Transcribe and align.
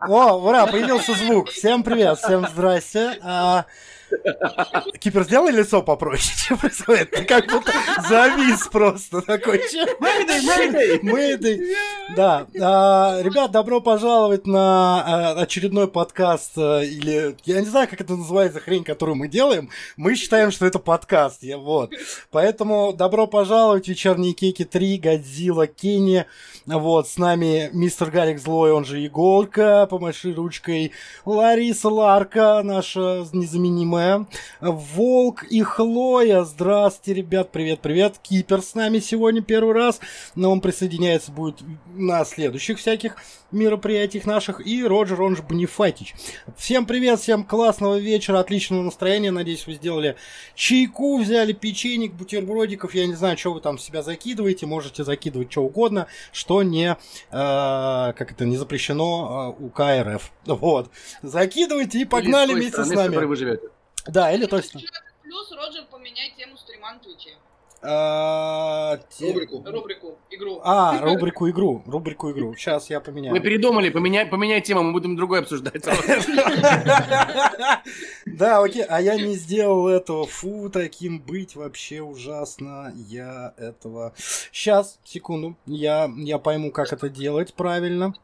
О, 0.00 0.38
ура, 0.38 0.66
появился 0.66 1.14
звук. 1.14 1.50
Всем 1.50 1.82
привет, 1.82 2.18
всем 2.18 2.46
здрасте. 2.48 3.18
Кипер, 4.98 5.24
сделай 5.24 5.52
лицо 5.52 5.82
попроще, 5.82 6.34
что 6.36 6.56
происходит? 6.56 7.10
Ты 7.10 7.24
как 7.24 7.46
будто 7.50 7.72
завис 8.08 8.66
просто 8.68 9.20
такой. 9.20 9.60
Мэйдэй, 10.00 11.00
Мэйдэй. 11.02 11.60
Да. 12.16 12.46
А, 12.60 13.20
ребят, 13.22 13.50
добро 13.50 13.80
пожаловать 13.80 14.46
на 14.46 15.02
а, 15.04 15.42
очередной 15.42 15.88
подкаст, 15.88 16.52
а, 16.56 16.80
или, 16.80 17.36
я 17.44 17.60
не 17.60 17.66
знаю, 17.66 17.88
как 17.88 18.00
это 18.00 18.14
называется, 18.14 18.60
хрень, 18.60 18.84
которую 18.84 19.16
мы 19.16 19.28
делаем. 19.28 19.70
Мы 19.96 20.14
считаем, 20.14 20.50
что 20.50 20.66
это 20.66 20.78
подкаст, 20.78 21.42
я, 21.42 21.58
вот. 21.58 21.92
Поэтому 22.30 22.92
добро 22.92 23.26
пожаловать, 23.26 23.88
вечерние 23.88 24.32
кеки 24.32 24.64
3, 24.64 24.98
Годзилла, 24.98 25.66
Кенни. 25.66 26.26
Вот, 26.66 27.08
с 27.08 27.18
нами 27.18 27.68
мистер 27.72 28.10
Гарик 28.10 28.38
Злой, 28.38 28.72
он 28.72 28.84
же 28.86 29.04
Иголка, 29.04 29.86
помаши 29.90 30.32
ручкой, 30.32 30.92
Лариса 31.26 31.90
Ларка, 31.90 32.62
наша 32.64 33.26
незаменимая, 33.32 34.13
Волк 34.60 35.44
и 35.44 35.62
Хлоя. 35.62 36.44
Здравствуйте, 36.44 37.20
ребят, 37.20 37.52
привет-привет. 37.52 38.18
Кипер 38.22 38.62
с 38.62 38.74
нами 38.74 38.98
сегодня 38.98 39.42
первый 39.42 39.74
раз, 39.74 40.00
но 40.34 40.50
он 40.50 40.60
присоединяется 40.60 41.32
будет 41.32 41.56
на 41.94 42.24
следующих 42.24 42.78
всяких 42.78 43.16
мероприятиях 43.54 44.26
наших. 44.26 44.66
И 44.66 44.84
Роджер, 44.84 45.22
он 45.22 45.36
же 45.36 45.42
Бонифатич. 45.42 46.14
Всем 46.56 46.86
привет, 46.86 47.20
всем 47.20 47.44
классного 47.44 47.98
вечера, 47.98 48.40
отличного 48.40 48.82
настроения. 48.82 49.30
Надеюсь, 49.30 49.66
вы 49.66 49.74
сделали 49.74 50.16
чайку, 50.54 51.18
взяли 51.18 51.52
печенек, 51.52 52.12
бутербродиков. 52.12 52.94
Я 52.94 53.06
не 53.06 53.14
знаю, 53.14 53.38
что 53.38 53.52
вы 53.52 53.60
там 53.60 53.78
себя 53.78 54.02
закидываете. 54.02 54.66
Можете 54.66 55.04
закидывать 55.04 55.50
что 55.50 55.62
угодно, 55.62 56.06
что 56.32 56.62
не, 56.62 56.92
э, 56.92 56.96
как 57.30 58.32
это, 58.32 58.44
не 58.44 58.56
запрещено 58.56 59.56
э, 59.58 59.64
у 59.64 59.68
КРФ. 59.70 60.32
Вот. 60.46 60.90
Закидывайте 61.22 62.00
и 62.00 62.04
погнали 62.04 62.54
вместе 62.54 62.84
с 62.84 62.90
нами. 62.90 63.16
Вы 63.16 63.36
живете. 63.36 63.68
Да, 64.06 64.32
или 64.32 64.46
точно. 64.46 64.80
Плюс, 65.22 65.50
Роджер, 65.52 65.84
поменяй 65.90 66.34
тему 66.36 66.56
стрима 66.56 66.92
на 66.92 66.98
Твиче. 66.98 67.36
А, 67.86 68.98
рубрику. 69.20 69.62
Рубрику, 69.66 70.18
игру. 70.30 70.60
А, 70.64 71.02
рубрику 71.02 71.50
игру. 71.50 71.82
Рубрику 71.86 72.30
игру. 72.30 72.54
Сейчас 72.56 72.88
я 72.88 72.98
поменяю. 72.98 73.34
Мы 73.34 73.40
передумали, 73.40 73.90
поменяй, 73.90 74.24
поменяй 74.24 74.62
тему, 74.62 74.82
мы 74.82 74.92
будем 74.92 75.16
другой 75.16 75.40
обсуждать. 75.40 75.84
Да, 78.26 78.62
окей, 78.62 78.82
а 78.82 79.00
я 79.00 79.16
не 79.16 79.34
сделал 79.34 79.86
этого. 79.86 80.26
Фу, 80.26 80.68
таким 80.68 81.20
быть 81.20 81.54
вообще 81.54 82.00
ужасно. 82.00 82.92
Я 82.96 83.54
этого... 83.56 84.12
Сейчас, 84.16 84.98
секунду. 85.04 85.56
Я, 85.66 86.10
я 86.16 86.38
пойму, 86.38 86.72
как 86.72 86.92
это 86.92 87.08
делать 87.08 87.54
правильно 87.54 88.14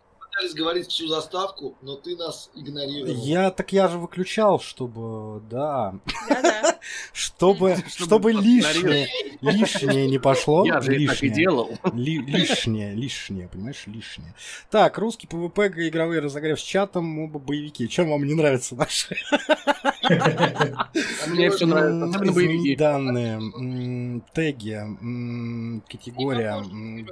пытались 0.41 0.55
говорить 0.55 0.88
всю 0.88 1.06
заставку, 1.06 1.77
но 1.83 1.96
ты 1.96 2.16
нас 2.16 2.50
игнорировал. 2.55 3.14
Я 3.22 3.50
так 3.50 3.72
я 3.72 3.88
же 3.88 3.98
выключал, 3.98 4.60
чтобы, 4.60 5.42
да, 5.50 5.94
чтобы, 7.12 7.77
чтобы 7.86 8.32
лишнее, 8.32 9.08
лишнее 9.41 10.08
не 10.08 10.19
пошло. 10.19 10.64
Я 10.64 10.80
же 10.80 11.06
так 11.06 11.22
и 11.22 11.28
делал. 11.28 11.70
Лишнее, 11.92 12.94
лишнее, 12.94 13.48
понимаешь, 13.48 13.84
лишнее. 13.86 14.34
Так, 14.70 14.98
русский 14.98 15.27
PvP, 15.27 15.69
игровые 15.88 16.20
разогрев 16.20 16.60
с 16.60 16.62
чатом, 16.62 17.19
оба 17.19 17.38
боевики. 17.38 17.88
Чем 17.88 18.10
вам 18.10 18.25
не 18.25 18.34
нравится 18.34 18.75
наши? 18.75 19.16
Мне 21.28 21.50
все 21.50 21.66
нравится, 21.66 22.04
особенно 22.06 22.32
боевики. 22.32 22.77
Данные, 22.77 24.22
теги, 24.32 25.82
категория, 25.91 26.62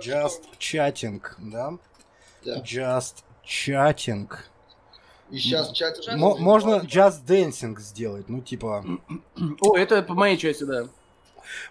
just 0.02 0.42
chatting, 0.58 1.20
да? 1.38 1.78
Да. 2.44 2.61
Just 2.61 3.25
chatting. 3.44 4.28
И 5.31 5.39
сейчас 5.39 5.72
чат... 5.72 5.98
Можно 6.17 6.81
just 6.86 7.25
dancing 7.27 7.78
сделать, 7.78 8.28
ну 8.28 8.41
типа... 8.41 8.84
О, 9.61 9.77
это 9.77 10.03
по 10.03 10.14
моей 10.14 10.39
части, 10.39 10.64
да. 10.64 10.89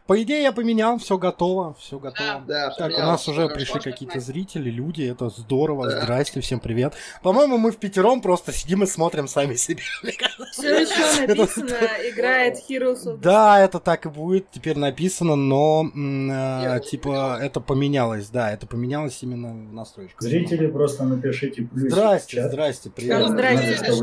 По 0.06 0.22
идее, 0.22 0.44
я 0.44 0.52
поменял, 0.52 0.98
все 0.98 1.18
готово, 1.18 1.76
все 1.80 2.00
готово. 2.00 2.44
Да, 2.48 2.74
так, 2.78 2.94
у 2.98 3.02
нас 3.02 3.28
уже 3.28 3.50
пришли 3.50 3.80
какие-то 3.80 4.20
зрители, 4.20 4.70
люди, 4.70 5.04
это 5.04 5.30
здорово. 5.30 5.90
Да. 5.90 6.02
Здрасте, 6.02 6.42
всем 6.42 6.60
привет. 6.60 6.94
По-моему, 7.24 7.58
мы 7.58 7.72
в 7.72 7.78
пятером 7.78 8.22
просто 8.22 8.52
сидим 8.52 8.84
и 8.84 8.86
смотрим 8.86 9.28
сами 9.28 9.56
себе. 9.56 9.82
Все 10.52 10.82
еще 10.82 11.28
написано, 11.28 11.78
играет 12.10 12.58
Heroes 12.70 13.06
of 13.06 13.18
Да, 13.18 13.60
это 13.60 13.80
так 13.80 14.06
и 14.06 14.10
будет 14.10 14.50
теперь 14.52 14.78
написано, 14.78 15.36
но 15.36 15.90
э, 15.94 16.80
типа 16.90 17.38
это 17.42 17.60
поменялось, 17.60 18.30
да, 18.30 18.52
это 18.52 18.68
поменялось 18.68 19.22
именно 19.22 19.50
в 19.50 19.74
настройках. 19.74 20.22
Зрители 20.22 20.68
просто 20.68 21.04
напишите 21.04 21.64
плюс. 21.64 21.92
Здрасте, 21.92 22.48
здрасте, 22.48 22.90
привет. 22.90 23.28
Здрасте, 23.28 23.94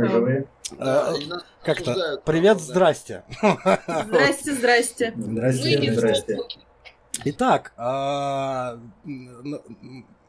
Э, 0.72 1.14
как-то. 1.62 2.20
Привет, 2.24 2.60
здрасте. 2.60 3.24
Здрасте, 4.06 4.54
здрасте. 4.54 5.12
Здрасте, 5.16 5.92
здрасте. 5.92 6.38
Итак, 7.26 7.72
а, 7.76 8.78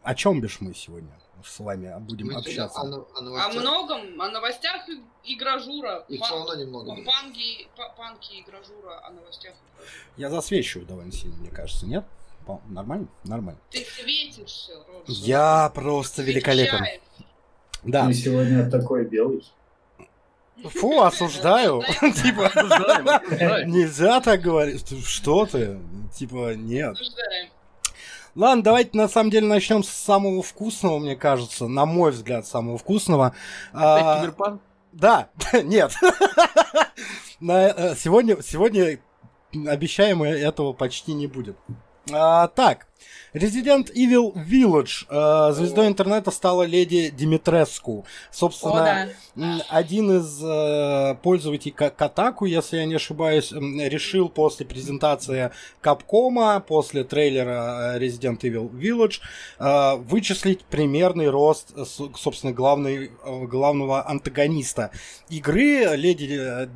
о 0.03 0.15
чем 0.15 0.41
бишь 0.41 0.61
мы 0.61 0.73
сегодня 0.73 1.11
с 1.43 1.59
вами 1.59 1.93
будем 1.99 2.35
общаться? 2.35 2.79
О, 2.81 3.49
многом, 3.49 4.21
о 4.21 4.29
новостях 4.29 4.87
и 5.23 5.35
гражура. 5.35 6.05
Их 6.09 6.21
все 6.21 6.35
равно 6.35 6.55
немного. 6.55 6.95
Панки, 7.03 7.67
панки 7.97 8.33
и 8.33 8.43
гражура 8.43 9.05
о 9.05 9.11
новостях. 9.11 9.53
Я 10.17 10.29
засвечиваю 10.29 10.87
довольно 10.87 11.11
сильно, 11.11 11.37
мне 11.37 11.49
кажется, 11.49 11.85
нет? 11.85 12.05
Нормально? 12.67 13.07
Нормально. 13.23 13.59
Ты 13.71 13.79
светишься, 13.83 14.73
Я 15.07 15.71
просто 15.73 16.21
великолепен. 16.21 16.85
Да. 17.83 18.07
Ты 18.07 18.13
сегодня 18.13 18.69
такой 18.69 19.05
белый. 19.05 19.43
Фу, 20.63 21.01
осуждаю. 21.01 21.83
Типа, 22.01 22.51
нельзя 23.65 24.21
так 24.21 24.41
говорить. 24.41 24.85
Что 25.05 25.45
ты? 25.45 25.79
Типа, 26.13 26.55
нет. 26.55 26.97
Ладно, 28.35 28.63
давайте 28.63 28.97
на 28.97 29.07
самом 29.07 29.29
деле 29.29 29.47
начнем 29.47 29.83
с 29.83 29.89
самого 29.89 30.43
вкусного, 30.43 30.99
мне 30.99 31.15
кажется, 31.15 31.67
на 31.67 31.85
мой 31.85 32.11
взгляд, 32.11 32.45
самого 32.45 32.77
вкусного. 32.77 33.33
А, 33.71 34.29
да, 34.91 35.29
нет. 35.63 35.93
Э, 37.41 37.95
сегодня, 37.97 38.41
сегодня 38.41 38.97
обещаем, 39.67 40.23
этого 40.23 40.71
почти 40.71 41.13
не 41.13 41.27
будет. 41.27 41.57
А, 42.11 42.47
так, 42.49 42.87
Resident 43.35 43.93
Evil 43.93 44.33
Village. 44.33 45.05
Э, 45.09 45.51
звездой 45.51 45.87
интернета 45.87 46.31
стала 46.31 46.63
леди 46.63 47.09
Димитреску. 47.09 48.05
Собственно, 48.31 49.03
О, 49.03 49.07
да. 49.35 49.61
один 49.69 50.19
из 50.19 50.41
э, 50.41 51.15
пользователей 51.21 51.73
Катаку, 51.73 52.45
если 52.45 52.77
я 52.77 52.85
не 52.85 52.95
ошибаюсь, 52.95 53.51
решил 53.51 54.29
после 54.29 54.65
презентации 54.65 55.51
Капкома, 55.81 56.61
после 56.61 57.03
трейлера 57.03 57.95
э, 57.95 57.99
Resident 57.99 58.39
Evil 58.39 58.71
Village, 58.71 59.19
э, 59.59 59.97
вычислить 59.97 60.63
примерный 60.63 61.29
рост, 61.29 61.73
собственно, 62.15 62.53
главной, 62.53 63.11
э, 63.25 63.45
главного 63.47 64.07
антагониста 64.07 64.91
игры, 65.29 65.95
леди 65.97 66.69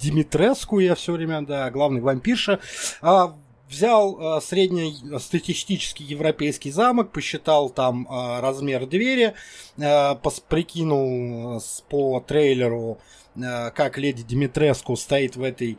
Димитреску, 0.00 0.78
я 0.78 0.94
все 0.94 1.12
время, 1.12 1.42
да, 1.42 1.70
главный 1.70 2.00
вампирша. 2.00 2.60
А, 3.00 3.34
взял 3.68 4.38
э, 4.38 4.40
средний 4.40 4.96
статистический 5.18 6.04
европейский 6.04 6.70
замок, 6.70 7.12
посчитал 7.12 7.70
там 7.70 8.06
э, 8.08 8.40
размер 8.40 8.86
двери, 8.86 9.34
э, 9.76 10.14
прикинул 10.48 11.58
э, 11.58 11.60
по 11.88 12.20
трейлеру, 12.20 12.98
э, 13.36 13.70
как 13.70 13.98
леди 13.98 14.22
Димитреску 14.22 14.96
стоит 14.96 15.36
в 15.36 15.42
этой 15.42 15.78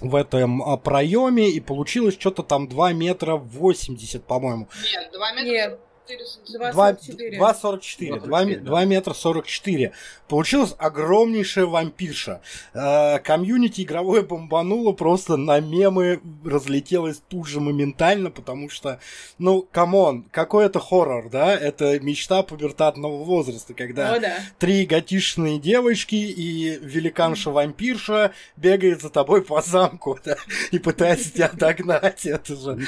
в 0.00 0.16
этом 0.16 0.62
э, 0.62 0.76
проеме, 0.78 1.50
и 1.50 1.60
получилось 1.60 2.16
что-то 2.18 2.42
там 2.42 2.68
2 2.68 2.92
метра 2.92 3.36
80, 3.36 4.24
по-моему. 4.24 4.68
Нет, 4.82 5.12
2 5.12 5.32
метра... 5.32 5.50
Нет. 5.50 5.80
2,44. 6.08 8.60
2 8.60 8.84
метра 8.84 9.14
44. 9.14 9.92
Получилась 10.28 10.74
огромнейшая 10.78 11.66
вампирша. 11.66 12.40
Э, 12.74 13.18
комьюнити 13.20 13.82
игровое 13.82 14.22
бомбануло 14.22 14.92
просто 14.92 15.36
на 15.36 15.60
мемы, 15.60 16.20
разлетелось 16.44 17.22
тут 17.28 17.46
же 17.46 17.60
моментально, 17.60 18.30
потому 18.30 18.68
что, 18.70 18.98
ну, 19.38 19.68
come 19.70 20.01
on, 20.01 20.24
какой 20.30 20.66
это 20.66 20.80
хоррор, 20.80 21.28
да? 21.28 21.54
Это 21.54 22.00
мечта 22.00 22.42
пубертатного 22.42 23.22
возраста, 23.24 23.74
когда 23.74 24.14
О, 24.14 24.20
да. 24.20 24.38
три 24.58 24.86
готишные 24.86 25.58
девочки 25.58 26.14
и 26.14 26.78
великанша-вампирша 26.78 28.32
бегает 28.56 29.02
за 29.02 29.10
тобой 29.10 29.42
по 29.42 29.60
замку, 29.62 30.18
да, 30.24 30.36
и 30.70 30.78
пытается 30.78 31.32
тебя 31.32 31.50
догнать. 31.52 32.26
Это 32.26 32.56
же... 32.56 32.78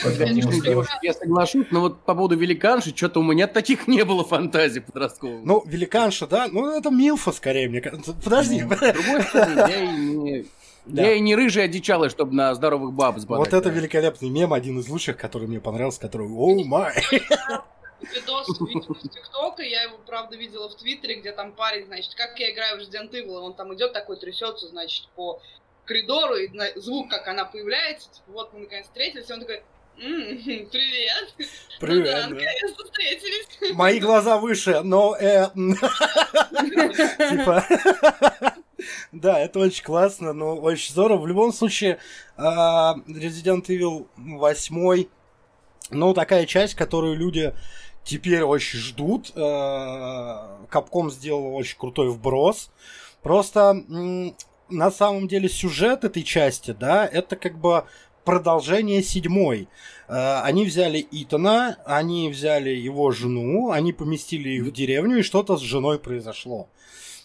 Я 1.03 1.13
соглашусь, 1.13 1.67
но 1.71 1.81
вот 1.81 2.01
по 2.01 2.15
поводу 2.15 2.37
великанши, 2.37 2.93
что-то 3.05 3.21
у 3.21 3.23
меня 3.23 3.47
таких 3.47 3.87
не 3.87 4.03
было 4.05 4.25
фантазий 4.25 4.81
подростковых. 4.81 5.45
Ну, 5.45 5.63
великанша, 5.67 6.27
да? 6.27 6.49
Ну, 6.51 6.71
это 6.77 6.91
Милфа 6.91 7.33
скорее, 7.33 7.69
мне 7.69 7.83
кажется. 7.83 8.15
Подожди. 8.25 8.63
С 8.63 8.67
другой 8.67 9.23
стороны, 9.23 9.59
я 9.59 9.83
и 9.83 9.97
не... 9.97 10.47
Да. 10.87 11.03
Я 11.03 11.13
и 11.15 11.21
не 11.21 11.35
рыжий 11.35 11.65
одичалый, 11.65 12.11
чтобы 12.11 12.35
на 12.35 12.55
здоровых 12.55 12.93
баб 12.93 13.19
сбадать. 13.19 13.47
Вот 13.47 13.59
это 13.59 13.71
да. 13.71 13.75
великолепный 13.75 14.29
мем, 14.29 14.53
один 14.53 14.79
из 14.81 14.89
лучших, 14.89 15.17
который 15.17 15.49
мне 15.49 15.59
понравился, 15.59 15.99
который 15.99 16.29
«Оу 16.29 16.63
май!» 16.65 16.95
видос 18.01 18.49
видео 18.61 18.95
из 18.95 19.11
ТикТока, 19.11 19.63
я 19.63 19.85
его, 19.85 19.97
правда, 20.07 20.37
видела 20.37 20.69
в 20.69 20.75
Твиттере, 20.77 21.21
где 21.21 21.33
там 21.33 21.53
парень, 21.53 21.87
значит, 21.87 22.15
как 22.15 22.39
я 22.39 22.51
играю 22.53 22.77
в 22.77 22.81
Resident 22.83 23.11
Evil, 23.13 23.37
он 23.37 23.55
там 23.55 23.75
идет 23.75 23.95
такой, 23.95 24.17
трясется, 24.17 24.69
значит, 24.69 25.09
по 25.15 25.41
коридору, 25.87 26.37
и 26.37 26.51
звук, 26.77 27.09
как 27.09 27.29
она 27.29 27.47
появляется, 27.47 28.11
типа, 28.11 28.33
вот 28.33 28.53
мы 28.53 28.61
наконец 28.61 28.85
встретились, 28.85 29.31
и 29.31 29.33
он 29.33 29.41
такой, 29.41 29.63
«М, 29.99 30.39
привет. 30.71 31.35
Ну 31.39 31.45
Привет, 31.81 32.05
да, 32.05 32.23
да. 32.23 32.29
наконец-то 32.29 32.85
встретились. 32.85 33.47
Мои 33.75 34.01
глаза 34.01 34.39
выше, 34.39 34.81
но... 34.83 35.17
э, 35.17 35.49
Типа... 37.31 37.65
Да, 39.13 39.39
это 39.39 39.61
очень 39.61 39.85
классно, 39.85 40.33
но 40.33 40.57
очень 40.57 40.93
здорово. 40.93 41.23
В 41.23 41.27
любом 41.27 41.53
случае, 41.53 41.99
а, 42.37 42.97
Resident 43.07 43.67
Evil 43.67 44.09
8, 44.17 45.07
ну, 45.91 46.15
такая 46.15 46.47
часть, 46.47 46.75
которую 46.75 47.17
люди 47.17 47.55
теперь 48.03 48.43
очень 48.43 48.79
ждут. 48.79 49.33
Капком 49.33 51.11
сделал 51.11 51.55
очень 51.55 51.79
крутой 51.79 52.11
вброс. 52.11 52.71
Просто 53.23 53.85
на 54.69 54.91
самом 54.91 55.29
деле 55.29 55.49
сюжет 55.49 56.05
этой 56.05 56.23
части, 56.23 56.73
да, 56.73 57.07
это 57.07 57.37
как 57.37 57.59
бы 57.59 57.85
продолжение 58.25 59.03
седьмой. 59.03 59.69
Э, 60.09 60.41
Они 60.43 60.65
взяли 60.65 61.07
Итана, 61.11 61.79
они 61.85 62.29
взяли 62.29 62.71
его 62.71 63.11
жену, 63.11 63.71
они 63.71 63.93
поместили 63.93 64.51
их 64.51 64.65
в 64.65 64.73
деревню, 64.73 65.19
и 65.19 65.23
что-то 65.23 65.57
с 65.57 65.61
женой 65.61 65.99
произошло. 65.99 66.69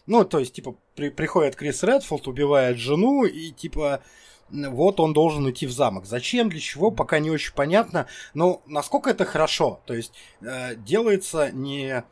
Ну, 0.06 0.24
то 0.26 0.40
есть, 0.40 0.54
типа, 0.54 0.76
при- 0.96 1.10
приходит 1.10 1.56
Крис 1.56 1.84
Редфилд, 1.84 2.28
убивает 2.28 2.78
жену, 2.78 3.26
и, 3.26 3.52
типа, 3.52 4.02
вот 4.50 5.00
он 5.00 5.14
должен 5.14 5.50
идти 5.50 5.68
в 5.68 5.72
замок. 5.72 6.06
Зачем, 6.06 6.50
для 6.50 6.60
чего, 6.60 6.90
пока 6.90 7.20
не 7.20 7.30
очень 7.30 7.54
понятно. 7.54 8.08
Но 8.34 8.62
насколько 8.66 9.12
это 9.12 9.24
хорошо? 9.26 9.82
То 9.86 9.94
есть, 9.94 10.14
э, 10.42 10.76
делается 10.76 11.52
не 11.52 12.04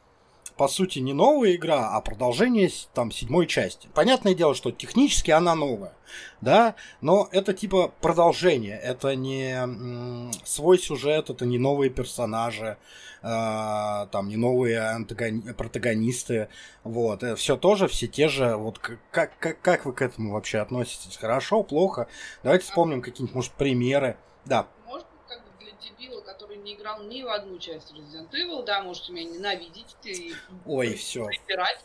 по 0.58 0.68
сути, 0.68 1.00
не 1.00 1.14
новая 1.14 1.56
игра, 1.56 1.90
а 1.96 2.02
продолжение 2.02 2.70
там 2.94 3.12
седьмой 3.12 3.46
части. 3.48 3.88
Понятное 3.94 4.34
дело, 4.34 4.56
что 4.56 4.72
технически 4.72 5.32
она 5.32 5.56
новая, 5.56 5.94
да, 6.42 6.76
но 7.02 7.30
это 7.32 7.54
типа 7.54 7.92
продолжение, 8.02 8.78
это 8.80 9.16
не 9.16 10.32
свой 10.44 10.80
сюжет, 10.80 11.30
это 11.30 11.46
не 11.46 11.60
новые 11.60 11.90
персонажи, 11.92 12.78
э, 13.22 14.08
там 14.12 14.28
не 14.28 14.36
новые 14.38 14.80
антагони- 14.80 15.54
протагонисты, 15.54 16.50
вот, 16.84 17.24
все 17.38 17.56
тоже, 17.56 17.88
все 17.88 18.08
те 18.08 18.28
же, 18.28 18.56
вот 18.56 18.80
как, 18.80 19.38
как, 19.40 19.62
как 19.62 19.86
вы 19.86 19.94
к 19.94 20.02
этому 20.02 20.34
вообще 20.34 20.58
относитесь? 20.60 21.18
Хорошо, 21.18 21.64
плохо? 21.64 22.08
Давайте 22.44 22.66
вспомним 22.66 23.02
какие-нибудь, 23.02 23.36
может, 23.36 23.52
примеры. 23.54 24.18
Да, 24.46 24.68
Может 24.88 25.06
как 25.28 25.44
бы 25.44 25.50
для 25.60 25.72
дебила, 25.74 26.22
который 26.38 26.58
не 26.58 26.76
играл 26.76 27.02
ни 27.04 27.24
в 27.24 27.30
одну 27.30 27.58
часть 27.58 27.92
Resident 27.92 28.30
Evil, 28.32 28.64
да, 28.64 28.84
можете 28.84 29.12
меня 29.12 29.32
ненавидеть 29.32 29.96
и 30.04 30.34
ой, 30.66 30.94
все. 30.94 31.26
припирать. 31.26 31.84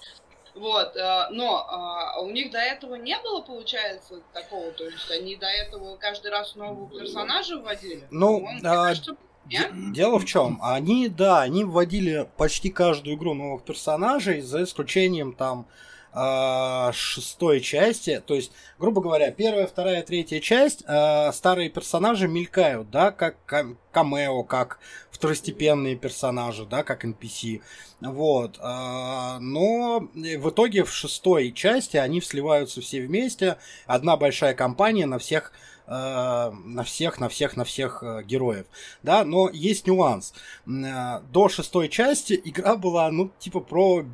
Вот, 0.54 0.94
э, 0.94 1.28
но 1.30 1.66
а, 1.66 2.20
у 2.20 2.30
них 2.30 2.50
до 2.50 2.58
этого 2.58 2.96
не 2.96 3.18
было, 3.20 3.40
получается, 3.40 4.20
такого, 4.34 4.70
то 4.72 4.84
есть 4.84 5.10
они 5.10 5.36
до 5.36 5.46
этого 5.46 5.96
каждый 5.96 6.30
раз 6.30 6.54
нового 6.56 6.90
персонажа 6.90 7.58
вводили. 7.58 8.06
Ну, 8.10 8.40
По-моему, 8.40 8.60
а, 8.62 8.88
кажется, 8.88 9.16
Де- 9.46 9.70
Дело 9.72 10.18
в 10.18 10.26
чем? 10.26 10.58
Они, 10.62 11.08
да, 11.08 11.40
они 11.40 11.64
вводили 11.64 12.28
почти 12.36 12.68
каждую 12.70 13.16
игру 13.16 13.32
новых 13.32 13.64
персонажей, 13.64 14.42
за 14.42 14.62
исключением 14.62 15.32
там 15.32 15.66
а, 16.12 16.92
шестой 16.92 17.60
части. 17.60 18.22
То 18.26 18.34
есть, 18.34 18.52
грубо 18.78 19.00
говоря, 19.00 19.30
первая, 19.30 19.66
вторая, 19.66 20.02
третья 20.02 20.40
часть, 20.40 20.84
а, 20.86 21.32
старые 21.32 21.70
персонажи 21.70 22.28
мелькают, 22.28 22.90
да, 22.90 23.10
как 23.12 23.36
кам- 23.46 23.78
камео, 23.92 24.42
как 24.44 24.78
второстепенные 25.10 25.96
персонажи, 25.96 26.66
да, 26.66 26.82
как 26.82 27.04
NPC. 27.04 27.62
Вот. 28.00 28.58
а, 28.60 29.38
Но 29.40 30.00
в 30.12 30.50
итоге 30.50 30.84
в 30.84 30.92
шестой 30.92 31.52
части 31.52 31.96
они 31.96 32.20
сливаются 32.20 32.80
все 32.80 33.00
вместе. 33.00 33.56
Одна 33.86 34.16
большая 34.16 34.54
компания 34.54 35.06
на 35.06 35.18
всех 35.18 35.52
э, 35.86 35.90
на 35.92 36.84
всех, 36.84 37.20
на 37.20 37.28
всех, 37.28 37.56
на 37.56 37.64
всех 37.64 38.02
э, 38.02 38.22
героев, 38.22 38.66
да, 39.02 39.24
но 39.24 39.50
есть 39.50 39.86
нюанс. 39.86 40.32
Э, 40.66 41.20
До 41.32 41.48
шестой 41.48 41.88
части 41.88 42.40
игра 42.44 42.76
была, 42.76 43.10
ну, 43.10 43.30
типа 43.38 43.60
про 43.60 44.04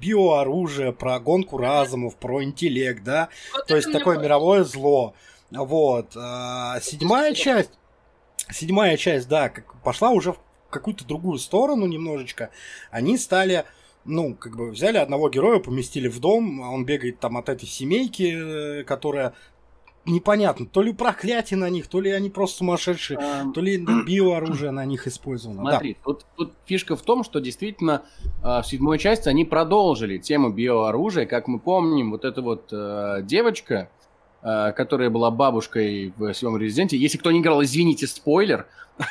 биооружие, 0.00 0.92
про 0.92 1.18
гонку 1.20 1.58
разумов, 1.58 2.16
про 2.16 2.42
интеллект, 2.42 3.02
да, 3.02 3.28
вот 3.52 3.66
то 3.66 3.76
есть 3.76 3.92
такое 3.92 4.18
мировое 4.18 4.64
зло. 4.64 5.14
Вот. 5.50 6.12
а, 6.16 6.80
Седьмая 6.80 7.34
часть, 7.34 7.70
седьмая 8.50 8.96
часть, 8.96 9.28
да, 9.28 9.48
как 9.48 9.80
пошла 9.82 10.10
уже 10.10 10.32
в 10.32 10.38
какую-то 10.70 11.04
другую 11.04 11.38
сторону 11.38 11.86
немножечко. 11.86 12.50
Они 12.90 13.16
стали, 13.16 13.64
ну, 14.04 14.34
как 14.34 14.56
бы 14.56 14.70
взяли 14.70 14.98
одного 14.98 15.28
героя, 15.30 15.60
поместили 15.60 16.08
в 16.08 16.18
дом, 16.18 16.60
он 16.60 16.84
бегает 16.84 17.20
там 17.20 17.36
от 17.36 17.48
этой 17.48 17.66
семейки, 17.66 18.80
э, 18.80 18.84
которая 18.84 19.34
непонятно, 20.06 20.66
то 20.66 20.82
ли 20.82 20.92
проклятие 20.92 21.58
на 21.58 21.70
них, 21.70 21.86
то 21.86 22.00
ли 22.00 22.10
они 22.10 22.30
просто 22.30 22.58
сумасшедшие, 22.58 23.18
Эм, 23.20 23.52
то 23.52 23.60
ли 23.60 23.76
биооружие 23.78 24.70
на 24.70 24.84
них 24.84 25.06
использовано. 25.06 25.64
Да. 25.64 25.70
Смотри, 25.70 25.96
тут, 26.04 26.26
тут 26.36 26.52
фишка 26.66 26.96
в 26.96 27.02
том, 27.02 27.24
что 27.24 27.40
действительно 27.40 28.02
э, 28.42 28.60
в 28.60 28.64
седьмой 28.64 28.98
части 28.98 29.28
они 29.28 29.44
продолжили 29.44 30.18
тему 30.18 30.50
биооружия. 30.50 31.26
Как 31.26 31.48
мы 31.48 31.58
помним, 31.58 32.10
вот 32.10 32.24
эта 32.24 32.42
вот 32.42 32.68
э, 32.72 33.20
девочка, 33.22 33.88
э, 34.42 34.72
которая 34.72 35.10
была 35.10 35.30
бабушкой 35.30 36.12
в 36.16 36.32
седьмом 36.34 36.58
резиденте. 36.58 36.96
Если 36.96 37.18
кто 37.18 37.30
не 37.30 37.40
играл, 37.40 37.62
извините, 37.62 38.06
спойлер. 38.06 38.66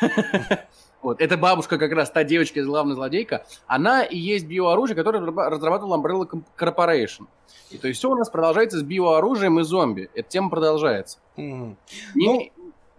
Вот, 1.03 1.21
эта 1.21 1.37
бабушка 1.37 1.77
как 1.77 1.91
раз 1.91 2.09
та 2.09 2.23
девочка, 2.23 2.63
главная 2.63 2.95
злодейка, 2.95 3.45
она 3.67 4.03
и 4.03 4.17
есть 4.17 4.45
биооружие, 4.47 4.95
которое 4.95 5.19
разраба- 5.19 5.49
разрабатывал 5.49 6.01
Umbrella 6.01 6.27
Corporation. 6.57 7.27
И 7.69 7.77
то 7.77 7.87
есть 7.87 7.99
все 7.99 8.09
у 8.09 8.15
нас 8.15 8.29
продолжается 8.29 8.79
с 8.79 8.83
биооружием 8.83 9.59
и 9.59 9.63
зомби. 9.63 10.09
Эта 10.15 10.29
тема 10.29 10.49
продолжается. 10.49 11.19
Мгм. 11.35 11.77
Не- 12.15 12.27
Ну, 12.27 12.49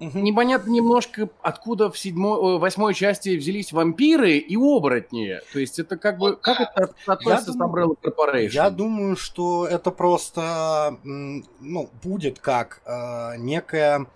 Мгм. 0.00 0.24
Непонятно 0.24 0.70
немножко, 0.70 1.30
откуда 1.40 1.88
в 1.88 1.96
седьмой, 1.96 2.56
э, 2.56 2.58
восьмой 2.58 2.94
части 2.94 3.36
взялись 3.36 3.72
вампиры 3.72 4.32
и 4.38 4.56
оборотни. 4.56 5.38
То 5.52 5.60
есть 5.60 5.78
это 5.78 5.96
как 5.96 6.18
бы... 6.18 6.34
Как 6.36 6.60
это 6.60 6.92
относится 7.06 7.52
с 7.52 7.56
Umbrella 7.56 7.94
Corporation? 8.02 8.48
Я 8.50 8.70
думаю, 8.70 9.16
что 9.16 9.66
это 9.66 9.92
просто, 9.92 10.98
ну, 11.04 11.88
будет 12.02 12.40
как 12.40 12.82
э, 12.84 13.36
некое, 13.38 14.06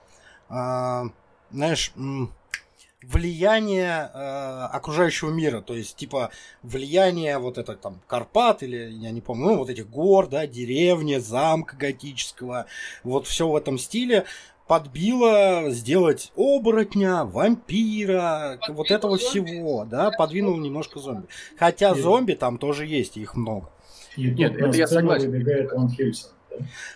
э, 0.51 1.03
знаешь, 1.53 1.93
м, 1.97 2.33
влияние 3.03 4.11
э, 4.13 4.69
окружающего 4.73 5.31
мира, 5.31 5.61
то 5.61 5.75
есть 5.75 5.97
типа 5.97 6.31
влияние 6.63 7.39
вот 7.39 7.57
это 7.59 7.75
там 7.77 8.01
Карпат 8.07 8.63
или 8.63 8.91
я 8.91 9.11
не 9.11 9.21
помню, 9.21 9.47
ну 9.47 9.57
вот 9.59 9.71
этих 9.71 9.89
гор, 9.89 10.27
да, 10.29 10.47
деревни, 10.47 11.17
замка 11.19 11.77
готического, 11.77 12.67
вот 13.05 13.27
все 13.27 13.49
в 13.49 13.55
этом 13.57 13.79
стиле 13.79 14.25
подбило 14.67 15.67
сделать 15.71 16.33
оборотня, 16.37 17.25
вампира, 17.25 18.59
Подбило 18.61 18.77
вот 18.77 18.91
этого 18.91 19.17
зомби. 19.17 19.29
всего, 19.47 19.85
да, 19.85 20.11
подвинул 20.11 20.57
немножко 20.59 20.99
зомби. 20.99 21.27
Хотя 21.59 21.95
зомби 21.95 22.35
там 22.35 22.59
тоже 22.59 22.87
есть, 22.87 23.17
их 23.17 23.35
много. 23.35 23.71
И 24.17 24.29
Нет, 24.31 24.53
тут 24.53 24.61
на 24.61 24.67
это 24.67 24.79
я 24.79 24.87
согласен. 24.87 25.31
выбегает 25.31 25.73
Ван 25.73 25.89
Хельсинг. 25.89 26.33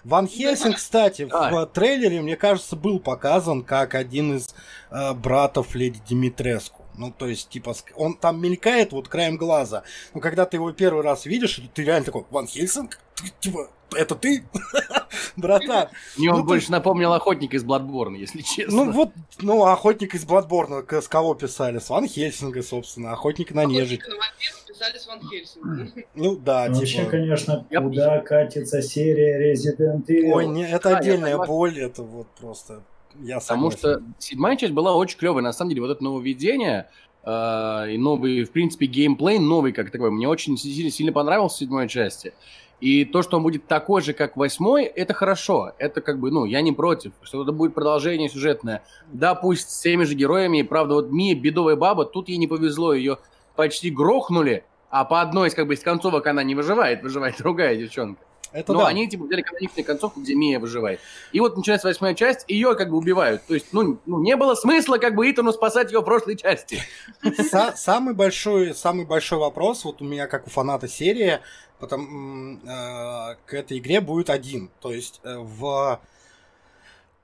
Ван 0.04 0.26
Хельсинг, 0.26 0.76
кстати, 0.76 1.28
в 1.30 1.66
трейлере, 1.66 2.20
мне 2.20 2.36
кажется, 2.36 2.76
был 2.76 2.98
показан 2.98 3.62
как 3.62 3.94
один 3.94 4.36
из 4.36 4.54
э, 4.90 5.12
братов 5.14 5.74
леди 5.74 6.00
Димитреску. 6.08 6.84
Ну, 6.96 7.10
то 7.10 7.26
есть, 7.26 7.48
типа, 7.48 7.74
он 7.96 8.14
там 8.14 8.40
мелькает 8.40 8.92
вот 8.92 9.08
краем 9.08 9.36
глаза. 9.36 9.82
Но 10.14 10.20
когда 10.20 10.44
ты 10.44 10.58
его 10.58 10.72
первый 10.72 11.02
раз 11.02 11.24
видишь, 11.24 11.60
ты 11.74 11.84
реально 11.84 12.06
такой, 12.06 12.24
Ван 12.30 12.46
Хельсинг? 12.46 12.98
Ты, 13.14 13.32
типа, 13.40 13.70
это 13.94 14.14
ты? 14.14 14.44
Братан. 15.36 15.88
Мне 16.16 16.30
он 16.30 16.40
ну, 16.40 16.44
больше 16.44 16.70
напомнил 16.70 17.12
охотника 17.12 17.56
из 17.56 17.64
Bloodborne, 17.64 18.16
если 18.16 18.42
честно. 18.42 18.84
Ну, 18.84 18.92
вот, 18.92 19.12
ну, 19.40 19.64
охотник 19.64 20.14
из 20.14 20.24
Бладборна, 20.24 20.84
с 20.88 21.08
кого 21.08 21.34
писали? 21.34 21.78
С 21.78 21.88
Ван 21.88 22.06
Хельсинга, 22.06 22.62
собственно, 22.62 23.12
охотник 23.12 23.52
на 23.52 23.64
нежить. 23.64 24.00
Охотника 24.00 24.10
на 24.10 24.16
вампиров 24.16 24.61
писали 24.82 24.98
с 24.98 25.06
Ван 25.06 25.20
Хельсингом. 25.28 25.92
Ну, 26.14 26.36
да, 26.36 26.66
Ну, 26.68 26.76
Вообще, 26.76 26.98
типа... 26.98 27.10
конечно, 27.10 27.66
Я- 27.70 27.80
куда 27.80 28.20
катится 28.20 28.82
серия 28.82 29.52
Resident 29.52 30.06
Evil? 30.06 30.32
Ой, 30.32 30.46
не, 30.46 30.68
это 30.68 30.90
Да, 30.90 30.98
отдельная 30.98 31.38
боль, 31.38 31.78
это 31.78 32.02
вот 32.02 32.26
просто... 32.40 32.82
Я 33.20 33.40
Потому 33.40 33.70
что 33.70 34.02
седьмая 34.18 34.56
часть 34.56 34.72
была 34.72 34.94
очень 34.96 35.18
клевая. 35.18 35.42
На 35.42 35.52
самом 35.52 35.68
деле, 35.68 35.82
вот 35.82 35.90
это 35.90 36.02
нововведение 36.02 36.88
э, 37.24 37.90
и 37.90 37.98
новый, 37.98 38.44
в 38.44 38.50
принципе, 38.52 38.86
геймплей 38.86 39.38
новый 39.38 39.72
как 39.72 39.90
такой, 39.90 40.10
мне 40.10 40.26
очень 40.26 40.56
сильно, 40.56 40.90
сильно 40.90 41.12
понравился 41.12 41.56
в 41.56 41.58
седьмой 41.58 41.88
части. 41.88 42.32
И 42.80 43.04
то, 43.04 43.22
что 43.22 43.36
он 43.36 43.42
будет 43.42 43.66
такой 43.66 44.00
же, 44.00 44.14
как 44.14 44.38
восьмой, 44.38 44.84
это 44.84 45.12
хорошо. 45.12 45.72
Это 45.78 46.00
как 46.00 46.18
бы, 46.18 46.30
ну, 46.30 46.46
я 46.46 46.62
не 46.62 46.72
против. 46.72 47.12
Что 47.20 47.42
это 47.42 47.52
будет 47.52 47.74
продолжение 47.74 48.30
сюжетное. 48.30 48.82
Да, 49.12 49.34
пусть 49.34 49.70
с 49.70 49.80
теми 49.80 50.04
же 50.04 50.14
героями. 50.14 50.60
И 50.60 50.62
правда, 50.62 50.94
вот 50.94 51.12
Мия, 51.12 51.36
бедовая 51.36 51.76
баба, 51.76 52.06
тут 52.06 52.28
ей 52.28 52.38
не 52.38 52.48
повезло. 52.48 52.94
Ее 52.94 53.18
почти 53.56 53.90
грохнули. 53.90 54.64
А 54.92 55.06
по 55.06 55.22
одной 55.22 55.48
из, 55.48 55.54
как 55.54 55.66
бы, 55.66 55.72
из 55.72 55.80
концовок 55.80 56.26
она 56.26 56.42
не 56.42 56.54
выживает, 56.54 57.02
выживает 57.02 57.36
другая 57.38 57.76
девчонка. 57.76 58.22
Это 58.52 58.74
Но 58.74 58.80
да. 58.80 58.88
они 58.88 59.08
типа 59.08 59.24
взяли 59.24 59.40
каноничную 59.40 59.86
концовку, 59.86 60.20
где 60.20 60.34
Мия 60.34 60.60
выживает. 60.60 61.00
И 61.32 61.40
вот 61.40 61.56
начинается 61.56 61.88
восьмая 61.88 62.14
часть, 62.14 62.44
ее 62.46 62.74
как 62.74 62.90
бы 62.90 62.98
убивают. 62.98 63.42
То 63.46 63.54
есть, 63.54 63.72
ну, 63.72 63.98
ну, 64.04 64.20
не 64.20 64.36
было 64.36 64.54
смысла 64.54 64.98
как 64.98 65.14
бы 65.14 65.30
Итану 65.30 65.50
спасать 65.52 65.90
ее 65.90 66.00
в 66.00 66.04
прошлой 66.04 66.36
части. 66.36 66.78
Са- 67.24 67.72
самый 67.76 68.12
большой, 68.12 68.74
самый 68.74 69.06
большой 69.06 69.38
вопрос, 69.38 69.86
вот 69.86 70.02
у 70.02 70.04
меня 70.04 70.26
как 70.26 70.46
у 70.46 70.50
фаната 70.50 70.86
серии, 70.88 71.40
потом 71.80 72.60
э, 72.62 73.36
к 73.46 73.54
этой 73.54 73.78
игре 73.78 74.02
будет 74.02 74.28
один. 74.28 74.70
То 74.82 74.92
есть 74.92 75.22
э, 75.24 75.38
в 75.38 76.00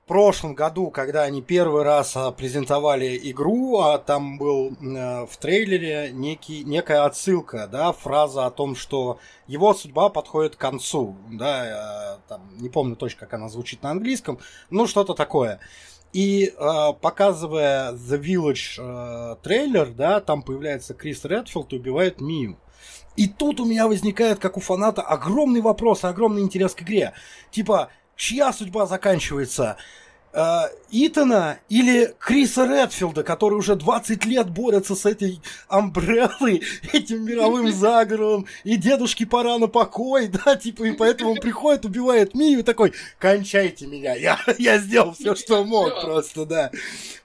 прошлом 0.09 0.55
году, 0.55 0.89
когда 0.89 1.21
они 1.21 1.43
первый 1.43 1.83
раз 1.83 2.17
а, 2.17 2.31
презентовали 2.31 3.15
игру, 3.29 3.77
а 3.77 3.99
там 3.99 4.39
был 4.39 4.71
э, 4.71 5.27
в 5.27 5.37
трейлере 5.37 6.09
некий, 6.11 6.63
некая 6.63 7.05
отсылка, 7.05 7.67
да, 7.71 7.91
фраза 7.91 8.47
о 8.47 8.49
том, 8.49 8.75
что 8.75 9.19
его 9.45 9.71
судьба 9.75 10.09
подходит 10.09 10.55
к 10.55 10.59
концу, 10.59 11.15
да, 11.31 12.15
э, 12.17 12.27
там, 12.27 12.41
не 12.57 12.69
помню 12.69 12.95
точно, 12.95 13.19
как 13.19 13.35
она 13.35 13.49
звучит 13.49 13.83
на 13.83 13.91
английском, 13.91 14.39
ну, 14.71 14.87
что-то 14.87 15.13
такое. 15.13 15.59
И 16.11 16.55
э, 16.57 16.93
показывая 16.99 17.91
The 17.91 18.19
Village 18.19 19.37
трейлер, 19.43 19.91
да, 19.91 20.21
там 20.21 20.41
появляется 20.41 20.95
Крис 20.95 21.23
Редфилд 21.23 21.71
и 21.71 21.75
убивает 21.75 22.19
Мию. 22.19 22.57
И 23.15 23.27
тут 23.27 23.59
у 23.59 23.65
меня 23.65 23.87
возникает, 23.87 24.39
как 24.39 24.57
у 24.57 24.59
фаната, 24.59 25.01
огромный 25.01 25.61
вопрос, 25.61 26.03
огромный 26.03 26.41
интерес 26.41 26.73
к 26.73 26.81
игре. 26.81 27.13
Типа, 27.51 27.89
чья 28.19 28.53
судьба 28.53 28.85
заканчивается? 28.85 29.77
Э, 30.31 30.65
Итана 30.91 31.59
или 31.69 32.13
Криса 32.19 32.65
Редфилда, 32.65 33.23
который 33.23 33.55
уже 33.55 33.75
20 33.75 34.25
лет 34.25 34.49
борется 34.49 34.93
с 34.93 35.05
этой 35.07 35.41
амбреллой, 35.67 36.61
этим 36.93 37.25
мировым 37.25 37.71
заговором, 37.71 38.45
и 38.63 38.75
дедушке 38.75 39.25
пора 39.25 39.57
на 39.57 39.67
покой, 39.67 40.27
да, 40.45 40.55
типа, 40.55 40.83
и 40.83 40.91
поэтому 40.91 41.31
он 41.31 41.37
приходит, 41.37 41.85
убивает 41.85 42.35
Мию 42.35 42.59
и 42.59 42.63
такой, 42.63 42.93
кончайте 43.17 43.87
меня, 43.87 44.13
я, 44.13 44.37
я 44.59 44.77
сделал 44.77 45.13
все, 45.13 45.33
что 45.33 45.63
мог 45.63 45.99
просто, 46.01 46.45
да. 46.45 46.71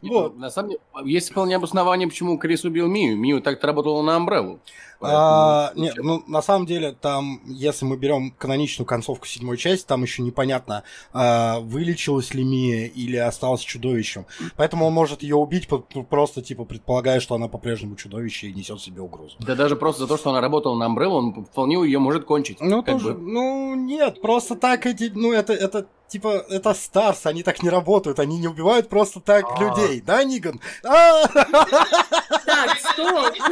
Вот. 0.00 0.38
На 0.38 0.50
самом 0.50 0.70
деле, 0.70 0.80
есть 1.04 1.30
вполне 1.30 1.56
обоснование, 1.56 2.08
почему 2.08 2.38
Крис 2.38 2.64
убил 2.64 2.86
Мию. 2.86 3.18
Мию 3.18 3.42
так-то 3.42 3.66
работала 3.66 4.00
на 4.02 4.16
Амбреллу. 4.16 4.60
А, 5.06 5.72
нет, 5.74 5.94
ну 5.96 6.22
на 6.26 6.42
самом 6.42 6.66
деле 6.66 6.92
там, 6.92 7.40
если 7.46 7.84
мы 7.84 7.96
берем 7.96 8.30
каноничную 8.32 8.86
концовку 8.86 9.26
седьмой 9.26 9.56
части, 9.56 9.86
там 9.86 10.02
еще 10.02 10.22
непонятно, 10.22 10.82
а, 11.12 11.60
вылечилась 11.60 12.34
ли 12.34 12.44
Мия 12.44 12.86
или 12.86 13.16
осталась 13.16 13.60
чудовищем. 13.62 14.26
Поэтому 14.56 14.86
он 14.86 14.92
может 14.92 15.22
ее 15.22 15.36
убить, 15.36 15.68
по- 15.68 15.78
просто 15.78 16.42
типа 16.42 16.64
предполагая, 16.64 17.20
что 17.20 17.34
она 17.34 17.48
по-прежнему 17.48 17.96
чудовище 17.96 18.48
и 18.48 18.54
несет 18.54 18.80
себе 18.80 19.00
угрозу. 19.02 19.36
Да 19.40 19.54
даже 19.54 19.76
просто 19.76 20.02
за 20.02 20.08
то, 20.08 20.16
что 20.16 20.30
она 20.30 20.40
работала 20.40 20.76
на 20.76 20.84
Umbrella, 20.84 21.14
он 21.14 21.44
вполне 21.44 21.76
ее 21.84 21.98
может 21.98 22.24
кончить. 22.24 22.60
Ну, 22.60 22.82
тоже, 22.82 23.14
бы. 23.14 23.20
ну, 23.20 23.74
нет, 23.74 24.20
просто 24.20 24.56
так 24.56 24.86
эти, 24.86 25.10
ну, 25.14 25.32
это, 25.32 25.52
это, 25.52 25.86
типа, 26.08 26.44
это 26.48 26.74
Старс, 26.74 27.26
они 27.26 27.42
так 27.42 27.62
не 27.62 27.68
работают, 27.70 28.18
они 28.18 28.38
не 28.38 28.48
убивают 28.48 28.88
просто 28.88 29.20
так 29.20 29.44
А. 29.48 29.62
людей, 29.62 30.00
да, 30.00 30.22
Ниган? 30.24 30.60
А! 30.84 31.26
Так, 31.28 32.78
стоп. 32.78 33.34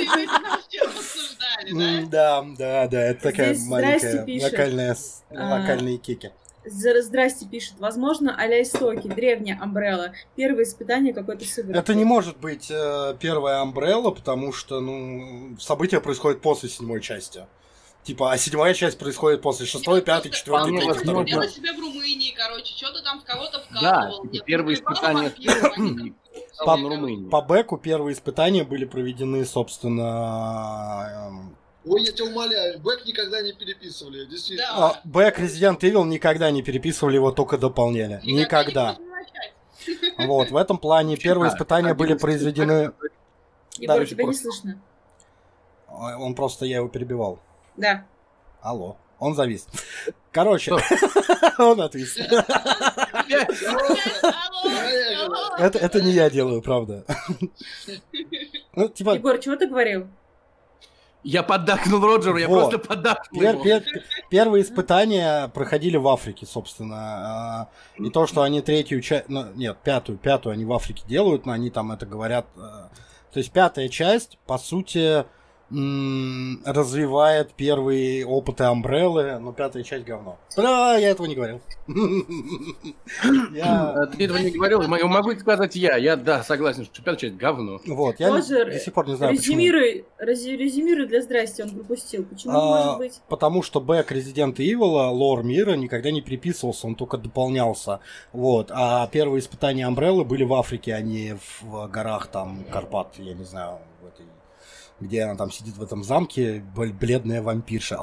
Да? 2.10 2.44
Да, 2.58 2.86
да, 2.88 3.02
это 3.02 3.22
такая 3.30 3.56
маленькая 3.66 4.26
локальная, 4.42 4.96
А. 5.30 5.58
локальные 5.60 5.98
кеки. 5.98 6.32
За- 6.64 7.02
Здрасте 7.02 7.46
пишет. 7.46 7.74
Возможно, 7.78 8.36
а-ля 8.38 8.62
истоки, 8.62 9.08
древняя 9.08 9.58
Амбрелла. 9.60 10.12
Первое 10.36 10.62
испытание 10.64 11.12
какой-то 11.12 11.44
сыворотки. 11.44 11.78
Это 11.78 11.94
не 11.94 12.04
может 12.04 12.36
быть 12.38 12.70
э, 12.70 13.16
первая 13.18 13.60
Амбрелла, 13.62 14.12
потому 14.12 14.52
что, 14.52 14.80
ну, 14.80 15.56
события 15.58 16.00
происходят 16.00 16.40
после 16.40 16.68
седьмой 16.68 17.00
части. 17.00 17.46
Типа, 18.04 18.32
а 18.32 18.36
седьмая 18.38 18.74
часть 18.74 18.98
происходит 18.98 19.42
после 19.42 19.64
шестой, 19.64 19.96
Нет, 19.96 20.04
пятой, 20.06 20.32
четвертой, 20.32 20.72
возможно. 20.72 21.02
второй. 21.02 21.24
Делал 21.24 21.48
себя 21.48 21.72
в 21.72 21.78
Румынии, 21.78 22.34
короче, 22.36 22.74
что-то 22.76 23.00
там 23.04 23.20
в 23.20 23.24
кого-то 23.24 23.62
Да, 23.70 23.78
вкалывал. 23.78 24.22
типа, 24.22 24.32
Нет, 24.34 24.44
первые 24.44 24.74
испытания 24.74 25.30
по 26.64 26.76
Румынии. 26.76 27.28
По 27.30 27.42
Беку 27.42 27.76
первые 27.78 28.14
испытания 28.14 28.64
были 28.64 28.86
проведены, 28.86 29.44
собственно... 29.44 31.08
эм, 31.28 31.56
Ой, 31.84 32.02
я 32.02 32.12
тебя 32.12 32.26
умоляю, 32.26 32.80
бэк 32.80 33.04
никогда 33.06 33.40
не 33.42 33.52
переписывали, 33.52 34.24
действительно. 34.24 34.68
Да. 34.68 34.86
а, 34.90 35.00
Бэк 35.04 35.38
Resident 35.38 35.78
Evil 35.80 36.04
никогда 36.06 36.50
не 36.50 36.62
переписывали, 36.62 37.16
его 37.16 37.30
только 37.32 37.56
дополняли. 37.58 38.20
Никогда. 38.24 38.96
Вот, 40.18 40.50
в 40.52 40.56
этом 40.56 40.78
плане 40.78 41.16
первые 41.16 41.50
Да, 41.50 41.56
испытания 41.56 41.92
были 41.94 42.12
11 42.12 42.20
произведены... 42.22 42.92
Егор, 43.78 43.98
да, 43.98 44.06
тебя 44.06 44.24
не 44.24 44.32
слышно. 44.34 44.80
А, 45.88 46.16
Он 46.18 46.36
просто, 46.36 46.66
я 46.66 46.76
его 46.76 46.86
перебивал. 46.88 47.40
Да. 47.76 48.04
Алло. 48.60 48.96
Он 49.18 49.34
завис. 49.34 49.68
Короче, 50.32 50.72
он 51.58 51.80
отвис. 51.80 52.18
Алло. 54.22 55.56
Это, 55.58 55.78
это 55.78 56.00
не 56.02 56.10
я 56.12 56.30
делаю, 56.30 56.62
правда. 56.62 57.04
Ну, 58.74 58.88
типа, 58.88 59.14
Егор, 59.14 59.38
чего 59.38 59.56
ты 59.56 59.66
говорил? 59.68 60.08
Я 61.24 61.44
поддакнул 61.44 62.00
Роджеру, 62.04 62.36
я 62.38 62.48
Вот. 62.48 62.70
просто 62.70 62.78
поддакнул 62.80 63.40
Пер- 63.42 63.54
ему. 63.54 63.64
пер- 63.64 63.84
первые 64.28 64.64
испытания 64.64 65.46
проходили 65.48 65.96
в 65.96 66.08
Африке, 66.08 66.46
собственно. 66.46 66.96
А, 66.96 67.68
И 67.96 68.10
то, 68.10 68.26
что 68.26 68.42
они 68.42 68.60
третью 68.60 69.00
часть, 69.02 69.28
нет, 69.28 69.78
пятую, 69.84 70.18
пятую 70.18 70.54
они 70.54 70.64
в 70.64 70.72
Африке 70.72 71.04
делают, 71.06 71.46
но 71.46 71.52
они 71.52 71.70
там 71.70 71.92
это 71.92 72.06
говорят. 72.06 72.46
а, 72.56 72.88
То 73.32 73.38
есть 73.38 73.52
пятая 73.52 73.88
часть, 73.88 74.36
по 74.46 74.58
сути, 74.58 75.24
развивает 76.64 77.52
первые 77.54 78.26
опыты 78.26 78.64
Амбреллы, 78.64 79.38
но 79.38 79.52
пятая 79.52 79.82
часть 79.82 80.04
говно. 80.04 80.38
Да, 80.54 80.96
я 80.96 81.10
этого 81.10 81.26
не 81.26 81.34
говорил. 81.34 81.60
Я... 83.52 83.90
А 83.90 84.06
Ты 84.06 84.24
этого 84.24 84.38
не 84.38 84.50
говорил, 84.50 84.82
могу 84.82 85.34
сказать 85.38 85.74
я. 85.76 85.96
Я, 85.96 86.16
да, 86.16 86.42
согласен, 86.42 86.84
что 86.84 86.98
пятая 87.02 87.16
часть 87.16 87.36
говно. 87.36 87.80
Вот, 87.86 88.20
я 88.20 88.30
до 88.30 88.42
сих 88.42 88.92
пор 88.92 89.08
не 89.08 89.16
знаю, 89.16 89.34
почему. 89.34 89.56
Резюмируй, 89.56 90.04
резюмируй 90.18 91.06
для 91.06 91.22
здрасти, 91.22 91.62
он 91.62 91.70
пропустил. 91.70 92.24
Почему 92.24 92.52
А, 92.52 92.76
может 92.76 92.98
быть? 92.98 93.20
Потому 93.28 93.62
что 93.62 93.80
бэк 93.80 94.12
Resident 94.12 94.56
Evil, 94.56 95.10
лор 95.10 95.42
мира, 95.42 95.72
никогда 95.72 96.10
не 96.10 96.20
переписывался, 96.20 96.86
он 96.86 96.94
только 96.94 97.16
дополнялся. 97.18 98.00
Вот. 98.32 98.70
А 98.70 99.06
первые 99.08 99.40
испытания 99.40 99.86
Амбреллы 99.86 100.24
были 100.24 100.44
в 100.44 100.52
Африке, 100.54 100.94
а 100.94 101.00
не 101.00 101.36
в 101.60 101.88
горах 101.88 102.26
там 102.28 102.64
Карпат, 102.70 103.14
я 103.18 103.34
не 103.34 103.44
знаю, 103.44 103.78
в 104.00 104.06
этой 104.06 104.26
где 105.02 105.22
она 105.22 105.36
там 105.36 105.50
сидит 105.50 105.76
в 105.76 105.82
этом 105.82 106.02
замке, 106.04 106.64
бл- 106.74 106.92
бледная 106.92 107.42
вампирша. 107.42 107.98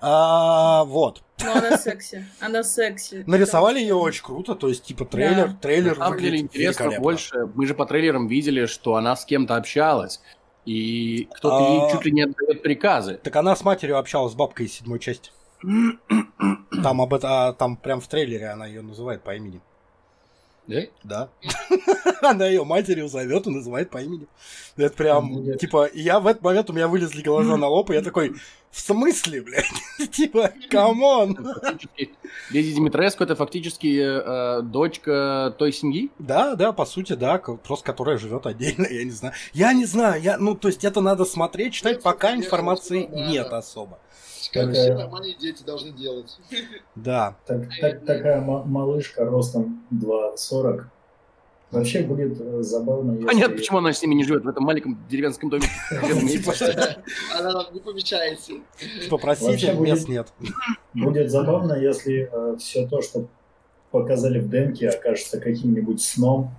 А, 0.00 0.84
вот. 0.84 1.22
Но 1.44 1.52
она 1.52 1.76
секси. 1.76 2.24
Она 2.40 2.62
секси. 2.62 3.24
Нарисовали 3.26 3.80
ее 3.80 3.94
очень 3.94 4.22
круто, 4.24 4.54
то 4.54 4.68
есть, 4.68 4.84
типа, 4.84 5.04
трейлер, 5.04 5.48
Да. 5.48 5.56
трейлер 5.60 5.98
На 5.98 6.06
самом 6.06 6.20
деле 6.20 6.38
интересно 6.38 7.00
больше. 7.00 7.46
Мы 7.54 7.66
же 7.66 7.74
по 7.74 7.86
трейлерам 7.86 8.28
видели, 8.28 8.66
что 8.66 8.94
она 8.96 9.16
с 9.16 9.24
кем-то 9.24 9.56
общалась. 9.56 10.20
И 10.64 11.28
кто-то 11.34 11.56
А. 11.56 11.86
ей 11.86 11.92
чуть 11.92 12.04
ли 12.04 12.12
не 12.12 12.22
отдает 12.22 12.62
приказы. 12.62 13.14
Так 13.22 13.34
она 13.34 13.56
с 13.56 13.64
матерью 13.64 13.98
общалась 13.98 14.32
с 14.32 14.36
бабкой 14.36 14.66
из 14.66 14.72
седьмой 14.74 15.00
части. 15.00 15.32
Там 16.82 17.00
об 17.00 17.14
это, 17.14 17.48
а, 17.48 17.52
там 17.52 17.76
прям 17.76 18.00
в 18.00 18.06
трейлере 18.08 18.48
она 18.48 18.66
ее 18.66 18.82
называет 18.82 19.22
по 19.22 19.34
имени. 19.34 19.60
Да? 20.66 20.82
Да. 21.02 21.28
Она 22.22 22.46
ее 22.46 22.64
матерью 22.64 23.08
зовет 23.08 23.46
и 23.46 23.50
называет 23.50 23.90
по 23.90 23.98
имени. 23.98 24.26
Это 24.76 24.94
прям, 24.94 25.56
типа, 25.58 25.90
я 25.92 26.20
в 26.20 26.26
этот 26.26 26.42
момент 26.42 26.70
у 26.70 26.72
меня 26.72 26.88
вылезли 26.88 27.22
глаза 27.22 27.56
на 27.56 27.66
лоб, 27.66 27.90
и 27.90 27.94
я 27.94 28.02
такой, 28.02 28.34
в 28.70 28.80
смысле, 28.80 29.42
блядь? 29.42 29.66
Типа, 30.12 30.50
come 30.70 31.08
on. 31.08 31.36
Леди 32.50 32.72
Димитреску 32.72 33.22
это 33.22 33.36
фактически 33.36 34.00
э, 34.00 34.62
дочка 34.62 35.54
той 35.58 35.72
семьи. 35.72 36.10
Да, 36.18 36.54
да, 36.54 36.72
по 36.72 36.86
сути, 36.86 37.12
да, 37.12 37.38
просто 37.38 37.84
которая 37.84 38.16
живет 38.16 38.46
отдельно, 38.46 38.86
я 38.88 39.04
не 39.04 39.10
знаю. 39.10 39.34
Я 39.52 39.72
не 39.74 39.84
знаю, 39.84 40.22
я, 40.22 40.38
ну, 40.38 40.54
то 40.54 40.68
есть 40.68 40.84
это 40.84 41.02
надо 41.02 41.26
смотреть, 41.26 41.74
читать, 41.74 42.02
пока 42.02 42.34
информации 42.34 43.08
нет 43.12 43.52
особо. 43.52 43.98
Как 44.52 44.64
Это- 44.64 44.72
все 44.72 44.94
нормальные 44.94 45.34
дети 45.34 45.62
должны 45.62 45.92
делать. 45.92 46.36
Да. 46.94 47.36
Так, 47.46 47.68
так- 47.80 48.04
такая 48.04 48.40
ма- 48.40 48.64
малышка 48.64 49.24
ростом 49.24 49.84
2,40. 49.92 50.84
Вообще 51.70 52.02
будет 52.02 52.38
э, 52.38 52.62
забавно, 52.62 53.12
если... 53.12 53.26
Понятно, 53.26 53.56
почему 53.56 53.78
она 53.78 53.92
с 53.94 54.02
ними 54.02 54.14
не 54.14 54.24
живет 54.24 54.44
в 54.44 54.48
этом 54.48 54.62
маленьком 54.64 54.98
деревенском 55.08 55.48
доме. 55.48 55.64
Типа, 56.28 56.52
Она 57.38 57.52
нам 57.52 57.66
не 57.72 57.80
помечается. 57.80 58.52
Попросите, 59.08 59.50
Вообще 59.50 59.72
будет- 59.72 59.88
мест 59.88 60.08
нет. 60.08 60.28
Будет 60.92 61.30
забавно, 61.30 61.72
если 61.74 62.30
все 62.58 62.86
то, 62.86 63.00
что 63.00 63.26
показали 63.90 64.38
в 64.40 64.50
демке, 64.50 64.88
окажется 64.90 65.40
каким-нибудь 65.40 66.02
сном, 66.02 66.50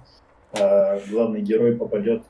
а 0.53 0.99
главный 1.09 1.41
герой 1.41 1.75
попадет, 1.75 2.23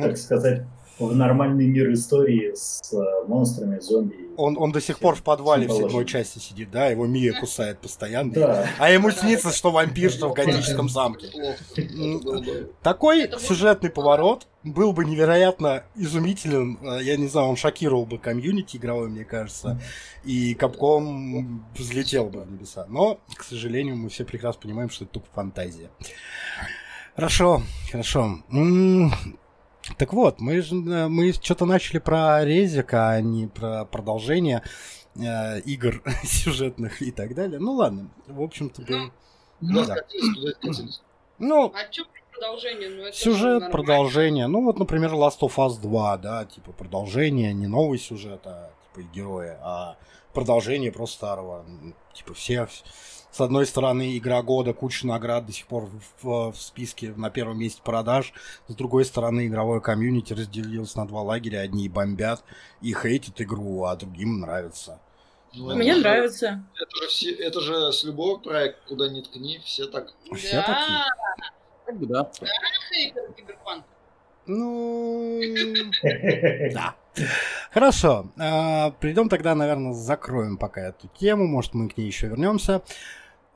так 0.00 0.16
сказать, 0.16 0.62
в 0.98 1.14
нормальный 1.14 1.66
мир 1.66 1.92
истории 1.92 2.52
с 2.54 2.80
э, 2.92 3.26
монстрами, 3.28 3.78
зомби. 3.80 4.16
Он, 4.36 4.56
он 4.58 4.72
до 4.72 4.80
сих 4.80 4.98
пор 4.98 5.14
в 5.14 5.22
подвале 5.22 5.66
в 5.68 5.72
седьмой 5.72 6.04
части 6.06 6.38
сидит, 6.38 6.70
да? 6.70 6.86
Его 6.86 7.06
Мия 7.06 7.38
кусает 7.38 7.80
постоянно. 7.80 8.32
Да. 8.32 8.66
А 8.78 8.90
ему 8.90 9.10
снится, 9.10 9.52
что 9.52 9.70
вампир, 9.70 10.10
что 10.10 10.28
в 10.28 10.34
готическом 10.34 10.88
замке. 10.88 11.28
Такой 12.82 13.30
сюжетный 13.38 13.90
поворот 13.90 14.46
был 14.62 14.92
бы 14.92 15.04
невероятно 15.04 15.84
изумителен. 15.94 16.78
Э, 16.82 17.02
Я 17.02 17.16
не 17.16 17.28
знаю, 17.28 17.48
он 17.48 17.56
шокировал 17.56 18.06
бы 18.06 18.18
комьюнити 18.18 18.76
игровой, 18.76 19.08
мне 19.08 19.24
кажется. 19.24 19.80
И 20.24 20.54
Капком 20.54 21.64
взлетел 21.76 22.26
бы 22.26 22.42
в 22.42 22.50
небеса. 22.50 22.86
Но, 22.88 23.20
к 23.36 23.42
сожалению, 23.44 23.96
мы 23.96 24.08
все 24.08 24.24
прекрасно 24.24 24.62
понимаем, 24.62 24.90
что 24.90 25.04
это 25.04 25.14
тупо 25.14 25.28
фантазия. 25.34 25.90
Хорошо, 27.14 27.62
хорошо. 27.90 28.38
Так 29.98 30.12
вот, 30.12 30.40
мы 30.40 30.60
же 30.62 30.74
э, 30.76 31.08
мы 31.08 31.32
что-то 31.32 31.64
начали 31.64 31.98
про 31.98 32.44
резика, 32.44 33.10
а 33.10 33.20
не 33.20 33.46
про 33.46 33.84
продолжение 33.84 34.62
э, 35.14 35.60
игр 35.60 36.02
сюжетных 36.24 37.02
и 37.02 37.10
так 37.10 37.34
далее. 37.34 37.58
Ну 37.58 37.72
ладно, 37.72 38.10
в 38.26 38.42
общем-то, 38.42 38.82
да. 38.82 39.10
скатились, 39.84 40.34
туда 40.34 40.50
и 40.50 40.72
скатились. 40.72 41.02
Ну, 41.38 41.72
А 41.74 41.92
что 41.92 42.04
продолжение? 42.32 42.88
Ну, 42.88 43.02
это 43.02 43.16
же 43.16 43.22
Сюжет, 43.22 43.70
продолжение. 43.70 44.46
Ну, 44.46 44.64
вот, 44.64 44.78
например, 44.78 45.12
Last 45.12 45.40
of 45.40 45.54
Us 45.56 45.80
2, 45.80 46.16
да, 46.18 46.44
типа 46.44 46.72
продолжение, 46.72 47.52
не 47.52 47.66
новый 47.66 47.98
сюжет, 47.98 48.40
а 48.44 48.70
типа 48.94 49.06
герои, 49.12 49.56
а 49.60 49.96
продолжение 50.32 50.92
просто 50.92 51.16
старого. 51.16 51.64
Типа 52.14 52.34
все, 52.34 52.68
с 53.36 53.40
одной 53.42 53.66
стороны, 53.66 54.16
игра 54.16 54.42
года, 54.42 54.72
куча 54.72 55.06
наград 55.06 55.44
до 55.44 55.52
сих 55.52 55.66
пор 55.66 55.90
в, 56.22 56.52
в 56.52 56.56
списке 56.56 57.12
на 57.16 57.28
первом 57.28 57.58
месте 57.58 57.82
продаж, 57.84 58.32
с 58.66 58.74
другой 58.74 59.04
стороны, 59.04 59.46
игровое 59.46 59.82
комьюнити 59.82 60.32
разделилось 60.32 60.94
на 60.96 61.06
два 61.06 61.20
лагеря, 61.20 61.58
одни 61.60 61.86
бомбят 61.90 62.42
и 62.80 62.94
хейтят 62.94 63.38
игру, 63.42 63.84
а 63.84 63.94
другим 63.94 64.40
нравится. 64.40 65.00
Ну, 65.52 65.68
это 65.68 65.78
Мне 65.78 65.94
же- 65.94 66.00
нравится. 66.00 66.64
Это 66.74 66.96
же, 67.02 67.08
все, 67.08 67.30
это 67.32 67.60
же 67.60 67.92
с 67.92 68.04
любого 68.04 68.38
проекта, 68.38 68.80
куда 68.88 69.10
ни 69.10 69.20
ткни, 69.20 69.58
все 69.62 69.84
так. 69.86 70.14
Все 70.34 70.62
такие. 70.62 71.04
Да, 71.86 71.92
бы, 71.92 72.06
да. 72.06 72.30
хейтер 72.90 73.32
киберпанк. 73.36 73.84
Ну, 74.46 75.40
Да. 76.72 76.94
Хорошо. 77.70 78.30
Придем 79.00 79.28
тогда, 79.28 79.54
наверное, 79.54 79.92
закроем 79.92 80.56
пока 80.56 80.88
эту 80.88 81.08
тему. 81.18 81.46
Может, 81.46 81.74
мы 81.74 81.88
к 81.88 81.96
ней 81.96 82.06
еще 82.06 82.28
вернемся. 82.28 82.82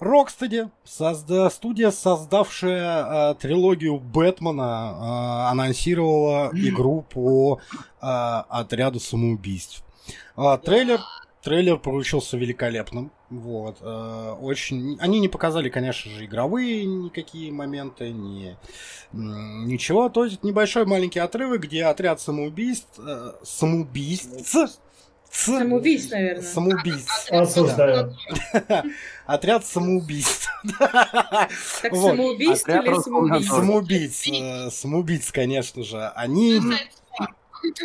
Рокстеди, 0.00 0.70
созда... 0.82 1.50
студия, 1.50 1.90
создавшая 1.90 3.32
э, 3.32 3.34
трилогию 3.34 3.98
Бэтмена, 3.98 4.94
э, 4.96 5.50
анонсировала 5.50 6.50
игру 6.54 7.04
по 7.08 7.60
э, 8.00 8.06
отряду 8.06 8.98
самоубийств. 8.98 9.84
А, 10.36 10.56
трейлер, 10.56 11.00
трейлер 11.42 11.76
получился 11.76 12.38
великолепным. 12.38 13.12
Вот, 13.28 13.76
э, 13.80 14.36
очень. 14.40 14.98
Они 15.00 15.20
не 15.20 15.28
показали, 15.28 15.68
конечно 15.68 16.10
же, 16.10 16.24
игровые 16.24 16.84
никакие 16.84 17.52
моменты, 17.52 18.10
ни 18.10 18.56
ничего. 19.12 20.08
То 20.08 20.24
есть 20.24 20.42
небольшой 20.42 20.86
маленький 20.86 21.20
отрывок, 21.20 21.60
где 21.60 21.84
отряд 21.84 22.20
самоубийств, 22.20 22.98
э, 22.98 23.32
самоубийств, 23.42 24.80
ц- 25.30 25.58
Самоубийц, 25.58 26.10
наверное. 26.10 26.42
самоубийц, 26.42 27.06
Осуждаю. 27.30 28.16
отряд 29.26 29.64
самоубийств, 29.66 30.48
Так 30.78 31.92
Отряд 31.92 32.84
или 32.84 33.00
самоубийство? 33.02 33.56
самоубийц, 33.56 34.26
э, 34.28 34.70
самоубийц, 34.70 35.32
конечно 35.32 35.82
же, 35.82 36.08
они 36.16 36.60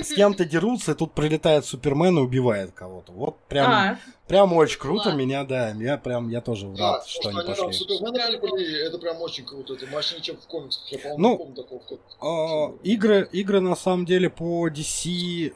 с 0.01 0.13
кем-то 0.15 0.45
дерутся, 0.45 0.93
и 0.93 0.95
тут 0.95 1.13
прилетает 1.13 1.65
Супермен 1.65 2.17
и 2.17 2.21
убивает 2.21 2.71
кого-то. 2.71 3.11
Вот 3.11 3.37
прям, 3.49 3.69
А, 3.71 3.99
прям 4.25 4.53
очень 4.53 4.79
круто, 4.79 5.09
Ладно. 5.09 5.19
меня, 5.19 5.43
да, 5.43 5.71
я 5.71 5.97
прям, 5.97 6.29
я 6.29 6.39
тоже 6.39 6.67
Да, 6.69 6.93
рад, 6.93 7.05
что 7.07 7.27
они 7.27 7.39
они 7.39 7.47
там 7.53 7.55
пошли. 7.67 7.73
Супермена 7.73 8.39
прикрыли, 8.39 8.87
это 8.87 8.97
прям 8.99 9.21
очень 9.21 9.45
круто. 9.45 9.73
Это 9.73 9.85
мощнее, 9.87 10.21
чем 10.21 10.37
в 10.37 10.47
комиксах. 10.47 10.81
Я, 10.93 10.99
по-моему, 10.99 11.21
Ну, 11.21 11.37
помню 11.37 11.55
такого 11.55 11.79
в 11.81 11.85
комиксах. 11.87 12.17
А, 12.21 12.73
игры, 12.83 13.27
игры 13.33 13.59
на 13.59 13.75
самом 13.75 14.05
деле 14.05 14.29
по 14.29 14.69
DC 14.69 15.53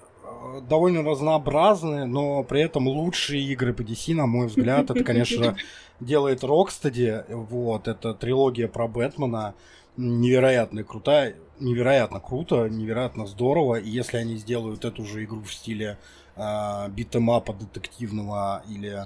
довольно 0.68 1.04
разнообразные, 1.04 2.06
но 2.06 2.44
при 2.44 2.62
этом 2.62 2.88
лучшие 2.88 3.44
игры 3.44 3.74
по 3.74 3.82
DC, 3.82 4.14
на 4.14 4.26
мой 4.26 4.48
взгляд, 4.48 4.90
это, 4.90 5.04
конечно, 5.04 5.56
делает 6.00 6.44
Rocksteady. 6.44 7.26
Вот, 7.34 7.88
это 7.88 8.14
трилогия 8.14 8.68
про 8.68 8.88
Бэтмена. 8.88 9.56
Невероятно 9.98 10.84
крутая, 10.84 11.36
невероятно 11.60 12.20
круто, 12.20 12.70
невероятно 12.70 13.26
здорово. 13.26 13.76
И 13.76 13.90
если 13.90 14.18
они 14.18 14.38
сделают 14.38 14.86
эту 14.86 15.04
же 15.04 15.26
игру 15.26 15.42
в 15.42 15.54
стиле 15.54 15.98
э, 16.38 16.90
битэмапа 16.90 17.54
детективного 17.54 18.64
или 18.70 19.06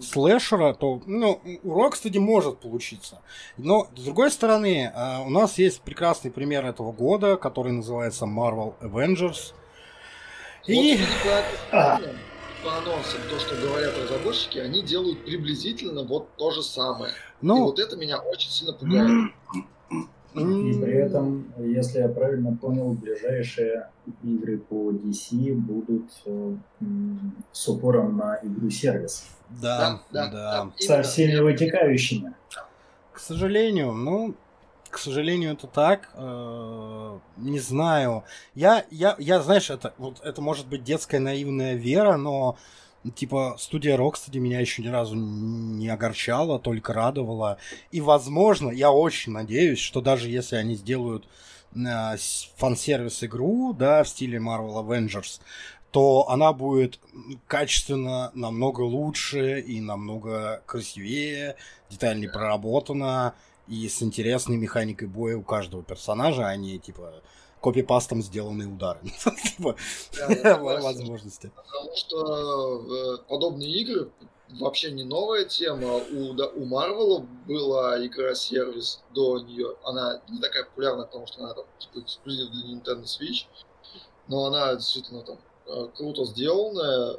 слэшера, 0.00 0.72
то 0.72 1.02
ну, 1.04 1.40
у 1.62 1.78
Rocksteady 1.78 2.18
может 2.18 2.58
получиться. 2.58 3.20
Но, 3.58 3.88
с 3.94 4.04
другой 4.04 4.30
стороны, 4.30 4.90
э, 4.94 5.24
у 5.26 5.28
нас 5.28 5.58
есть 5.58 5.82
прекрасный 5.82 6.30
пример 6.30 6.64
этого 6.64 6.92
года, 6.92 7.36
который 7.36 7.72
называется 7.72 8.24
Marvel 8.24 8.74
Avengers. 8.80 9.52
И... 10.66 10.98
Вот, 11.24 11.44
по 12.64 12.78
анонсам, 12.78 13.20
то, 13.30 13.38
что 13.38 13.54
говорят 13.54 13.94
разработчики, 13.96 14.58
они 14.58 14.82
делают 14.82 15.24
приблизительно 15.24 16.02
вот 16.02 16.34
то 16.36 16.50
же 16.50 16.62
самое. 16.62 17.12
И 17.12 17.46
Ну, 17.46 17.64
вот 17.64 17.78
это 17.78 17.96
меня 17.96 18.18
очень 18.18 18.50
сильно 18.50 18.72
пугает. 18.72 19.30
И 20.34 20.78
при 20.82 20.94
этом, 20.94 21.50
если 21.58 22.00
я 22.00 22.08
правильно 22.08 22.54
понял, 22.54 22.92
ближайшие 22.92 23.88
игры 24.22 24.58
по 24.58 24.90
DC 24.90 25.54
будут 25.54 26.10
э, 26.26 26.56
с 27.52 27.68
упором 27.68 28.18
на 28.18 28.38
игру-сервис. 28.42 29.26
да, 30.10 30.26
да, 30.28 30.30
да. 30.30 30.70
Со 30.76 30.94
Именно. 30.94 31.02
всеми 31.04 31.38
вытекающими. 31.38 32.34
К 33.12 33.18
сожалению, 33.18 33.92
ну, 33.92 34.34
к 34.90 34.98
сожалению, 34.98 35.52
это 35.52 35.66
так. 35.66 36.10
Э, 36.14 37.18
Не 37.36 37.58
знаю. 37.58 38.24
Я, 38.54 38.84
я, 38.90 39.16
я, 39.18 39.40
знаешь, 39.40 39.70
это, 39.70 39.94
вот, 39.98 40.20
это 40.24 40.40
может 40.40 40.66
быть 40.66 40.84
детская 40.84 41.18
наивная 41.18 41.74
вера, 41.74 42.16
но 42.16 42.56
типа 43.14 43.56
студия 43.58 43.96
Rocksteady 43.96 44.38
меня 44.38 44.60
еще 44.60 44.82
ни 44.82 44.88
разу 44.88 45.14
не 45.14 45.88
огорчала, 45.88 46.58
только 46.58 46.92
радовала. 46.92 47.58
И, 47.90 48.00
возможно, 48.00 48.70
я 48.70 48.90
очень 48.90 49.32
надеюсь, 49.32 49.78
что 49.78 50.00
даже 50.00 50.28
если 50.28 50.56
они 50.56 50.74
сделают 50.74 51.28
э, 51.74 52.16
фан-сервис 52.56 53.22
игру, 53.24 53.72
да, 53.72 54.02
в 54.02 54.08
стиле 54.08 54.38
Marvel 54.38 54.84
Avengers, 54.84 55.40
то 55.90 56.28
она 56.28 56.52
будет 56.52 56.98
качественно 57.46 58.30
намного 58.34 58.82
лучше 58.82 59.60
и 59.60 59.80
намного 59.80 60.62
красивее, 60.66 61.56
детальнее 61.88 62.30
проработана 62.30 63.34
и 63.68 63.88
с 63.88 64.02
интересной 64.02 64.56
механикой 64.56 65.08
боя 65.08 65.36
у 65.36 65.42
каждого 65.42 65.82
персонажа, 65.82 66.46
а 66.46 66.56
не 66.56 66.78
типа 66.78 67.22
копипастом 67.60 68.22
сделанные 68.22 68.68
удары. 68.68 69.00
Типа, 69.56 69.76
Да, 70.16 70.32
я 70.32 70.54
согласен. 70.54 70.82
Возможности. 70.82 71.52
Потому 71.54 71.96
что 71.96 73.16
э, 73.16 73.18
подобные 73.28 73.70
игры 73.80 74.10
вообще 74.60 74.92
не 74.92 75.02
новая 75.02 75.44
тема. 75.44 75.96
У, 75.96 76.34
да, 76.34 76.48
у 76.48 76.64
Марвела 76.64 77.26
была 77.46 78.04
игра-сервис 78.06 79.02
до 79.14 79.40
нее. 79.40 79.76
Она 79.84 80.22
не 80.28 80.38
такая 80.40 80.64
популярная, 80.64 81.06
потому 81.06 81.26
что 81.26 81.42
она 81.42 81.54
там, 81.54 81.64
типа, 81.78 82.04
эксклюзив 82.04 82.50
для 82.50 82.72
Nintendo 82.72 83.04
Switch. 83.04 83.46
Но 84.28 84.46
она 84.46 84.74
действительно 84.74 85.22
там 85.22 85.38
э, 85.66 85.88
круто 85.96 86.24
сделанная. 86.24 87.16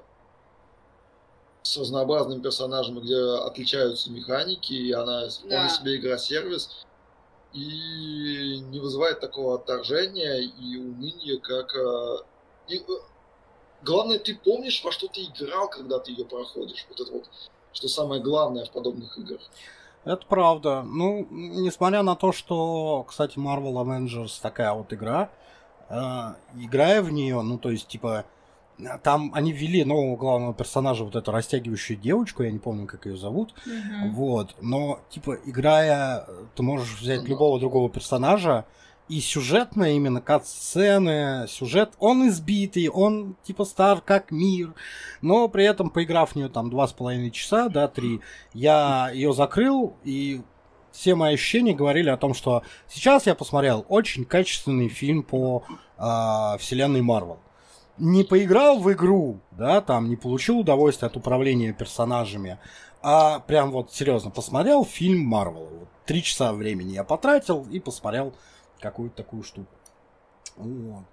С 1.68 1.76
разнообразными 1.76 2.42
персонажами, 2.42 3.02
где 3.02 3.18
отличаются 3.46 4.10
механики, 4.10 4.72
и 4.72 4.94
она 4.94 5.28
вполне 5.28 5.64
Да. 5.64 5.70
себе 5.70 5.98
игра-сервис. 5.98 6.86
И 7.54 8.60
не 8.70 8.80
вызывает 8.80 9.20
такого 9.20 9.56
отторжения 9.56 10.38
и 10.38 10.78
уныния, 10.78 11.38
как 11.40 11.76
э, 11.76 12.18
и, 12.70 12.78
э, 12.78 12.82
Главное, 13.84 14.18
ты 14.18 14.34
помнишь, 14.36 14.82
во 14.84 14.92
что 14.94 15.08
ты 15.08 15.26
играл, 15.26 15.70
когда 15.70 16.00
ты 16.00 16.12
ее 16.12 16.24
проходишь. 16.26 16.86
Вот 16.90 17.02
это 17.02 17.12
вот, 17.12 17.30
что 17.74 17.88
самое 17.90 18.22
главное 18.22 18.66
в 18.66 18.72
подобных 18.72 19.18
играх. 19.18 19.42
Это 20.06 20.26
правда. 20.26 20.84
Ну, 20.84 21.28
несмотря 21.30 22.02
на 22.02 22.16
то, 22.16 22.32
что, 22.32 23.04
кстати, 23.08 23.38
Marvel 23.38 23.74
Avengers 23.74 24.40
такая 24.42 24.72
вот 24.74 24.94
игра, 24.94 25.30
э, 25.90 25.96
играя 26.64 27.02
в 27.02 27.12
нее, 27.12 27.42
ну, 27.42 27.58
то 27.58 27.70
есть, 27.72 27.88
типа, 27.88 28.24
там 29.04 29.32
они 29.34 29.52
ввели 29.52 29.84
нового 29.84 30.16
главного 30.16 30.54
персонажа, 30.54 31.04
вот 31.04 31.16
эту 31.16 31.32
растягивающую 31.32 31.98
девочку, 31.98 32.44
я 32.44 32.52
не 32.52 32.60
помню, 32.60 32.86
как 32.86 33.06
ее 33.06 33.18
зовут, 33.18 33.54
Мгм. 33.66 34.14
Вот, 34.14 34.56
но, 34.62 35.00
типа, 35.10 35.38
играя, 35.46 36.26
ты 36.56 36.64
можешь 36.64 37.00
взять 37.00 37.22
Ну, 37.22 37.28
любого 37.28 37.60
другого 37.60 37.90
персонажа, 37.90 38.66
и 39.10 39.22
сюжетно 39.22 39.96
именно 39.96 40.22
кат-сцены, 40.22 41.48
сюжет, 41.48 41.94
он 41.98 42.28
избитый, 42.28 42.90
он, 42.90 43.36
типа, 43.44 43.64
стар 43.66 44.02
как 44.02 44.32
мир, 44.32 44.74
но 45.22 45.48
при 45.48 45.64
этом, 45.66 45.90
поиграв 45.90 46.32
в 46.32 46.36
нее 46.36 46.50
там 46.50 46.70
два 46.70 46.88
с 46.88 46.94
половиной 46.94 47.32
часа, 47.32 47.70
да, 47.70 47.88
три, 47.88 48.20
я 48.54 49.10
ее 49.14 49.34
закрыл, 49.34 49.96
и 50.04 50.42
все 50.92 51.16
мои 51.16 51.36
ощущения 51.36 51.74
говорили 51.74 52.10
о 52.10 52.18
том, 52.18 52.34
что 52.34 52.64
сейчас 52.88 53.28
я 53.28 53.36
посмотрел 53.36 53.86
очень 53.88 54.26
качественный 54.26 54.90
фильм 54.90 55.24
по 55.24 55.64
э, 55.98 56.58
вселенной 56.60 57.02
Марвел. 57.02 57.40
Не 57.98 58.24
поиграл 58.24 58.80
в 58.80 58.92
игру, 58.94 59.40
да, 59.52 59.82
там 59.82 60.08
не 60.10 60.16
получил 60.16 60.60
удовольствие 60.60 61.08
от 61.08 61.18
управления 61.18 61.74
персонажами, 61.74 62.60
а 63.02 63.40
прям 63.40 63.72
вот 63.72 63.92
серьезно 63.92 64.30
посмотрел 64.30 64.86
фильм 64.86 65.20
Марвел. 65.26 65.66
Вот, 65.66 65.88
три 66.06 66.22
часа 66.22 66.54
времени 66.54 66.92
я 66.92 67.04
потратил 67.04 67.66
и 67.72 67.80
посмотрел 67.80 68.34
какую-то 68.80 69.16
такую 69.18 69.42
штуку. 69.44 69.72
Вот. 70.58 71.04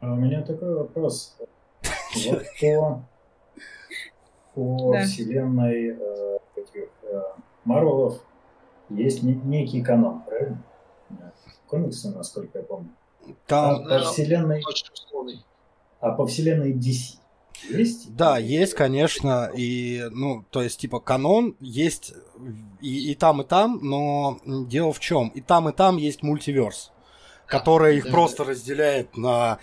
А 0.00 0.12
у 0.12 0.16
меня 0.16 0.42
такой 0.42 0.74
вопрос. 0.76 1.36
Вот 2.26 2.42
по, 2.60 3.02
по 4.54 4.92
Да. 4.92 5.02
вселенной 5.04 5.88
э, 5.98 6.38
этих 6.56 6.88
э, 7.02 7.22
Марвелов 7.64 8.20
есть 8.90 9.22
не- 9.24 9.34
некий 9.34 9.82
канон, 9.82 10.22
правильно? 10.22 10.62
Комиксы, 11.66 12.10
насколько 12.16 12.58
я 12.58 12.64
помню. 12.64 12.90
А 13.26 13.32
Там, 13.48 13.82
по 13.82 13.88
да. 13.88 14.00
вселенной, 14.02 14.62
Очень 14.64 14.92
условный. 14.92 15.44
А 16.00 16.10
по 16.10 16.26
вселенной 16.26 16.72
DC 16.72 17.16
есть? 17.70 18.14
Да, 18.14 18.38
есть, 18.38 18.74
конечно, 18.74 19.50
и, 19.54 20.06
ну, 20.10 20.44
то 20.50 20.62
есть, 20.62 20.80
типа, 20.80 21.00
канон 21.00 21.56
есть 21.60 22.14
и, 22.80 23.12
и 23.12 23.14
там, 23.14 23.42
и 23.42 23.44
там, 23.44 23.80
но 23.82 24.38
дело 24.44 24.92
в 24.92 25.00
чем? 25.00 25.28
И 25.28 25.40
там, 25.40 25.68
и 25.68 25.72
там 25.72 25.96
есть 25.96 26.22
мультиверс, 26.22 26.92
который 27.46 27.96
их 27.98 28.04
да, 28.04 28.10
просто 28.10 28.44
разделяет 28.44 29.16
на 29.16 29.58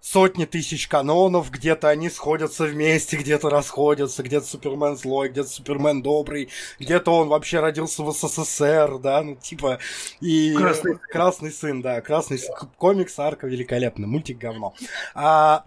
сотни 0.00 0.44
тысяч 0.44 0.88
канонов, 0.88 1.50
где-то 1.50 1.88
они 1.88 2.08
сходятся 2.08 2.64
вместе, 2.64 3.16
где-то 3.16 3.50
расходятся, 3.50 4.22
где-то 4.22 4.46
Супермен 4.46 4.96
злой, 4.96 5.28
где-то 5.28 5.48
Супермен 5.48 6.02
добрый, 6.02 6.48
где-то 6.78 7.10
он 7.10 7.28
вообще 7.28 7.60
родился 7.60 8.02
в 8.02 8.12
СССР, 8.12 8.98
да, 8.98 9.22
ну, 9.22 9.36
типа, 9.36 9.78
и... 10.20 10.54
Красный 10.54 10.98
Красный 11.10 11.50
сын, 11.52 11.82
да, 11.82 12.00
красный 12.00 12.38
сын. 12.38 12.54
комикс, 12.76 13.18
арка 13.18 13.46
великолепный, 13.46 14.06
мультик 14.06 14.38
говно. 14.38 14.74
А, 15.14 15.64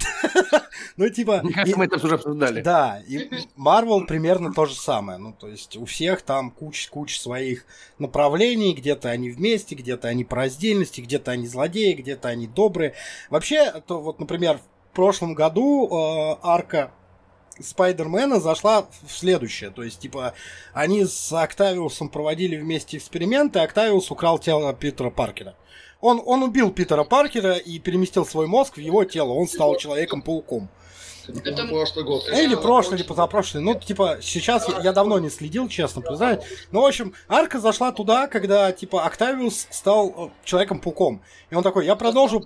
ну, 0.98 1.10
типа... 1.10 1.42
Мне 1.44 1.52
и- 1.52 1.54
кажется, 1.54 1.78
мы 1.78 1.86
это 1.86 1.96
уже 1.98 2.16
обсуждали. 2.16 2.62
да, 2.62 3.02
и 3.08 3.30
Marvel 3.58 4.06
примерно 4.06 4.54
то 4.54 4.66
же 4.66 4.76
самое. 4.76 5.18
Ну, 5.18 5.34
то 5.34 5.48
есть 5.48 5.76
у 5.78 5.86
всех 5.86 6.22
там 6.22 6.52
куча-куча 6.52 7.20
своих 7.20 7.66
направлений, 8.00 8.74
где-то 8.74 9.10
они 9.10 9.30
вместе, 9.30 9.76
где-то 9.76 10.08
они 10.08 10.24
по 10.24 10.38
раздельности, 10.38 11.02
где-то 11.02 11.32
они 11.32 11.48
злодеи, 11.48 11.94
где-то 11.94 12.30
они 12.30 12.48
добрые. 12.48 12.94
Вообще, 13.30 13.72
то 13.86 14.00
вот, 14.00 14.21
например, 14.22 14.60
в 14.92 14.96
прошлом 14.96 15.34
году 15.34 15.88
э, 15.88 16.38
арка 16.42 16.92
Спайдермена 17.60 18.40
зашла 18.40 18.88
в 19.06 19.12
следующее. 19.12 19.70
То 19.70 19.84
есть, 19.84 20.00
типа, 20.00 20.34
они 20.74 21.06
с 21.06 21.32
Октавиусом 21.34 22.10
проводили 22.10 22.56
вместе 22.58 22.98
эксперименты, 22.98 23.60
Октавиус 23.60 24.10
украл 24.10 24.40
тело 24.40 24.74
Питера 24.74 25.10
Паркера. 25.10 25.56
Он, 26.00 26.22
он 26.26 26.42
убил 26.44 26.72
Питера 26.72 27.04
Паркера 27.04 27.54
и 27.58 27.78
переместил 27.78 28.26
свой 28.26 28.48
мозг 28.48 28.78
в 28.78 28.80
его 28.80 29.04
тело. 29.04 29.34
Он 29.34 29.48
стал 29.48 29.76
Человеком-пауком. 29.78 30.70
Это 31.28 31.52
Это- 31.52 31.68
прошлый 31.68 32.04
год. 32.04 32.24
Э, 32.30 32.44
Или 32.44 32.56
прошлый, 32.56 33.00
или 33.00 33.06
позапрошлый. 33.08 33.62
Ну, 33.64 33.76
типа, 33.76 34.18
сейчас 34.22 34.68
я, 34.68 34.80
я 34.80 34.94
давно 34.94 35.20
не 35.20 35.30
следил, 35.30 35.68
честно 35.70 36.02
признать. 36.02 36.44
Ну, 36.72 36.82
в 36.82 36.86
общем, 36.86 37.14
арка 37.30 37.60
зашла 37.60 37.92
туда, 37.92 38.28
когда, 38.28 38.72
типа, 38.72 39.04
Октавиус 39.06 39.68
стал 39.70 40.10
э, 40.10 40.30
Человеком-пауком. 40.44 41.22
И 41.52 41.56
он 41.56 41.62
такой, 41.64 41.86
я 41.86 41.96
продолжу... 41.96 42.44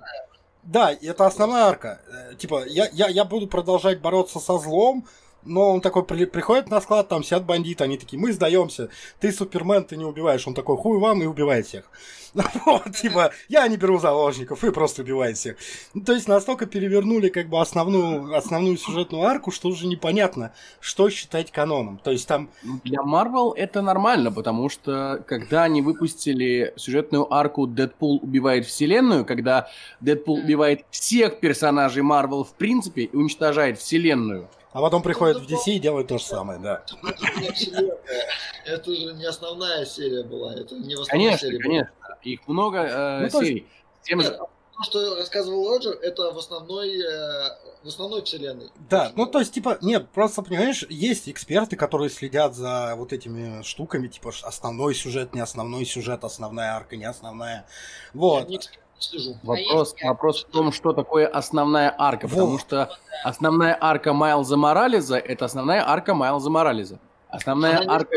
Да, 0.66 0.92
это 0.92 1.28
основная 1.28 1.66
арка. 1.66 2.02
Э, 2.08 2.36
Типа, 2.36 2.66
я, 2.66 2.90
я, 2.92 3.08
я 3.08 3.24
буду 3.24 3.48
продолжать 3.48 4.02
бороться 4.02 4.40
со 4.40 4.58
злом, 4.58 5.08
но 5.46 5.72
он 5.72 5.82
такой 5.82 6.04
при- 6.04 6.26
приходит 6.26 6.70
на 6.70 6.82
склад, 6.82 7.08
там 7.08 7.24
сидят 7.24 7.46
бандиты, 7.46 7.84
они 7.84 7.98
такие, 7.98 8.20
мы 8.20 8.34
сдаемся, 8.34 8.90
ты 9.20 9.32
Супермен, 9.32 9.84
ты 9.84 9.98
не 9.98 10.06
убиваешь. 10.06 10.48
Он 10.48 10.54
такой, 10.54 10.78
хуй 10.78 11.00
вам, 11.00 11.22
и 11.22 11.26
убивает 11.26 11.66
всех. 11.68 11.90
Вот, 12.66 12.96
типа, 12.96 13.32
я 13.48 13.68
не 13.68 13.78
беру 13.78 13.98
заложников, 14.00 14.62
вы 14.62 14.72
просто 14.72 15.04
убиваете 15.04 15.40
всех. 15.40 15.58
Ну, 15.94 16.02
то 16.02 16.14
есть 16.14 16.28
настолько 16.28 16.66
перевернули 16.66 17.30
как 17.30 17.48
бы 17.48 17.60
основную, 17.62 18.36
основную 18.36 18.78
сюжетную 18.78 19.24
арку, 19.24 19.52
что 19.52 19.70
уже 19.70 19.88
непонятно, 19.88 20.52
что 20.80 21.10
считать 21.10 21.52
каноном. 21.52 22.00
То 22.04 22.12
есть 22.12 22.28
там, 22.28 22.50
Для 22.84 23.00
Marvel 23.00 23.54
это 23.56 23.82
нормально, 23.82 24.32
потому 24.32 24.70
что 24.70 25.24
когда 25.28 25.64
они 25.64 25.82
выпустили 25.82 26.74
сюжетную 26.76 27.32
арку 27.34 27.68
«Дэдпул 27.68 28.20
убивает 28.22 28.66
вселенную», 28.66 29.26
когда 29.26 29.70
Дэдпул 30.02 30.40
убивает 30.40 30.84
всех 30.92 31.40
персонажей 31.40 32.04
Marvel 32.04 32.44
в 32.44 32.54
принципе 32.54 33.04
и 33.04 33.16
уничтожает 33.16 33.80
вселенную, 33.80 34.50
а 34.76 34.82
потом 34.82 35.02
приходит 35.02 35.38
в 35.38 35.48
DC 35.48 35.76
и 35.76 35.80
делает 35.80 36.08
то 36.08 36.18
же 36.18 36.26
самое, 36.26 36.60
да. 36.60 36.84
Это 38.66 38.94
же 38.94 39.14
не 39.14 39.24
основная 39.24 39.86
серия 39.86 40.24
была. 40.24 40.54
Это 40.54 40.76
не 40.76 40.96
в 40.96 41.02
основной 41.02 41.38
конечно, 41.38 41.90
их 42.24 42.46
много 42.46 42.80
э, 42.80 43.20
Ну, 43.22 43.30
серий. 43.30 43.66
Нет, 44.12 44.38
То, 44.38 44.84
что 44.84 45.16
рассказывал 45.16 45.70
Роджер, 45.70 45.94
это 46.02 46.30
в 46.34 46.38
основной, 46.38 46.90
э, 46.90 47.50
в 47.84 47.88
основной 47.88 48.22
вселенной. 48.24 48.70
Да, 48.90 49.14
ну 49.16 49.26
то 49.28 49.40
есть, 49.40 49.54
типа, 49.54 49.78
нет, 49.82 50.10
просто, 50.10 50.42
понимаешь, 50.42 50.86
есть 50.90 51.30
эксперты, 51.30 51.78
которые 51.78 52.10
следят 52.10 52.54
за 52.54 52.96
вот 52.98 53.14
этими 53.14 53.62
штуками, 53.64 54.10
типа, 54.10 54.34
основной 54.44 54.94
сюжет, 54.94 55.34
не 55.34 55.40
основной 55.40 55.86
сюжет, 55.86 56.26
основная 56.26 56.74
арка, 56.74 56.98
не 56.98 57.06
основная. 57.06 57.66
Вот. 58.14 58.50
Я 58.50 58.58
не 58.58 58.60
слежу. 59.00 59.38
Вопрос, 59.44 59.94
есть 59.94 60.04
вопрос 60.04 60.44
в 60.46 60.48
том, 60.52 60.72
что 60.72 60.94
такое 60.94 61.28
основная 61.28 61.94
арка, 61.98 62.28
потому 62.28 62.52
Вот. 62.54 62.62
что 62.62 62.90
основная 63.24 63.78
арка 63.80 64.14
Майлза 64.14 64.58
Морализа 64.58 65.18
это 65.18 65.46
основная 65.46 65.88
арка 65.88 66.14
Майлза 66.14 66.50
Морализа. 66.50 67.00
Основная 67.30 67.78
Она 67.78 67.84
не 67.84 67.90
арка. 67.90 68.16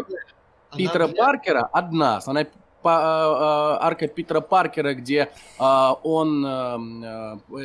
Она 0.71 0.77
Питера 0.77 1.09
для- 1.09 1.17
Паркера 1.25 1.69
одна. 1.73 2.17
Основная 2.19 2.45
э, 2.45 2.49
э, 2.85 2.89
арка 2.89 4.07
Питера 4.09 4.41
Паркера, 4.41 4.95
где 4.95 5.31
э, 5.59 5.63
он 6.03 6.43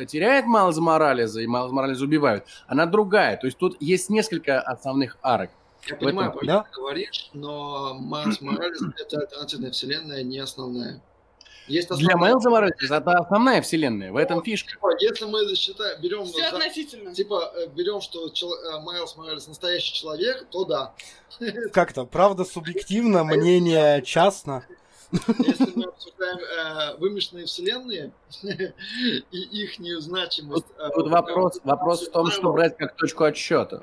теряет 0.08 0.46
Майлза 0.46 0.80
Морализа 0.80 1.40
и 1.40 1.46
Майлза 1.46 1.72
Морализа 1.74 2.04
убивают, 2.04 2.44
она 2.66 2.86
другая. 2.86 3.36
То 3.36 3.46
есть 3.46 3.58
тут 3.58 3.76
есть 3.80 4.10
несколько 4.10 4.60
основных 4.60 5.16
арок. 5.22 5.50
Я 5.86 5.96
в 5.96 5.98
понимаю, 5.98 6.28
этом- 6.30 6.38
про 6.40 6.46
да. 6.46 6.62
что 6.64 6.70
ты 6.74 6.80
говоришь, 6.80 7.30
но 7.34 7.94
Майлз 7.94 8.40
Моралес 8.40 8.80
это 8.98 9.18
альтернативная 9.20 9.70
вселенная, 9.70 10.22
не 10.22 10.38
основная. 10.38 11.00
Есть 11.66 11.88
Для 11.88 11.96
основная. 11.96 12.16
Майлза 12.16 12.50
Морализа 12.50 12.96
это 12.96 13.12
основная 13.12 13.62
вселенная, 13.62 14.12
в 14.12 14.16
этом 14.16 14.42
фишка. 14.42 14.72
Типа, 14.72 14.90
Если 15.00 15.24
мы 15.24 15.54
считаем, 15.54 16.00
берем, 16.00 16.24
Все 16.26 16.50
за- 16.50 16.56
относительно. 16.56 17.14
типа, 17.14 17.52
э, 17.56 17.66
берем, 17.68 18.00
что 18.00 18.28
чел- 18.28 18.52
э, 18.54 18.80
Майлз 18.80 19.16
Моралес 19.16 19.46
настоящий 19.48 19.94
человек, 19.94 20.46
то 20.50 20.64
да. 20.64 20.94
Как-то, 21.72 22.04
правда, 22.04 22.44
субъективно, 22.44 23.24
мнение 23.24 24.02
частно. 24.02 24.66
Если 25.38 25.72
мы 25.76 25.84
обсуждаем 25.84 26.38
э, 26.38 26.96
вымышленные 26.98 27.46
вселенные 27.46 28.12
и 28.42 29.38
их 29.62 30.02
значимость. 30.02 30.66
э, 30.76 30.90
Тут 30.94 31.08
вопрос, 31.08 31.60
вопрос 31.64 32.06
в 32.08 32.10
том, 32.10 32.30
что 32.30 32.52
брать 32.52 32.76
как 32.76 32.96
точку 32.96 33.24
отсчета. 33.24 33.80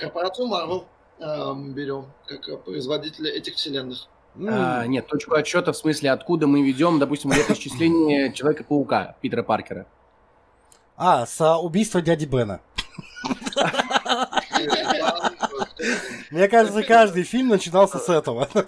Корпорацию 0.00 0.48
Marvel 0.48 0.84
э, 1.18 1.54
берем 1.72 2.06
как 2.26 2.48
э, 2.48 2.56
производителя 2.56 3.30
этих 3.30 3.54
вселенных. 3.56 4.06
М, 4.36 4.48
А, 4.48 4.86
нет, 4.86 5.06
точку 5.06 5.34
отсчета 5.34 5.72
в 5.72 5.76
смысле, 5.76 6.10
откуда 6.10 6.46
мы 6.46 6.62
ведем, 6.62 6.98
допустим, 6.98 7.32
летоисчисление 7.32 8.32
Человека-паука 8.34 9.16
Питера 9.20 9.42
Паркера. 9.42 9.86
А, 10.96 11.26
с 11.26 11.56
убийства 11.58 12.00
дяди 12.00 12.24
Бена. 12.26 12.60
Мне 16.30 16.48
кажется, 16.48 16.82
каждый 16.82 17.24
фильм 17.24 17.48
начинался 17.48 17.98
с 17.98 18.08
этого. 18.08 18.48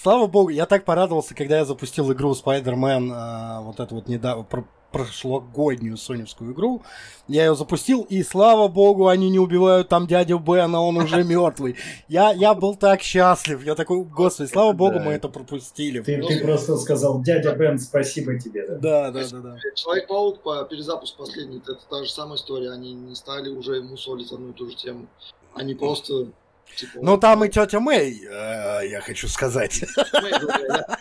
Слава 0.00 0.26
богу, 0.26 0.50
я 0.50 0.66
так 0.66 0.84
порадовался, 0.84 1.34
когда 1.34 1.58
я 1.58 1.64
запустил 1.64 2.12
игру 2.12 2.32
Spider-Man, 2.32 3.10
а, 3.12 3.60
вот 3.62 3.80
эту 3.80 3.94
вот 3.96 4.06
недавно, 4.06 4.46
прошлогоднюю 4.92 5.96
соневскую 5.96 6.52
игру. 6.52 6.82
Я 7.26 7.46
ее 7.46 7.54
запустил, 7.54 8.02
и 8.08 8.22
слава 8.22 8.68
богу, 8.68 9.08
они 9.08 9.28
не 9.30 9.38
убивают 9.38 9.88
там 9.88 10.06
дядю 10.06 10.38
Бена, 10.38 10.80
он 10.80 10.96
уже 10.96 11.24
мертвый. 11.24 11.76
Я, 12.08 12.32
я 12.32 12.54
был 12.54 12.74
так 12.74 13.02
счастлив, 13.02 13.62
я 13.64 13.74
такой, 13.74 14.02
господи, 14.04 14.48
слава 14.48 14.72
богу, 14.72 14.94
Да. 14.98 15.04
мы 15.04 15.12
это 15.12 15.28
пропустили. 15.28 16.00
Ты, 16.00 16.22
ты 16.22 16.40
просто 16.40 16.76
сказал, 16.78 17.20
дядя 17.22 17.54
Бен, 17.54 17.78
спасибо 17.78 18.38
тебе. 18.38 18.66
Да? 18.66 18.78
Да, 18.78 19.10
да, 19.10 19.28
да, 19.30 19.38
да. 19.40 19.56
Человек-паук 19.74 20.42
по 20.42 20.64
перезапуск 20.64 21.16
последний, 21.16 21.58
это 21.58 21.78
та 21.88 22.04
же 22.04 22.10
самая 22.10 22.36
история. 22.36 22.70
Они 22.70 22.92
не 22.94 23.14
стали 23.14 23.50
уже 23.50 23.76
ему 23.76 23.96
солить 23.96 24.32
одну 24.32 24.50
и 24.50 24.52
ту 24.52 24.68
же 24.70 24.76
тему. 24.76 25.06
Они 25.54 25.74
просто... 25.74 26.28
Типа, 26.76 26.98
Ну 27.02 27.18
там 27.18 27.44
и 27.44 27.48
тетя 27.48 27.80
Мэй, 27.80 28.22
э, 28.24 28.88
я 28.88 29.00
хочу 29.00 29.28
сказать. 29.28 29.84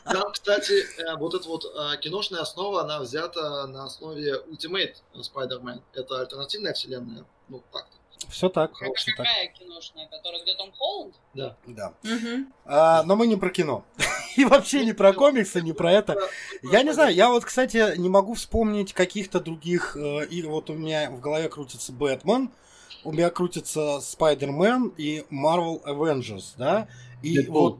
Там, 0.06 0.32
кстати, 0.32 0.74
э, 1.02 1.16
вот 1.18 1.34
эта 1.34 1.48
вот 1.48 1.66
э, 1.66 1.98
киношная 2.02 2.42
основа, 2.42 2.82
она 2.82 3.00
взята 3.00 3.68
на 3.68 3.86
основе 3.86 4.42
Ultimate 4.48 4.96
Spider-Man. 5.16 5.82
Это 5.94 6.22
альтернативная 6.22 6.74
вселенная. 6.74 7.26
Ну, 7.50 7.64
так-то. 7.72 7.98
Все 8.32 8.50
так, 8.50 8.74
Как- 8.74 8.96
все 8.96 9.12
так. 9.16 9.26
Какая 9.28 9.48
киношная, 9.50 10.08
которая 10.08 10.42
где 10.42 10.56
Том 10.56 10.72
Холланд? 10.74 11.14
Да. 11.36 11.56
Да. 11.68 11.94
Мгм. 12.02 12.52
А, 12.66 13.04
но 13.04 13.16
мы 13.16 13.28
не 13.28 13.36
про 13.36 13.50
кино. 13.52 13.86
И 14.38 14.44
вообще 14.46 14.84
не 14.86 14.94
про 14.94 15.14
комиксы, 15.14 15.62
не 15.62 15.74
про 15.74 15.92
это. 15.92 16.18
Я 16.64 16.82
не 16.84 16.94
знаю, 16.94 17.14
я 17.14 17.30
вот, 17.30 17.46
кстати, 17.46 17.96
не 17.98 18.10
могу 18.10 18.34
вспомнить 18.34 18.94
каких-то 18.94 19.40
других 19.40 19.96
э, 19.96 20.26
игр. 20.26 20.50
Вот 20.50 20.70
у 20.70 20.74
меня 20.74 21.10
в 21.12 21.20
голове 21.22 21.48
крутится 21.48 21.92
Бэтмен, 21.92 22.52
у 23.08 23.14
меня 23.14 23.30
крутится 23.30 24.02
Спайдермен 24.02 24.92
и 24.98 25.24
Marvel 25.32 25.82
Avengers, 25.86 26.56
да? 26.58 26.90
И 27.24 27.38
Дэдпул. 27.38 27.54
вот 27.62 27.80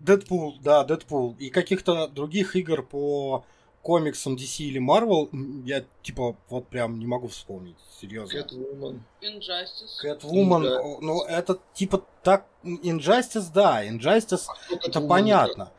Дэдпул, 0.00 0.54
да, 0.62 0.82
Дэдпул. 0.82 1.36
И 1.38 1.50
каких-то 1.50 2.08
других 2.08 2.56
игр 2.56 2.82
по 2.82 3.44
комиксам 3.82 4.34
DC 4.34 4.64
или 4.64 4.80
Marvel 4.80 5.28
я, 5.66 5.84
типа, 6.02 6.36
вот 6.48 6.68
прям 6.68 6.98
не 6.98 7.04
могу 7.06 7.28
вспомнить. 7.28 7.76
Серьезно. 8.00 8.38
Catwoman. 8.38 9.00
Injustice. 9.20 10.02
Catwoman, 10.02 10.62
Injustice. 10.62 10.98
ну, 11.02 11.22
это 11.24 11.58
типа 11.74 12.02
так... 12.22 12.46
Injustice, 12.64 13.52
да, 13.52 13.86
Injustice, 13.86 14.44
А 14.48 14.74
это 14.74 15.00
Catwoman 15.00 15.08
понятно. 15.08 15.62
Catwoman, 15.64 15.70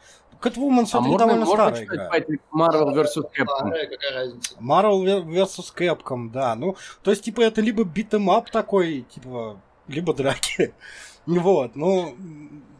А 0.83 0.85
смотри, 0.85 1.11
можно, 1.11 1.27
довольно 1.27 1.45
можно 1.45 1.75
старая 1.75 1.85
игра. 1.85 2.09
Marvel 2.53 2.93
vs. 2.93 3.23
Capcom? 3.37 4.39
Marvel 4.59 5.25
vs. 5.25 5.73
Capcom, 5.75 6.31
да. 6.31 6.55
Ну, 6.55 6.75
то 7.01 7.11
есть, 7.11 7.23
типа, 7.23 7.41
это 7.41 7.61
либо 7.61 7.83
beat 7.83 8.12
'em 8.12 8.34
up 8.34 8.49
такой, 8.51 9.05
типа, 9.13 9.59
либо 9.87 10.13
драки. 10.13 10.73
Вот, 11.25 11.77
ну, 11.77 12.17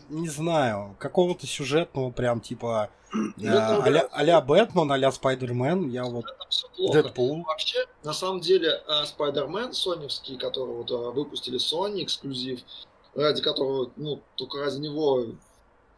не 0.10 0.28
знаю, 0.28 0.98
какого-то 1.00 1.48
сюжетного 1.48 2.12
прям, 2.12 2.42
типа, 2.42 2.90
э, 3.14 3.48
а-ля, 3.48 4.10
а-ля 4.12 4.42
Бэтмен, 4.42 4.92
а-ля 4.92 5.12
Спайдермен, 5.14 5.90
я 5.90 6.04
вот. 6.04 6.26
Дэдпул. 6.92 7.44
Вообще, 7.44 7.86
на 8.04 8.12
самом 8.12 8.42
деле, 8.42 8.82
э, 8.86 9.04
Spider-Man 9.06 9.72
соневский, 9.72 10.38
который 10.38 10.76
вот 10.76 10.92
э, 10.92 10.96
выпустили 11.12 11.58
Sony 11.58 12.04
эксклюзив, 12.04 12.60
ради 13.16 13.42
которого, 13.42 13.92
ну, 13.96 14.22
только 14.36 14.60
ради 14.60 14.80
него 14.80 15.26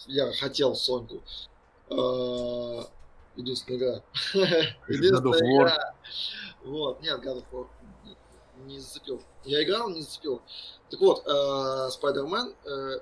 я 0.07 0.31
хотел 0.33 0.75
Соньку. 0.75 1.23
Э, 1.89 2.83
Единственная 3.35 3.77
игра. 3.79 4.01
Единственная 4.87 5.57
игра. 5.57 5.93
Вот, 6.63 7.01
нет, 7.01 7.19
God 7.23 7.37
of 7.37 7.45
War 7.51 7.67
не- 8.65 8.79
зацепил. 8.79 9.21
Я 9.43 9.63
играл, 9.63 9.89
не 9.89 10.01
зацепил. 10.01 10.41
Так 10.89 10.99
вот, 11.01 11.23
э, 11.27 11.29
Spider-Man, 11.29 12.55
э, 12.65 12.99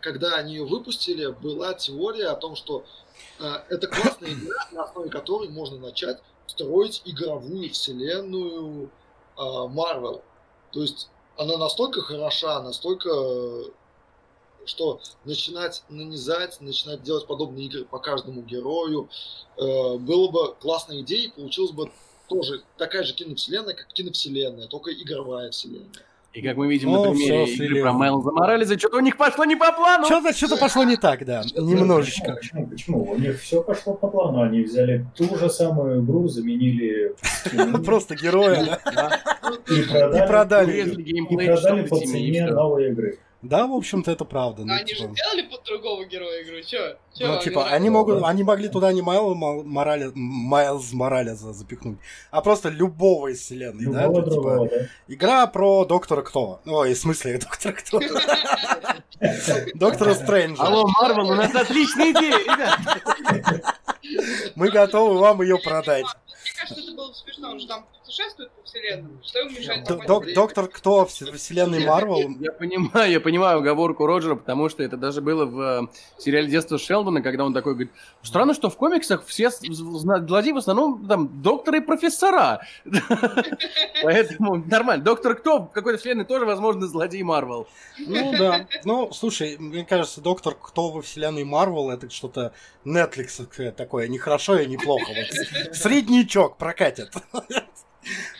когда 0.00 0.36
они 0.36 0.54
ее 0.54 0.64
выпустили, 0.64 1.26
была 1.26 1.74
теория 1.74 2.28
о 2.28 2.36
том, 2.36 2.54
что 2.56 2.84
э, 3.40 3.44
это 3.68 3.88
классная 3.88 4.32
игра, 4.32 4.68
на 4.72 4.84
основе 4.84 5.10
которой 5.10 5.48
можно 5.48 5.78
начать 5.78 6.18
строить 6.46 7.02
игровую 7.04 7.70
вселенную 7.70 8.90
Marvel. 9.36 10.22
То 10.72 10.80
есть 10.80 11.10
она 11.36 11.58
настолько 11.58 12.00
хороша, 12.00 12.62
настолько 12.62 13.10
что 14.66 15.00
начинать 15.24 15.82
нанизать, 15.88 16.60
начинать 16.60 17.02
делать 17.02 17.26
подобные 17.26 17.66
игры 17.66 17.84
по 17.84 17.98
каждому 17.98 18.42
герою 18.42 19.08
э, 19.56 19.96
было 19.98 20.30
бы 20.30 20.54
классной 20.60 21.00
идеей, 21.00 21.30
получилась 21.30 21.72
бы 21.72 21.90
тоже 22.28 22.62
такая 22.76 23.04
же 23.04 23.14
киновселенная, 23.14 23.74
как 23.74 23.86
киновселенная, 23.88 24.66
только 24.66 24.92
игровая 24.92 25.50
вселенная. 25.50 25.90
И 26.36 26.42
как 26.42 26.58
мы 26.58 26.68
видим 26.68 26.90
Ну, 26.90 27.02
на 27.02 27.10
примере 27.12 27.46
всё 27.46 27.54
игры 27.54 27.66
слили. 27.66 27.80
про 27.80 27.92
Майлза 27.94 28.30
Морализа, 28.30 28.78
что-то 28.78 28.98
у 28.98 29.00
них 29.00 29.16
пошло 29.16 29.46
не 29.46 29.56
по 29.56 29.72
плану. 29.72 30.04
Что-то 30.04 30.34
что 30.34 30.54
пошло 30.58 30.84
не 30.84 30.96
так, 30.96 31.24
да, 31.24 31.42
немножечко. 31.56 32.32
Почему, 32.34 32.66
почему? 32.66 33.10
У 33.10 33.18
них 33.18 33.40
все 33.40 33.62
пошло 33.62 33.94
по 33.94 34.08
плану. 34.08 34.42
Они 34.42 34.60
взяли 34.60 35.06
ту 35.16 35.34
же 35.38 35.48
самую 35.48 36.04
игру, 36.04 36.28
заменили 36.28 37.14
Просто 37.86 38.16
героя, 38.16 38.78
да? 38.84 39.18
И 39.70 39.82
продали, 40.26 41.88
по 41.88 41.96
цене 41.96 42.50
новой 42.50 42.90
игры. 42.90 43.18
Да, 43.48 43.66
в 43.66 43.72
общем-то, 43.72 44.10
это 44.10 44.24
правда. 44.24 44.64
Ну, 44.64 44.72
они 44.72 44.94
же 44.94 45.02
типа, 45.02 45.12
сделали 45.12 45.42
под 45.42 45.64
другого 45.64 46.04
героя 46.04 46.42
игру, 46.42 46.60
чё? 46.62 46.96
Чё 47.14 47.28
ну, 47.28 47.40
типа, 47.40 47.68
они 47.68 47.90
могут, 47.90 48.22
они 48.24 48.42
могли 48.42 48.68
туда 48.68 48.92
не 48.92 49.02
Майла 49.02 49.34
Морале, 49.34 50.10
Майлз 50.14 50.92
Моралеза 50.92 51.52
запихнуть, 51.52 51.98
а 52.30 52.42
просто 52.42 52.68
любого 52.68 53.28
из 53.28 53.40
вселенной, 53.40 53.86
да? 53.86 54.04
Любого 54.04 54.20
Это, 54.20 54.30
типа, 54.30 54.42
другого, 54.42 54.68
да. 54.68 54.76
Игра 55.08 55.46
про 55.46 55.84
Доктора 55.84 56.22
Кто. 56.22 56.60
Ой, 56.66 56.94
в 56.94 56.98
смысле, 56.98 57.38
Доктора 57.38 57.72
Кто? 57.72 58.00
Доктора 59.74 60.14
Стрэнджа. 60.14 60.62
Алло, 60.62 60.86
Марвел, 61.00 61.30
у 61.30 61.34
нас 61.34 61.54
отличная 61.54 62.12
идея, 62.12 62.38
ребят. 62.38 62.78
Мы 64.54 64.70
готовы 64.70 65.18
вам 65.18 65.42
ее 65.42 65.58
продать. 65.58 66.04
Мне 66.04 66.52
кажется, 66.58 66.82
это 66.82 66.96
было 66.96 67.08
бы 67.08 67.14
смешно, 67.14 67.50
он 67.50 67.60
же 67.60 67.66
там 67.66 67.86
путешествует 68.06 68.50
по 68.52 68.62
вселенным. 68.62 69.20
Что 69.24 69.40
ему 69.40 69.50
мешает 69.50 69.84
Д- 69.86 70.06
док- 70.06 70.32
Доктор 70.32 70.68
Кто 70.68 71.04
вселенной 71.06 71.84
Марвел. 71.84 72.30
Я 72.40 72.52
понимаю, 72.52 73.10
я 73.12 73.20
понимаю 73.20 73.58
оговорку 73.58 74.06
Роджера, 74.06 74.36
потому 74.36 74.68
что 74.68 74.82
это 74.82 74.96
даже 74.96 75.20
было 75.20 75.44
в 75.44 75.60
э, 75.60 75.86
сериале 76.18 76.48
«Детство 76.48 76.78
Шелдона», 76.78 77.22
когда 77.22 77.44
он 77.44 77.52
такой 77.52 77.74
говорит, 77.74 77.92
странно, 78.22 78.54
что 78.54 78.70
в 78.70 78.76
комиксах 78.76 79.26
все 79.26 79.50
злодеи 79.50 80.52
в 80.52 80.58
основном 80.58 81.06
там 81.06 81.42
докторы 81.42 81.78
и 81.78 81.80
профессора. 81.80 82.60
Поэтому 84.02 84.56
нормально. 84.56 85.04
Доктор 85.04 85.34
Кто 85.34 85.62
в 85.64 85.70
какой-то 85.70 85.98
вселенной 85.98 86.24
тоже, 86.24 86.46
возможно, 86.46 86.86
злодей 86.86 87.22
Марвел. 87.22 87.66
Ну 87.98 88.32
да. 88.36 88.66
Ну, 88.84 89.12
слушай, 89.12 89.56
мне 89.58 89.84
кажется, 89.84 90.20
Доктор 90.20 90.54
Кто 90.54 90.90
во 90.90 91.02
вселенной 91.02 91.44
Марвел 91.44 91.90
это 91.90 92.08
что-то 92.10 92.52
Netflix 92.84 93.72
такое, 93.72 94.08
не 94.08 94.18
хорошо 94.18 94.58
и 94.58 94.66
не 94.66 94.76
плохо. 94.78 95.12
Среднячок 95.72 96.56
прокатит. 96.56 97.12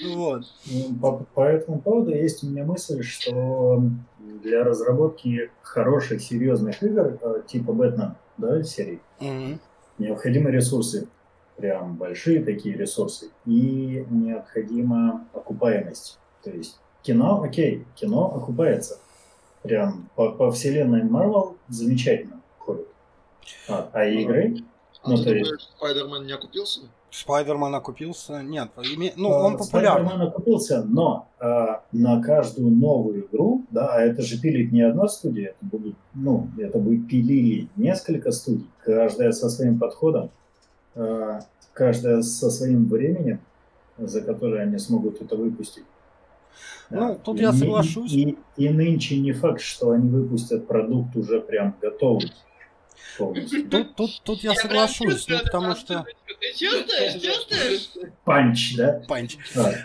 Вот. 0.04 0.44
Ну, 0.66 0.94
По, 1.00 1.12
по 1.34 1.40
этому 1.40 1.80
поводу 1.80 2.10
есть 2.14 2.44
у 2.44 2.48
меня 2.48 2.64
мысль, 2.64 3.02
что 3.02 3.82
для 4.18 4.62
разработки 4.64 5.50
хороших, 5.62 6.22
серьезных 6.22 6.82
игр, 6.82 7.18
э, 7.20 7.42
типа 7.46 7.72
Бэтмен, 7.72 8.14
да, 8.36 8.62
серии, 8.62 9.00
Мгм. 9.20 9.58
необходимы 9.98 10.50
ресурсы. 10.50 11.08
Прям 11.56 11.96
большие 11.96 12.44
такие 12.44 12.76
ресурсы. 12.76 13.30
И 13.46 14.04
необходима 14.10 15.26
окупаемость. 15.32 16.18
То 16.42 16.50
есть 16.50 16.78
кино, 17.02 17.42
окей, 17.42 17.84
кино 17.94 18.26
окупается. 18.36 18.98
Прям 19.62 20.08
по, 20.14 20.30
по 20.32 20.50
вселенной 20.50 21.02
Marvel 21.02 21.56
замечательно 21.68 22.40
ходит. 22.58 22.86
А, 23.68 23.88
а 23.92 24.04
игры? 24.04 24.56
А 25.02 25.10
Ну, 25.10 25.16
ты 25.16 25.24
то 25.24 25.34
есть- 25.34 25.70
Спайдермен 25.76 26.26
не 26.26 26.32
окупился? 26.32 26.80
Спайдерман 27.10 27.74
окупился? 27.74 28.42
Нет, 28.42 28.68
име- 28.76 29.12
ну 29.16 29.32
А, 29.32 29.44
он 29.44 29.56
популярный. 29.56 30.04
Спайдермен 30.06 30.28
окупился, 30.28 30.82
но 30.84 31.28
а, 31.40 31.82
на 31.92 32.22
каждую 32.22 32.70
новую 32.70 33.26
игру, 33.26 33.64
да, 33.70 33.94
а 33.94 34.00
это 34.02 34.22
же 34.22 34.38
пилит 34.40 34.72
не 34.72 34.82
одна 34.82 35.08
студия, 35.08 35.54
это 35.60 35.64
будет, 35.78 35.94
ну, 36.14 36.48
это 36.58 36.78
будет 36.78 37.08
пилили 37.08 37.68
несколько 37.76 38.32
студий, 38.32 38.68
каждая 38.84 39.32
со 39.32 39.48
своим 39.48 39.78
подходом, 39.78 40.30
а, 40.94 41.40
каждая 41.72 42.22
со 42.22 42.50
своим 42.50 42.86
временем, 42.86 43.40
за 43.98 44.20
которое 44.20 44.62
они 44.64 44.78
смогут 44.78 45.22
это 45.22 45.36
выпустить. 45.36 45.84
Ну, 46.90 47.12
А, 47.12 47.14
тут 47.14 47.40
я 47.40 47.50
и- 47.50 47.52
соглашусь. 47.52 48.12
И, 48.12 48.36
и 48.56 48.68
нынче 48.68 49.18
не 49.18 49.32
факт, 49.32 49.60
что 49.60 49.90
они 49.90 50.08
выпустят 50.10 50.66
продукт 50.66 51.16
уже 51.16 51.40
прям 51.40 51.74
готовый 51.80 52.30
полностью. 53.18 53.68
Тут, 53.68 53.96
тут, 53.96 54.22
тут 54.22 54.44
я 54.44 54.52
прям 54.52 54.62
соглашусь, 54.62 55.26
ну 55.28 55.38
потому 55.40 55.74
по 55.74 55.76
что... 55.76 56.04
Ты 56.38 56.52
чувствуешь, 56.52 57.22
чувствуешь? 57.22 57.88
Punch, 58.24 58.76
да? 58.76 59.02
Punch. 59.08 59.36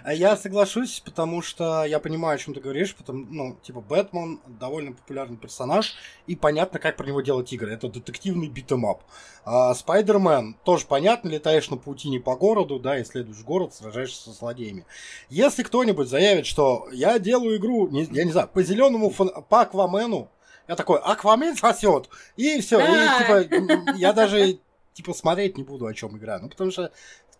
А 0.04 0.13
Я 0.13 0.36
соглашусь, 0.36 1.02
потому 1.04 1.41
что 1.41 1.86
я 1.86 2.00
понимаю, 2.00 2.36
о 2.36 2.38
чем 2.38 2.54
ты 2.54 2.60
говоришь, 2.60 2.94
потому, 2.96 3.26
ну, 3.30 3.58
типа, 3.63 3.80
Бэтмен 3.82 4.41
довольно 4.60 4.91
популярный 4.91 5.38
персонаж, 5.38 5.94
и 6.28 6.36
понятно, 6.36 6.80
как 6.80 6.98
про 6.98 7.06
него 7.08 7.22
делать 7.22 7.52
игры. 7.54 7.74
Это 7.74 7.88
детективный 7.88 8.50
beat 8.50 8.70
'em 8.70 8.86
up. 8.86 9.02
А 9.46 9.74
Спайдермен 9.74 10.56
тоже 10.65 10.86
понятно, 10.86 11.30
летаешь 11.30 11.70
на 11.70 11.78
паутине 11.78 12.20
по 12.20 12.36
городу, 12.36 12.80
да, 12.80 13.02
исследуешь 13.02 13.41
город, 13.44 13.74
сражаешься 13.74 14.24
со 14.24 14.32
злодеями. 14.32 14.86
Если 15.30 15.63
кто-нибудь 15.63 16.10
заявит, 16.10 16.46
что 16.46 16.88
я 16.91 17.17
делаю 17.17 17.58
игру, 17.58 17.88
не- 17.88 18.08
я 18.12 18.24
не 18.26 18.32
знаю, 18.32 18.50
по 18.50 18.62
зеленому 18.62 19.10
фон- 19.10 19.44
по 19.50 19.62
Аквамену, 19.62 20.30
я 20.67 20.76
такой, 20.76 21.00
Аквамен 21.00 21.56
сосет, 21.58 22.10
и 22.38 22.62
все, 22.62 22.78
Да. 22.78 23.41
и 23.41 23.47
типа, 23.47 23.95
я 23.97 24.13
даже 24.13 24.60
типа 24.93 25.13
смотреть 25.13 25.58
не 25.58 25.63
буду, 25.63 25.86
о 25.86 25.93
чем 25.93 26.17
игра. 26.17 26.39
Ну, 26.39 26.50
потому 26.50 26.71
что 26.71 26.91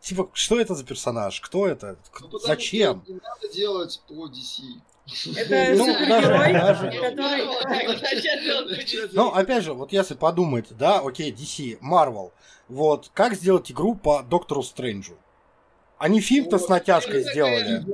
Типа, 0.02 0.30
что 0.34 0.60
это 0.60 0.74
за 0.74 0.84
персонаж? 0.84 1.40
Кто 1.42 1.68
это? 1.68 1.96
Ну, 2.22 2.40
Зачем? 2.40 3.04
не 3.08 3.14
надо 3.14 3.48
делать 3.54 4.02
про 4.08 4.28
DC. 4.28 4.64
Это 5.38 5.74
Ну, 5.78 5.86
супергерой, 5.94 6.54
даже- 6.54 6.92
который... 6.92 9.10
Ну, 9.14 9.28
опять 9.30 9.64
же, 9.64 9.74
вот 9.74 9.92
если 9.92 10.16
подумать, 10.16 10.66
да, 10.72 11.02
окей, 11.02 11.32
DC, 11.32 11.80
Marvel, 11.82 12.32
вот, 12.68 13.12
как 13.14 13.36
сделать 13.36 13.72
игру 13.72 13.94
по 13.94 14.24
Доктору 14.24 14.64
Стрэнджу? 14.64 15.14
Они 16.02 16.20
фильм-то 16.20 16.58
с 16.58 16.68
натяжкой 16.68 17.22
сделали. 17.22 17.86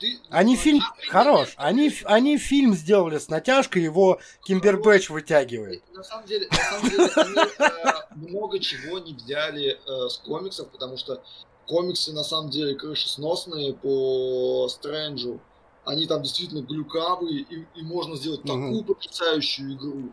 Ты- 0.00 0.18
Они 0.30 0.56
фильм... 0.56 0.80
Хорош. 1.08 1.54
Они, 1.56 1.92
они 2.06 2.36
фильм 2.36 2.74
сделали 2.74 3.18
с 3.18 3.28
натяжкой, 3.28 3.84
его 3.84 4.18
Кимбербэтч 4.42 5.10
вытягивает. 5.10 5.84
На 5.94 6.02
самом 6.02 6.26
деле, 6.26 6.48
на 6.50 6.56
самом 6.56 6.90
деле 6.90 7.10
они 7.14 7.36
э, 7.58 7.92
много 8.16 8.58
чего 8.58 8.98
не 8.98 9.14
взяли 9.14 9.78
э, 9.78 10.08
с 10.08 10.16
комиксов, 10.18 10.70
потому 10.70 10.96
что 10.96 11.22
комиксы 11.68 12.12
на 12.12 12.24
самом 12.24 12.50
деле 12.50 12.74
крышесносные 12.74 13.74
по 13.74 14.66
Стрэнджу. 14.68 15.40
Они 15.84 16.08
там 16.08 16.22
действительно 16.22 16.62
глюкавые, 16.62 17.42
и, 17.42 17.64
и 17.76 17.82
можно 17.82 18.16
сделать 18.16 18.42
такую 18.42 18.82
потрясающую 18.82 19.74
игру. 19.74 20.10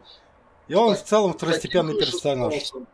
И 0.68 0.76
он 0.76 0.96
в 0.96 1.04
целом 1.04 1.34
второстепенный 1.34 1.98
персонаж. 1.98 2.52
крышесносом. 2.54 2.88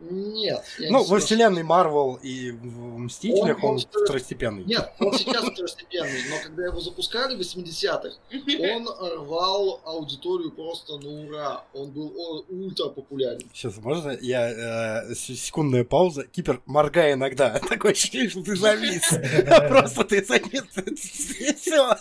Нет. 0.00 0.64
я 0.78 0.90
Ну, 0.90 1.02
не 1.04 1.10
во 1.10 1.18
вселенной 1.18 1.62
Марвел 1.64 2.18
и 2.22 2.52
в 2.52 2.98
Мстителях 2.98 3.58
Он 3.64 3.70
он 3.70 3.74
просто- 3.80 3.98
второстепенный. 4.04 4.64
Нет, 4.64 4.92
он 5.00 5.12
сейчас 5.18 5.44
второстепенный, 5.52 6.22
но 6.30 6.36
когда 6.42 6.66
его 6.66 6.80
запускали 6.80 7.34
в 7.34 7.40
80-х, 7.40 8.10
он 8.74 8.88
рвал 9.18 9.80
аудиторию 9.84 10.52
просто 10.52 10.98
на 10.98 11.08
ура. 11.08 11.64
Он 11.74 11.90
был 11.90 12.44
ультра 12.48 12.88
популярен. 12.88 13.40
Сейчас, 13.52 13.76
можно 13.78 14.16
я... 14.20 15.02
э, 15.10 15.14
секундная 15.14 15.84
пауза. 15.84 16.24
Кипер, 16.26 16.62
моргай 16.66 17.14
иногда. 17.14 17.58
Такое 17.68 17.92
ощущение, 17.92 18.30
что 18.30 18.42
ты 18.42 18.54
завис. 18.56 19.08
Просто 19.68 20.04
ты 20.04 20.24
завис. 20.24 20.64
Все. 21.60 21.96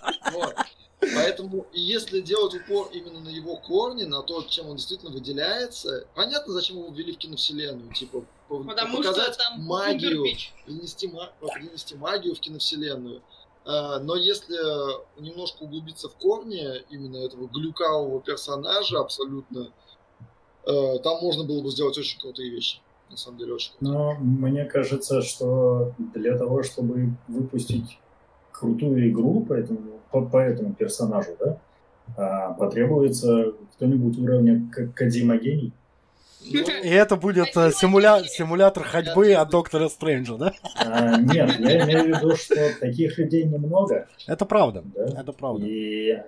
Поэтому, 1.00 1.68
и 1.74 1.80
если 1.80 2.22
делать 2.22 2.56
упор 2.56 2.90
именно 2.92 3.20
на 3.20 3.30
его 3.30 3.56
корни, 3.58 4.04
на 4.04 4.24
то, 4.24 4.42
чем 4.44 4.70
он 4.70 4.78
действительно 4.78 5.12
выделяется, 5.12 6.08
понятно, 6.16 6.54
зачем 6.54 6.78
его 6.78 6.90
ввели 6.90 7.14
в 7.14 7.18
киновселенную. 7.18 7.94
Типа, 7.94 8.24
по- 8.48 8.64
Потому 8.64 9.04
что 9.04 9.14
показать 9.14 9.38
там 9.38 9.62
магию, 9.62 10.24
принести, 10.66 11.08
принести 11.54 11.96
магию 11.96 12.34
в 12.36 12.40
киновселенную. 12.40 13.22
А, 13.66 14.00
Но 14.00 14.16
если 14.16 14.56
немножко 15.22 15.64
углубиться 15.64 16.10
в 16.10 16.16
корни 16.16 16.66
именно 16.90 17.18
этого 17.18 17.48
глюкавого 17.48 18.20
персонажа 18.22 19.00
абсолютно, 19.00 19.72
э, 20.66 21.00
там 21.04 21.20
можно 21.22 21.44
было 21.44 21.62
бы 21.62 21.70
сделать 21.70 21.98
очень 21.98 22.20
крутые 22.20 22.50
вещи. 22.50 22.80
На 23.12 23.18
самом 23.18 23.38
деле, 23.38 23.54
очень 23.54 23.72
крутые. 23.78 23.92
Но 23.94 24.14
мне 24.16 24.66
кажется, 24.66 25.22
что 25.22 25.94
для 26.16 26.38
того, 26.38 26.64
чтобы 26.64 27.12
выпустить 27.28 28.00
крутую 28.52 29.10
игру 29.12 29.46
по 29.46 29.54
этому, 29.54 29.97
по, 30.12 30.22
по 30.22 30.38
этому 30.38 30.74
персонажу, 30.74 31.32
да, 31.40 31.58
а, 32.18 32.54
потребуется 32.54 33.54
кто-нибудь 33.76 34.18
уровня 34.18 34.70
К- 34.74 34.88
Кодзима 34.96 35.38
Гений. 35.38 35.74
Ну, 36.50 36.60
И 36.62 36.88
это 36.90 37.18
будет 37.18 37.58
э, 37.58 37.72
симуля- 37.72 38.24
симулятор 38.26 38.84
ходьбы 38.84 39.34
от 39.34 39.50
Доктора 39.50 39.90
Стрэнджа, 39.90 40.38
да? 40.38 40.54
А, 40.78 41.18
нет, 41.20 41.60
я 41.60 41.84
имею 41.84 42.04
в 42.04 42.08
виду, 42.08 42.36
что 42.38 42.56
таких 42.80 43.18
людей 43.18 43.44
немного, 43.44 44.08
Это 44.28 44.46
правда. 44.46 44.84
да, 44.96 45.20
Это 45.22 45.34
правда. 45.34 45.66
И 45.66 46.12
э, 46.12 46.22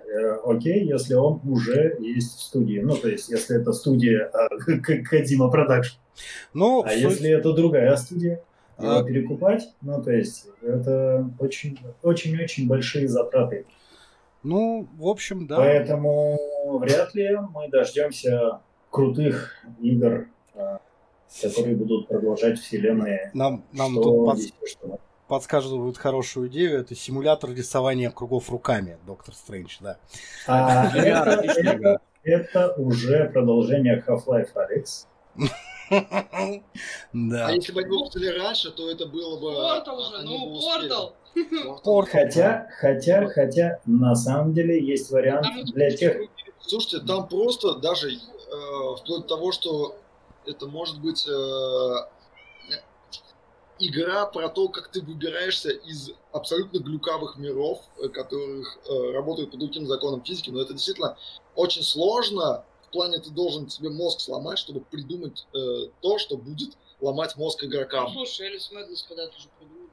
окей, 0.44 0.84
если 0.84 1.14
он 1.14 1.40
уже 1.44 1.96
есть 2.00 2.36
в 2.36 2.42
студии. 2.42 2.80
Ну, 2.80 2.96
то 2.96 3.08
есть, 3.08 3.30
если 3.30 3.58
это 3.62 3.72
студия 3.72 4.26
а, 4.34 4.48
К- 4.58 5.08
Kojima 5.08 5.48
Productions. 5.50 5.96
Ну, 6.52 6.82
А 6.84 6.90
суть- 6.90 7.00
если 7.00 7.30
это 7.30 7.54
другая 7.54 7.96
студия, 7.96 8.42
его 8.82 8.98
А. 8.98 9.04
перекупать, 9.04 9.72
ну, 9.82 10.02
то 10.02 10.10
есть, 10.10 10.46
это 10.62 11.28
очень, 11.38 11.78
очень-очень 12.02 12.66
большие 12.68 13.08
затраты. 13.08 13.66
ну, 14.42 14.88
в 14.96 15.06
общем, 15.06 15.46
да. 15.46 15.56
Поэтому 15.56 16.38
вряд 16.78 17.14
ли 17.14 17.36
мы 17.52 17.68
дождемся 17.68 18.60
крутых 18.90 19.54
игр, 19.80 20.28
а, 20.54 20.80
которые 21.42 21.76
будут 21.76 22.08
продолжать 22.08 22.58
вселенные. 22.58 23.30
Нам, 23.34 23.64
нам 23.72 23.92
что 23.92 24.02
тут 24.02 24.26
под- 24.26 24.68
что. 24.68 24.98
подсказывают 25.28 25.96
хорошую 25.96 26.48
идею. 26.48 26.80
Это 26.80 26.94
симулятор 26.94 27.50
рисования 27.50 28.10
кругов 28.10 28.50
руками, 28.50 28.96
Доктор 29.06 29.34
Стрэндж, 29.34 29.76
да. 29.80 29.98
А 30.48 30.86
это, 30.96 31.42
это, 31.60 32.00
это 32.24 32.72
уже 32.76 33.30
продолжение 33.30 34.02
Half-Life 34.06 34.50
Alex. 34.54 35.06
Да. 37.12 37.46
А 37.46 37.52
если 37.52 37.72
бы 37.72 37.80
они 37.80 37.90
выпустили 37.90 38.28
раньше, 38.28 38.70
то 38.70 38.90
это 38.90 39.06
было 39.06 39.38
бы... 39.40 39.54
Портал 39.54 40.00
же, 40.02 40.16
они 40.18 40.38
бы 40.38 40.52
ну, 40.52 40.60
портал. 40.62 41.16
Портал. 41.82 42.06
Хотя, 42.10 42.68
хотя, 42.78 43.26
хотя, 43.28 43.80
на 43.86 44.14
самом 44.14 44.52
деле 44.54 44.84
есть 44.84 45.10
вариант 45.10 45.46
для 45.72 45.90
тех, 45.90 46.28
Слушайте, 46.70 47.00
там 47.04 47.26
просто 47.26 47.74
даже 47.74 48.12
э, 48.12 48.16
вплоть 48.98 49.22
до 49.22 49.28
того, 49.28 49.50
что 49.50 49.96
это 50.46 50.66
может 50.66 51.00
быть 51.00 51.26
э, 51.26 51.94
игра 53.80 54.26
про 54.26 54.48
то, 54.48 54.68
как 54.68 54.88
ты 54.88 55.00
выбираешься 55.00 55.70
из 55.70 56.10
абсолютно 56.32 56.78
глюкавых 56.78 57.38
миров, 57.38 57.80
э, 57.98 58.08
которых 58.08 58.78
э, 58.88 59.12
работают 59.12 59.50
по 59.50 59.56
другим 59.56 59.86
законам 59.86 60.22
физики, 60.22 60.50
но 60.50 60.60
это 60.60 60.74
действительно 60.74 61.16
очень 61.56 61.82
сложно. 61.82 62.64
В 62.90 62.92
плане 62.92 63.18
ты 63.18 63.30
должен 63.30 63.70
себе 63.70 63.88
мозг 63.88 64.18
сломать, 64.20 64.58
чтобы 64.58 64.80
придумать 64.80 65.46
э, 65.54 65.58
то, 66.00 66.18
что 66.18 66.36
будет 66.36 66.70
ломать 67.00 67.36
мозг 67.36 67.60
Ну, 67.62 67.68
игрокам. 67.68 68.08
слушай, 68.12 68.48
Элис 68.48 68.72
Мэднес 68.72 69.04
когда-то 69.08 69.30
уже 69.36 69.46
придумал. 69.60 69.88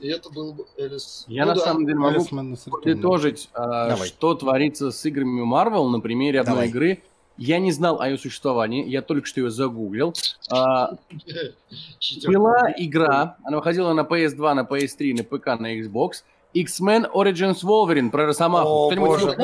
И 0.00 0.08
это 0.08 0.30
был 0.30 0.54
бы 0.54 0.64
Элис. 0.78 1.26
Я 1.28 1.44
Ну 1.44 1.50
на 1.50 1.54
да. 1.56 1.60
самом 1.64 1.84
деле 1.84 1.98
могу 1.98 2.24
подытожить, 2.70 3.50
Давай. 3.52 4.08
что 4.08 4.34
творится 4.34 4.90
с 4.90 5.04
играми 5.04 5.42
Marvel 5.42 5.88
на 5.88 6.00
примере 6.00 6.40
одной 6.40 6.54
Давай. 6.54 6.68
игры. 6.68 7.02
Я 7.36 7.58
не 7.58 7.70
знал 7.70 8.00
о 8.00 8.08
ее 8.08 8.16
существовании, 8.16 8.88
я 8.88 9.02
только 9.02 9.26
что 9.26 9.40
ее 9.40 9.50
загуглил. 9.50 10.14
А, 10.50 10.96
была 12.26 12.72
игра, 12.78 13.36
она 13.44 13.58
выходила 13.58 13.92
на 13.92 14.00
PS2, 14.00 14.54
на 14.54 14.60
PS3, 14.62 15.16
на 15.18 15.22
ПК, 15.24 15.46
на 15.60 15.78
Xbox. 15.78 16.22
X-Men 16.54 17.12
Origins 17.12 17.62
Wolverine 17.62 18.10
про 18.10 18.24
Росомаху. 18.26 18.68
О, 18.90 18.96
боже. 18.96 19.36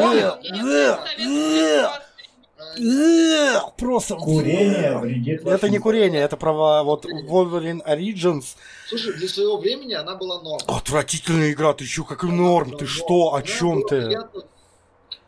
Просто... 3.77 4.17
курение 4.17 4.99
вредит 4.99 5.41
Это 5.41 5.51
вашему 5.51 5.73
не 5.73 5.79
курение, 5.79 6.21
это 6.23 6.37
про 6.37 6.83
вот 6.83 7.07
Wolverine 7.07 7.85
Origins. 7.87 8.57
Слушай, 8.89 9.15
для 9.15 9.29
своего 9.29 9.59
времени 9.59 9.95
она 9.95 10.17
была 10.17 10.41
норм. 10.43 10.61
Отвратительная 10.67 11.53
игра, 11.53 11.73
ты 11.75 11.85
чё, 11.85 12.05
как 12.05 12.23
норм, 12.23 12.77
ты 12.77 12.87
что, 12.87 13.35
о 13.35 13.37
она 13.37 13.43
чем 13.43 13.83
ты? 13.87 14.19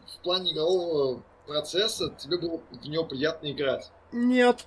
В 0.06 0.22
плане 0.22 0.52
игрового 0.52 1.22
процесса 1.46 2.14
тебе 2.18 2.38
было 2.38 2.60
в 2.70 2.88
нее 2.88 3.04
приятно 3.04 3.50
играть. 3.52 3.90
Нет. 4.12 4.66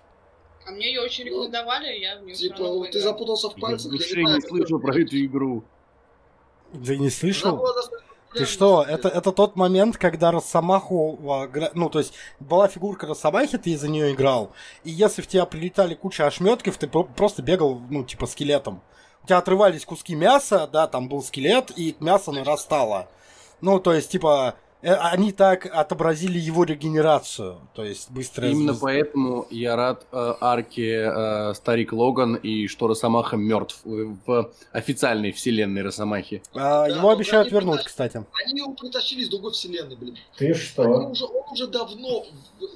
А 0.65 0.71
мне 0.71 0.87
ее 0.89 1.01
очень 1.01 1.25
рекомендовали, 1.25 1.97
и 1.97 2.01
я 2.01 2.17
в 2.19 2.23
нее 2.23 2.35
Типа, 2.35 2.85
ты 2.91 2.99
запутался 3.01 3.49
в 3.49 3.55
пальцах. 3.59 3.91
я 3.91 4.35
не 4.35 4.41
слышал 4.41 4.77
это 4.77 4.87
про 4.87 4.99
эту 4.99 5.17
игру. 5.25 5.63
Да 6.73 6.93
не 6.93 6.99
Она 7.01 7.09
слышал? 7.09 7.57
была 7.57 7.73
достаточно 7.73 8.08
Ты 8.33 8.45
что, 8.45 8.83
это, 8.87 9.09
это 9.09 9.31
тот 9.31 9.55
момент, 9.55 9.97
когда 9.97 10.31
Росомаху, 10.31 11.19
а, 11.27 11.49
ну, 11.73 11.89
то 11.89 11.99
есть, 11.99 12.13
была 12.39 12.67
фигурка 12.67 13.07
Росомахи, 13.07 13.57
ты 13.57 13.71
из-за 13.71 13.87
нее 13.87 14.13
играл, 14.13 14.51
и 14.83 14.91
если 14.91 15.21
в 15.21 15.27
тебя 15.27 15.45
прилетали 15.45 15.95
куча 15.95 16.27
ошметков, 16.27 16.77
ты 16.77 16.87
про- 16.87 17.03
просто 17.05 17.41
бегал, 17.41 17.81
ну, 17.89 18.03
типа, 18.03 18.27
скелетом. 18.27 18.81
У 19.23 19.27
тебя 19.27 19.39
отрывались 19.39 19.83
куски 19.85 20.15
мяса, 20.15 20.67
да, 20.71 20.87
там 20.87 21.09
был 21.09 21.23
скелет, 21.23 21.71
и 21.75 21.95
мясо 21.99 22.31
нарастало. 22.31 23.07
Ну, 23.61 23.79
то 23.79 23.93
есть, 23.93 24.11
типа, 24.11 24.55
они 24.87 25.31
так 25.33 25.65
отобразили 25.65 26.39
его 26.39 26.63
регенерацию, 26.63 27.57
то 27.73 27.83
есть, 27.83 28.09
быстрое... 28.11 28.51
Именно 28.51 28.71
звезд- 28.73 28.81
поэтому 28.81 29.47
я 29.49 29.75
рад 29.75 30.05
э, 30.11 30.33
арке 30.39 31.11
э, 31.13 31.53
Старик 31.53 31.91
Логан 31.91 32.35
и 32.35 32.67
что 32.67 32.87
Росомаха 32.87 33.35
мертв 33.35 33.81
в, 33.83 34.17
в 34.25 34.51
официальной 34.71 35.31
вселенной 35.33 35.81
Росомахи. 35.81 36.41
А, 36.53 36.87
Да, 36.87 36.95
его 36.95 37.09
обещают 37.09 37.47
они 37.47 37.55
вернуть, 37.55 37.83
кстати. 37.83 38.25
Они 38.45 38.59
его 38.59 38.73
притащили 38.73 39.21
из 39.21 39.29
другой 39.29 39.51
вселенной, 39.51 39.97
блин. 39.97 40.17
Ты 40.37 40.45
Они 40.45 40.53
что? 40.53 40.83
уже, 40.83 41.25
он 41.25 41.51
уже 41.51 41.67
давно, 41.67 42.25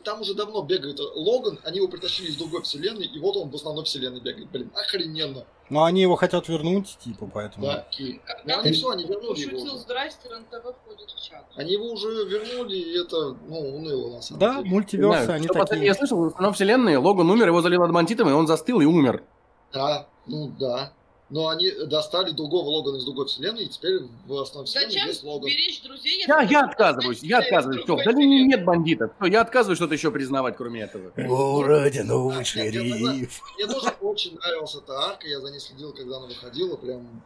там 0.04 0.22
уже 0.22 0.34
давно 0.34 0.62
бегает 0.62 1.00
Логан, 1.16 1.60
они 1.64 1.78
его 1.78 1.88
притащили 1.88 2.28
из 2.30 2.36
другой 2.36 2.64
вселенной, 2.64 3.06
и 3.06 3.20
вот 3.20 3.38
он 3.38 3.50
в 3.50 3.56
основной 3.56 3.86
вселенной 3.86 4.20
бегает, 4.20 4.50
блин, 4.52 4.70
охрененно. 4.76 5.46
Но 5.70 5.86
они 5.86 6.02
его 6.02 6.16
хотят 6.16 6.48
вернуть, 6.50 6.98
типа, 7.00 7.28
поэтому... 7.34 7.66
Да. 7.66 7.88
И, 7.98 8.20
как 8.46 8.64
они 8.66 8.74
все, 8.74 8.90
они 8.90 9.06
вернули 9.06 9.40
его. 9.40 9.52
Пошутил, 9.52 9.74
уже. 9.76 9.84
здрасте, 9.84 10.30
РНТВ 10.30 10.76
входит 10.84 11.10
в 11.10 11.24
чат. 11.24 11.46
Они 11.56 11.72
его 11.74 11.86
уже 11.92 12.08
вернули, 12.26 12.76
и 12.76 13.00
это, 13.02 13.36
ну, 13.48 13.76
уныло 13.78 14.16
на 14.16 14.22
самом 14.22 14.40
Да, 14.40 14.56
деле. 14.58 14.70
мультиверсы, 14.70 15.24
Знаю, 15.24 15.38
они 15.38 15.48
что 15.48 15.60
последнее 15.60 15.88
я 15.88 15.94
такие... 15.94 16.08
слышал, 16.08 16.24
в 16.24 16.28
основном 16.28 16.54
вселенной 16.54 16.98
Логан 16.98 17.30
умер, 17.30 17.48
его 17.48 17.62
залил 17.62 17.84
адмантитом, 17.84 18.30
и 18.30 18.34
он 18.34 18.46
застыл 18.46 18.82
и 18.82 18.86
умер. 18.86 19.24
Да, 19.72 20.08
ну 20.28 20.52
да. 20.60 20.94
Но 21.30 21.48
они 21.48 21.72
достали 21.88 22.32
другого 22.32 22.70
Логана 22.70 22.98
из 22.98 23.06
другой 23.06 23.26
вселенной, 23.28 23.64
и 23.64 23.68
теперь 23.70 24.02
в 24.28 24.34
основной 24.40 24.68
вселенной 24.68 24.92
Зачем 24.92 25.08
есть 25.08 25.24
Логан. 25.24 25.46
беречь 25.50 25.82
друзей? 25.82 26.18
если 26.20 26.30
Я, 26.30 26.42
я 26.42 26.44
можно 26.44 26.60
отказываюсь, 26.70 27.24
я 27.24 27.40
отказываюсь. 27.40 27.78
Все, 27.80 27.88
другой 27.88 28.06
да 28.06 28.12
не- 28.12 28.18
вселенной? 28.26 28.48
нет 28.48 28.66
бандитов. 28.66 29.12
Всё, 29.20 29.26
я 29.32 29.42
отказываюсь 29.42 29.78
что-то 29.78 29.94
еще 29.96 30.12
признавать, 30.12 30.58
кроме 30.58 30.82
этого. 30.82 31.12
О, 31.18 31.64
Родина, 31.64 32.04
новый 32.06 32.38
я 32.38 32.44
шериф. 32.44 33.42
Мне 33.58 33.68
тоже 33.68 33.90
очень 34.02 34.36
нравилась 34.36 34.76
эта 34.76 34.94
арка, 35.00 35.28
я 35.28 35.40
за 35.40 35.50
ней 35.52 35.60
следил, 35.60 35.94
когда 35.94 36.18
она 36.18 36.28
выходила, 36.28 36.76
прям 36.76 37.24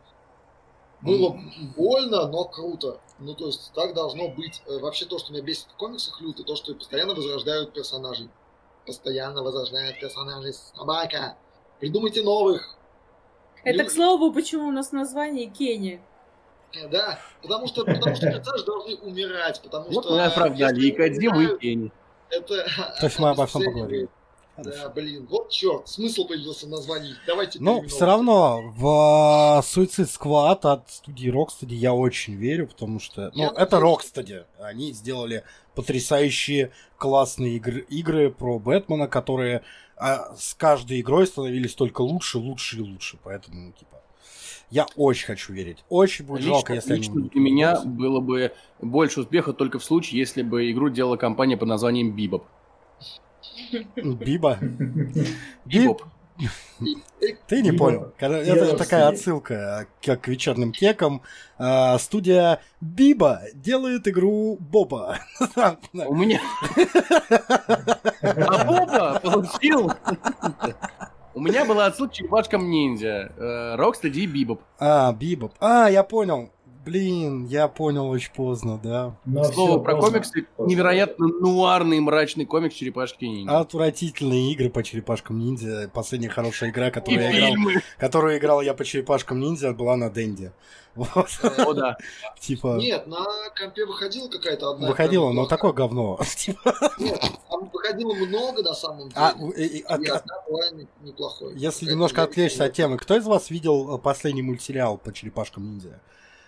было 1.01 1.39
больно, 1.75 2.27
но 2.27 2.45
круто. 2.45 2.99
Ну, 3.19 3.33
то 3.35 3.47
есть, 3.47 3.71
так 3.75 3.93
должно 3.93 4.29
быть. 4.29 4.61
Э, 4.67 4.79
Вообще, 4.79 5.05
то, 5.05 5.19
что 5.19 5.31
меня 5.33 5.43
бесит 5.43 5.67
в 5.71 5.75
комиксах 5.75 6.21
люто, 6.21 6.43
то, 6.43 6.55
что 6.55 6.73
постоянно 6.73 7.13
возрождают 7.13 7.73
персонажей. 7.73 8.29
Постоянно 8.85 9.43
возрождают 9.43 9.99
персонажей. 9.99 10.53
Собака! 10.53 11.35
Придумайте 11.79 12.23
новых! 12.23 12.76
Это, 13.63 13.83
к 13.83 13.91
слову, 13.91 14.31
почему 14.31 14.67
у 14.67 14.71
нас 14.71 14.91
название 14.91 15.47
Кенни. 15.47 16.01
Э, 16.73 16.87
Да, 16.89 17.19
потому 17.41 17.67
что, 17.67 17.85
потому 17.85 18.15
что 18.15 18.31
персонажи 18.31 18.65
должны 18.65 18.95
умирать, 18.97 19.61
потому 19.61 19.89
Вот 19.89 20.05
что... 20.05 20.15
мы 20.15 20.25
оправдали 20.25 20.79
и 20.79 20.83
если 20.85 20.97
Кодзиму, 20.97 21.41
и 21.41 21.57
Кенни. 21.59 21.91
Это 22.29 22.65
То 22.99 23.05
есть 23.05 23.19
мы 23.19 23.29
обо 23.29 23.45
всем 23.45 23.61
обесценивает. 23.61 24.09
Да, 24.57 24.89
блин, 24.89 25.27
вот 25.29 25.49
черт, 25.49 25.87
смысл 25.87 26.27
появился 26.27 26.65
в 26.65 26.69
названии. 26.69 27.13
Давайте 27.25 27.59
Но 27.59 27.81
переименовывать. 27.81 27.91
все 27.91 28.05
равно 28.05 28.73
в 28.75 29.63
Suicide 29.63 30.09
Squad 30.19 30.71
от 30.71 30.89
студии 30.89 31.31
Rocksteady 31.31 31.75
я 31.75 31.93
очень 31.93 32.35
верю, 32.35 32.67
потому 32.67 32.99
что... 32.99 33.31
Ну, 33.35 33.43
Я 33.43 33.47
это 33.49 33.79
надеюсь. 33.79 34.11
Rocksteady. 34.15 34.45
Они 34.59 34.91
сделали 34.93 35.43
потрясающие 35.75 36.71
классные 36.97 37.57
игры, 37.57 37.85
игры 37.89 38.31
про 38.31 38.57
Бэтмена, 38.59 39.07
которые 39.07 39.63
а, 39.95 40.35
с 40.35 40.53
каждой 40.55 41.01
игрой 41.01 41.27
становились 41.27 41.73
только 41.75 42.01
лучше, 42.01 42.37
лучше 42.37 42.77
и 42.77 42.81
лучше. 42.81 43.17
Поэтому, 43.23 43.67
ну, 43.67 43.71
типа, 43.73 44.01
я 44.69 44.85
очень 44.95 45.27
хочу 45.27 45.53
верить. 45.53 45.83
Очень 45.89 46.25
будет 46.25 46.41
жалко, 46.41 46.73
если 46.73 46.93
они 46.93 46.99
лично 46.99 47.13
будут 47.15 47.31
для 47.31 47.41
меня 47.41 47.81
было 47.81 48.19
бы 48.19 48.51
больше 48.81 49.21
успеха 49.21 49.53
только 49.53 49.79
в 49.79 49.83
случае, 49.83 50.19
если 50.19 50.41
бы 50.41 50.69
игру 50.71 50.89
делала 50.89 51.15
компания 51.15 51.57
под 51.57 51.69
названием 51.69 52.11
Бибоп. 52.15 52.43
Биба. 53.95 54.59
Бибоп. 55.65 56.03
Ты 57.47 57.61
не 57.61 57.71
понял. 57.71 58.13
Это 58.19 58.65
же 58.65 58.77
такая 58.77 59.07
отсылка 59.07 59.87
к, 60.03 60.17
к 60.17 60.27
вечерним 60.27 60.71
кекам. 60.71 61.21
А, 61.57 61.97
студия 61.97 62.61
Биба 62.79 63.41
делает 63.53 64.07
игру 64.07 64.57
Боба. 64.59 65.19
У 65.93 66.15
меня... 66.15 66.39
А 68.21 68.65
Боба 68.65 69.19
получил... 69.19 69.91
У 71.33 71.39
меня 71.39 71.65
была 71.65 71.85
отсылка 71.85 72.13
к 72.13 72.15
черепашкам 72.15 72.67
ниндзя. 72.67 73.31
Э, 73.37 73.75
Рокстеди 73.75 74.21
и 74.21 74.25
Бибоп. 74.25 74.63
А, 74.79 75.13
Бибоп. 75.13 75.53
А, 75.59 75.87
я 75.87 76.03
понял. 76.03 76.51
Блин, 76.87 77.45
я 77.47 77.67
понял 77.67 78.07
очень 78.09 78.31
поздно, 78.33 78.79
да. 78.81 79.17
Но 79.25 79.43
всё 79.43 79.77
про 79.81 79.95
поздно. 79.97 80.11
комиксы. 80.21 80.47
Невероятно 80.57 81.27
нуарный 81.27 81.99
мрачный 81.99 82.45
комикс 82.45 82.75
черепашки 82.75 83.25
ниндзя. 83.25 83.59
Отвратительные 83.59 84.53
игры 84.53 84.69
по 84.69 84.81
черепашкам 84.83 85.37
ниндзя. 85.37 85.91
Последняя 85.93 86.29
хорошая 86.29 86.69
игра, 86.69 86.89
которую 86.89 87.21
я 87.21 87.49
играл, 87.51 87.81
которую 87.97 88.37
играл 88.37 88.61
я 88.61 88.73
по 88.73 88.85
черепашкам 88.85 89.41
ниндзя, 89.41 89.73
была 89.73 89.97
на 89.97 90.09
Денде. 90.09 90.53
Вот, 90.95 91.27
О, 91.59 91.73
да. 91.73 91.97
типа, 92.39 92.77
Нет, 92.77 93.05
на 93.05 93.23
компе 93.55 93.85
выходила 93.85 94.29
какая-то 94.29 94.71
одна. 94.71 94.87
выходило, 94.87 95.25
прям 95.25 95.35
но 95.35 95.45
такое 95.45 95.73
говно. 95.73 96.17
Типа, 96.37 96.73
Нет, 96.99 97.19
там 97.49 97.69
выходило 97.71 98.13
много 98.13 98.63
на 98.63 98.73
самом 98.73 99.09
деле. 99.09 99.21
а, 99.21 99.35
и- 99.57 99.81
от- 99.81 100.01
была 100.49 100.71
не- 100.71 100.87
неплохой. 101.03 101.53
Если 101.57 101.85
немножко 101.85 102.23
отвлечься 102.23 102.63
от 102.63 102.73
темы, 102.73 102.97
кто 102.97 103.15
из 103.17 103.25
вас 103.25 103.49
видел 103.51 103.95
э, 103.95 103.99
последний 103.99 104.41
мультсериал 104.41 104.97
по 104.97 105.11
черепашкам 105.13 105.65
ниндзя? 105.69 105.99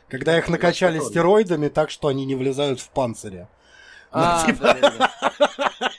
Когда 0.09 0.37
их 0.37 0.49
накачали 0.49 0.99
стероидами 0.99 1.67
так, 1.67 1.89
что 1.89 2.07
они 2.07 2.25
не 2.25 2.35
влезают 2.35 2.79
в 2.79 2.89
панцире. 2.89 3.47
А, 4.11 4.45
типа- 4.45 4.59
да, 4.59 5.09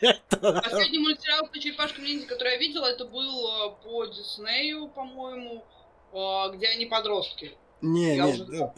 да, 0.00 0.18
да. 0.52 0.62
Последний 0.62 0.98
мультсериал 0.98 1.46
по 1.46 1.58
черепашкам 1.58 2.04
ниндзя, 2.04 2.26
который 2.26 2.54
я 2.54 2.58
видела, 2.58 2.86
это 2.86 3.04
был 3.04 3.46
э, 3.46 3.84
по 3.84 4.06
Диснею, 4.06 4.88
по-моему, 4.88 5.64
э, 6.12 6.56
где 6.56 6.68
они 6.68 6.86
подростки. 6.86 7.52
Не, 7.80 8.16
Я 8.16 8.24
не, 8.26 8.32
уже 8.32 8.44
э, 8.52 8.72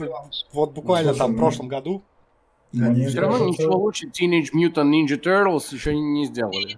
вот 0.52 0.72
буквально 0.72 1.10
Слушай, 1.10 1.18
там 1.18 1.30
в 1.30 1.34
ну, 1.34 1.38
прошлом 1.38 1.68
году. 1.68 2.02
Мне 2.72 3.08
Все 3.08 3.20
равно 3.20 3.48
ничего 3.48 3.76
лучше 3.76 4.06
Teenage 4.06 4.48
Mutant 4.54 4.90
Ninja 4.90 5.20
Turtles 5.20 5.74
еще 5.74 5.94
не 5.94 6.24
сделали. 6.26 6.76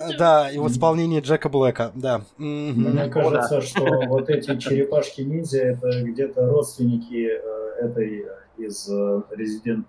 Э, 0.00 0.16
Да, 0.18 0.50
и 0.50 0.58
в 0.58 0.66
исполнении 0.68 1.20
Джека 1.20 1.48
Блэка, 1.50 1.92
да. 1.94 2.22
Мне 2.38 3.08
кажется, 3.08 3.60
что 3.60 3.84
вот 4.08 4.30
эти 4.30 4.56
черепашки-ниндзя 4.58 5.58
это 5.62 6.02
где-то 6.02 6.46
родственники 6.46 7.28
э, 7.28 7.84
этой 7.84 8.20
э, 8.20 8.26
из 8.56 8.88
э, 8.88 9.22
Resident 9.36 9.84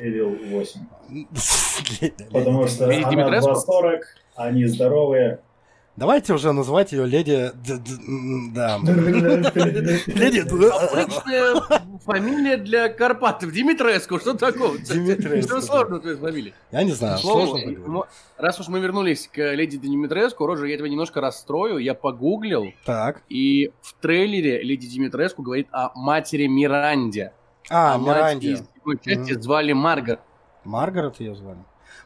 Evil 0.00 0.50
8. 0.50 0.80
Потому 2.32 2.66
что 2.66 2.84
она 2.86 3.10
Димитреску? 3.10 3.50
2.40, 3.50 4.00
они 4.36 4.64
здоровые. 4.66 5.40
Давайте 5.96 6.34
уже 6.34 6.52
называть 6.52 6.92
ее 6.92 7.06
леди... 7.06 7.50
Да. 8.54 8.78
Леди... 8.82 10.40
Обычная 10.40 11.98
фамилия 12.04 12.56
для 12.58 12.88
Карпатов. 12.88 13.50
Димитреску, 13.52 14.18
что 14.18 14.34
такого? 14.34 14.78
Димитреску, 14.78 15.48
Что 15.48 15.60
сложно 15.60 15.98
твоей 16.00 16.16
фамилии? 16.16 16.54
Я 16.70 16.82
не 16.82 16.92
знаю, 16.92 17.18
сложно 17.18 18.06
раз 18.36 18.60
уж 18.60 18.68
мы 18.68 18.80
вернулись 18.80 19.28
к 19.32 19.54
леди 19.54 19.78
Димитреску, 19.78 20.46
Роджер, 20.46 20.66
я 20.66 20.76
тебя 20.76 20.88
немножко 20.88 21.20
расстрою. 21.20 21.78
Я 21.78 21.94
погуглил, 21.94 22.66
Так. 22.84 23.22
и 23.28 23.72
в 23.80 23.94
трейлере 23.94 24.62
леди 24.62 24.86
Димитреску 24.86 25.42
говорит 25.42 25.68
о 25.72 25.92
матери 25.94 26.46
Миранде. 26.46 27.32
А, 27.70 27.98
мать 27.98 28.40
Миранди. 28.44 28.46
из 28.46 29.42
звали 29.42 29.72
Маргарет. 29.72 30.20
Маргарет 30.64 31.20
ее 31.20 31.34
звали. 31.34 31.58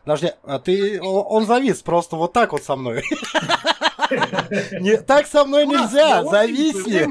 Подожди, 0.05 0.33
а 0.45 0.59
ты... 0.59 1.01
Он 1.03 1.47
завис 1.47 1.83
просто 1.83 2.17
вот 2.17 2.33
так 2.33 2.53
вот 2.53 2.63
со 2.63 2.77
мной. 2.77 3.03
Не, 4.81 4.97
так 4.97 5.27
со 5.27 5.45
мной 5.45 5.67
нельзя, 5.67 6.25
зависни. 6.25 7.07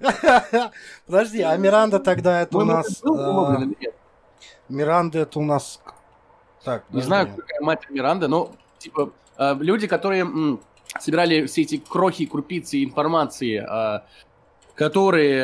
Подожди, 1.06 1.42
а 1.42 1.56
Миранда 1.56 2.00
тогда 2.00 2.42
это 2.42 2.58
у 2.58 2.64
нас... 2.64 3.02
а? 3.04 3.62
Миранда 4.68 5.20
это 5.20 5.38
у 5.38 5.44
нас... 5.44 5.80
Так, 6.64 6.84
Не 6.90 7.02
знаю, 7.02 7.28
какая 7.34 7.60
мать 7.62 7.88
Миранда, 7.88 8.28
но 8.28 8.52
типа 8.78 9.12
э, 9.38 9.54
люди, 9.60 9.86
которые 9.86 10.26
собирали 10.98 11.46
все 11.46 11.62
эти 11.62 11.78
крохи, 11.78 12.26
крупицы 12.26 12.84
информации, 12.84 13.64
э, 13.66 14.00
которые 14.80 15.34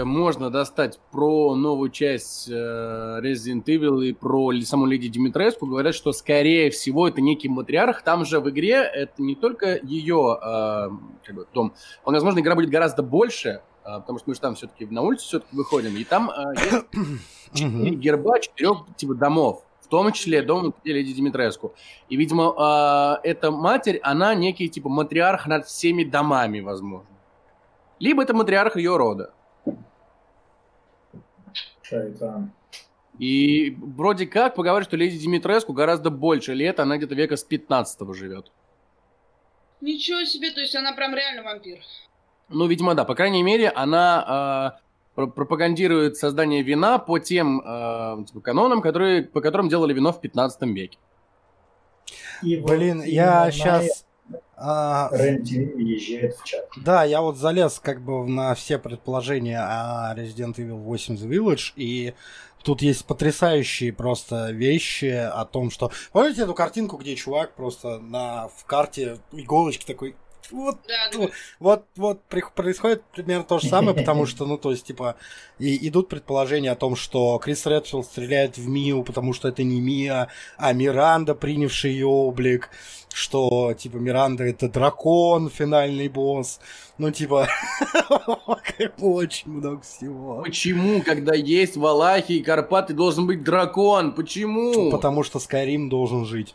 э, 0.00 0.04
можно 0.04 0.50
достать 0.50 1.00
про 1.12 1.54
новую 1.54 1.88
часть 1.88 2.46
э, 2.46 3.20
Resident 3.22 3.64
Evil 3.64 4.04
и 4.04 4.12
про 4.12 4.52
саму 4.64 4.84
Леди 4.84 5.08
Димитреску, 5.08 5.64
говорят, 5.64 5.94
что 5.94 6.12
скорее 6.12 6.68
всего 6.68 7.08
это 7.08 7.22
некий 7.22 7.48
матриарх. 7.48 8.02
Там 8.02 8.26
же 8.26 8.38
в 8.38 8.50
игре 8.50 8.82
это 8.82 9.22
не 9.22 9.34
только 9.34 9.80
ее 9.82 10.38
э, 10.38 10.90
как 11.24 11.34
бы, 11.34 11.46
дом. 11.54 11.72
Вполне 12.02 12.16
возможно, 12.16 12.40
игра 12.40 12.54
будет 12.54 12.68
гораздо 12.68 13.02
больше, 13.02 13.48
э, 13.48 13.60
потому 13.82 14.18
что 14.18 14.28
мы 14.28 14.34
же 14.34 14.40
там 14.42 14.56
все-таки 14.56 14.84
на 14.84 15.00
улицу 15.00 15.24
все-таки 15.24 15.56
выходим, 15.56 15.96
и 15.96 16.04
там 16.04 16.30
э, 16.30 16.54
есть 17.54 17.64
герба 17.98 18.40
четырех 18.40 18.84
типа 18.98 19.14
домов, 19.14 19.64
в 19.80 19.88
том 19.88 20.12
числе 20.12 20.42
дом 20.42 20.74
Леди 20.84 21.14
Димитреску. 21.14 21.72
И, 22.10 22.16
видимо, 22.16 22.52
а, 22.58 23.20
эта 23.22 23.50
матерь, 23.50 24.00
она 24.02 24.34
некий 24.34 24.68
типа 24.68 24.90
матриарх 24.90 25.46
над 25.46 25.66
всеми 25.66 26.04
домами, 26.04 26.60
возможно. 26.60 27.06
Либо 28.02 28.24
это 28.24 28.34
матриарх 28.34 28.76
ее 28.76 28.96
рода. 28.96 29.32
Шайтан. 31.82 32.50
И 33.20 33.76
вроде 33.80 34.26
как 34.26 34.56
поговаривают, 34.56 34.88
что 34.88 34.96
Леди 34.96 35.18
Димитреску 35.18 35.72
гораздо 35.72 36.10
больше 36.10 36.52
лет, 36.52 36.80
она 36.80 36.96
где-то 36.96 37.14
века 37.14 37.36
с 37.36 37.44
15 37.44 38.12
живет. 38.12 38.50
Ничего 39.80 40.24
себе, 40.24 40.50
то 40.50 40.60
есть 40.60 40.74
она 40.74 40.94
прям 40.94 41.14
реально 41.14 41.44
вампир. 41.44 41.78
Ну, 42.48 42.66
видимо, 42.66 42.96
да. 42.96 43.04
По 43.04 43.14
крайней 43.14 43.44
мере, 43.44 43.68
она 43.68 44.80
про- 45.14 45.28
пропагандирует 45.28 46.16
создание 46.16 46.64
вина 46.64 46.98
по 46.98 47.20
тем 47.20 47.62
а, 47.64 48.24
типа, 48.24 48.40
канонам, 48.40 48.82
которые, 48.82 49.22
по 49.22 49.40
которым 49.40 49.68
делали 49.68 49.94
вино 49.94 50.12
в 50.12 50.20
15 50.20 50.62
веке. 50.74 50.98
И 52.42 52.56
Блин, 52.56 53.00
именно 53.00 53.02
я 53.04 53.44
на 53.44 53.52
сейчас... 53.52 54.04
Рэнди 54.56 55.72
езжает 55.78 56.36
в 56.36 56.44
чат. 56.44 56.68
Да, 56.76 57.04
я 57.04 57.20
вот 57.20 57.36
залез 57.36 57.80
как 57.80 58.00
бы 58.00 58.26
на 58.26 58.54
все 58.54 58.78
предположения 58.78 59.58
о 59.58 60.14
Resident 60.16 60.54
Evil 60.56 60.76
8 60.76 61.14
The 61.14 61.28
Village, 61.28 61.72
и 61.76 62.14
тут 62.62 62.82
есть 62.82 63.04
потрясающие 63.04 63.92
просто 63.92 64.50
вещи 64.50 65.06
о 65.06 65.44
том, 65.44 65.70
что... 65.70 65.90
Помните 66.12 66.42
эту 66.42 66.54
картинку, 66.54 66.96
где 66.96 67.16
чувак 67.16 67.54
просто 67.54 67.98
на, 67.98 68.48
в 68.48 68.64
карте 68.66 69.18
иголочки 69.32 69.84
такой... 69.84 70.16
Вот, 70.50 70.78
Да, 70.86 71.18
да. 71.18 71.28
вот, 71.60 71.84
вот 71.96 72.22
происходит 72.54 73.02
примерно 73.14 73.44
то 73.44 73.58
же 73.58 73.68
самое, 73.68 73.96
потому 73.96 74.26
что, 74.26 74.44
ну, 74.44 74.58
то 74.58 74.70
есть, 74.70 74.86
типа, 74.86 75.16
и 75.58 75.88
идут 75.88 76.08
предположения 76.08 76.70
о 76.70 76.76
том, 76.76 76.96
что 76.96 77.38
Крис 77.38 77.64
Редфилд 77.66 78.04
стреляет 78.04 78.58
в 78.58 78.68
Мию, 78.68 79.02
потому 79.02 79.32
что 79.32 79.48
это 79.48 79.62
не 79.62 79.80
Мия, 79.80 80.28
а 80.56 80.72
Миранда, 80.72 81.34
принявший 81.34 81.92
ее 81.92 82.06
облик, 82.06 82.70
что, 83.12 83.74
типа, 83.74 83.96
Миранда 83.96 84.44
это 84.44 84.68
дракон, 84.68 85.50
финальный 85.50 86.08
босс. 86.08 86.60
Ну, 86.98 87.10
типа, 87.10 87.48
очень 89.00 89.50
много 89.50 89.82
всего. 89.82 90.42
Почему, 90.42 91.02
когда 91.02 91.34
есть 91.34 91.76
Валахи 91.76 92.32
и 92.32 92.42
Карпаты, 92.42 92.94
должен 92.94 93.26
быть 93.26 93.44
дракон? 93.44 94.12
Почему? 94.12 94.90
Потому 94.90 95.22
что 95.22 95.38
Скайрим 95.38 95.88
должен 95.88 96.24
жить. 96.24 96.54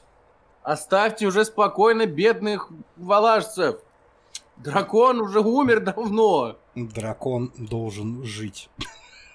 Оставьте 0.67 1.25
уже 1.27 1.45
спокойно 1.45 2.05
бедных 2.07 2.69
валашцев. 2.97 3.79
Дракон 4.57 5.21
уже 5.21 5.39
умер 5.39 5.79
давно. 5.79 6.57
Дракон 6.75 7.53
должен 7.57 8.25
жить. 8.25 8.69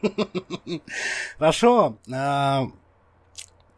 Хорошо. 1.39 1.97
а, 2.13 2.67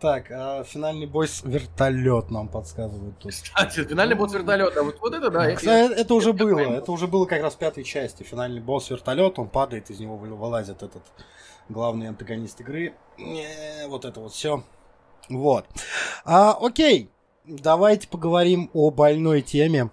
Так, 0.00 0.32
а, 0.32 0.64
финальный 0.64 1.06
бой 1.06 1.28
с 1.28 1.44
вертолет 1.44 2.28
нам 2.32 2.48
подсказывают 2.48 3.20
тут. 3.20 3.30
Кстати, 3.30 3.84
финальный 3.84 4.16
босс 4.16 4.32
вертолета. 4.34 4.82
Вот, 4.82 4.98
вот 5.00 5.14
это 5.14 5.30
да. 5.30 5.54
Кстати, 5.54 5.92
это 5.94 6.12
уже 6.14 6.30
я 6.30 6.34
было. 6.34 6.58
Это 6.58 6.90
уже 6.90 7.06
было 7.06 7.24
как 7.26 7.40
раз 7.40 7.54
в 7.54 7.58
пятой 7.58 7.84
части. 7.84 8.24
Финальный 8.24 8.60
босс 8.60 8.90
вертолет, 8.90 9.38
он 9.38 9.48
падает, 9.48 9.90
из 9.90 10.00
него 10.00 10.16
вы- 10.16 10.34
вылазит 10.34 10.82
этот 10.82 11.04
главный 11.68 12.08
антагонист 12.08 12.60
игры. 12.62 12.94
Не, 13.16 13.86
Вот 13.86 14.04
это 14.04 14.18
вот 14.18 14.32
все. 14.32 14.64
Вот. 15.30 15.66
А, 16.24 16.58
окей. 16.60 17.10
Давайте 17.44 18.08
поговорим 18.08 18.70
о 18.72 18.90
больной 18.90 19.42
теме. 19.42 19.90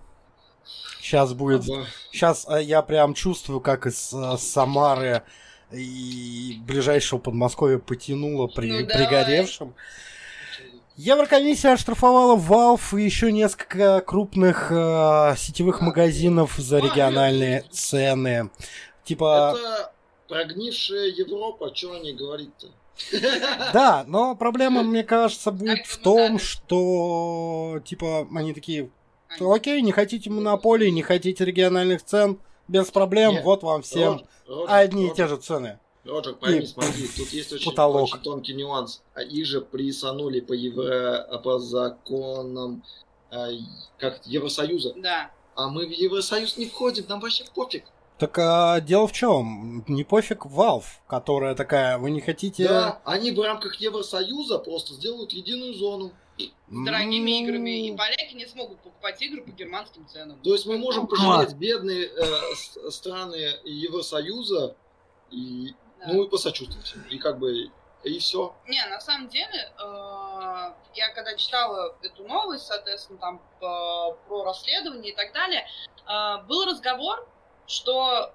Сейчас 0.99 1.33
будет... 1.33 1.63
Ага. 1.69 1.85
Сейчас 2.11 2.47
я 2.61 2.81
прям 2.81 3.13
чувствую, 3.13 3.59
как 3.59 3.87
из 3.87 4.13
э, 4.13 4.37
Самары 4.37 5.23
и 5.71 6.57
ближайшего 6.65 7.19
Подмосковья 7.19 7.79
потянуло 7.79 8.47
при 8.47 8.71
Ну, 8.71 8.85
давай. 8.87 9.07
пригоревшем. 9.07 9.73
Еврокомиссия 10.97 11.71
оштрафовала 11.73 12.37
Valve 12.37 12.99
и 12.99 13.03
еще 13.03 13.31
несколько 13.31 14.01
крупных 14.01 14.71
э, 14.71 15.35
сетевых 15.37 15.81
магазинов 15.81 16.55
за 16.57 16.79
региональные 16.79 17.63
цены. 17.71 18.51
Типа, 19.03 19.55
Это 19.57 19.93
прогнившая 20.27 21.07
Европа, 21.07 21.73
что 21.73 21.93
они 21.93 22.13
говорить-то? 22.13 22.67
да, 23.73 24.03
но 24.07 24.35
проблема, 24.35 24.83
мне 24.83 25.03
кажется, 25.03 25.51
будет 25.51 25.85
в 25.85 25.97
том, 25.97 26.39
что, 26.39 27.79
типа, 27.85 28.27
они 28.33 28.53
такие, 28.53 28.89
окей, 29.39 29.81
не 29.81 29.91
хотите 29.91 30.29
монополии, 30.29 30.89
не 30.89 31.01
хотите 31.01 31.45
региональных 31.45 32.03
цен, 32.03 32.39
без 32.67 32.89
проблем, 32.91 33.33
Нет, 33.33 33.43
вот 33.43 33.63
вам 33.63 33.81
всем 33.81 34.13
Роджер, 34.13 34.27
Роджер, 34.47 34.75
одни 34.75 35.05
и 35.05 35.09
Роджер, 35.09 35.25
те 35.25 35.29
же 35.29 35.41
цены. 35.41 35.79
Роджер, 36.05 36.35
пойми, 36.35 36.63
И 36.63 36.65
смотри, 36.65 37.07
тут 37.07 37.29
есть 37.29 37.53
очень, 37.53 37.69
потолок. 37.69 38.03
очень 38.03 38.19
тонкий 38.19 38.53
нюанс. 38.53 39.01
А 39.13 39.21
их 39.21 39.45
же 39.45 39.61
присанули 39.61 40.39
по, 40.39 40.53
евро, 40.53 41.41
по 41.43 41.59
законам 41.59 42.83
а, 43.29 43.49
как 43.97 44.17
это, 44.17 44.29
Евросоюза. 44.29 44.93
Да. 44.97 45.31
А 45.55 45.69
мы 45.69 45.87
в 45.87 45.91
Евросоюз 45.91 46.57
не 46.57 46.67
входим, 46.67 47.05
нам 47.07 47.19
вообще 47.19 47.45
пофиг. 47.53 47.85
Так 48.21 48.37
а, 48.37 48.79
дело 48.81 49.07
в 49.07 49.13
чем? 49.13 49.83
Не 49.87 50.03
пофиг 50.03 50.45
Valve, 50.45 50.85
которая 51.07 51.55
такая, 51.55 51.97
вы 51.97 52.11
не 52.11 52.21
хотите... 52.21 52.67
Да, 52.67 53.01
они 53.03 53.31
в 53.31 53.41
рамках 53.41 53.73
Евросоюза 53.77 54.59
просто 54.59 54.93
сделают 54.93 55.31
единую 55.31 55.73
зону. 55.73 56.11
С 56.37 56.85
дорогими 56.85 57.31
Ну, 57.31 57.47
играми. 57.47 57.87
И 57.87 57.97
поляки 57.97 58.35
не 58.35 58.45
смогут 58.45 58.77
покупать 58.77 59.19
игры 59.23 59.41
по 59.41 59.49
германским 59.49 60.07
ценам. 60.07 60.39
То 60.43 60.51
есть 60.53 60.67
мы 60.67 60.77
можем 60.77 61.07
пожалеть 61.07 61.53
бедные 61.55 62.09
э, 62.15 62.91
страны 62.91 63.55
Евросоюза 63.63 64.75
и 65.31 65.73
Да. 65.99 66.13
ну 66.13 66.23
и 66.25 66.29
посочувствовать. 66.29 66.93
И 67.09 67.17
как 67.17 67.39
бы 67.39 67.71
и 68.03 68.19
все. 68.19 68.55
Не, 68.67 68.85
на 68.85 69.01
самом 69.01 69.29
деле, 69.29 69.71
э, 69.79 69.83
я 70.93 71.09
когда 71.15 71.35
читала 71.37 71.95
эту 72.03 72.27
новость, 72.27 72.67
соответственно, 72.67 73.17
там 73.17 73.41
по- 73.59 74.15
про 74.27 74.43
расследование 74.43 75.11
и 75.11 75.15
так 75.15 75.33
далее, 75.33 75.65
э, 76.07 76.43
был 76.47 76.65
разговор, 76.65 77.27
что 77.71 78.33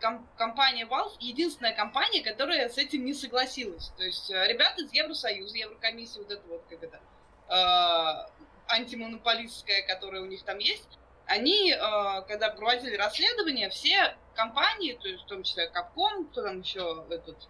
ком- 0.00 0.28
компания 0.36 0.86
Valve 0.86 1.16
единственная 1.20 1.74
компания, 1.74 2.22
которая 2.22 2.68
с 2.68 2.78
этим 2.78 3.04
не 3.04 3.14
согласилась. 3.14 3.90
То 3.96 4.04
есть 4.04 4.30
э, 4.30 4.46
ребята 4.48 4.82
из 4.82 4.92
Евросоюза, 4.92 5.56
Еврокомиссии, 5.56 6.18
вот 6.18 6.30
это 6.30 6.42
вот 6.48 6.64
как 6.68 6.82
это, 6.82 7.00
э, 7.48 8.72
антимонополистская, 8.72 9.82
которая 9.86 10.22
у 10.22 10.26
них 10.26 10.42
там 10.44 10.58
есть, 10.58 10.98
они, 11.26 11.72
э, 11.72 12.22
когда 12.28 12.50
проводили 12.50 12.96
расследование, 12.96 13.70
все 13.70 14.16
компании, 14.34 14.98
то 15.00 15.08
есть 15.08 15.24
в 15.24 15.26
том 15.26 15.42
числе 15.42 15.70
Capcom, 15.74 16.26
кто 16.30 16.42
там 16.42 16.60
еще 16.60 17.04
этот, 17.10 17.48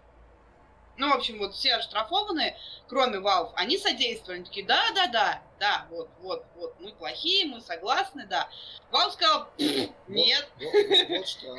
ну, 0.96 1.10
в 1.10 1.14
общем, 1.14 1.38
вот 1.38 1.54
все 1.54 1.74
оштрафованные, 1.76 2.56
кроме 2.88 3.18
Valve, 3.18 3.52
они 3.56 3.78
содействовали. 3.78 4.38
Они 4.38 4.44
такие, 4.46 4.66
да, 4.66 4.90
да, 4.94 5.06
да, 5.08 5.42
да, 5.58 5.86
вот, 5.90 6.08
вот, 6.20 6.44
вот, 6.54 6.78
мы 6.80 6.92
плохие, 6.92 7.46
мы 7.46 7.60
согласны, 7.60 8.26
да. 8.26 8.48
Valve 8.92 9.10
сказал, 9.12 9.46
«Пф, 9.58 9.90
нет, 10.08 10.48
Вот, 11.08 11.28
что. 11.28 11.56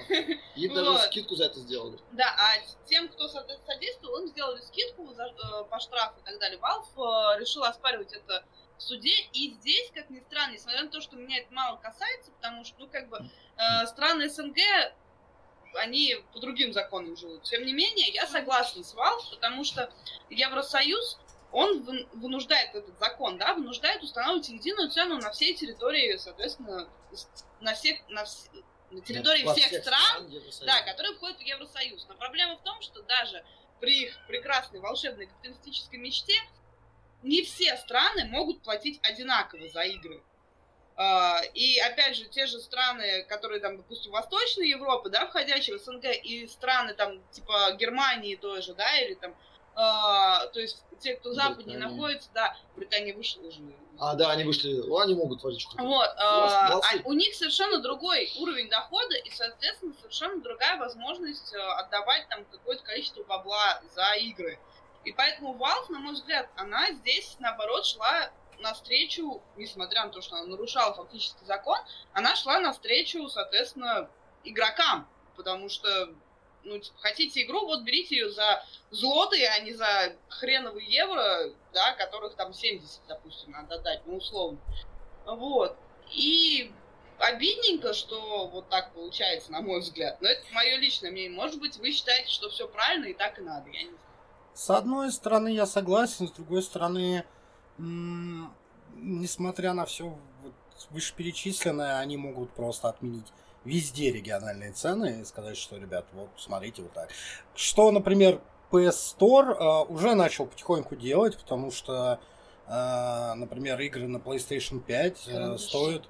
Им 0.56 0.74
даже 0.76 0.98
скидку 1.00 1.36
за 1.36 1.46
это 1.46 1.60
сделали. 1.60 2.00
да, 2.12 2.36
а 2.38 2.86
тем, 2.86 3.08
кто 3.10 3.28
со- 3.28 3.46
содействовал, 3.66 4.20
им 4.22 4.28
сделали 4.28 4.62
скидку 4.62 5.12
э, 5.12 5.64
по 5.70 5.80
штрафу 5.80 6.20
и 6.20 6.24
так 6.24 6.40
далее. 6.40 6.60
Valve 6.60 7.36
э, 7.36 7.40
решил 7.40 7.64
оспаривать 7.64 8.14
это 8.14 8.44
в 8.78 8.82
суде, 8.82 9.14
и 9.34 9.52
здесь, 9.54 9.90
как 9.94 10.10
ни 10.10 10.20
странно, 10.20 10.54
несмотря 10.54 10.84
на 10.84 10.90
то, 10.90 11.00
что 11.02 11.16
меня 11.16 11.40
это 11.40 11.54
мало 11.54 11.78
касается, 11.78 12.32
потому 12.34 12.64
что, 12.66 12.76
ну, 12.80 12.88
как 12.90 13.08
бы, 13.10 13.20
э, 13.58 13.86
страны 13.88 14.30
СНГ, 14.30 14.58
они 15.76 16.16
по 16.34 16.40
другим 16.40 16.74
законам 16.74 17.16
живут. 17.18 17.44
Тем 17.44 17.66
не 17.66 17.74
менее, 17.74 18.08
я 18.10 18.28
согласна 18.28 18.84
с 18.84 18.94
Valve, 18.94 19.30
потому 19.32 19.64
что 19.64 19.92
Евросоюз, 20.30 21.20
он 21.52 21.82
вын- 21.84 22.08
вынуждает 22.14 22.76
этот 22.76 22.98
закон, 23.00 23.38
да, 23.38 23.54
вынуждает 23.54 24.04
устанавливать 24.04 24.50
единую 24.50 24.90
цену 24.90 25.18
на 25.18 25.32
всей 25.32 25.54
территории, 25.54 26.18
соответственно, 26.18 26.90
на 27.62 27.74
всех, 27.74 27.98
на, 28.10 28.24
вс- 28.24 28.64
на 28.92 29.02
территории 29.02 29.44
Во 29.44 29.54
всех 29.54 29.82
стран, 29.82 30.28
Евросоюза. 30.28 30.66
да, 30.66 30.82
которые 30.82 31.16
входят 31.16 31.38
в 31.38 31.42
Евросоюз. 31.42 32.06
Но 32.10 32.16
проблема 32.16 32.58
в 32.58 32.64
том, 32.64 32.82
что 32.82 33.02
даже 33.04 33.44
при 33.80 34.04
их 34.04 34.18
прекрасной 34.28 34.80
волшебной 34.80 35.28
капиталистической 35.28 35.98
мечте 35.98 36.34
не 37.24 37.42
все 37.44 37.76
страны 37.78 38.26
могут 38.26 38.62
платить 38.62 39.00
одинаково 39.04 39.68
за 39.70 39.82
игры. 39.82 40.22
А, 40.98 41.42
И 41.54 41.78
опять 41.80 42.16
же, 42.16 42.26
те 42.26 42.46
же 42.46 42.60
страны, 42.60 43.24
которые 43.24 43.60
там, 43.60 43.78
допустим, 43.78 44.12
Восточной 44.12 44.70
Европы, 44.70 45.10
да, 45.10 45.28
входящие 45.28 45.78
в 45.78 45.82
СНГ, 45.82 46.06
и 46.24 46.48
страны 46.48 46.94
там, 46.94 47.22
типа 47.32 47.74
Германии 47.74 48.36
тоже, 48.36 48.74
да, 48.74 48.98
или 49.00 49.16
там, 49.16 49.36
а, 49.76 50.46
то 50.48 50.60
есть 50.60 50.84
те, 51.00 51.16
кто 51.16 51.34
западнее 51.34 51.78
Британия. 51.78 51.90
находится, 51.90 52.30
да, 52.34 52.56
Британия 52.78 53.14
вышла 53.14 53.42
уже. 53.42 53.60
А, 54.00 54.14
да, 54.16 54.32
они 54.32 54.44
вышли. 54.44 54.74
Ну, 54.74 54.98
они 55.00 55.16
могут 55.16 55.42
творить 55.42 55.62
что. 55.62 55.82
Вот, 55.82 56.10
а, 56.18 56.70
Молодцы. 56.70 57.02
а 57.04 57.08
у 57.08 57.14
них 57.14 57.34
совершенно 57.36 57.80
другой 57.80 58.32
уровень 58.38 58.70
дохода 58.70 59.16
и, 59.16 59.30
соответственно, 59.32 59.94
совершенно 60.00 60.42
другая 60.42 60.78
возможность 60.78 61.54
э, 61.54 61.58
отдавать 61.58 62.28
там 62.30 62.44
какое-то 62.46 62.84
количество 62.84 63.24
бабла 63.24 63.82
за 63.94 64.14
игры. 64.16 64.60
И 65.06 65.12
поэтому 65.12 65.54
Valve, 65.56 65.90
на 65.90 66.00
мой 66.00 66.14
взгляд, 66.14 66.50
она 66.56 66.92
здесь, 66.92 67.36
наоборот, 67.40 67.86
шла 67.86 68.32
навстречу, 68.60 69.42
несмотря 69.56 70.06
на 70.06 70.12
то, 70.12 70.22
что 70.22 70.36
она 70.36 70.48
нарушала 70.48 70.94
фактически 70.94 71.44
закон, 71.44 71.78
она 72.14 72.36
шла 72.36 72.60
навстречу, 72.60 73.28
соответственно, 73.30 74.10
игрокам. 74.44 75.08
Потому 75.36 75.70
что, 75.70 76.14
ну, 76.64 76.80
типа, 76.80 76.98
хотите 77.00 77.44
игру, 77.44 77.66
вот 77.66 77.82
берите 77.84 78.16
ее 78.16 78.32
за 78.32 78.64
злоты, 78.92 79.46
а 79.46 79.60
не 79.60 79.74
за 79.74 80.16
хреновые 80.30 80.88
евро, 80.88 81.52
да, 81.74 81.94
которых 81.94 82.36
там 82.36 82.54
70, 82.54 83.02
допустим, 83.08 83.52
надо 83.52 83.80
дать, 83.80 84.02
ну, 84.06 84.18
условно. 84.18 84.60
Вот. 85.26 85.78
И 86.12 86.72
обидненько, 87.20 87.94
что 87.94 88.48
вот 88.48 88.70
так 88.70 88.94
получается, 88.94 89.52
на 89.52 89.62
мой 89.62 89.80
взгляд. 89.80 90.22
Но 90.22 90.30
это 90.30 90.42
мое 90.54 90.78
личное 90.78 91.12
мнение. 91.12 91.32
Может 91.32 91.60
быть, 91.60 91.78
вы 91.78 91.92
считаете, 91.92 92.30
что 92.30 92.50
все 92.50 92.68
правильно 92.68 93.06
и 93.06 93.14
так 93.14 93.40
и 93.40 93.42
надо. 93.42 93.70
Я 93.70 93.84
не 93.84 93.90
знаю. 93.90 94.00
С 94.54 94.70
одной 94.70 95.12
стороны, 95.12 95.50
я 95.50 95.66
согласен, 95.66 96.30
с 96.30 96.32
другой 96.32 96.64
стороны, 96.64 97.26
несмотря 97.78 99.74
на 99.74 99.86
все 99.86 100.06
вот 100.44 100.54
вышеперечисленное, 100.92 102.00
они 102.00 102.18
могут 102.18 102.52
просто 102.52 102.90
отменить 102.90 103.32
везде 103.64 104.12
региональные 104.12 104.72
цены 104.72 105.22
и 105.22 105.26
сказать, 105.26 105.58
что, 105.58 105.78
ребят, 105.78 106.06
вот 106.14 106.30
смотрите 106.38 106.84
вот 106.84 106.94
так. 106.94 107.10
Что, 107.56 107.92
например, 107.92 108.42
PS 108.72 109.18
Store 109.18 109.54
э, 109.54 109.86
уже 109.92 110.16
начал 110.16 110.46
потихоньку 110.46 110.96
делать, 110.96 111.38
потому 111.38 111.72
что, 111.72 112.20
э, 112.68 113.34
например, 113.36 113.80
игры 113.82 114.08
на 114.08 114.18
PlayStation 114.18 114.80
5 114.80 115.28
э, 115.28 115.58
стоят 115.58 116.08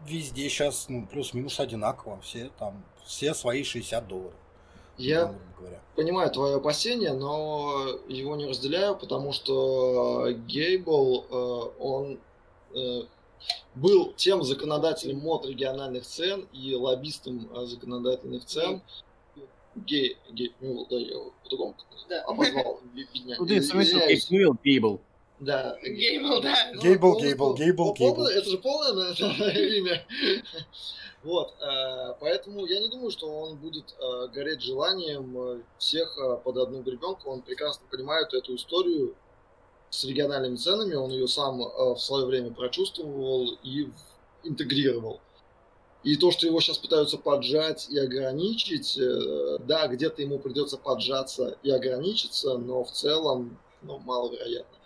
везде 0.00 0.48
сейчас 0.48 0.88
ну, 0.88 1.06
плюс-минус 1.06 1.58
одинаково. 1.58 2.20
Все 2.20 2.50
там, 2.58 2.84
все 3.04 3.34
свои 3.34 3.64
60 3.64 4.06
долларов. 4.06 4.34
Я 4.98 5.34
понимаю 5.96 6.30
твое 6.30 6.56
опасение, 6.56 7.12
но 7.12 7.88
его 8.08 8.36
не 8.36 8.46
разделяю, 8.46 8.96
потому 8.96 9.32
что 9.32 10.28
Гейбл, 10.46 11.26
э, 11.28 11.80
он 11.80 12.20
э, 12.74 13.02
был 13.74 14.12
тем 14.16 14.42
законодателем 14.42 15.18
мод 15.18 15.46
региональных 15.46 16.04
цен 16.04 16.46
и 16.52 16.74
лоббистом 16.74 17.48
э, 17.54 17.66
законодательных 17.66 18.44
цен. 18.44 18.82
Гей, 19.74 20.16
гей, 20.30 20.52
ну, 20.60 20.86
да, 20.90 20.96
я 20.96 21.12
его 21.12 21.32
по-другому 21.44 21.76
Да. 22.08 22.22
обозвал. 22.22 22.80
Ну, 23.38 23.46
ты. 23.46 23.60
Кейбл, 23.60 24.56
Кейбл. 24.62 25.00
Да. 25.40 25.76
Гейбл, 25.82 26.40
да. 26.40 26.72
Гейбл, 26.74 27.18
Гейбл, 27.20 27.54
Гейбл, 27.54 27.94
Гейбл. 27.94 28.24
Это 28.26 28.50
же 28.50 28.58
полное 28.58 29.12
имя. 29.78 30.04
Вот, 31.28 31.52
э, 31.60 32.14
поэтому 32.20 32.64
я 32.64 32.80
не 32.80 32.88
думаю, 32.88 33.10
что 33.10 33.28
он 33.28 33.56
будет 33.56 33.94
э, 34.00 34.28
гореть 34.28 34.62
желанием 34.62 35.36
э, 35.36 35.60
всех 35.76 36.18
под 36.42 36.56
одну 36.56 36.80
гребенку. 36.80 37.28
Он 37.28 37.42
прекрасно 37.42 37.86
понимает 37.90 38.32
эту 38.32 38.54
историю 38.54 39.14
с 39.90 40.04
региональными 40.04 40.56
ценами. 40.56 40.94
Он 40.94 41.10
ее 41.10 41.28
сам 41.28 41.58
в 41.58 41.98
свое 41.98 42.24
время 42.24 42.50
прочувствовал 42.54 43.58
и 43.62 43.90
интегрировал. 44.42 45.20
И 46.02 46.16
то, 46.16 46.30
что 46.30 46.46
его 46.46 46.60
сейчас 46.60 46.78
пытаются 46.78 47.18
поджать 47.18 47.90
и 47.90 47.98
ограничить, 47.98 48.98
да, 49.66 49.86
где-то 49.86 50.22
ему 50.22 50.38
придется 50.38 50.78
поджаться 50.78 51.58
и 51.62 51.70
ограничиться, 51.70 52.56
но 52.56 52.84
в 52.84 52.90
целом, 52.90 53.58
ну, 53.82 53.98
маловероятно. 53.98 54.78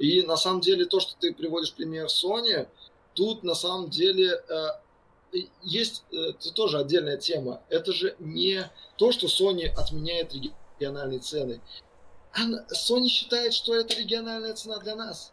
И 0.00 0.22
на 0.22 0.36
самом 0.36 0.60
деле 0.60 0.86
то, 0.86 0.98
что 0.98 1.12
ты 1.20 1.32
приводишь 1.32 1.72
пример 1.72 2.06
Sony, 2.06 2.66
тут 3.14 3.44
на 3.44 3.54
самом 3.54 3.90
деле 3.90 4.42
есть 5.62 6.04
э, 6.12 6.16
это 6.30 6.52
тоже 6.52 6.78
отдельная 6.78 7.16
тема. 7.16 7.62
Это 7.68 7.92
же 7.92 8.14
не 8.18 8.70
то, 8.96 9.12
что 9.12 9.26
Sony 9.26 9.66
отменяет 9.68 10.32
региональные 10.78 11.20
цены. 11.20 11.60
Она- 12.32 12.64
Sony 12.72 13.08
считает, 13.08 13.54
что 13.54 13.74
это 13.74 13.94
региональная 13.96 14.54
цена 14.54 14.78
для 14.78 14.96
нас. 14.96 15.32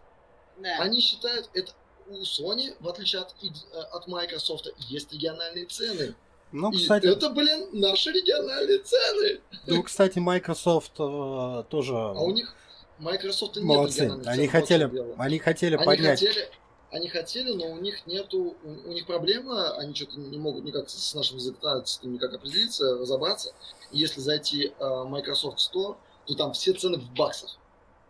Да. 0.59 0.77
Они 0.79 1.01
считают, 1.01 1.49
это 1.53 1.71
у 2.07 2.21
Sony, 2.21 2.75
в 2.79 2.87
отличие 2.87 3.21
от, 3.21 3.33
э, 3.43 3.77
от 3.79 4.07
Microsoft, 4.07 4.67
есть 4.89 5.11
региональные 5.13 5.65
цены. 5.65 6.13
Ну, 6.51 6.71
И 6.71 6.77
кстати, 6.77 7.05
это, 7.07 7.29
блин, 7.29 7.69
наши 7.71 8.11
региональные 8.11 8.79
цены. 8.79 9.39
ну, 9.67 9.83
кстати, 9.83 10.19
Microsoft 10.19 10.91
э, 10.99 11.63
тоже 11.69 11.93
А 11.95 12.19
у 12.21 12.31
них 12.31 12.53
Microsoft 12.99 13.55
нет 13.55 13.65
молодцы. 13.65 14.01
региональных 14.03 14.27
Они 14.27 14.47
хотели, 14.47 14.91
они 15.17 15.39
хотели 15.39 15.75
Они 15.75 15.85
поднять. 15.85 16.19
хотели, 16.19 16.49
они 16.91 17.07
хотели, 17.07 17.51
но 17.51 17.71
у 17.71 17.77
них 17.77 18.05
нету, 18.05 18.55
у, 18.63 18.89
у 18.89 18.91
них 18.91 19.05
проблема, 19.05 19.71
они 19.77 19.95
что-то 19.95 20.19
не 20.19 20.37
могут 20.37 20.65
никак 20.65 20.89
с, 20.89 21.13
нашим 21.15 21.39
законодательством 21.39 22.13
никак 22.13 22.33
определиться, 22.33 22.97
разобраться. 22.97 23.53
И 23.91 23.97
если 23.97 24.19
зайти 24.19 24.67
э, 24.67 24.71
в 24.79 25.05
Microsoft 25.05 25.59
Store, 25.59 25.95
то 26.25 26.35
там 26.35 26.51
все 26.53 26.73
цены 26.73 26.97
в 26.97 27.09
баксах. 27.13 27.57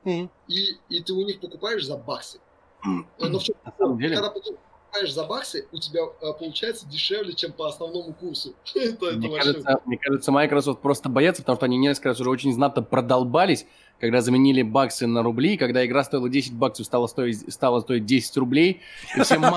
Мгм. 0.03 0.31
И, 0.47 0.77
и 0.89 1.01
ты 1.01 1.13
у 1.13 1.23
них 1.23 1.39
покупаешь 1.39 1.85
за 1.85 1.95
баксы. 1.95 2.39
Э, 2.83 2.87
Но 3.19 3.39
в 3.39 3.43
чем 3.43 3.55
На 3.63 3.73
самом 3.77 3.99
деле, 3.99 4.15
когда 4.15 4.31
покупаешь 4.31 5.13
за 5.13 5.25
баксы, 5.25 5.67
у 5.71 5.77
тебя 5.77 6.01
э, 6.19 6.33
получается 6.33 6.87
дешевле, 6.87 7.33
чем 7.33 7.53
по 7.53 7.67
основному 7.67 8.13
курсу. 8.13 8.55
Мне 8.75 9.37
кажется, 9.37 9.79
мне 9.85 9.97
кажется, 9.97 10.31
Microsoft 10.31 10.81
просто 10.81 11.07
боятся, 11.07 11.43
потому 11.43 11.57
что 11.57 11.65
они 11.65 11.77
несколько 11.77 12.09
раз 12.09 12.19
уже 12.19 12.31
очень 12.31 12.51
знатно 12.51 12.81
продолбались, 12.81 13.67
когда 14.01 14.19
заменили 14.21 14.63
баксы 14.63 15.05
на 15.05 15.21
рубли, 15.21 15.57
когда 15.57 15.85
игра 15.85 16.03
стоила 16.03 16.27
10 16.27 16.53
баксов, 16.55 16.87
стала 16.87 17.05
стоить, 17.05 17.53
стала 17.53 17.81
стоить 17.81 18.03
10 18.05 18.35
рублей, 18.37 18.81
и 19.15 19.21
всем 19.21 19.41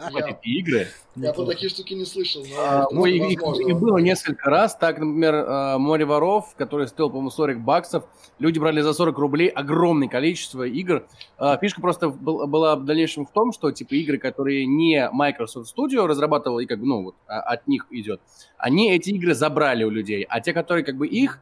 покупать 0.00 0.36
эти 0.42 0.48
игры. 0.58 0.86
Я 1.16 1.32
про 1.32 1.46
такие 1.46 1.70
штуки 1.70 1.94
не 1.94 2.04
слышал, 2.04 2.44
ну, 2.92 3.04
их 3.06 3.40
было 3.80 3.98
несколько 3.98 4.48
раз. 4.50 4.76
Так, 4.76 4.98
например, 4.98 5.34
э, 5.34 5.78
«Море 5.78 6.04
воров», 6.04 6.54
который 6.56 6.86
стоил, 6.86 7.08
по-моему, 7.08 7.30
40 7.30 7.58
баксов. 7.60 8.04
Люди 8.38 8.58
брали 8.58 8.80
за 8.82 8.92
40 8.92 9.18
рублей 9.18 9.48
огромное 9.48 10.08
количество 10.08 10.62
игр. 10.64 11.06
А, 11.38 11.56
Фишка 11.56 11.80
просто 11.80 12.10
был- 12.10 12.46
была 12.46 12.76
в 12.76 12.84
дальнейшем 12.84 13.26
в 13.26 13.32
том, 13.32 13.52
что 13.52 13.72
типа 13.72 13.94
игры, 13.94 14.18
которые 14.18 14.66
не 14.66 15.08
Microsoft 15.10 15.74
Studio 15.76 16.06
разрабатывал 16.06 16.60
и 16.60 16.66
как 16.66 16.78
бы, 16.78 16.86
ну, 16.86 17.02
вот, 17.02 17.14
а- 17.26 17.40
от 17.40 17.66
них 17.66 17.86
идет, 17.90 18.20
они 18.58 18.92
эти 18.92 19.10
игры 19.10 19.34
забрали 19.34 19.84
у 19.84 19.90
людей. 19.90 20.24
А 20.28 20.40
те, 20.40 20.52
которые 20.52 20.84
как 20.84 20.96
бы 20.96 21.06
их 21.08 21.40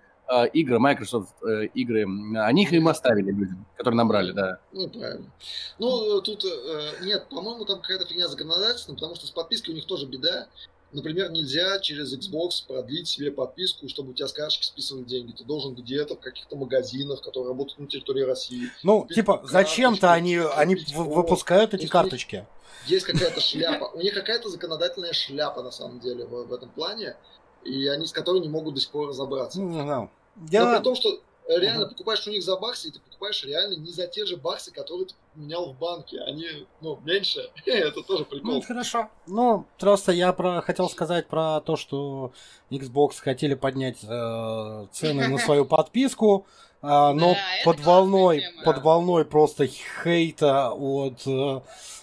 игры, 0.53 0.79
Microsoft 0.79 1.35
э, 1.43 1.67
игры, 1.75 2.03
они 2.39 2.63
их 2.65 2.73
им 2.73 2.89
оставили 2.89 3.31
людям, 3.31 3.67
которые 3.77 3.97
набрали, 3.97 4.33
да. 4.33 4.59
Ну, 4.73 4.89
правильно. 4.89 5.31
Ну, 5.79 6.19
э, 6.19 6.23
тут 6.23 6.45
э, 6.45 7.05
нет, 7.05 7.27
по-моему, 7.31 7.65
там 7.65 7.81
какая-то 7.81 8.07
фигня 8.07 8.29
законодательная, 8.29 8.97
потому 8.97 9.15
что 9.15 9.27
с 9.27 9.31
подпиской 9.31 9.73
у 9.73 9.77
них 9.77 9.87
тоже 9.87 10.07
беда. 10.07 10.49
Например, 10.91 11.31
нельзя 11.31 11.79
через 11.81 12.15
Xbox 12.15 12.67
продлить 12.67 13.09
себе 13.09 13.31
подписку, 13.31 13.89
чтобы 13.89 14.11
у 14.11 14.15
тебя 14.15 14.27
с 14.27 14.33
карточки 14.33 14.65
списывали 14.65 15.05
деньги. 15.05 15.33
Ты 15.33 15.45
должен 15.45 15.75
где-то 15.75 16.15
в 16.15 16.21
каких-то 16.21 16.57
магазинах, 16.57 17.21
которые 17.21 17.49
работают 17.49 17.79
на 17.79 17.87
территории 17.87 18.23
России. 18.23 18.71
Ну, 18.83 19.07
типа, 19.07 19.43
зачем-то 19.45 20.13
они, 20.13 20.39
они 20.39 20.77
выпускают 20.95 21.75
эти 21.75 21.87
карточки. 21.87 22.47
Есть 22.87 23.05
какая-то 23.05 23.41
шляпа. 23.41 23.91
У 23.95 23.99
них 23.99 24.15
какая-то 24.15 24.49
законодательная 24.49 25.13
шляпа, 25.13 25.63
на 25.63 25.71
самом 25.71 26.01
деле, 26.01 26.25
в, 26.25 26.47
в 26.47 26.53
этом 26.55 26.71
плане. 26.71 27.17
И 27.65 27.87
они 27.89 28.07
с 28.07 28.13
которой 28.13 28.41
не 28.41 28.49
могут 28.49 28.75
до 28.75 28.81
сих 28.81 28.91
пор 28.91 29.09
разобраться. 29.09 29.61
Ну, 29.61 29.69
не 29.69 29.83
знаю. 30.47 30.67
Но 30.67 30.73
Я... 30.73 30.77
при 30.79 30.85
том, 30.85 30.95
что 30.97 31.21
реально 31.49 31.81
Мгм. 31.87 31.91
покупаешь 31.91 32.27
у 32.27 32.31
них 32.31 32.43
за 32.43 32.57
баксы, 32.57 32.89
и 32.89 32.91
ты 32.91 33.01
покупаешь 33.01 33.43
реально 33.45 33.75
не 33.77 33.91
за 33.91 34.07
те 34.07 34.27
же 34.27 34.37
баксы, 34.37 34.71
которые 34.71 35.07
ты 35.07 35.15
менял 35.35 35.73
в 35.73 35.79
банке. 35.79 36.21
Они, 36.21 36.47
ну, 36.81 36.99
меньше. 37.05 37.41
Это 37.67 38.03
тоже 38.03 38.25
Ну, 38.31 38.37
прикол. 38.39 38.63
хорошо. 38.63 39.09
Ну, 39.27 39.67
просто 39.79 40.13
я 40.13 40.33
про 40.33 40.61
хотел 40.61 40.89
сказать 40.91 41.27
про 41.27 41.61
то, 41.61 41.77
что 41.77 42.33
Xbox 42.71 43.15
хотели 43.19 43.55
поднять 43.55 43.99
э, 44.05 44.87
цены 44.93 45.29
на 45.29 45.39
свою 45.39 45.65
подписку, 45.67 46.47
а, 46.83 47.13
но 47.13 47.33
Да, 47.35 47.39
под 47.65 47.81
волной, 47.81 48.41
тема. 48.41 48.63
под 48.65 48.83
волной 48.85 49.25
просто 49.25 49.67
хейта 49.67 50.71
от 50.71 51.27
э, 51.27 51.61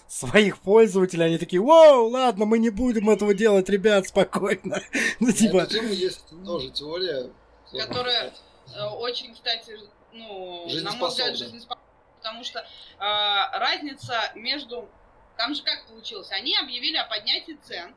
своих 0.08 0.58
пользователей, 0.58 1.24
они 1.26 1.38
такие, 1.38 1.62
вау, 1.62 2.08
ладно, 2.10 2.44
мы 2.46 2.58
не 2.58 2.70
будем 2.70 3.08
этого 3.08 3.32
делать, 3.32 3.68
ребят, 3.70 4.08
спокойно. 4.08 4.82
Ну, 5.20 5.32
типа, 5.32 5.58
эту 5.58 5.74
тему 5.74 5.88
есть 5.92 6.24
тоже 6.44 6.70
теория. 6.70 7.30
Которая-. 7.72 8.32
Э, 8.74 8.84
очень, 8.86 9.34
кстати, 9.34 9.78
ну, 10.12 10.66
на 10.82 10.92
мой 10.92 11.08
взгляд, 11.08 11.36
жизнеспособна, 11.36 11.84
потому 12.18 12.44
что 12.44 12.60
э, 12.60 12.64
разница 12.98 14.32
между... 14.34 14.88
Там 15.36 15.54
же 15.54 15.62
как 15.62 15.86
получилось? 15.86 16.30
Они 16.32 16.56
объявили 16.56 16.96
о 16.96 17.04
поднятии 17.04 17.58
цен, 17.62 17.94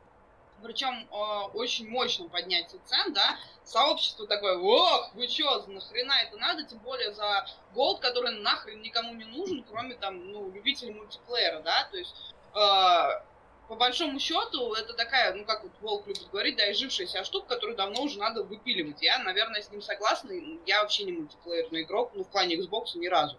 причем 0.62 1.08
э, 1.10 1.16
очень 1.54 1.88
мощном 1.88 2.28
поднятии 2.28 2.78
цен, 2.84 3.14
да, 3.14 3.38
сообщество 3.64 4.26
такое, 4.26 4.58
ох, 4.58 5.14
вы 5.14 5.26
чё, 5.26 5.64
нахрена 5.66 6.12
это 6.22 6.36
надо, 6.36 6.64
тем 6.64 6.78
более 6.80 7.14
за 7.14 7.46
голд, 7.74 8.00
который 8.00 8.38
нахрен 8.40 8.82
никому 8.82 9.14
не 9.14 9.24
нужен, 9.24 9.64
кроме 9.64 9.94
там, 9.94 10.30
ну, 10.30 10.50
любителей 10.50 10.92
мультиплеера, 10.92 11.60
да, 11.60 11.88
то 11.90 11.96
есть 11.96 12.14
э, 12.54 13.22
по 13.70 13.76
большому 13.76 14.18
счету, 14.18 14.74
это 14.74 14.94
такая, 14.94 15.32
ну, 15.32 15.44
как 15.44 15.62
вот 15.62 15.70
Волк 15.80 16.08
любит 16.08 16.28
говорить, 16.32 16.56
да, 16.56 16.72
изжившаяся 16.72 17.22
штука, 17.22 17.54
которую 17.54 17.76
давно 17.76 18.02
уже 18.02 18.18
надо 18.18 18.42
выпиливать. 18.42 19.00
Я, 19.00 19.20
наверное, 19.20 19.62
с 19.62 19.70
ним 19.70 19.80
согласна. 19.80 20.32
Я 20.66 20.82
вообще 20.82 21.04
не 21.04 21.12
мультиплеерный 21.12 21.82
игрок, 21.82 22.10
ну, 22.14 22.24
в 22.24 22.28
плане 22.30 22.56
Xbox 22.56 22.86
ни 22.96 23.06
разу. 23.06 23.38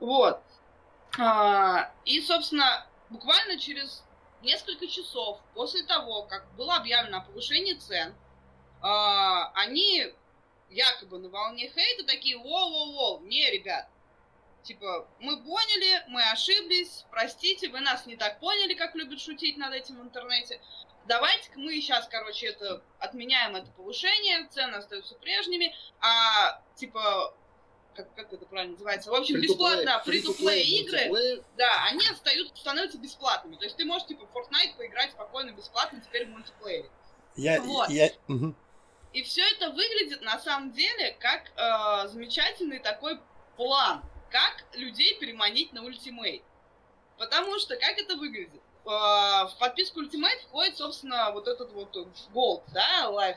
Вот. 0.00 0.40
А, 1.18 1.92
и, 2.06 2.18
собственно, 2.22 2.86
буквально 3.10 3.58
через 3.58 4.02
несколько 4.40 4.86
часов 4.86 5.38
после 5.52 5.82
того, 5.82 6.22
как 6.22 6.50
было 6.56 6.76
объявлено 6.76 7.18
о 7.18 7.24
повышении 7.24 7.74
цен, 7.74 8.14
а, 8.80 9.52
они 9.52 10.14
якобы 10.70 11.18
на 11.18 11.28
волне 11.28 11.68
хейта 11.68 12.06
такие, 12.06 12.38
воу-воу-воу, 12.38 13.20
не, 13.26 13.50
ребят, 13.50 13.86
Типа, 14.62 15.08
мы 15.20 15.42
поняли, 15.42 16.04
мы 16.08 16.22
ошиблись, 16.30 17.04
простите, 17.10 17.68
вы 17.68 17.80
нас 17.80 18.06
не 18.06 18.16
так 18.16 18.38
поняли, 18.40 18.74
как 18.74 18.94
любят 18.94 19.20
шутить 19.20 19.56
над 19.56 19.72
этим 19.72 19.98
в 19.98 20.02
интернете. 20.02 20.60
Давайте-ка 21.06 21.58
мы 21.58 21.72
сейчас, 21.80 22.06
короче, 22.08 22.48
это 22.48 22.82
отменяем 22.98 23.56
это 23.56 23.70
повышение, 23.70 24.46
цены 24.48 24.74
остаются 24.74 25.14
прежними, 25.14 25.74
а 26.00 26.60
типа, 26.74 27.34
как, 27.94 28.14
как 28.14 28.32
это 28.32 28.44
правильно 28.44 28.72
называется? 28.72 29.10
В 29.10 29.14
общем, 29.14 29.40
бесплатно, 29.40 30.02
фри-то-плей 30.04 30.62
free-to-play 30.62 31.08
игры, 31.08 31.44
да, 31.56 31.84
они 31.86 32.06
остаются, 32.08 32.54
становятся 32.56 32.98
бесплатными. 32.98 33.56
То 33.56 33.64
есть 33.64 33.76
ты 33.76 33.86
можешь, 33.86 34.06
типа, 34.06 34.26
в 34.26 34.36
Fortnite 34.36 34.76
поиграть 34.76 35.12
спокойно, 35.12 35.52
бесплатно, 35.52 36.00
теперь 36.00 36.26
в 36.26 36.30
мультиплеере. 36.30 36.90
я... 37.36 37.60
Вот. 37.62 37.88
я... 37.88 38.10
мгм. 38.26 38.54
И 39.14 39.22
все 39.22 39.42
это 39.42 39.70
выглядит 39.70 40.20
на 40.20 40.38
самом 40.38 40.72
деле 40.72 41.16
как 41.18 41.50
э, 41.56 42.08
замечательный 42.08 42.78
такой 42.78 43.18
план, 43.56 44.02
как 44.30 44.64
людей 44.74 45.18
переманить 45.18 45.72
на 45.72 45.84
ультимейт. 45.84 46.42
Потому 47.18 47.58
что 47.58 47.76
как 47.76 47.98
это 47.98 48.16
выглядит? 48.16 48.62
Э, 48.84 49.46
в 49.46 49.56
подписку 49.58 50.00
ультимейт 50.00 50.40
входит, 50.42 50.76
собственно, 50.76 51.30
вот 51.32 51.48
этот 51.48 51.72
вот 51.72 51.96
голд, 52.32 52.62
да, 52.72 53.08
лайф. 53.08 53.36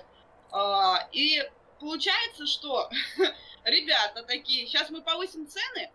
Э, 0.53 1.07
и 1.11 1.43
получается, 1.79 2.45
что 2.45 2.89
ребята 3.63 4.23
такие, 4.23 4.67
сейчас 4.67 4.89
мы 4.89 5.01
повысим 5.01 5.47
цены, 5.47 5.91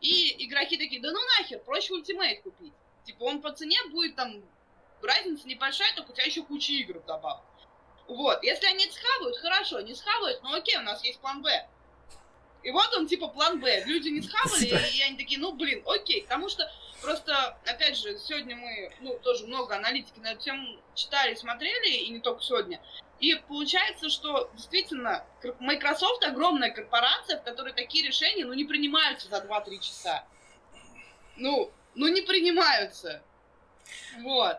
и 0.00 0.44
игроки 0.46 0.76
такие, 0.76 1.00
да 1.00 1.10
ну 1.10 1.20
нахер, 1.38 1.60
проще 1.60 1.94
ультимейт 1.94 2.42
купить. 2.42 2.72
Типа 3.04 3.24
он 3.24 3.40
по 3.40 3.52
цене 3.52 3.78
будет 3.90 4.14
там, 4.16 4.42
разница 5.02 5.48
небольшая, 5.48 5.94
только 5.94 6.10
у 6.10 6.14
тебя 6.14 6.26
еще 6.26 6.42
куча 6.42 6.72
игр 6.72 7.00
добавок. 7.00 7.44
Вот, 8.08 8.42
если 8.42 8.66
они 8.66 8.84
это 8.84 8.94
схавают, 8.94 9.36
хорошо, 9.38 9.80
не 9.80 9.94
схавают, 9.94 10.42
ну 10.42 10.54
окей, 10.54 10.76
у 10.76 10.82
нас 10.82 11.02
есть 11.04 11.18
план 11.20 11.42
Б. 11.42 11.68
И 12.62 12.70
вот 12.70 12.94
он, 12.96 13.06
типа, 13.06 13.28
план 13.28 13.60
Б. 13.60 13.84
Люди 13.84 14.08
не 14.08 14.22
схавали, 14.22 14.64
и, 14.64 14.98
и 14.98 15.02
они 15.02 15.16
такие, 15.16 15.40
ну, 15.40 15.52
блин, 15.52 15.82
окей. 15.86 16.22
Потому 16.22 16.48
что 16.48 16.70
просто, 17.00 17.58
опять 17.66 17.96
же, 17.96 18.18
сегодня 18.18 18.56
мы, 18.56 18.92
ну, 19.00 19.18
тоже 19.18 19.46
много 19.46 19.76
аналитики 19.76 20.18
на 20.20 20.32
эту 20.32 20.42
тему 20.42 20.78
читали, 20.94 21.34
смотрели, 21.34 21.88
и 21.88 22.10
не 22.10 22.20
только 22.20 22.42
сегодня. 22.42 22.80
И 23.20 23.34
получается, 23.34 24.08
что 24.08 24.50
действительно 24.54 25.24
Microsoft 25.60 26.24
огромная 26.24 26.70
корпорация, 26.70 27.38
в 27.38 27.44
которой 27.44 27.72
такие 27.72 28.06
решения, 28.06 28.44
ну, 28.44 28.52
не 28.52 28.64
принимаются 28.64 29.28
за 29.28 29.36
2-3 29.36 29.78
часа. 29.80 30.24
Ну, 31.36 31.72
ну, 31.94 32.08
не 32.08 32.22
принимаются. 32.22 33.22
Вот. 34.20 34.58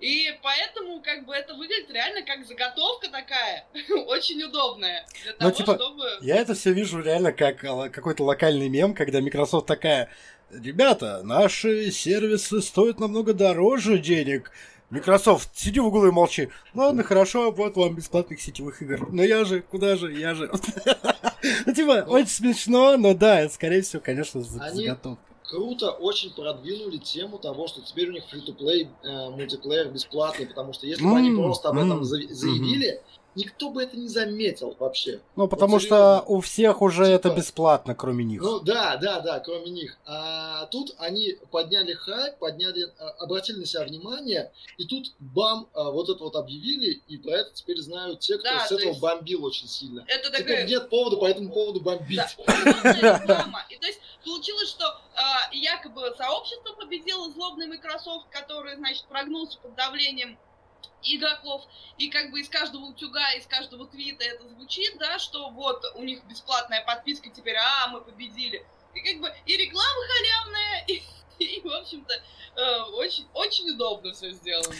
И 0.00 0.32
поэтому, 0.42 1.02
как 1.02 1.26
бы, 1.26 1.34
это 1.34 1.54
выглядит 1.54 1.90
реально 1.90 2.22
как 2.22 2.46
заготовка 2.46 3.08
такая, 3.10 3.66
очень 4.06 4.42
удобная, 4.44 5.04
для 5.24 5.32
Ну, 5.32 5.38
того, 5.38 5.50
типа, 5.50 5.74
чтобы... 5.74 6.04
Я 6.20 6.36
это 6.36 6.54
все 6.54 6.72
вижу 6.72 7.00
реально 7.02 7.32
как 7.32 7.64
а, 7.64 7.88
какой-то 7.88 8.22
локальный 8.22 8.68
мем, 8.68 8.94
когда 8.94 9.20
Microsoft 9.20 9.66
такая, 9.66 10.08
ребята, 10.50 11.22
наши 11.24 11.90
сервисы 11.90 12.62
стоят 12.62 13.00
намного 13.00 13.34
дороже 13.34 13.98
денег. 13.98 14.52
Microsoft, 14.90 15.50
сиди 15.54 15.80
в 15.80 15.86
углу 15.86 16.06
и 16.06 16.10
молчи. 16.10 16.48
Ладно, 16.74 17.02
хорошо, 17.02 17.50
вот 17.50 17.76
вам 17.76 17.94
бесплатных 17.94 18.40
сетевых 18.40 18.80
игр. 18.80 19.08
Но 19.12 19.22
я 19.22 19.44
же, 19.44 19.60
куда 19.60 19.96
же, 19.96 20.12
я 20.12 20.34
же. 20.34 20.50
Ну, 21.66 21.72
типа, 21.72 22.04
очень 22.08 22.28
смешно, 22.28 22.96
но 22.96 23.14
да, 23.14 23.40
это, 23.40 23.54
скорее 23.54 23.82
всего, 23.82 24.02
конечно, 24.02 24.40
заготовка. 24.40 25.22
Круто 25.48 25.92
очень 25.92 26.30
продвинули 26.30 26.98
тему 26.98 27.38
того, 27.38 27.68
что 27.68 27.80
теперь 27.80 28.10
у 28.10 28.12
них 28.12 28.24
фри-то-плей 28.28 28.88
э, 29.02 29.30
мультиплеер 29.30 29.88
бесплатный, 29.88 30.46
потому 30.46 30.74
что 30.74 30.86
если 30.86 31.02
бы 31.02 31.16
они 31.16 31.30
просто 31.30 31.70
об 31.70 31.78
этом 31.78 32.04
заявили, 32.04 33.00
никто 33.38 33.70
бы 33.70 33.82
это 33.82 33.96
не 33.96 34.08
заметил 34.08 34.76
вообще. 34.78 35.20
Ну, 35.36 35.48
потому 35.48 35.74
Вот 35.74 35.82
что 35.82 36.24
у 36.26 36.40
всех 36.40 36.82
уже 36.82 37.04
Типа- 37.04 37.14
это 37.14 37.30
бесплатно, 37.30 37.94
кроме 37.94 38.24
них. 38.24 38.42
Ну 38.42 38.60
да, 38.60 38.96
да, 38.96 39.20
да, 39.20 39.38
кроме 39.40 39.70
них. 39.70 39.96
А 40.04 40.66
тут 40.66 40.94
они 40.98 41.36
подняли 41.50 41.94
хайп, 41.94 42.36
подняли, 42.38 42.92
а, 42.98 43.10
обратили 43.20 43.60
на 43.60 43.66
себя 43.66 43.84
внимание, 43.84 44.52
и 44.76 44.84
тут 44.84 45.12
бам, 45.18 45.68
а, 45.74 45.90
вот 45.90 46.08
это 46.08 46.22
вот 46.24 46.36
объявили, 46.36 47.00
и 47.08 47.16
про 47.16 47.32
это 47.32 47.50
теперь 47.54 47.78
знают 47.80 48.20
те, 48.20 48.36
кто 48.38 48.48
Да, 48.48 48.64
с 48.66 48.68
то 48.68 48.74
этого 48.74 48.88
есть- 48.90 49.00
бомбил 49.00 49.44
очень 49.44 49.68
сильно. 49.68 50.04
Это 50.08 50.28
Теперь 50.30 50.42
такая... 50.46 50.66
нет 50.66 50.90
повода 50.90 51.16
по 51.16 51.26
этому 51.26 51.50
поводу 51.50 51.80
бомбить. 51.80 52.20
Да, 52.46 53.18
реклама. 53.20 53.64
И 53.70 53.76
то 53.76 53.86
есть 53.86 54.00
получилось, 54.24 54.68
что 54.68 54.84
а, 55.14 55.52
якобы 55.52 56.12
сообщество 56.16 56.72
победило 56.74 57.30
злобный 57.30 57.66
Microsoft, 57.66 58.26
который, 58.30 58.76
значит, 58.76 59.04
прогнулся 59.08 59.58
под 59.58 59.74
давлением 59.76 60.38
игроков, 61.02 61.62
и 61.96 62.08
как 62.08 62.30
бы 62.30 62.40
из 62.40 62.48
каждого 62.48 62.86
утюга, 62.86 63.32
из 63.32 63.46
каждого 63.46 63.86
твита 63.86 64.24
это 64.24 64.48
звучит, 64.48 64.96
да, 64.98 65.18
что 65.18 65.50
вот 65.50 65.82
у 65.94 66.02
них 66.02 66.24
бесплатная 66.24 66.84
подписка 66.84 67.30
теперь, 67.30 67.56
а, 67.56 67.88
мы 67.88 68.00
победили. 68.00 68.64
И 68.94 69.00
как 69.00 69.20
бы 69.20 69.32
и 69.46 69.56
реклама 69.56 70.00
халявная, 70.08 70.84
и, 70.88 71.02
и, 71.38 71.60
в 71.60 71.72
общем-то, 71.72 72.14
э, 72.14 72.80
очень, 72.94 73.26
очень 73.34 73.70
удобно 73.70 74.12
все 74.12 74.32
сделано. 74.32 74.74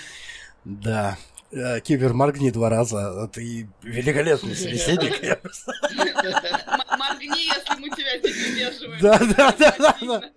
Да. 0.64 1.16
Э, 1.50 1.80
Кибер, 1.80 2.12
моргни 2.12 2.50
два 2.50 2.68
раза. 2.68 3.28
Ты 3.32 3.68
великолепный 3.82 4.54
собеседник. 4.54 5.22
Моргни, 6.98 7.46
если 7.46 7.80
мы 7.80 7.88
тебя 7.90 8.18
здесь 8.18 8.50
удерживаем. 8.50 9.00
Да, 9.00 9.18
да, 9.18 9.54
да, 9.58 9.96
да. 10.00 10.30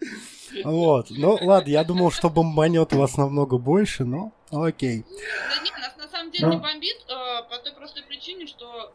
Вот. 0.63 1.07
Ну, 1.09 1.37
ладно, 1.41 1.69
я 1.69 1.83
думал, 1.83 2.11
что 2.11 2.29
бомбанет 2.29 2.93
вас 2.93 3.17
намного 3.17 3.57
больше, 3.57 4.05
но 4.05 4.33
окей. 4.51 5.05
Да 5.49 5.63
нет, 5.63 5.73
нас 5.79 5.95
на 5.97 6.07
самом 6.09 6.31
деле 6.31 6.47
Ну. 6.47 6.53
не 6.53 6.59
бомбит 6.59 6.97
э, 7.07 7.43
по 7.49 7.57
той 7.63 7.73
простой 7.73 8.03
причине, 8.03 8.47
что 8.47 8.93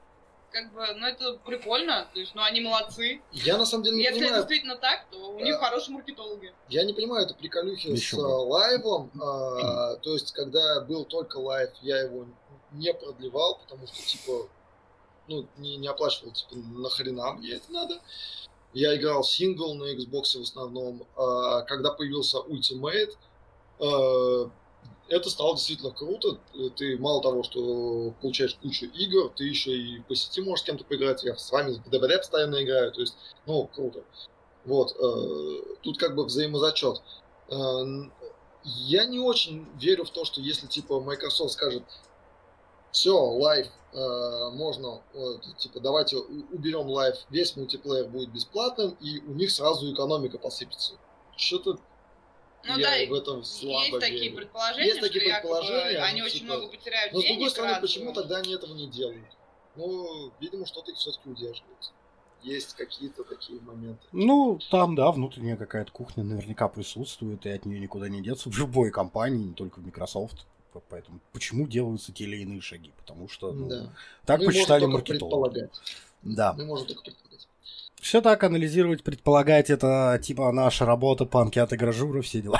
как 0.52 0.72
бы, 0.72 0.86
ну 0.96 1.06
это 1.06 1.34
прикольно, 1.44 2.08
то 2.14 2.20
есть, 2.20 2.34
ну 2.34 2.42
они 2.42 2.60
молодцы. 2.60 3.20
Я 3.32 3.58
на 3.58 3.66
самом 3.66 3.84
деле 3.84 3.96
не 3.96 4.02
Если 4.04 4.16
это 4.18 4.24
понимаю, 4.26 4.42
действительно 4.42 4.76
так, 4.76 5.06
то 5.10 5.18
у 5.32 5.40
них 5.40 5.54
Да. 5.54 5.60
хорошие 5.68 5.94
маркетологи. 5.94 6.54
я 6.68 6.84
не 6.84 6.92
понимаю 6.94 7.24
это 7.26 7.34
приколюхи 7.34 7.88
Еще 7.88 8.16
с 8.16 8.18
бы. 8.18 8.24
а, 8.24 8.36
лайвом. 8.38 9.10
а, 9.20 9.96
то 9.96 10.12
есть, 10.14 10.32
когда 10.32 10.80
был 10.82 11.04
только 11.04 11.36
лайв, 11.38 11.70
я 11.82 12.00
его 12.00 12.26
не 12.72 12.92
продлевал, 12.94 13.58
потому 13.58 13.86
что, 13.86 13.96
типа, 14.06 14.48
ну, 15.28 15.46
не, 15.58 15.76
не 15.76 15.88
оплачивал, 15.88 16.32
типа, 16.32 16.54
нахрена 16.54 17.32
мне 17.34 17.50
это 17.54 17.70
надо. 17.72 18.00
Я 18.72 18.94
играл 18.96 19.24
сингл 19.24 19.74
на 19.74 19.94
Xbox 19.94 20.38
в 20.38 20.42
основном. 20.42 21.06
А, 21.16 21.62
когда 21.62 21.90
появился 21.92 22.38
Ultimate, 22.38 23.12
а, 23.80 24.50
это 25.08 25.30
стало 25.30 25.54
действительно 25.56 25.90
круто. 25.90 26.38
Ты 26.76 26.98
мало 26.98 27.22
того, 27.22 27.42
что 27.42 28.12
получаешь 28.20 28.56
кучу 28.62 28.86
игр, 28.86 29.30
ты 29.34 29.44
еще 29.44 29.70
и 29.76 30.00
по 30.00 30.14
сети 30.14 30.40
можешь 30.40 30.62
с 30.62 30.66
кем-то 30.66 30.84
поиграть. 30.84 31.22
Я 31.24 31.36
с 31.36 31.50
вами 31.50 31.80
ДБД 31.86 32.18
постоянно 32.18 32.62
играю. 32.62 32.92
То 32.92 33.00
есть, 33.00 33.16
ну, 33.46 33.68
круто. 33.74 34.02
Вот. 34.64 34.96
э, 34.98 35.76
Тут 35.82 35.98
как 35.98 36.14
бы 36.16 36.24
взаимозачет. 36.24 37.02
Э, 37.48 37.84
Я 38.64 39.04
не 39.06 39.20
очень 39.20 39.66
верю 39.80 40.04
в 40.04 40.10
то, 40.10 40.24
что 40.24 40.40
если 40.40 40.66
типа 40.66 41.00
Microsoft 41.00 41.52
скажет, 41.52 41.84
все, 42.90 43.14
лайв 43.16 43.68
э, 43.92 44.50
можно, 44.54 45.02
э, 45.14 45.34
типа, 45.58 45.80
давайте 45.80 46.16
уберем 46.16 46.88
лайв, 46.88 47.14
весь 47.30 47.54
мультиплеер 47.56 48.08
будет 48.08 48.30
бесплатным, 48.30 48.96
и 49.00 49.20
у 49.20 49.34
них 49.34 49.50
сразу 49.50 49.92
экономика 49.92 50.38
посыпется. 50.38 50.94
Что-то 51.36 51.78
Ну 52.64 52.78
я 52.78 52.90
да, 53.06 53.10
в 53.10 53.14
этом 53.14 53.44
слабо 53.44 53.78
есть 53.78 54.00
такие 54.00 54.22
верю. 54.22 54.36
предположения, 54.36 54.86
Есть 54.86 55.00
такие 55.00 55.20
что 55.20 55.28
якобы 55.28 55.58
предположения, 55.58 55.98
они 55.98 56.20
ну, 56.20 56.26
очень 56.26 56.40
типа, 56.40 56.52
много 56.54 56.68
потеряют 56.68 57.12
Но 57.12 57.18
с 57.18 57.22
денег. 57.22 57.34
другой 57.34 57.50
стороны, 57.50 57.72
раз, 57.72 57.80
почему 57.80 58.04
ну, 58.06 58.12
тогда 58.12 58.36
они 58.38 58.54
этого 58.54 58.74
не 58.74 58.86
делают? 58.88 59.36
Ну, 59.76 60.32
видимо, 60.40 60.66
что-то 60.66 60.90
их 60.90 60.96
все-таки 60.96 61.28
удерживает. 61.28 61.92
Есть 62.42 62.74
какие-то 62.74 63.24
такие 63.24 63.60
моменты. 63.60 64.06
Ну, 64.12 64.58
там, 64.70 64.94
да, 64.94 65.10
внутренняя 65.10 65.56
какая-то 65.56 65.90
кухня 65.90 66.24
наверняка 66.24 66.68
присутствует, 66.68 67.44
и 67.44 67.50
от 67.50 67.66
нее 67.66 67.80
никуда 67.80 68.08
не 68.08 68.22
деться 68.22 68.50
в 68.50 68.58
любой 68.58 68.90
компании, 68.90 69.44
не 69.44 69.54
только 69.54 69.80
в 69.80 69.84
Microsoft. 69.84 70.46
Поэтому 70.88 71.20
почему 71.32 71.66
делаются 71.66 72.12
те 72.12 72.24
или 72.24 72.36
иные 72.36 72.60
шаги? 72.60 72.92
Потому 72.98 73.28
что 73.28 73.52
ну, 73.52 73.68
да. 73.68 73.92
так 74.26 74.40
Мы 74.40 74.46
посчитали 74.46 74.84
маркетологи. 74.84 75.70
Да. 76.22 76.52
Мы 76.52 76.66
можем 76.66 76.86
только 76.86 77.02
предполагать. 77.02 77.48
Все 78.00 78.20
так 78.20 78.44
анализировать, 78.44 79.02
предполагать, 79.02 79.70
это 79.70 80.20
типа 80.22 80.52
наша 80.52 80.84
работа, 80.84 81.24
панки 81.24 81.58
от 81.58 81.72
игражура, 81.72 82.20
все 82.22 82.40
дела. 82.40 82.58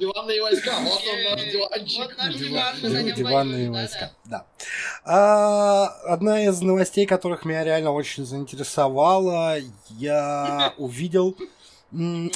Диванные 0.00 0.42
войска, 0.42 0.72
вот 0.80 1.00
он 1.08 1.24
наш 1.32 1.40
Ей, 1.42 1.52
диванчик. 1.52 1.98
вот 2.08 2.18
наш 2.18 2.34
Диван- 2.34 2.48
диван, 2.50 2.74
мы 2.82 2.88
на 2.90 3.02
нем 3.02 3.16
Диванные 3.16 3.70
войска, 3.70 4.12
да. 4.26 4.44
А, 5.04 5.86
одна 6.06 6.44
из 6.44 6.60
новостей, 6.60 7.06
которых 7.06 7.44
меня 7.46 7.64
реально 7.64 7.92
очень 7.92 8.26
заинтересовала, 8.26 9.56
я 9.90 10.74
увидел 10.76 11.34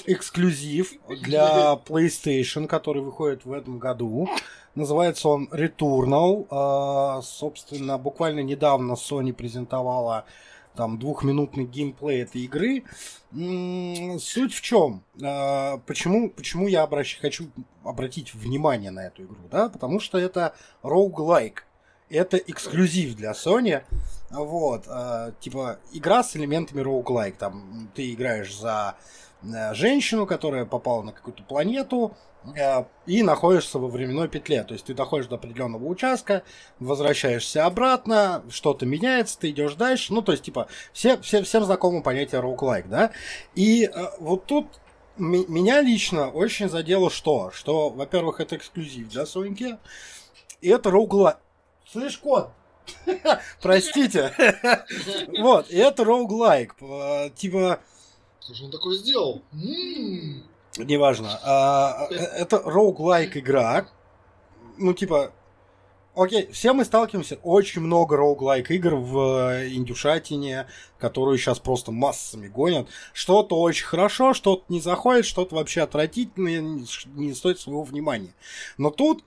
эксклюзив 0.07 0.93
для 1.23 1.79
PlayStation, 1.87 2.67
который 2.67 3.03
выходит 3.03 3.45
в 3.45 3.53
этом 3.53 3.79
году. 3.79 4.29
Называется 4.75 5.29
он 5.29 5.49
Returnal. 5.53 6.47
А, 6.51 7.21
собственно, 7.23 7.99
буквально 7.99 8.41
недавно 8.41 8.93
Sony 8.93 9.33
презентовала 9.35 10.25
там 10.77 10.99
двухминутный 10.99 11.65
геймплей 11.65 12.23
этой 12.23 12.43
игры. 12.43 12.85
Суть 14.19 14.55
в 14.55 14.61
чем? 14.61 15.03
А, 15.23 15.79
Почему, 15.87 16.31
почему 16.31 16.69
я 16.69 16.83
обращ- 16.83 17.21
хочу 17.21 17.49
обратить 17.85 18.35
внимание 18.35 18.91
на 18.91 19.07
эту 19.07 19.25
игру? 19.25 19.37
Да? 19.51 19.69
Потому 19.69 20.01
что 20.01 20.19
это 20.19 20.55
roguelike. 20.83 21.59
Это 22.09 22.37
эксклюзив 22.39 23.15
для 23.15 23.33
Sony. 23.33 23.83
Вот, 24.31 24.85
а, 24.89 25.33
типа, 25.41 25.79
игра 25.93 26.23
с 26.23 26.37
элементами 26.37 26.83
roguelike. 26.83 27.37
Там 27.39 27.89
ты 27.95 28.13
играешь 28.13 28.57
за 28.57 28.97
женщину, 29.75 30.27
которая 30.27 30.65
попала 30.65 31.03
на 31.03 31.13
какую-то 31.13 31.43
планету, 31.43 32.17
э, 32.57 32.85
и 33.07 33.23
находишься 33.23 33.79
во 33.79 33.89
временной 33.89 34.29
петле. 34.29 34.63
То 34.65 34.75
есть 34.75 34.87
ты 34.87 34.95
доходишь 34.95 35.27
до 35.27 35.37
определенного 35.37 35.85
участка, 35.87 36.43
возвращаешься 36.79 37.67
обратно, 37.67 38.43
что-то 38.51 38.87
меняется, 38.87 39.39
ты 39.39 39.51
идешь 39.51 39.75
дальше. 39.75 40.13
Ну, 40.13 40.23
то 40.23 40.33
есть, 40.33 40.45
типа, 40.45 40.69
все, 40.93 41.19
все, 41.21 41.43
всем 41.43 41.65
знакомо 41.65 42.03
понятие 42.03 42.41
roguelike, 42.41 42.89
да? 42.89 43.13
И 43.55 43.85
э, 43.85 44.05
вот 44.19 44.47
тут 44.47 44.67
меня 45.17 45.81
лично 45.83 46.31
очень 46.31 46.69
задело 46.69 47.11
что? 47.11 47.51
Что, 47.51 47.91
во-первых, 47.91 48.41
это 48.41 48.57
эксклюзив 48.57 49.09
для 49.09 49.27
Соньки, 49.27 49.79
и 50.61 50.69
это 50.69 50.91
roguelike. 50.91 51.37
Слышь, 51.87 52.19
кот? 52.19 52.51
Простите. 53.63 54.33
Вот, 55.39 55.71
и 55.71 55.77
это. 55.77 56.03
Э, 56.03 57.31
Типа, 57.35 57.81
Что 58.41 58.55
же 58.55 58.65
он 58.65 58.71
такое 58.71 58.97
сделал? 58.97 59.43
М-м. 59.53 60.45
Неважно. 60.79 61.39
А, 61.43 62.07
э, 62.11 62.15
это 62.15 62.57
roguelike 62.57 63.39
игра. 63.39 63.89
Ну, 64.79 64.95
типа, 64.95 65.33
окей, 66.15 66.51
все 66.53 66.73
мы 66.73 66.85
сталкиваемся, 66.85 67.39
очень 67.43 67.83
много 67.83 68.17
roguelike 68.17 68.69
игр 68.69 68.95
в 68.95 69.51
э, 69.51 69.69
индюшатине, 69.71 70.67
которую 70.99 71.39
сейчас 71.39 71.59
просто 71.59 71.93
массами 71.93 72.49
гонят. 72.49 72.89
Что-то 73.13 73.61
очень 73.61 73.87
хорошо, 73.87 74.33
что-то 74.33 74.65
не 74.69 74.81
заходит, 74.81 75.27
что-то 75.27 75.57
вообще 75.57 75.83
отвратительное, 75.83 76.61
не 77.15 77.35
стоит 77.35 77.59
своего 77.59 77.83
внимания. 77.83 78.35
Но 78.79 78.91
тут 78.91 79.25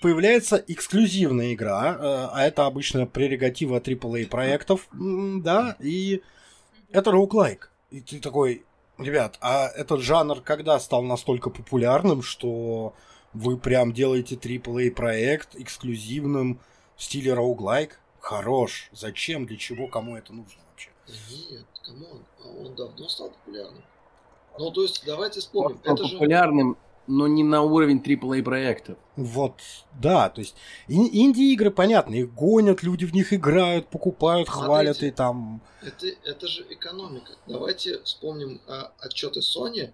появляется 0.00 0.56
эксклюзивная 0.66 1.52
игра, 1.54 1.94
э, 1.94 2.28
а 2.32 2.46
это 2.46 2.66
обычно 2.66 3.06
прерогатива 3.06 3.80
AAA 3.80 4.28
проектов, 4.28 4.88
да, 4.92 5.76
и 5.80 6.22
это 6.90 7.10
roguelike. 7.10 7.64
И 7.90 8.00
ты 8.00 8.20
такой, 8.20 8.64
ребят, 8.98 9.38
а 9.40 9.68
этот 9.68 10.00
жанр 10.00 10.40
когда 10.40 10.78
стал 10.80 11.02
настолько 11.02 11.50
популярным, 11.50 12.22
что 12.22 12.94
вы 13.32 13.56
прям 13.56 13.92
делаете 13.92 14.34
AAA 14.34 14.90
проект 14.90 15.54
эксклюзивным 15.54 16.60
в 16.96 17.02
стиле 17.02 17.32
roguelike? 17.32 17.92
Хорош. 18.20 18.88
Зачем? 18.92 19.46
Для 19.46 19.56
чего? 19.56 19.86
Кому 19.86 20.16
это 20.16 20.32
нужно 20.32 20.60
вообще? 20.70 20.90
Нет, 21.50 21.66
come 21.84 22.07
on, 22.07 22.24
а 22.44 22.48
он 22.48 22.74
давно 22.74 23.08
стал 23.08 23.30
популярным. 23.30 23.84
Ну, 24.58 24.70
то 24.72 24.82
есть, 24.82 25.04
давайте 25.06 25.40
вспомним. 25.40 25.80
Это 25.84 26.04
же... 26.04 26.18
но 27.06 27.26
не 27.26 27.44
на 27.44 27.62
уровень 27.62 27.98
AAA 28.00 28.42
проектов. 28.42 28.98
Вот, 29.16 29.54
да, 30.00 30.28
то 30.28 30.40
есть 30.40 30.54
ин- 30.88 31.08
инди-игры, 31.12 31.70
понятно, 31.70 32.14
их 32.14 32.34
гонят, 32.34 32.82
люди 32.82 33.04
в 33.06 33.14
них 33.14 33.32
играют, 33.32 33.88
покупают, 33.88 34.48
Смотрите. 34.48 34.66
хвалят 34.66 35.02
и 35.02 35.10
там... 35.10 35.60
Это, 35.82 36.06
это 36.24 36.46
же 36.48 36.66
экономика. 36.70 37.32
Давайте 37.46 38.02
вспомним 38.02 38.60
а, 38.66 38.92
отчеты 38.98 39.40
Sony 39.40 39.92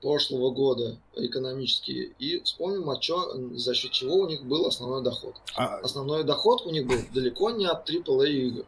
прошлого 0.00 0.50
года 0.50 0.98
экономические 1.14 2.12
и 2.18 2.40
вспомним, 2.42 2.90
а 2.90 2.98
чё, 2.98 3.32
за 3.56 3.74
счет 3.74 3.92
чего 3.92 4.16
у 4.16 4.28
них 4.28 4.44
был 4.44 4.66
основной 4.66 5.02
доход. 5.02 5.36
а, 5.56 5.78
Основной 5.78 6.24
доход 6.24 6.66
у 6.66 6.70
них 6.70 6.86
был 6.86 6.98
далеко 7.14 7.50
не 7.50 7.66
от 7.66 7.88
AAA 7.88 8.28
игр. 8.30 8.66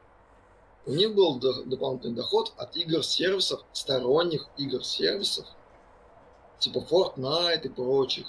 У 0.87 0.93
них 0.93 1.14
был 1.14 1.37
до- 1.39 1.62
дополнительный 1.64 2.14
доход 2.14 2.53
от 2.57 2.76
игр-сервисов, 2.76 3.61
сторонних 3.72 4.47
игр-сервисов, 4.59 5.47
типа 6.59 6.78
Fortnite 6.78 7.62
и 7.62 7.68
прочих. 7.68 8.26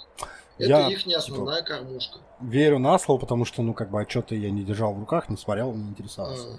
Это 0.57 0.69
Я, 0.69 0.89
их 0.89 1.05
не 1.05 1.15
основная 1.15 1.61
кормушка. 1.63 2.19
Верю 2.39 2.79
на 2.79 2.97
слово, 2.97 3.19
потому 3.19 3.43
что, 3.45 3.61
ну, 3.61 3.73
как 3.73 3.89
бы, 3.91 4.01
отчеты 4.01 4.35
я 4.37 4.49
не 4.51 4.63
держал 4.63 4.93
в 4.93 4.99
руках, 4.99 5.27
не 5.29 5.35
смотрел, 5.35 5.73
не 5.73 5.89
интересовался. 5.89 6.47
А, 6.47 6.57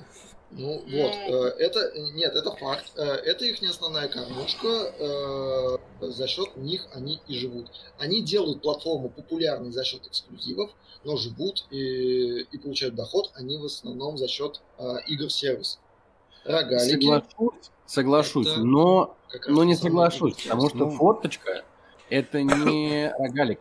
Ну 0.51 0.75
вот, 0.81 1.12
э, 1.12 1.55
это 1.59 1.93
нет, 2.14 2.35
это 2.35 2.51
факт. 2.53 2.93
Э, 2.97 3.03
Это 3.03 3.45
их 3.47 3.62
не 3.62 3.69
основная 3.69 4.09
кормушка. 4.09 4.69
э, 4.69 5.79
За 6.01 6.27
счет 6.29 6.57
них 6.57 6.87
они 6.95 7.21
и 7.27 7.39
живут. 7.39 7.71
Они 7.99 8.23
делают 8.23 8.61
платформу 8.62 9.09
популярной 9.09 9.73
за 9.73 9.83
счет 9.85 10.07
эксклюзивов, 10.07 10.71
но 11.05 11.17
живут 11.17 11.64
и, 11.71 12.41
и 12.43 12.59
получают 12.59 12.95
доход 12.95 13.31
они 13.35 13.57
в 13.57 13.64
основном 13.64 14.19
за 14.19 14.29
счет 14.29 14.61
э, 14.79 14.97
игр-сервис. 15.09 15.79
Рогалики. 16.47 17.05
Соглашусь, 17.05 17.71
соглашусь, 17.87 18.47
Это 18.49 18.61
но, 18.61 19.17
но 19.49 19.65
не 19.65 19.75
соглашусь, 19.75 20.35
потому 20.45 20.69
что 20.69 20.79
Ну. 20.79 20.91
форточка 20.91 21.65
это 22.11 22.43
не 22.43 23.13
рогалик. 23.19 23.61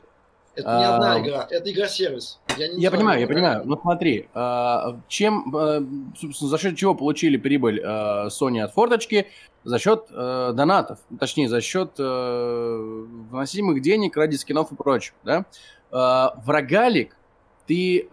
Это 0.55 0.77
не 0.77 0.85
одна 0.85 1.15
а, 1.15 1.19
игра, 1.19 1.47
это 1.49 1.69
игра-сервис. 1.69 2.39
Я, 2.57 2.69
не 2.69 2.81
Я 2.81 2.89
понимаю, 2.89 3.19
я 3.19 3.27
понимаю. 3.27 3.63
Но 3.65 3.77
смотри, 3.77 4.29
а, 4.33 4.97
чем, 5.09 5.53
а, 5.53 5.85
собственно, 6.17 6.49
за 6.49 6.57
счет 6.57 6.77
чего 6.77 6.95
получили 6.95 7.35
прибыль 7.35 7.83
Sony 7.83 8.61
от 8.61 8.71
форточки? 8.73 9.27
За 9.65 9.79
счет 9.79 10.05
донатов, 10.11 10.99
точнее, 11.19 11.49
за 11.49 11.59
счет 11.59 11.97
вносимых 11.97 13.81
денег 13.81 14.15
ради 14.15 14.35
скинов 14.35 14.71
и 14.71 14.75
прочего, 14.75 15.17
да? 15.23 15.45
В 15.89 16.43
рогалик 16.45 17.17
ты 17.65 18.07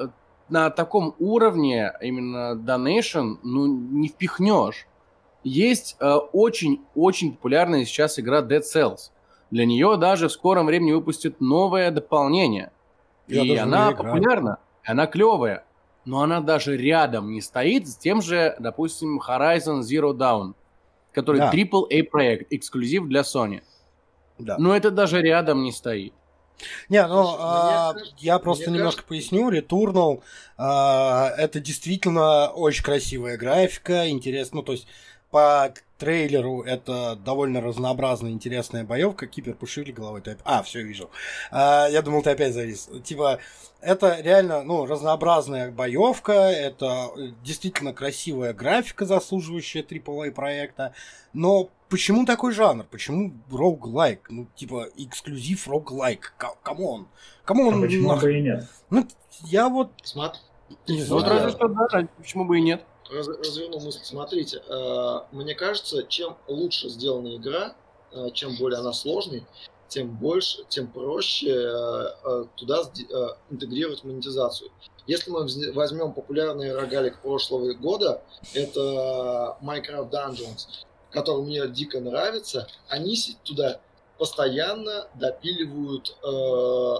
на 0.53 0.69
таком 0.69 1.15
уровне 1.19 1.93
именно 2.03 2.55
donation, 2.55 3.39
ну, 3.43 3.67
не 3.67 4.09
впихнешь. 4.09 4.87
Есть 5.43 5.97
э, 5.99 6.15
очень-очень 6.15 7.33
популярная 7.33 7.85
сейчас 7.87 8.19
игра 8.19 8.43
Dead 8.43 8.61
Cells. 8.61 9.11
Для 9.51 9.65
нее 9.65 9.97
даже 9.97 10.29
в 10.29 10.33
скором 10.33 10.67
времени 10.67 10.93
выпустят 10.93 11.41
новое 11.41 11.91
дополнение. 11.91 12.71
Я 13.27 13.43
и 13.43 13.57
она 13.57 13.93
популярна, 13.93 14.59
она 14.85 15.07
клевая. 15.07 15.65
Но 16.05 16.21
она 16.21 16.41
даже 16.41 16.77
рядом 16.77 17.33
не 17.33 17.41
стоит 17.41 17.89
с 17.89 17.97
тем 17.97 18.21
же, 18.21 18.55
допустим, 18.59 19.21
Horizon 19.21 19.81
Zero 19.81 20.13
Dawn, 20.13 20.55
который 21.13 21.39
Да. 21.39 21.51
AAA 21.51 22.05
проект, 22.05 22.53
эксклюзив 22.53 23.07
для 23.07 23.23
Sony. 23.23 23.63
Да. 24.39 24.57
Но 24.59 24.77
это 24.77 24.91
даже 24.91 25.23
рядом 25.23 25.63
не 25.63 25.73
стоит. 25.73 26.13
Не, 26.89 27.07
ну, 27.07 27.25
Слушай, 27.25 27.39
а, 27.41 27.95
я 28.19 28.39
просто 28.39 28.71
мне 28.71 28.79
немножко 28.79 29.03
кажется- 29.03 29.31
поясню. 29.33 29.51
Returnal 29.51 30.23
а, 30.57 31.31
это 31.37 31.61
действительно 31.61 32.49
очень 32.49 32.85
красивая 32.85 33.37
графика, 33.37 34.09
интересно. 34.09 34.59
Ну, 34.59 34.63
то 34.63 34.73
есть 34.73 34.87
по 35.33 35.73
трейлеру 35.97 36.63
это 36.63 37.17
довольно 37.17 37.61
разнообразная, 37.61 38.33
интересная 38.33 38.85
боевка. 38.85 39.27
Кипер, 39.27 39.55
пошевели 39.55 39.91
головой. 39.91 40.21
Ты... 40.21 40.37
А, 40.45 40.63
все, 40.63 40.83
вижу. 40.83 41.11
А, 41.51 41.89
я 41.89 42.03
думал, 42.03 42.23
ты 42.23 42.31
опять 42.31 42.53
завис. 42.53 42.91
Типа, 43.03 43.39
это 43.81 44.21
реально, 44.21 44.63
ну, 44.63 44.85
разнообразная 44.85 45.71
боевка, 45.71 46.33
это 46.33 47.09
э, 47.17 47.29
действительно 47.43 47.95
красивая 47.95 48.53
графика, 48.53 49.07
заслуживающая 49.07 49.83
AAA 49.83 50.33
проекта. 50.33 50.93
Но 51.33 51.71
почему 51.89 52.27
такой 52.27 52.53
жанр? 52.53 52.85
Почему 52.91 53.33
roguelike? 53.51 54.27
Ну, 54.29 54.47
типа, 54.55 54.89
эксклюзив 54.99 55.67
roguelike. 55.67 56.35
Come 56.63 56.89
on. 56.89 57.09
Come 57.45 57.64
on. 57.64 57.79
А 57.79 57.87
почему 57.87 58.17
бы 58.17 58.39
и 58.39 58.43
нет? 58.43 58.69
Ну, 58.91 59.09
я 59.45 59.69
вот 59.71 59.93
Смотри, 60.03 60.41
не 60.89 61.05
Ну, 61.05 61.15
вот 61.15 61.25
знаю. 61.25 61.37
разве 61.45 61.51
что 61.53 61.69
да, 61.69 62.09
почему 62.19 62.45
бы 62.45 62.59
и 62.59 62.61
нет. 62.61 62.85
Раз- 63.13 63.29
разверну 63.29 63.81
мысль. 63.81 64.01
Смотрите, 64.03 64.63
э, 64.67 65.21
мне 65.33 65.55
кажется, 65.55 66.03
чем 66.05 66.37
лучше 66.49 66.89
сделана 66.89 67.37
игра, 67.37 67.75
э, 68.13 68.31
чем 68.33 68.57
более 68.57 68.81
она 68.81 68.93
сложной, 68.93 69.47
тем 69.89 70.17
больше, 70.17 70.65
тем 70.69 70.87
проще 70.87 71.51
э, 71.53 72.45
туда 72.57 72.83
интегрировать 73.51 74.05
монетизацию. 74.05 74.71
Если 75.07 75.31
мы 75.31 75.47
возьмем 75.73 76.13
популярный 76.13 76.75
рогалик 76.75 77.21
прошлого 77.21 77.73
года, 77.75 78.23
это 78.55 79.59
Minecraft 79.61 80.11
Dungeons, 80.11 80.67
который 81.11 81.43
мне 81.43 81.67
дико 81.69 82.01
нравится, 82.01 82.69
они 82.89 83.17
туда 83.45 83.81
постоянно 84.19 85.09
допиливают 85.15 86.17
э, 86.23 86.95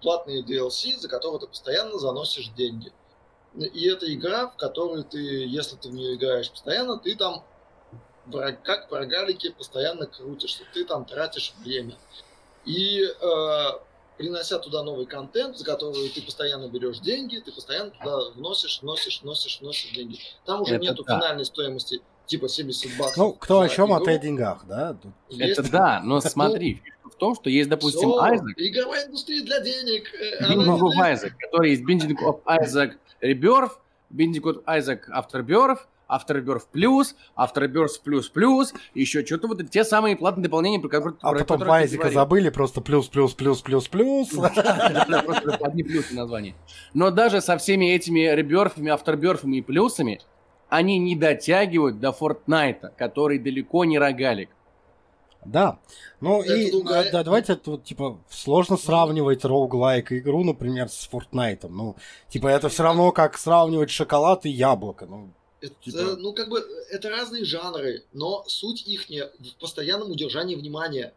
платные 0.00 0.42
DLC, 0.42 0.96
за 0.98 1.08
которые 1.08 1.40
ты 1.40 1.46
постоянно 1.48 1.98
заносишь 1.98 2.48
деньги. 2.50 2.92
И 3.54 3.86
это 3.88 4.12
игра, 4.12 4.46
в 4.48 4.56
которую 4.56 5.02
ты, 5.04 5.18
если 5.18 5.76
ты 5.76 5.88
в 5.88 5.92
нее 5.92 6.14
играешь 6.14 6.50
постоянно, 6.50 6.98
ты 6.98 7.16
там 7.16 7.44
как 8.62 8.90
в 8.90 8.94
рогалике 8.94 9.50
постоянно 9.50 10.06
крутишься, 10.06 10.62
ты 10.72 10.84
там 10.84 11.04
тратишь 11.04 11.52
время. 11.64 11.96
И 12.64 13.02
э, 13.02 13.64
принося 14.18 14.58
туда 14.58 14.82
новый 14.84 15.06
контент, 15.06 15.56
за 15.58 15.64
который 15.64 16.08
ты 16.10 16.22
постоянно 16.22 16.68
берешь 16.68 17.00
деньги, 17.00 17.38
ты 17.38 17.50
постоянно 17.50 17.90
туда 17.90 18.30
вносишь, 18.36 18.80
вносишь, 18.82 19.22
вносишь, 19.22 19.60
вносишь 19.60 19.90
деньги. 19.92 20.18
Там 20.44 20.62
уже 20.62 20.76
Это 20.76 20.84
нету 20.84 21.04
да. 21.04 21.18
финальной 21.18 21.44
стоимости 21.44 22.00
типа 22.26 22.48
70 22.48 22.96
баксов. 22.96 23.16
Ну, 23.16 23.32
кто 23.32 23.60
о 23.60 23.68
чем, 23.68 23.92
а 23.92 23.96
игру. 23.96 24.04
ты 24.04 24.10
о 24.12 24.18
деньгах, 24.18 24.64
да? 24.68 24.94
Тут- 24.94 25.12
Есть 25.30 25.58
Это 25.58 25.70
да, 25.70 26.00
но 26.04 26.20
смотри, 26.20 26.74
фишка 26.74 27.08
в 27.10 27.14
том, 27.16 27.34
что 27.34 27.50
есть, 27.50 27.68
допустим. 27.68 28.12
Айзек, 28.14 28.56
Игровая 28.56 29.06
индустрия 29.06 29.42
для 29.42 29.58
денег. 29.60 30.14
э, 30.14 30.38
of 30.44 30.90
для- 30.92 31.14
Isaac, 31.14 31.32
который 31.40 31.70
есть 31.70 31.82
Binding 31.82 32.16
of 32.22 32.42
Isaac 32.44 32.92
Rebirth, 33.22 33.72
Binding 34.12 34.42
of 34.42 34.64
Isaac 34.66 35.08
Afterbirth, 35.14 35.80
Afterbirth 36.08 36.66
Plus, 36.74 37.14
Afterbirth 37.36 38.02
Plus 38.04 38.24
Plus, 38.34 38.74
еще 38.94 39.24
что-то 39.24 39.48
вот 39.48 39.70
те 39.70 39.84
самые 39.84 40.16
платные 40.16 40.44
дополнения, 40.44 40.80
про 40.80 40.88
которые 40.88 41.16
А 41.20 41.30
про 41.30 41.38
потом 41.38 41.60
говорил. 41.60 42.10
забыли, 42.10 42.50
просто 42.50 42.80
плюс, 42.80 43.08
плюс, 43.08 43.34
плюс, 43.34 43.62
плюс, 43.62 43.88
плюс. 43.88 44.30
Да, 44.32 45.22
просто 45.24 45.56
одни 45.62 45.84
плюсы 45.84 46.14
названия. 46.14 46.54
Но 46.94 47.10
даже 47.10 47.40
со 47.40 47.56
всеми 47.58 47.92
этими 47.92 48.20
реберфами, 48.34 48.90
авторберфами 48.90 49.58
и 49.58 49.62
плюсами 49.62 50.20
они 50.68 50.98
не 50.98 51.16
дотягивают 51.16 52.00
до 52.00 52.12
Фортнайта, 52.12 52.92
который 52.96 53.38
далеко 53.38 53.84
не 53.84 53.98
рогалик. 53.98 54.50
Да. 55.44 55.78
Ну 56.20 56.42
Это 56.42 56.54
и 56.54 56.70
другая- 56.70 57.04
да, 57.04 57.10
да, 57.10 57.24
давайте 57.24 57.56
тут, 57.56 57.84
типа, 57.84 58.18
сложно 58.28 58.76
сравнивать 58.76 59.44
роуглайк 59.44 60.12
игру, 60.12 60.44
например, 60.44 60.88
с 60.88 61.06
Фортнайтом. 61.08 61.76
Ну, 61.76 61.96
типа, 62.28 62.48
это 62.48 62.68
все 62.68 62.82
равно 62.82 63.10
как 63.12 63.38
сравнивать 63.38 63.90
шоколад 63.90 64.44
и 64.46 64.50
яблоко. 64.50 65.06
Ну, 65.06 65.30
Это, 65.62 65.74
Типа- 65.82 66.16
ну, 66.16 66.32
как 66.32 66.48
бы, 66.48 66.58
это 66.90 67.10
разные 67.10 67.44
жанры, 67.44 68.04
но 68.14 68.44
суть 68.46 68.86
их 68.86 69.08
в 69.10 69.60
постоянном 69.60 70.10
удержании 70.10 70.56
внимания. 70.56 71.12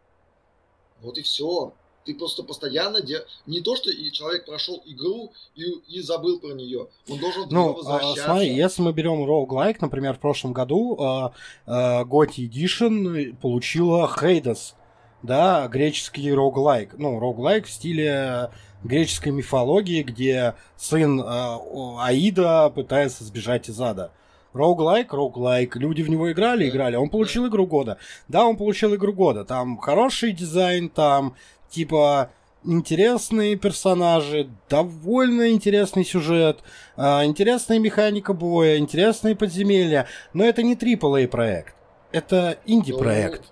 Вот 1.01 1.17
и 1.17 1.21
все. 1.21 1.73
Ты 2.05 2.15
просто 2.15 2.43
постоянно... 2.43 3.01
Де... 3.01 3.23
Не 3.45 3.61
то, 3.61 3.75
что 3.75 3.89
и 3.89 4.11
человек 4.11 4.45
прошел 4.45 4.81
игру 4.85 5.31
и, 5.55 5.63
и 5.87 6.01
забыл 6.01 6.39
про 6.39 6.53
нее. 6.53 6.87
Он 7.09 7.17
должен 7.19 7.47
Ну, 7.49 7.69
а, 7.69 7.73
возвращаться. 7.73 8.23
смотри, 8.25 8.53
если 8.55 8.81
мы 8.81 8.93
берем 8.93 9.25
роуглайк, 9.25 9.81
например, 9.81 10.15
в 10.15 10.19
прошлом 10.19 10.53
году 10.53 10.97
а, 10.99 11.33
а, 11.65 12.03
Готи 12.03 12.41
Edition 12.41 13.35
получила 13.41 14.07
Хейдас, 14.07 14.75
да, 15.21 15.67
греческий 15.67 16.33
роуглайк. 16.33 16.95
Ну, 16.97 17.19
роуглайк 17.19 17.65
в 17.67 17.71
стиле 17.71 18.49
греческой 18.83 19.31
мифологии, 19.31 20.03
где 20.03 20.55
сын 20.75 21.21
о- 21.21 21.99
Аида 22.01 22.69
пытается 22.69 23.23
сбежать 23.23 23.69
из 23.69 23.79
ада. 23.79 24.11
Роуглайк, 24.51 25.13
роуглайк. 25.13 25.75
Люди 25.77 26.01
в 26.03 26.09
него 26.09 26.31
играли, 26.31 26.69
играли. 26.69 26.95
Он 26.95 27.09
получил 27.09 27.47
игру 27.47 27.65
года. 27.65 27.97
Да, 28.27 28.45
он 28.45 28.55
получил 28.57 28.93
игру 28.93 29.11
года. 29.13 29.45
Там 29.45 29.77
хороший 29.77 30.31
дизайн, 30.33 30.89
там 30.89 31.35
типа 31.73 32.29
интересные 32.63 33.55
персонажи, 33.55 34.49
довольно 34.69 35.51
интересный 35.51 36.05
сюжет, 36.05 36.59
а, 36.95 37.25
интересная 37.25 37.79
механика 37.79 38.33
боя, 38.33 38.77
интересные 38.77 39.35
подземелья. 39.35 40.07
Но 40.33 40.43
это 40.45 40.63
не 40.63 40.75
AAA 40.75 41.27
проект. 41.27 41.75
Это 42.11 42.57
инди-проект. 42.65 43.51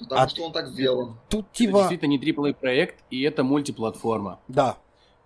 Ну, 0.00 0.06
Потому 0.06 0.22
А- 0.22 0.28
что 0.28 0.42
он 0.44 0.52
так 0.52 0.68
сделан. 0.68 1.16
Тут 1.28 1.46
Это 1.46 1.56
типа... 1.56 1.78
действительно 1.78 2.10
не 2.10 2.18
AAA 2.18 2.54
проект, 2.54 3.04
и 3.10 3.22
это 3.22 3.44
мультиплатформа. 3.44 4.40
Да. 4.48 4.76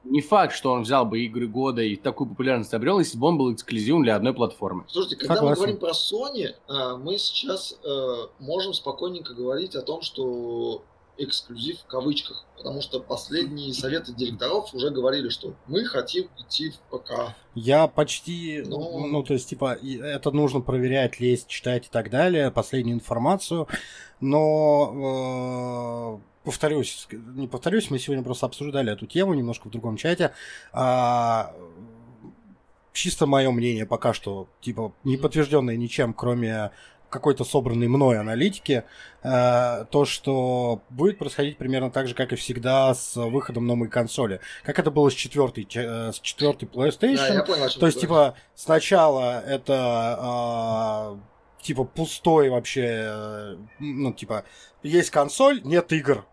Не 0.05 0.21
факт, 0.21 0.55
что 0.55 0.73
он 0.73 0.83
взял 0.83 1.05
бы 1.05 1.21
игры 1.21 1.49
года 1.49 1.83
и 1.83 1.97
такую 1.97 2.29
популярность 2.29 2.73
обрел, 2.75 2.99
если 2.99 3.19
бы 3.19 3.27
он 3.27 3.39
был 3.39 3.53
эксклюзивом 3.53 4.03
для 4.03 4.16
одной 4.16 4.33
платформы. 4.35 4.85
Слушайте, 4.89 5.16
когда 5.16 5.35
Согласен. 5.37 5.61
мы 5.61 5.66
говорим 5.66 5.81
про 5.81 5.91
Sony, 5.91 6.55
а, 6.69 6.97
мы 6.97 7.19
сейчас 7.19 7.79
э, 7.85 8.14
можем 8.39 8.75
спокойненько 8.75 9.35
говорить 9.35 9.75
о 9.75 9.83
том, 9.83 10.03
что 10.03 10.83
эксклюзив 11.19 11.81
в 11.81 11.87
кавычках. 11.87 12.45
Потому 12.57 12.81
что 12.81 13.01
последние 13.01 13.73
советы 13.75 14.12
директоров 14.12 14.73
уже 14.75 14.91
говорили, 14.91 15.29
что 15.29 15.55
мы 15.66 15.85
хотим 15.85 16.29
идти 16.39 16.71
в 16.71 16.79
ПК. 16.91 17.35
Я 17.55 17.87
почти, 17.87 18.62
Ну. 18.66 19.07
ну, 19.07 19.23
то 19.23 19.35
есть, 19.35 19.49
типа, 19.49 19.79
это 19.83 20.31
нужно 20.31 20.61
проверять, 20.61 21.21
лезть, 21.21 21.49
читать 21.49 21.87
и 21.87 21.89
так 21.91 22.11
далее, 22.11 22.51
последнюю 22.51 22.97
информацию. 22.97 23.69
Но, 24.21 26.19
э, 26.19 26.45
повторюсь, 26.45 27.07
не 27.12 27.47
повторюсь, 27.47 27.91
мы 27.91 27.99
сегодня 27.99 28.25
просто 28.25 28.47
обсуждали 28.47 28.93
эту 28.93 29.07
тему 29.07 29.35
немножко 29.35 29.69
в 29.69 29.71
другом 29.71 29.97
чате. 29.97 30.33
А, 30.73 31.55
чисто 32.93 33.27
мое 33.27 33.51
мнение 33.51 33.87
пока 33.87 34.12
что, 34.12 34.49
типа, 34.61 34.93
не 35.05 35.16
подтвержденное 35.16 35.77
ничем, 35.77 36.12
кроме 36.12 36.73
какой-то 37.11 37.45
собранной 37.45 37.89
мной 37.89 38.19
аналитики, 38.19 38.85
э, 39.23 39.85
то, 39.91 40.05
что 40.05 40.83
будет 40.91 41.19
происходить 41.19 41.57
примерно 41.57 41.91
так 41.91 42.09
же, 42.09 42.15
как 42.15 42.33
и 42.33 42.37
всегда 42.37 42.95
с 42.95 43.17
выходом 43.17 43.67
новой 43.67 43.89
консоли. 43.89 44.41
Как 44.65 44.79
это 44.79 44.91
было 44.91 45.11
с 45.11 45.15
четвертой, 45.15 45.67
э, 45.75 46.13
с 46.13 46.21
четвертой 46.21 46.69
PlayStation. 46.69 47.17
Да, 47.17 47.35
я 47.35 47.43
понял, 47.45 47.69
то 47.69 47.87
есть, 47.87 48.01
типа, 48.01 48.35
сначала 48.55 49.41
это 49.41 51.17
э, 51.59 51.65
типа 51.65 51.85
пустой 51.85 52.51
вообще, 52.51 53.57
ну, 53.79 54.13
типа, 54.13 54.45
есть 54.83 55.11
консоль, 55.11 55.61
нет 55.65 55.93
игр. 55.93 56.27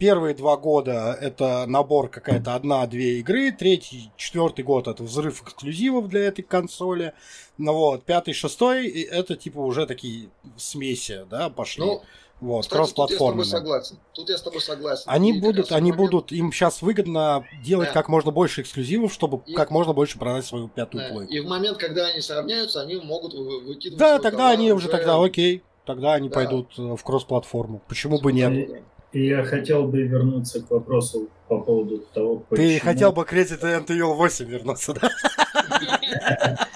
Первые 0.00 0.34
два 0.34 0.56
года 0.56 1.14
это 1.20 1.66
набор 1.66 2.08
какая-то 2.08 2.54
одна-две 2.54 3.18
игры, 3.18 3.52
третий, 3.52 4.10
четвертый 4.16 4.64
год 4.64 4.88
это 4.88 5.02
взрыв 5.02 5.42
эксклюзивов 5.42 6.08
для 6.08 6.22
этой 6.22 6.40
консоли, 6.40 7.12
ну 7.58 7.74
вот, 7.74 8.04
пятый, 8.04 8.32
шестой 8.32 8.88
это 8.88 9.36
типа 9.36 9.58
уже 9.58 9.84
такие 9.86 10.30
смеси, 10.56 11.26
да, 11.30 11.50
пошли. 11.50 11.84
Ну, 11.84 12.00
вот, 12.40 12.62
Кстати, 12.62 12.94
тут 12.94 13.10
я 13.10 13.16
с 13.16 13.18
тобой 13.18 13.44
согласен. 13.44 13.98
Тут 14.14 14.30
я 14.30 14.38
с 14.38 14.42
тобой 14.42 14.62
согласен. 14.62 15.02
Они 15.04 15.36
И 15.36 15.40
будут, 15.42 15.70
они 15.70 15.90
момент- 15.92 16.10
будут, 16.12 16.32
им 16.32 16.50
сейчас 16.50 16.80
выгодно 16.80 17.44
делать 17.62 17.88
Да. 17.88 17.92
как 17.92 18.08
можно 18.08 18.30
больше 18.30 18.62
эксклюзивов, 18.62 19.12
чтобы 19.12 19.42
И- 19.44 19.52
как 19.52 19.70
можно 19.70 19.92
больше 19.92 20.18
продать 20.18 20.46
свою 20.46 20.68
пятую 20.68 21.04
Да, 21.04 21.10
плойку. 21.10 21.30
И 21.30 21.40
в 21.40 21.46
момент, 21.46 21.76
когда 21.76 22.06
они 22.06 22.22
сравняются, 22.22 22.80
они 22.80 22.96
могут 22.96 23.34
вы- 23.34 23.60
выкидывать 23.60 23.98
Да, 23.98 24.18
тогда 24.18 24.48
они 24.48 24.72
уже 24.72 24.88
тогда 24.88 25.22
окей, 25.22 25.62
тогда 25.84 26.14
они 26.14 26.30
Да. 26.30 26.34
пойдут 26.36 26.68
э, 26.78 26.96
в 26.96 27.04
кросс-платформу. 27.04 27.82
Почему 27.86 28.18
бы 28.18 28.32
нет? 28.32 28.82
Я 29.12 29.42
хотел 29.44 29.86
бы 29.88 30.02
вернуться 30.02 30.62
к 30.62 30.70
вопросу 30.70 31.28
по 31.48 31.60
поводу 31.60 31.98
того, 32.14 32.44
Ты 32.50 32.56
почему- 32.56 32.80
хотел 32.80 33.12
бы 33.12 33.24
к 33.24 33.32
Resident 33.32 33.86
Evil 33.86 34.14
8 34.14 34.46
вернуться, 34.46 34.94
да? 34.94 35.10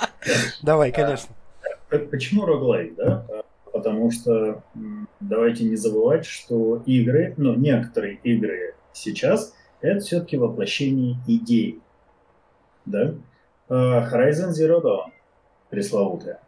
Давай, 0.62 0.93
конечно. 0.93 1.35
Почему 2.11 2.45
роглайк, 2.47 2.95
да? 2.97 3.26
А, 3.30 3.45
Потому 3.72 4.11
что 4.11 4.62
давайте 5.20 5.64
не 5.64 5.76
забывать, 5.76 6.24
что 6.26 6.82
игры, 6.87 7.35
ну, 7.37 7.55
некоторые 7.55 8.16
игры 8.22 8.74
сейчас, 8.93 9.53
это 9.80 10.01
все-таки 10.01 10.37
воплощение 10.37 11.16
идей. 11.26 11.80
Да? 12.87 13.14
А, 13.68 14.09
Horizon 14.11 14.51
Zero 14.51 14.80
Dawn, 14.82 15.11
пресловутая. 15.70 16.41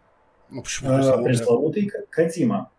Ну 0.50 0.62
почему 0.62 0.90
А, 0.90 0.96
пресловутый? 0.98 1.24
Пресловутый 1.24 1.86
К- 1.86 2.06
Кодзима. 2.10 2.70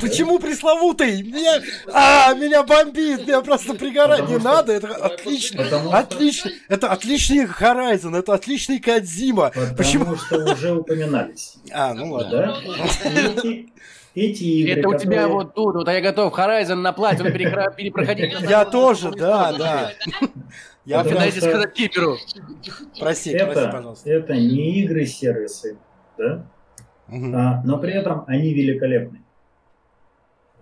Почему 0.00 0.38
пресловутый? 0.38 1.22
Меня, 1.22 1.60
а, 1.92 2.34
меня 2.34 2.62
бомбит, 2.64 3.26
меня 3.26 3.40
просто 3.40 3.74
пригорать 3.74 4.20
Потому 4.20 4.34
не 4.38 4.40
что- 4.40 4.48
надо, 4.48 4.72
это 4.72 4.94
отлично. 4.94 5.64
Отлично, 5.92 6.50
это 6.68 6.90
отличный 6.92 7.44
Horizon, 7.46 8.16
это 8.18 8.34
отличный 8.34 8.80
Кадзима. 8.80 9.50
потому 9.54 9.76
Почему? 9.76 10.16
что 10.16 10.36
уже 10.52 10.72
упоминались. 10.72 11.54
А, 11.72 11.94
ну 11.94 12.12
ладно. 12.12 12.30
Да? 12.30 13.12
Эти, 14.14 14.44
игры, 14.44 14.80
Это 14.80 14.88
у 14.88 14.92
тебя 14.98 15.22
которые- 15.22 15.26
вот 15.28 15.54
тут, 15.54 15.74
вот 15.74 15.88
а 15.88 15.92
я 15.92 16.00
готов 16.00 16.32
Horizon 16.38 16.76
на 16.76 16.92
платину 16.94 17.28
перекра- 17.28 17.74
перепроходить. 17.76 18.34
Я 18.48 18.64
тоже, 18.64 19.10
да, 19.10 19.52
да. 19.52 19.92
Я 20.86 21.04
что- 21.04 21.30
сказать 21.40 21.72
киперу. 21.74 22.16
Прости, 22.98 22.98
прости, 22.98 23.30
это, 23.32 23.68
пожалуйста. 23.70 24.10
это 24.10 24.32
не 24.34 24.80
игры-сервисы, 24.84 25.76
да? 26.16 26.46
А, 27.08 27.62
но 27.64 27.76
при 27.78 27.92
этом 27.92 28.24
они 28.26 28.54
великолепны. 28.54 29.20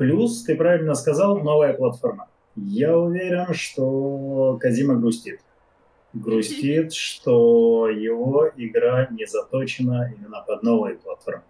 Плюс, 0.04 0.42
ты 0.44 0.54
правильно 0.56 0.94
сказал, 0.94 1.38
новая 1.38 1.72
платформа. 1.74 2.26
Я 2.56 2.96
уверен, 2.98 3.52
что 3.54 4.58
Кодзима 4.60 4.94
грустит. 4.96 5.40
Грустит, 6.12 6.92
что 7.06 7.88
его 7.88 8.50
игра 8.56 9.08
не 9.10 9.26
заточена 9.26 10.12
именно 10.16 10.42
под 10.46 10.62
новые 10.62 10.96
платформы. 10.96 11.42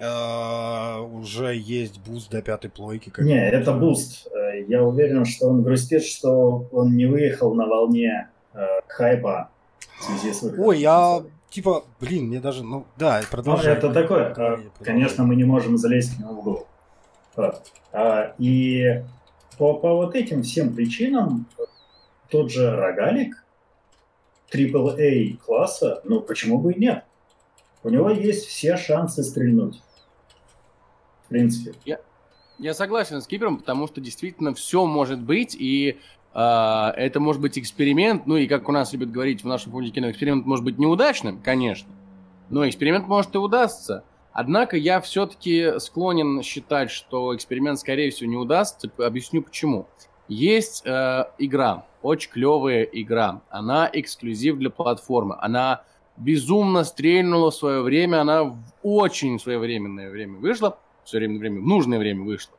А, 0.00 1.00
Уже 1.00 1.54
есть 1.56 1.98
буст 2.00 2.30
до 2.30 2.40
пятой 2.40 2.70
плойки. 2.70 3.10
как- 3.10 3.24
Не, 3.24 3.48
это 3.50 3.72
буст. 3.72 4.28
Э, 4.34 4.64
Я 4.68 4.82
уверен, 4.84 5.24
что 5.24 5.48
он 5.48 5.62
грустит, 5.62 6.02
что 6.04 6.66
он 6.72 6.96
не 6.96 7.06
выехал 7.06 7.54
на 7.54 7.66
волне 7.66 8.28
э, 8.54 8.64
хайпа 8.86 9.50
в 9.98 10.04
связи 10.04 10.32
с 10.32 10.42
выходом. 10.42 10.64
Ой, 10.66 10.78
я 10.78 11.22
типа, 11.50 11.84
блин, 12.00 12.26
мне 12.26 12.40
даже, 12.40 12.62
ну 12.64 12.84
да, 12.96 13.20
Ну, 13.22 13.26
продолжай. 13.30 13.72
это 13.74 13.92
такое. 13.92 14.32
Продолжай. 14.34 14.66
Конечно, 14.84 15.24
мы 15.24 15.34
не 15.36 15.44
можем 15.44 15.76
залезть 15.76 16.16
к 16.16 16.20
нему 16.20 16.40
в 16.40 16.44
голову. 16.44 16.66
А, 17.92 18.34
И 18.38 19.02
по, 19.56 19.74
по 19.74 19.94
вот 19.94 20.14
этим 20.14 20.42
всем 20.42 20.74
причинам 20.74 21.46
тот 22.30 22.50
же 22.50 22.70
рогалик 22.74 23.44
AAA 24.52 25.36
класса, 25.38 26.00
ну 26.04 26.20
почему 26.20 26.58
бы 26.58 26.72
и 26.72 26.80
нет? 26.80 27.04
У 27.82 27.90
него 27.90 28.10
есть 28.10 28.46
все 28.46 28.76
шансы 28.76 29.22
стрельнуть. 29.22 29.80
В 31.24 31.28
принципе. 31.28 31.74
Я 32.58 32.74
согласен 32.74 33.22
с 33.22 33.26
Кипером, 33.26 33.58
потому 33.58 33.86
что 33.86 34.00
действительно 34.00 34.52
все 34.52 34.84
может 34.84 35.20
быть, 35.20 35.54
и 35.58 35.98
а, 36.34 36.92
это 36.96 37.20
может 37.20 37.40
быть 37.40 37.58
эксперимент, 37.58 38.26
ну 38.26 38.36
и 38.36 38.48
как 38.48 38.68
у 38.68 38.72
нас 38.72 38.92
любят 38.92 39.12
говорить 39.12 39.44
в 39.44 39.46
нашем 39.46 39.72
фонде 39.72 39.90
кино, 39.90 40.10
эксперимент 40.10 40.44
может 40.44 40.64
быть 40.64 40.78
неудачным, 40.78 41.40
конечно, 41.40 41.88
но 42.50 42.68
эксперимент 42.68 43.06
может 43.06 43.34
и 43.34 43.38
удастся. 43.38 44.04
Однако 44.40 44.76
я 44.76 45.00
все-таки 45.00 45.80
склонен 45.80 46.44
считать, 46.44 46.92
что 46.92 47.34
эксперимент, 47.34 47.80
скорее 47.80 48.12
всего, 48.12 48.30
не 48.30 48.36
удастся. 48.36 48.88
Объясню 48.96 49.42
почему. 49.42 49.88
Есть 50.28 50.86
э, 50.86 51.24
игра, 51.38 51.86
очень 52.02 52.30
клевая 52.30 52.84
игра. 52.84 53.42
Она 53.50 53.90
эксклюзив 53.92 54.58
для 54.58 54.70
платформы. 54.70 55.36
Она 55.40 55.82
безумно 56.16 56.84
стрельнула 56.84 57.50
в 57.50 57.56
свое 57.56 57.82
время. 57.82 58.20
Она 58.20 58.44
в 58.44 58.62
очень 58.84 59.40
своевременное 59.40 60.08
время 60.08 60.38
вышла. 60.38 60.78
В 61.02 61.08
своевременное 61.08 61.40
время, 61.40 61.60
в 61.60 61.66
нужное 61.66 61.98
время 61.98 62.22
вышла. 62.22 62.54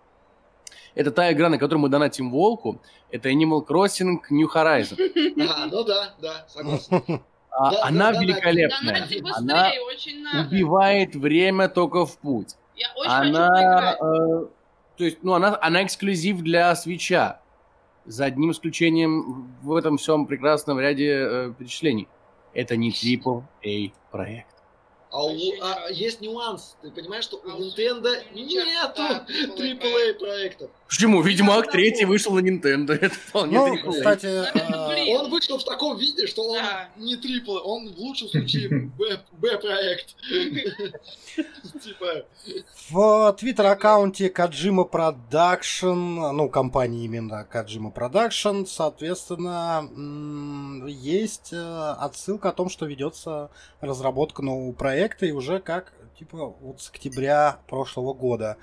Это 0.95 1.11
та 1.11 1.31
игра, 1.31 1.47
на 1.47 1.57
которую 1.57 1.83
мы 1.83 1.87
донатим 1.87 2.29
волку. 2.29 2.81
Это 3.09 3.29
Animal 3.29 3.65
Crossing 3.65 4.17
New 4.29 4.49
Horizon. 4.53 4.97
А, 5.49 5.65
ну 5.67 5.85
да, 5.85 6.13
да, 6.21 6.45
согласен. 6.49 7.21
А, 7.51 7.71
Да, 7.71 7.83
она 7.85 8.11
да, 8.11 8.13
да, 8.13 8.21
великолепная. 8.21 9.01
Быстрее, 9.01 9.23
Она 9.35 9.71
очень 9.87 10.23
надо. 10.23 10.47
убивает 10.47 11.15
время 11.15 11.67
только 11.69 12.05
в 12.05 12.17
путь. 12.19 12.55
Я 12.75 12.87
очень 12.95 13.09
хочу 13.09 13.27
она, 13.29 13.47
поиграть. 13.49 13.97
э, 14.01 14.45
то 14.97 15.03
есть, 15.03 15.17
ну, 15.23 15.33
она, 15.33 15.57
она 15.61 15.83
эксклюзив 15.83 16.41
для 16.41 16.75
свеча. 16.75 17.41
За 18.05 18.25
одним 18.25 18.51
исключением 18.51 19.51
в 19.61 19.75
этом 19.75 19.97
всем 19.97 20.25
прекрасном 20.25 20.79
ряде 20.79 21.11
э, 21.11 21.53
перечислений. 21.57 22.07
Это 22.53 22.75
не 22.77 22.91
AAA 22.91 23.91
проект. 24.11 24.55
А, 25.11 25.25
у- 25.25 25.61
а 25.61 25.89
есть 25.89 26.21
нюанс. 26.21 26.77
Ты 26.81 26.91
понимаешь, 26.91 27.23
что 27.23 27.37
у 27.37 27.41
А 27.49 27.57
Nintendo 27.59 28.15
нету 28.33 29.01
AAA 29.01 30.13
проектов. 30.19 30.69
Почему? 30.89 31.21
Ведьмак 31.21 31.65
Я 31.67 31.71
третий 31.71 31.99
забыл. 32.01 32.13
вышел 32.13 32.33
на 32.33 32.39
Nintendo. 32.39 32.93
Это 33.01 33.13
вполне 33.13 33.57
Ну, 33.59 33.75
AAA. 33.75 33.91
кстати, 33.91 34.25
а. 34.25 35.19
Он 35.21 35.29
вышел 35.29 35.57
в 35.59 35.63
таком 35.63 35.97
виде, 35.97 36.25
что 36.27 36.43
он 36.49 36.57
Да. 36.57 36.89
не 36.97 37.15
трипл, 37.15 37.57
он 37.63 37.93
в 37.93 37.97
лучшем 37.99 38.27
случае 38.27 38.69
Б-проект. 39.31 40.15
Типа, 41.83 42.25
В 42.89 43.35
твиттер-аккаунте 43.39 44.29
Kojima 44.29 44.89
Production, 44.89 46.31
ну, 46.31 46.49
компании 46.49 47.05
именно 47.05 47.47
Kojima 47.51 47.93
Production, 47.93 48.65
соответственно, 48.65 49.87
есть 50.87 51.53
э, 51.53 51.91
отсылка 51.99 52.49
о 52.49 52.53
том, 52.53 52.69
что 52.69 52.85
ведется 52.87 53.51
разработка 53.79 54.41
нового 54.41 54.71
проекта, 54.73 55.25
и 55.27 55.31
уже 55.31 55.59
как, 55.59 55.93
типа, 56.17 56.47
вот 56.59 56.81
с 56.81 56.89
октября 56.89 57.59
прошлого 57.67 58.13
года 58.13 58.57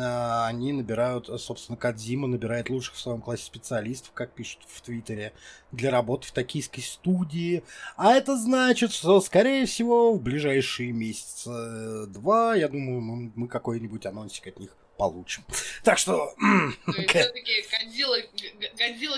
они 0.00 0.72
набирают, 0.72 1.28
собственно, 1.40 1.76
Кадзима 1.76 2.26
набирает 2.26 2.70
лучших 2.70 2.94
в 2.94 3.00
своем 3.00 3.20
классе 3.20 3.44
специалистов, 3.44 4.12
как 4.12 4.32
пишут 4.32 4.60
в 4.66 4.80
Твиттере, 4.82 5.32
для 5.72 5.90
работы 5.90 6.28
в 6.28 6.32
токийской 6.32 6.82
студии. 6.82 7.62
А 7.96 8.12
это 8.12 8.36
значит, 8.36 8.92
что, 8.92 9.20
скорее 9.20 9.66
всего, 9.66 10.14
в 10.14 10.22
ближайшие 10.22 10.92
месяца 10.92 11.50
э, 11.50 12.06
два, 12.08 12.54
я 12.54 12.68
думаю, 12.68 13.00
мы, 13.00 13.32
мы 13.34 13.48
какой-нибудь 13.48 14.06
анонсик 14.06 14.46
от 14.46 14.58
них 14.58 14.76
получим. 14.96 15.44
Так 15.82 15.98
что, 15.98 16.34
все-таки 16.86 17.52
Годзилла, 17.70 18.18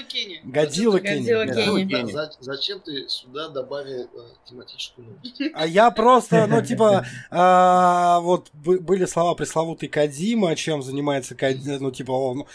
Кенни. 0.05 0.41
Годзилла 0.45 0.99
Годзилла 0.99 1.45
Кенни. 1.47 2.13
Да. 2.13 2.27
За- 2.27 2.33
зачем 2.41 2.81
ты 2.81 3.09
сюда 3.09 3.49
добавил 3.49 4.05
э, 4.05 4.09
тематическую 4.49 5.07
новость? 5.09 5.41
А 5.55 5.67
я 5.67 5.91
просто, 5.91 6.47
ну, 6.47 6.63
типа, 6.63 7.07
а, 7.31 8.21
вот 8.21 8.51
бы- 8.53 8.81
были 8.81 9.05
слова 9.07 9.35
пресловутый 9.35 9.89
Кадзима, 9.89 10.57
чем 10.57 10.83
занимается 10.83 11.35
Кадзима, 11.35 11.79
ну, 11.79 11.91
типа, 11.91 12.13
он 12.13 12.47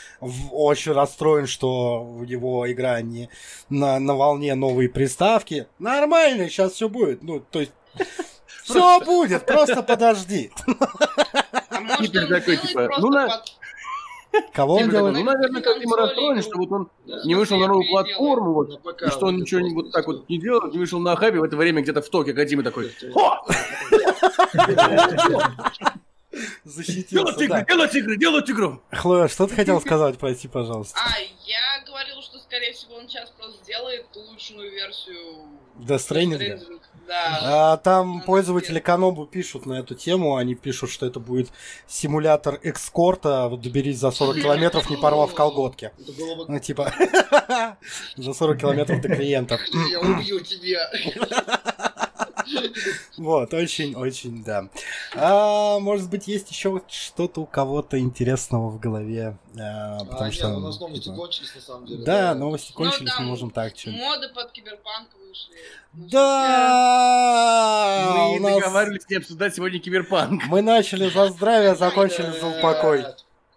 очень 0.51 0.91
расстроен, 0.93 1.47
что 1.47 2.03
у 2.03 2.24
него 2.24 2.69
игра 2.72 3.01
не 3.01 3.30
на, 3.69 3.99
на 3.99 4.15
волне 4.15 4.55
новые 4.55 4.89
приставки. 4.89 5.67
Нормально, 5.80 6.49
сейчас 6.49 6.74
все 6.74 6.89
будет. 6.89 7.24
Ну, 7.24 7.39
то 7.39 7.59
есть, 7.61 7.72
все 8.63 8.99
будет, 9.01 9.45
просто 9.45 9.84
подожди. 9.84 10.51
Может 11.84 12.00
Кипер 12.12 12.24
он 12.24 12.30
такой, 12.30 12.58
типа, 12.58 12.90
ну, 13.00 13.10
на- 13.10 13.42
Кого 14.54 14.76
он 14.76 14.80
такой, 14.90 14.92
делает? 14.94 15.16
ну, 15.18 15.24
наверное, 15.26 15.62
как 15.62 15.76
ему 15.82 15.94
игру. 15.96 16.42
что 16.42 16.58
вот 16.58 16.72
он 16.72 16.90
Да. 17.06 17.20
не 17.26 17.36
вышел 17.36 17.58
на 17.58 17.68
новую 17.68 17.86
платформу, 17.90 18.54
вот, 18.54 18.70
и 19.02 19.10
что 19.10 19.26
он 19.26 19.38
ничего 19.38 19.60
не 19.60 19.74
вот 19.74 19.92
так 19.92 20.08
вот 20.08 20.30
не 20.30 20.38
делал, 20.40 20.70
не 20.72 20.78
вышел 20.78 21.00
на 21.00 21.16
хайпе 21.18 21.40
в 21.40 21.44
это 21.44 21.58
время 21.58 21.82
где-то 21.82 22.02
в 22.02 22.10
Токе 22.10 22.34
Кадима 22.34 22.64
такой. 22.64 22.92
«Хо!» 23.14 23.46
Защитился, 26.64 27.48
да. 27.48 27.64
делать 27.66 27.96
игры, 27.96 28.18
делать 28.18 28.50
игру! 28.50 28.82
Хлоя, 28.92 29.28
что 29.28 29.48
ты 29.48 29.56
хотел 29.56 29.82
сказать, 29.82 30.18
прости, 30.18 30.48
пожалуйста? 30.48 30.98
А, 30.98 31.20
я 31.46 31.86
говорил, 31.86 32.22
что, 32.22 32.40
скорее 32.40 32.72
всего, 32.74 32.96
он 32.96 33.10
сейчас 33.10 33.30
просто 33.32 33.62
сделает 33.64 34.06
улучшенную 34.16 34.72
версию 34.72 35.18
Death 35.80 35.98
Stranding? 36.10 36.80
Да. 37.08 37.39
А, 37.41 37.78
там 37.78 38.16
Надо 38.16 38.26
пользователи. 38.26 38.80
Канобу 38.80 39.26
пишут 39.26 39.66
на 39.66 39.80
эту 39.80 39.95
тему, 39.95 40.36
они 40.36 40.56
пишут, 40.56 40.89
что 40.89 41.06
это 41.06 41.20
будет 41.20 41.49
симулятор 41.88 42.60
экскорта, 42.64 43.47
вот 43.49 43.62
доберись 43.62 43.99
за 43.99 44.12
40 44.12 44.41
километров, 44.41 44.89
не 44.89 44.97
порвав 44.97 45.34
колготки. 45.34 45.91
Бы... 45.97 46.45
Ну, 46.47 46.60
типа, 46.60 46.93
за 48.16 48.34
40 48.34 48.60
километров 48.60 49.02
до 49.02 49.10
клиента. 49.10 49.60
Я 49.89 49.99
убью 49.99 50.39
тебя. 50.39 50.89
Вот, 53.18 53.54
очень-очень, 53.54 54.44
да. 54.44 54.68
А, 55.16 55.80
может 55.80 56.10
быть, 56.10 56.28
есть 56.28 56.50
еще 56.52 56.82
что-то 56.88 57.42
у 57.42 57.46
кого-то 57.46 58.00
интересного 58.00 58.70
в 58.70 58.80
голове, 58.80 59.38
а, 59.60 59.98
А, 60.02 60.06
потому 60.06 60.26
нет, 60.26 60.34
что... 60.34 60.48
у 60.50 60.60
нас 60.60 60.80
новости 60.80 61.04
типа, 61.06 61.16
кончились, 61.16 61.56
на 61.56 61.62
самом 61.62 61.86
деле. 61.86 62.04
Да, 62.06 62.34
новости 62.36 62.72
Ну, 62.72 62.84
кончились, 62.84 63.14
мы 63.20 63.26
можем 63.26 63.50
так. 63.52 63.74
чё- 63.76 63.92
Моды 63.92 64.30
под 64.30 64.52
киберпанк 64.52 65.10
вышли. 65.28 65.56
Ну, 65.94 66.08
Да! 66.92 68.28
Мы 68.32 68.36
у 68.38 68.39
нас- 68.42 68.56
договаривались 68.56 69.10
не 69.10 69.18
обсуждать 69.18 69.56
сегодня 69.56 69.80
киберпанк. 69.80 70.44
Мы 70.48 70.62
начали 70.62 71.10
за 71.10 71.28
здравие, 71.30 71.76
закончили 71.76 72.32
за 72.39 72.48
упокой. 72.48 73.06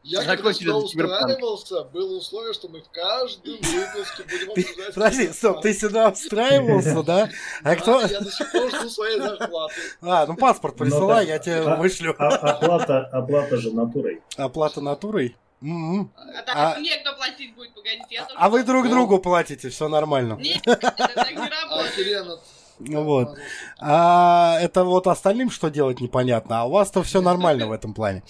Я 0.06 0.18
когда 0.18 0.36
Закончили 0.36 0.66
сюда 0.68 0.76
устраивался, 0.76 1.84
было 1.84 2.18
условие, 2.18 2.52
что 2.52 2.68
мы 2.68 2.82
в 2.82 2.90
каждом 2.90 3.54
выпуске 3.54 4.22
будем 4.24 4.50
обсуждать 4.50 4.94
Подожди, 4.94 5.28
стоп, 5.32 5.62
ты 5.62 5.72
сюда 5.72 6.12
встраивался, 6.12 7.02
да? 7.02 7.30
А 7.62 7.74
кто? 7.74 8.02
Я 8.02 8.20
до 8.20 8.30
сих 8.30 8.52
пор 8.52 8.68
жду 8.70 8.90
своей 8.90 9.18
зарплаты. 9.18 9.74
А, 10.02 10.26
ну 10.26 10.36
паспорт 10.36 10.74
Ну 10.78 10.84
присылай, 10.84 11.26
я 11.26 11.38
тебе 11.38 11.60
А- 11.60 11.76
вышлю. 11.76 12.14
А- 12.18 12.28
оплата, 12.36 13.08
оплата 13.12 13.56
же 13.56 13.72
натурой. 13.72 14.20
Оплата 14.36 14.82
натурой? 14.82 15.36
М-м. 15.62 16.12
А 16.16 16.42
так 16.42 16.54
А- 16.54 16.78
мне 16.78 16.98
кто 16.98 17.14
платить 17.16 17.54
будет, 17.54 17.72
погодите, 17.72 18.04
я 18.10 18.24
тоже... 18.24 18.36
А 18.38 18.50
вы 18.50 18.62
друг 18.62 18.84
Ну. 18.84 18.90
другу 18.90 19.18
платите, 19.18 19.70
все 19.70 19.88
нормально. 19.88 20.34
Нет, 20.34 20.60
это 20.66 20.90
так 20.92 21.30
не 21.30 21.38
А 21.38 21.48
работает. 21.48 22.40
Вот. 22.78 23.36
А 23.78 24.58
это 24.60 24.84
вот 24.84 25.06
остальным 25.06 25.50
что 25.50 25.70
делать 25.70 26.00
непонятно, 26.00 26.60
а 26.60 26.64
у 26.64 26.70
вас-то 26.70 27.02
все 27.02 27.20
нормально 27.20 27.66
в 27.66 27.72
этом 27.72 27.94
плане. 27.94 28.22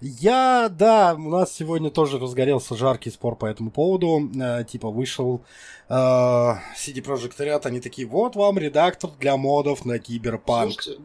Я, 0.00 0.68
да, 0.70 1.14
у 1.14 1.30
нас 1.30 1.52
сегодня 1.52 1.90
тоже 1.90 2.18
разгорелся 2.18 2.76
жаркий 2.76 3.10
спор 3.10 3.36
по 3.36 3.46
этому 3.46 3.70
поводу. 3.70 4.30
Э, 4.40 4.64
типа 4.64 4.90
вышел 4.90 5.42
э, 5.88 5.92
CD 5.94 7.02
Projekt 7.02 7.38
Red, 7.38 7.66
они 7.66 7.80
такие, 7.80 8.06
вот 8.06 8.36
вам 8.36 8.58
редактор 8.58 9.10
для 9.18 9.36
модов 9.36 9.84
на 9.84 9.98
Киберпанк. 9.98 10.82
Слушайте, 10.82 11.02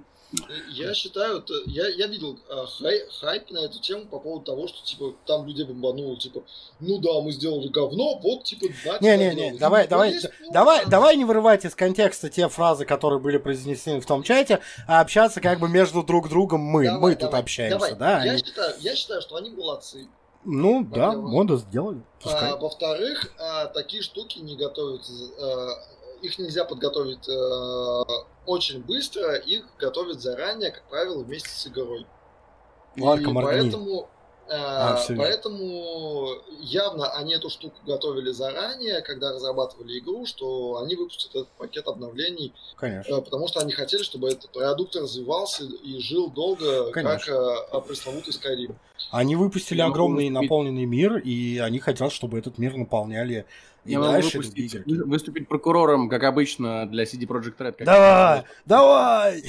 я 0.69 0.93
считаю, 0.93 1.39
это- 1.39 1.53
я, 1.65 1.87
я 1.87 2.07
видел 2.07 2.37
а, 2.49 2.65
хай- 2.67 3.07
хайп 3.19 3.49
на 3.51 3.59
эту 3.59 3.79
тему 3.79 4.05
по 4.05 4.19
поводу 4.19 4.45
того, 4.45 4.67
что 4.67 4.83
типа 4.85 5.15
там 5.25 5.47
людей 5.47 5.65
бомбануло, 5.65 6.17
типа, 6.17 6.43
ну 6.79 6.99
да, 6.99 7.19
мы 7.21 7.31
сделали 7.31 7.67
говно, 7.67 8.19
вот 8.19 8.43
типа, 8.43 8.67
знаете, 8.83 9.05
Не-не-не, 9.05 9.57
давай, 9.57 9.87
давай, 9.87 10.15
давай, 10.51 10.85
давай 10.85 11.17
не 11.17 11.25
вырывать 11.25 11.65
из 11.65 11.73
контекста 11.73 12.29
те 12.29 12.47
фразы, 12.47 12.85
которые 12.85 13.19
были 13.19 13.37
произнесены 13.37 14.01
в 14.01 14.05
том 14.05 14.21
чате, 14.23 14.59
а 14.87 15.01
общаться 15.01 15.41
как 15.41 15.59
бы 15.59 15.67
между 15.67 16.03
друг 16.03 16.29
другом 16.29 16.61
мы. 16.61 16.91
мы 16.91 17.15
тут 17.15 17.33
общаемся, 17.33 17.95
да? 17.95 18.23
Я, 18.23 18.31
они- 18.33 18.43
считаю, 18.45 18.75
я 18.79 18.95
считаю, 18.95 19.21
что 19.21 19.35
они 19.35 19.49
молодцы. 19.49 20.07
Ну, 20.45 20.85
да, 20.85 21.11
моду 21.11 21.57
сделали. 21.57 22.01
Пускай. 22.23 22.51
А, 22.51 22.55
во-вторых, 22.55 23.33
а, 23.39 23.65
такие 23.65 24.01
штуки 24.01 24.39
не 24.39 24.55
готовятся, 24.55 25.11
а, 25.37 25.69
их 26.21 26.37
нельзя 26.39 26.65
подготовить 26.65 27.27
а, 27.29 28.03
очень 28.45 28.81
быстро, 28.83 29.35
их 29.35 29.65
готовят 29.77 30.21
заранее, 30.21 30.71
как 30.71 30.83
правило, 30.89 31.23
вместе 31.23 31.49
с 31.49 31.67
игрой. 31.67 32.05
Ладно, 32.97 33.29
И 33.29 33.31
моргни. 33.31 33.61
поэтому, 33.61 34.09
а, 34.51 34.95
А, 34.97 35.13
поэтому 35.15 36.27
явно 36.59 37.09
они 37.11 37.33
эту 37.35 37.49
штуку 37.49 37.75
готовили 37.85 38.31
заранее, 38.31 39.01
когда 39.01 39.31
разрабатывали 39.31 39.99
игру, 39.99 40.25
что 40.25 40.77
они 40.83 40.95
выпустят 40.95 41.31
этот 41.31 41.47
пакет 41.57 41.87
обновлений, 41.87 42.53
Конечно. 42.77 43.15
э, 43.15 43.21
потому 43.21 43.47
что 43.47 43.59
они 43.59 43.71
хотели, 43.71 44.01
чтобы 44.03 44.29
этот 44.29 44.51
продукт 44.51 44.95
развивался 44.95 45.63
и 45.63 45.99
жил 45.99 46.29
долго, 46.31 46.91
Конечно. 46.91 47.19
как 47.71 47.83
э, 47.83 47.87
пресловутый 47.87 48.33
Skyrim. 48.33 48.75
Они 49.11 49.35
выпустили 49.35 49.81
могу 49.81 49.91
огромный 49.93 50.25
выступить- 50.29 50.41
наполненный 50.41 50.85
мир, 50.85 51.17
и 51.17 51.57
они 51.59 51.79
хотят, 51.79 52.11
чтобы 52.11 52.37
этот 52.39 52.57
мир 52.57 52.75
наполняли 52.75 53.45
и 53.85 53.91
Я 53.93 53.99
могу 53.99 54.11
дальше 54.11 54.37
выпустить- 54.39 54.85
выступить 54.85 55.47
прокурором, 55.47 56.09
как 56.09 56.23
обычно, 56.23 56.85
для 56.87 57.03
CD 57.05 57.25
Projekt 57.25 57.57
Red. 57.59 57.71
как 57.73 57.85
Давай, 57.85 58.43
давай! 58.65 59.43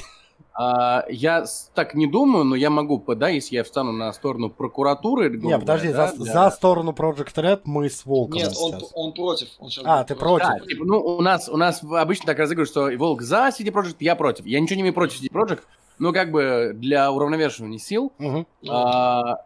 А, 0.62 1.06
я 1.08 1.46
так 1.74 1.94
не 1.94 2.06
думаю, 2.06 2.44
но 2.44 2.54
я 2.54 2.68
могу, 2.68 3.02
да, 3.14 3.30
если 3.30 3.54
я 3.56 3.64
встану 3.64 3.92
на 3.92 4.12
сторону 4.12 4.50
прокуратуры. 4.50 5.30
грубо 5.30 5.46
Не, 5.48 5.58
подожди, 5.58 5.88
говоря, 5.88 6.12
за, 6.12 6.18
да, 6.18 6.32
за 6.32 6.50
сторону 6.50 6.92
Project 6.92 7.34
Red 7.34 7.60
мы 7.64 7.88
с 7.88 8.04
Волком 8.04 8.36
Нет, 8.36 8.52
он, 8.60 8.72
сейчас. 8.72 8.90
он 8.94 9.12
против. 9.14 9.48
Он 9.58 9.70
А, 9.84 10.04
ты 10.04 10.14
против. 10.14 10.46
против? 10.48 10.60
Да, 10.60 10.66
типа, 10.66 10.84
ну, 10.84 10.98
у 10.98 11.22
нас, 11.22 11.48
у 11.48 11.56
нас 11.56 11.82
обычно 11.82 12.26
так 12.26 12.38
разыгрывают, 12.38 12.68
что 12.68 12.90
Волк 12.98 13.22
за 13.22 13.48
CD 13.48 13.72
Projekt, 13.72 13.96
я 14.00 14.14
против. 14.16 14.44
Я 14.44 14.60
ничего 14.60 14.76
не 14.76 14.82
имею 14.82 14.92
против 14.94 15.22
CD 15.22 15.30
Projekt, 15.32 15.62
но 15.98 16.12
как 16.12 16.30
бы 16.30 16.72
для 16.74 17.10
уравновешивания 17.10 17.78
сил. 17.78 18.12
Ну, 18.18 18.46
а, 18.68 19.38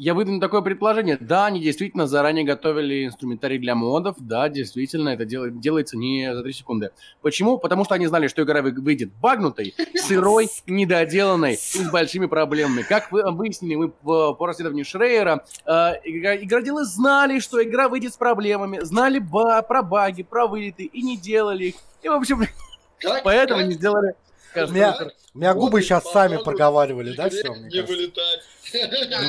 я 0.00 0.14
выдвину 0.14 0.40
такое 0.40 0.62
предположение. 0.62 1.18
Да, 1.20 1.44
они 1.44 1.60
действительно 1.60 2.06
заранее 2.06 2.42
готовили 2.42 3.04
инструментарий 3.04 3.58
для 3.58 3.74
модов. 3.74 4.16
Да, 4.18 4.48
действительно, 4.48 5.10
это 5.10 5.26
дел- 5.26 5.50
делается 5.50 5.98
не 5.98 6.34
за 6.34 6.42
3 6.42 6.52
секунды. 6.54 6.90
Почему? 7.20 7.58
Потому 7.58 7.84
что 7.84 7.96
они 7.96 8.06
знали, 8.06 8.26
что 8.26 8.42
игра 8.42 8.62
вы- 8.62 8.72
выйдет 8.72 9.12
багнутой, 9.20 9.74
сырой, 9.94 10.48
недоделанной 10.66 11.52
и 11.52 11.56
с 11.56 11.90
большими 11.90 12.24
проблемами. 12.24 12.80
Как 12.80 13.12
вы 13.12 13.30
выяснили 13.30 13.74
мы 13.74 13.88
по, 13.90 14.34
расследованию 14.46 14.86
Шрейера, 14.86 15.44
э, 15.66 15.70
игроделы 16.04 16.86
знали, 16.86 17.38
что 17.38 17.62
игра 17.62 17.90
выйдет 17.90 18.14
с 18.14 18.16
проблемами, 18.16 18.80
знали 18.80 19.18
ба- 19.18 19.60
про 19.60 19.82
баги, 19.82 20.22
про 20.22 20.46
вылеты 20.46 20.84
и 20.84 21.02
не 21.02 21.18
делали 21.18 21.66
их. 21.66 21.74
И, 22.02 22.08
в 22.08 22.12
общем, 22.12 22.46
как, 22.98 23.22
поэтому 23.22 23.60
как 23.60 23.68
не 23.68 23.74
сделали... 23.74 24.14
У 24.56 24.72
меня, 24.72 24.96
у 25.34 25.38
меня 25.38 25.54
Вот 25.54 25.60
губы 25.60 25.80
и 25.80 25.82
сейчас 25.82 26.04
сами 26.10 26.42
проговаривали, 26.42 27.14
да, 27.14 27.28
все, 27.28 27.52
мне 27.52 27.68
не 27.70 27.82
вылетать. 27.82 28.40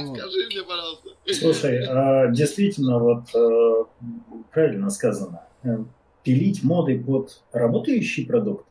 Ну. 0.03 0.15
Скажи 0.15 0.47
мне, 0.47 0.63
пожалуйста. 0.63 1.09
Слушай, 1.33 1.85
а, 1.87 2.27
действительно, 2.27 2.99
вот 2.99 3.23
э, 3.33 3.83
правильно 4.51 4.89
сказано. 4.89 5.43
Э, 5.63 5.77
Пилить 6.23 6.63
моды 6.63 6.99
под 7.03 7.41
работающий 7.51 8.27
продукт, 8.27 8.65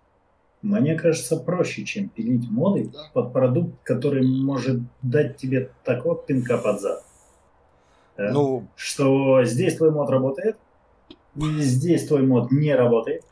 мне 0.63 0.95
кажется, 0.95 1.37
проще, 1.37 1.85
чем 1.85 2.09
пилить 2.09 2.49
моды 2.51 2.91
Да. 2.93 3.11
под 3.13 3.33
продукт, 3.33 3.75
который 3.83 4.25
может 4.27 4.81
дать 5.03 5.37
тебе 5.37 5.71
такого 5.85 6.17
пинка 6.17 6.59
под 6.59 6.81
зад. 6.81 7.03
Э, 8.17 8.31
Ну, 8.31 8.67
что 8.77 9.43
здесь 9.45 9.77
твой 9.77 9.91
мод 9.91 10.11
работает, 10.11 10.57
и 11.35 11.61
здесь 11.61 12.07
твой 12.07 12.23
мод 12.23 12.53
не 12.53 12.75
работает, 12.75 13.25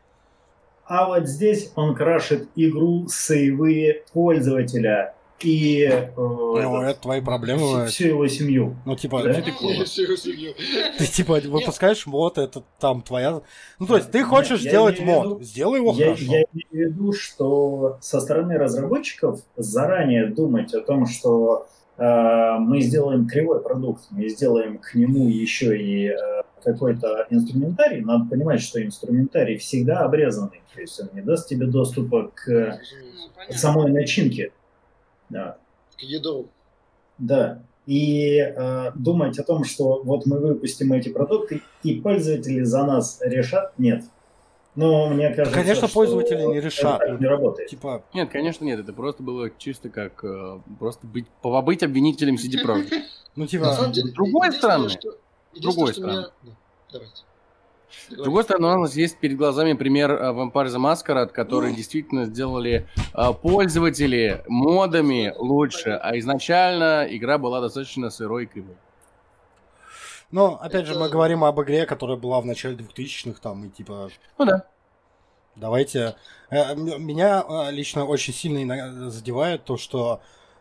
а 0.89 1.07
вот 1.07 1.26
здесь 1.28 1.70
он 1.76 1.95
крашит 1.95 2.49
игру 2.57 3.07
сейвы 3.09 4.03
пользователя 4.12 5.14
и 5.41 5.84
э, 5.89 6.11
ну, 6.16 6.57
этот, 6.57 6.91
это 6.91 7.01
твои 7.03 7.20
проблемы. 7.20 7.86
всю 7.86 8.09
его 8.09 8.26
семью. 8.26 8.74
Ну, 8.84 8.97
типа, 8.97 9.22
Да? 9.22 9.34
ты, 9.34 9.53
Я 9.61 9.84
всю 9.84 10.16
семью. 10.16 10.53
ты, 10.99 11.07
типа 11.07 11.39
выпускаешь 11.45 12.07
мод, 12.07 12.39
это 12.39 12.64
там 12.80 13.03
твоя... 13.03 13.41
Ну, 13.78 13.86
то 13.86 13.97
есть 13.99 14.11
ты 14.11 14.24
хочешь 14.24 14.61
Я 14.62 14.70
сделать 14.70 14.99
мод, 15.01 15.24
виду- 15.26 15.43
сделай 15.45 15.78
его 15.78 15.93
я, 15.93 16.07
хорошо. 16.07 16.24
я 16.24 16.43
имею 16.53 16.66
в 16.72 16.74
виду, 16.95 17.12
что 17.12 17.99
со 18.01 18.18
стороны 18.20 18.59
разработчиков 18.59 19.41
заранее 19.57 20.26
думать 20.26 20.74
о 20.74 20.80
том, 20.80 21.07
что 21.07 21.68
мы 21.99 22.80
сделаем 22.80 23.26
кривой 23.26 23.61
продукт, 23.61 24.05
мы 24.11 24.28
сделаем 24.28 24.78
к 24.78 24.94
нему 24.94 25.28
еще 25.28 25.76
и 25.76 26.09
э, 26.09 26.42
какой-то 26.62 27.26
инструментарий, 27.30 28.03
надо 28.03 28.28
понимать, 28.30 28.61
что 28.61 28.82
инструментарий 28.82 29.59
всегда 29.59 30.01
обрезанный, 30.01 30.62
то 30.74 30.80
есть 30.80 31.01
он 31.01 31.09
не 31.12 31.22
даст 31.22 31.49
тебе 31.49 31.66
доступа 31.66 32.30
к 32.34 32.78
Ну, 33.49 33.55
самой 33.55 33.90
начинке. 33.90 34.53
Да. 35.28 35.57
К 35.96 36.03
ядру. 36.03 36.49
Да. 37.18 37.62
И 37.86 38.38
э, 38.38 38.92
думать 38.94 39.38
о 39.38 39.44
том, 39.44 39.64
что 39.64 40.03
вот 40.03 40.26
мы 40.26 40.38
выпустим 40.38 40.92
эти 40.92 41.09
продукты, 41.09 41.62
и 41.82 42.01
пользователи 42.01 42.62
за 42.62 42.84
нас 42.84 43.18
решат, 43.22 43.72
нет. 43.78 44.05
Но 44.79 45.09
мне 45.09 45.31
кажется, 45.31 45.59
Конечно, 45.59 45.89
что 45.89 45.95
пользователи 45.95 46.41
не 46.41 46.61
решат. 46.61 47.20
не 47.20 47.26
работает. 47.26 47.68
Типа, 47.68 48.05
Нет, 48.14 48.31
конечно, 48.31 48.64
нет. 48.64 48.79
Это 48.79 48.93
просто 48.93 49.24
было 49.24 49.51
чисто 49.59 49.89
как... 49.89 50.22
э, 50.22 50.61
просто 50.79 51.05
быть, 51.05 51.26
побыть 51.43 51.83
обвинителем 51.83 52.37
CD 52.37 52.64
Projekt. 52.64 52.93
ну, 53.35 53.49
типа... 53.49 53.72
с 53.72 54.12
другой 54.12 54.53
стороны, 54.53 54.89
с 54.89 55.61
другой 55.61 55.95
Давайте. 56.93 57.22
С 58.09 58.14
другой 58.14 58.45
стороны, 58.45 58.68
у 58.68 58.79
нас 58.83 58.95
есть 58.95 59.18
перед 59.18 59.37
глазами 59.37 59.72
пример 59.72 60.12
э, 60.12 60.31
Vampire 60.31 60.68
the 60.68 60.79
Masquerade, 60.79 61.31
который 61.31 61.74
действительно 61.74 62.26
сделали 62.26 62.87
э, 63.14 63.33
пользователи 63.43 64.45
модами 64.47 65.35
лучше, 65.39 65.99
а 66.01 66.16
изначально 66.20 67.05
игра 67.11 67.39
была 67.39 67.61
достаточно 67.61 68.11
сырой 68.11 68.44
и 68.44 68.47
кривой. 68.47 68.77
Но, 70.31 70.59
опять 70.61 70.86
же, 70.86 70.93
Это- 70.93 71.01
мы 71.01 71.09
говорим 71.09 71.43
об 71.44 71.61
игре, 71.62 71.86
которая 71.86 72.16
была 72.16 72.40
в 72.40 72.47
начале 72.47 72.77
2000-х, 72.77 73.40
там, 73.43 73.65
и 73.65 73.70
типа, 73.70 74.11
Ну 74.39 74.44
да. 74.44 74.66
Давайте... 75.60 76.16
Э, 76.51 76.74
Меня 76.74 77.44
э, 77.47 77.70
лично 77.70 78.05
очень 78.05 78.32
сильно 78.32 79.10
задевает 79.10 79.64
то, 79.64 79.76
что 79.76 80.20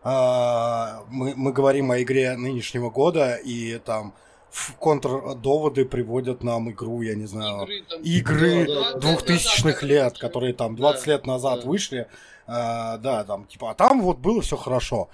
а, 0.09 1.03
мы, 1.09 1.33
мы 1.35 1.51
говорим 1.51 1.91
о 1.91 2.01
игре 2.01 2.37
нынешнего 2.37 2.89
года, 2.89 3.35
и 3.35 3.77
там 3.79 4.13
в 4.49 4.73
контрдоводы 4.75 5.83
приводят 5.83 6.43
нам 6.43 6.69
игру, 6.71 7.01
я 7.01 7.15
не 7.15 7.25
знаю, 7.25 7.63
Игры 7.63 7.83
там. 7.89 8.01
игры 8.01 8.65
Да, 8.67 8.93
да, 8.93 8.99
двухтысячных 8.99 9.81
да, 9.81 9.87
лет, 9.87 10.13
да. 10.13 10.19
которые 10.19 10.53
там 10.53 10.75
20 10.77 11.05
Да, 11.05 11.11
лет 11.11 11.25
назад 11.25 11.61
да. 11.61 11.67
вышли. 11.67 12.07
А, 12.45 12.97
да, 12.99 13.25
там, 13.25 13.45
типа, 13.47 13.71
а 13.71 13.73
там 13.73 14.01
вот 14.01 14.19
было 14.19 14.41
все 14.41 14.55
хорошо. 14.55 15.09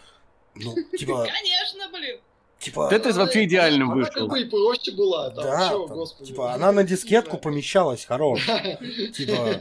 Ну, 0.53 0.75
типа, 0.97 1.25
Конечно, 1.25 1.89
блин. 1.91 2.19
Типа, 2.63 2.87
Тетрис 2.89 3.15
вообще 3.17 3.43
идеальным 3.45 3.91
Она 3.91 3.95
вышел. 4.01 4.13
как 4.13 4.27
бы 4.29 4.41
и 4.41 4.45
проще 4.45 4.91
была. 4.91 5.29
Там, 5.31 5.43
да, 5.43 5.69
чё, 5.69 5.87
там, 5.87 5.97
господи. 5.97 6.29
типа, 6.29 6.53
она 6.53 6.71
на 6.71 6.83
дискетку 6.83 7.33
Да. 7.33 7.37
помещалась, 7.37 8.05
хорош. 8.05 8.45
Типа. 9.15 9.53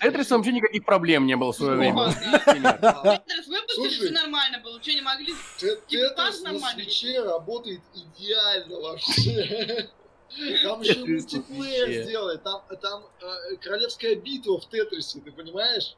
Тетрис 0.00 0.30
вообще 0.30 0.52
никаких 0.52 0.84
проблем 0.84 1.26
не 1.26 1.36
было 1.36 1.52
в 1.52 1.56
свое 1.56 1.76
время. 1.76 2.14
Да. 2.60 3.22
Тетрис 3.26 3.46
выпустили, 3.48 3.74
Слушай. 3.74 3.98
все 4.06 4.10
нормально 4.10 4.58
было. 4.62 4.80
Что 4.82 4.92
не 4.92 5.00
могли? 5.02 5.34
Тетрис 5.58 6.40
на 6.42 6.52
нормально. 6.52 6.82
свече 6.82 7.20
работает 7.22 7.80
идеально 7.94 8.80
вообще. 8.80 9.88
Там 10.62 10.80
еще 10.80 11.00
мультиплеер 11.04 12.04
сделали, 12.04 12.38
там, 12.38 12.62
там 12.80 13.02
э, 13.20 13.56
королевская 13.60 14.14
битва 14.16 14.58
в 14.58 14.66
Тетрисе, 14.66 15.20
ты 15.20 15.30
понимаешь? 15.30 15.94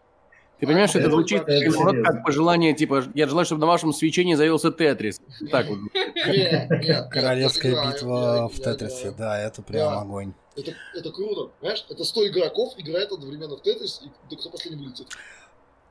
Ты 0.64 0.68
понимаешь, 0.68 0.90
что 0.90 0.98
это 0.98 1.10
звучит 1.10 1.42
это 1.46 2.02
как 2.02 2.24
пожелание, 2.24 2.74
типа, 2.74 3.04
я 3.14 3.28
желаю, 3.28 3.44
чтобы 3.44 3.60
на 3.60 3.66
вашем 3.66 3.92
свечении 3.92 4.34
завелся 4.34 4.70
Тетрис. 4.70 5.20
Так 5.50 5.66
вот. 5.68 5.78
Королевская 7.10 7.90
битва 7.90 8.48
в 8.48 8.60
Тетрисе, 8.60 9.14
да, 9.16 9.38
это 9.40 9.62
прям 9.62 9.98
огонь. 9.98 10.32
Это, 10.56 10.72
это 10.94 11.10
круто, 11.10 11.50
понимаешь? 11.60 11.84
Это 11.90 12.04
100 12.04 12.28
игроков 12.28 12.74
играет 12.78 13.10
одновременно 13.10 13.56
в 13.56 13.62
Тетрис, 13.62 14.02
и 14.04 14.08
да 14.30 14.36
кто 14.36 14.50
последний 14.50 14.84
вылетит. 14.84 15.08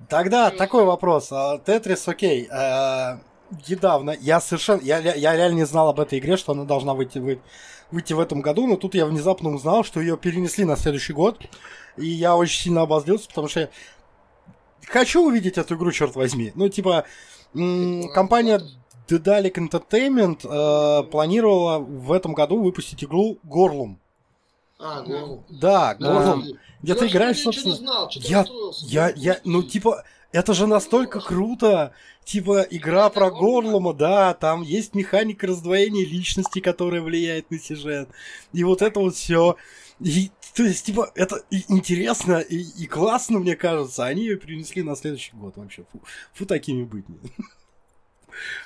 Тогда 0.10 0.50
такой 0.50 0.86
вопрос. 0.86 1.30
А, 1.32 1.60
Тетрис, 1.60 2.08
окей. 2.08 2.48
а, 2.52 3.20
Недавно 3.68 4.16
я 4.20 4.42
совершенно... 4.42 4.82
Я, 4.82 4.98
я 5.00 5.36
реально 5.36 5.58
не 5.58 5.66
знал 5.66 5.90
об 5.90 6.00
этой 6.00 6.20
игре, 6.20 6.38
что 6.38 6.54
она 6.54 6.64
должна 6.64 6.94
выйти, 6.94 7.20
вы- 7.20 7.40
выйти 7.92 8.14
в 8.14 8.20
этом 8.20 8.42
году, 8.42 8.66
но 8.68 8.78
тут 8.78 8.96
я 8.96 9.06
внезапно 9.06 9.54
узнал, 9.54 9.84
что 9.84 10.00
ее 10.00 10.18
перенесли 10.18 10.66
на 10.66 10.76
следующий 10.76 11.14
год. 11.14 11.40
И 11.98 12.08
я 12.08 12.36
очень 12.36 12.64
сильно 12.64 12.82
обозлился, 12.82 13.28
потому 13.28 13.48
что 13.48 13.70
хочу 14.88 15.26
увидеть 15.26 15.58
эту 15.58 15.76
игру, 15.76 15.92
черт 15.92 16.16
возьми. 16.16 16.52
Ну, 16.56 16.70
типа, 16.70 17.06
компания 17.54 18.62
Dedalic 19.08 19.56
Entertainment 19.56 20.42
э, 20.44 21.04
планировала 21.04 21.80
в 21.80 22.12
этом 22.12 22.34
году 22.34 22.62
выпустить 22.62 23.04
игру 23.04 23.38
Горлум. 23.44 24.00
А, 24.80 25.02
Горлум. 25.02 25.44
Да, 25.50 25.96
Да. 26.00 26.14
Горлум. 26.14 26.44
Где 26.82 26.94
Я 26.94 26.96
ты 26.96 27.08
играешь, 27.08 27.38
ничего 27.38 27.52
не 27.52 27.56
собственно... 27.56 27.76
знал, 27.76 28.12
что-то 28.12 28.28
я-. 28.28 28.46
Я, 28.82 29.14
я, 29.16 29.40
ну, 29.46 29.64
типа, 29.64 30.04
это 30.34 30.54
же 30.54 30.68
настолько 30.68 31.22
круто. 31.22 31.94
Типа, 32.26 32.66
игра 32.70 33.10
про 33.10 33.30
Горлума, 33.30 33.94
да, 33.94 34.34
там 34.34 34.64
есть 34.64 34.96
механика 34.96 35.48
раздвоения 35.48 36.06
личности, 36.06 36.60
которая 36.60 37.02
влияет 37.02 37.52
на 37.52 37.60
сюжет. 37.60 38.10
И 38.52 38.64
вот 38.64 38.82
это 38.82 39.00
вот 39.00 39.16
все. 39.16 39.58
И, 40.00 40.32
то 40.56 40.64
есть, 40.64 40.86
типа, 40.86 41.12
это 41.16 41.38
и 41.50 41.64
интересно 41.70 42.40
и, 42.40 42.58
и 42.58 42.88
классно, 42.88 43.40
мне 43.40 43.56
кажется. 43.56 44.06
Они 44.06 44.24
ее 44.24 44.38
перенесли 44.38 44.84
на 44.84 44.96
следующий 44.96 45.36
год 45.36 45.58
вообще. 45.58 45.86
Фу, 45.92 46.02
фу 46.34 46.46
такими 46.46 46.84
быть. 46.84 47.08
не. 47.10 47.18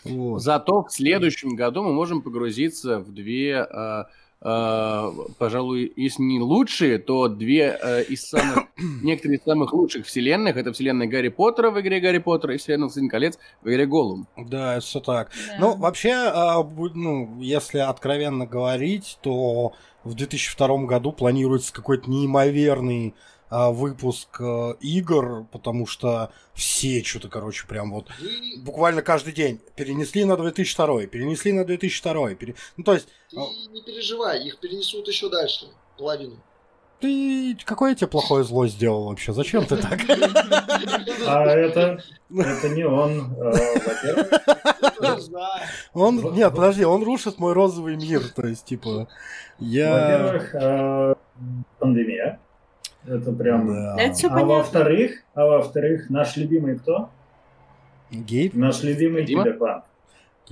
Вот. 0.05 0.41
Зато 0.41 0.83
в 0.83 0.91
следующем 0.91 1.55
году 1.55 1.83
мы 1.83 1.91
можем 1.93 2.21
погрузиться 2.21 2.99
в 2.99 3.13
две, 3.13 3.67
э, 3.69 4.05
пожалуй, 4.39 5.91
если 5.95 6.21
не 6.21 6.39
лучшие, 6.39 6.99
то 6.99 7.27
две 7.27 7.77
э, 7.81 8.03
из 8.03 8.27
самых, 8.27 8.65
некоторые 9.01 9.39
из 9.39 9.43
самых 9.43 9.73
лучших 9.73 10.05
вселенных. 10.05 10.57
Это 10.57 10.71
вселенная 10.73 11.07
Гарри 11.07 11.29
Поттера 11.29 11.71
в 11.71 11.79
игре 11.81 11.99
Гарри 11.99 12.19
Поттер 12.19 12.51
и 12.51 12.57
вселенная 12.57 12.85
«Властелин 12.85 13.09
колец» 13.09 13.39
в 13.61 13.69
игре 13.69 13.85
Голум. 13.85 14.27
Да, 14.37 14.79
все 14.79 14.99
так. 14.99 15.31
Да. 15.47 15.57
Ну, 15.59 15.75
вообще, 15.75 16.11
бу- 16.11 16.91
ну, 16.93 17.39
если 17.41 17.79
откровенно 17.79 18.45
говорить, 18.45 19.17
то 19.21 19.73
в 20.03 20.13
2002 20.13 20.85
году 20.85 21.11
планируется 21.11 21.73
какой-то 21.73 22.09
неимоверный 22.09 23.15
выпуск 23.49 24.41
а, 24.41 24.71
игр, 24.81 25.45
потому 25.51 25.85
что 25.87 26.31
все 26.53 27.03
что-то, 27.03 27.29
короче, 27.29 27.65
прям 27.67 27.91
вот 27.91 28.07
буквально 28.59 29.01
каждый 29.01 29.33
день 29.33 29.59
перенесли 29.75 30.25
на 30.25 30.35
2002, 30.37 31.05
перенесли 31.07 31.51
на 31.53 31.63
2002. 31.65 32.35
пере- 32.35 32.55
Ну, 32.77 32.83
то 32.83 32.93
есть, 32.93 33.07
Ты 33.29 33.37
не 33.71 33.81
переживай, 33.83 34.45
их 34.45 34.59
перенесут 34.59 35.07
еще 35.07 35.29
дальше, 35.29 35.67
половину. 35.97 36.37
ты 36.99 37.55
какое 37.65 37.93
тебе 37.95 38.07
плохое 38.07 38.43
зло 38.43 38.67
сделал 38.67 39.05
вообще? 39.09 39.31
Зачем 39.33 39.65
ты 39.65 39.77
так? 39.77 39.99
А 41.27 41.43
это, 41.45 42.03
это 42.35 42.69
не 42.69 42.83
он, 42.85 43.33
э, 43.33 43.79
во-первых. 43.85 44.29
Он, 45.93 46.33
нет, 46.33 46.53
подожди, 46.55 46.83
он 46.83 47.03
рушит 47.03 47.37
мой 47.39 47.53
розовый 47.53 47.95
мир, 47.95 48.21
то 48.35 48.47
есть, 48.47 48.65
типа, 48.65 49.07
я... 49.59 49.91
Во-первых, 49.91 50.55
э, 50.55 51.15
пандемия. 51.79 52.39
Это 53.07 53.31
прям... 53.31 53.67
Да. 53.67 53.95
Это 53.97 54.27
А 54.27 54.29
понятно. 54.29 54.45
во-вторых, 54.55 55.23
а 55.33 55.45
во-вторых, 55.45 56.09
наш 56.09 56.35
любимый 56.37 56.77
кто? 56.77 57.09
Гейб? 58.11 58.53
Наш 58.53 58.83
любимый 58.83 59.25
киберпанк. 59.25 59.85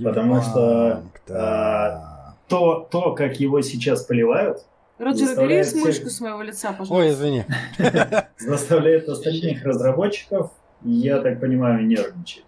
Потому 0.02 0.40
что, 0.42 1.02
да. 1.26 2.34
То, 2.48 2.86
то, 2.90 3.12
как 3.14 3.40
его 3.40 3.60
сейчас 3.62 4.02
поливают, 4.04 4.64
Роджер, 4.98 5.38
убери 5.38 5.62
всех- 5.62 5.84
мышку 5.84 6.08
с 6.10 6.20
моего 6.20 6.42
лица, 6.42 6.68
пожалуйста. 6.72 6.94
Ой, 6.94 7.10
извини. 7.10 7.44
заставляет 8.38 9.08
остальных 9.08 9.64
разработчиков, 9.64 10.52
я 10.82 11.20
так 11.20 11.40
понимаю, 11.40 11.86
нервничать. 11.86 12.44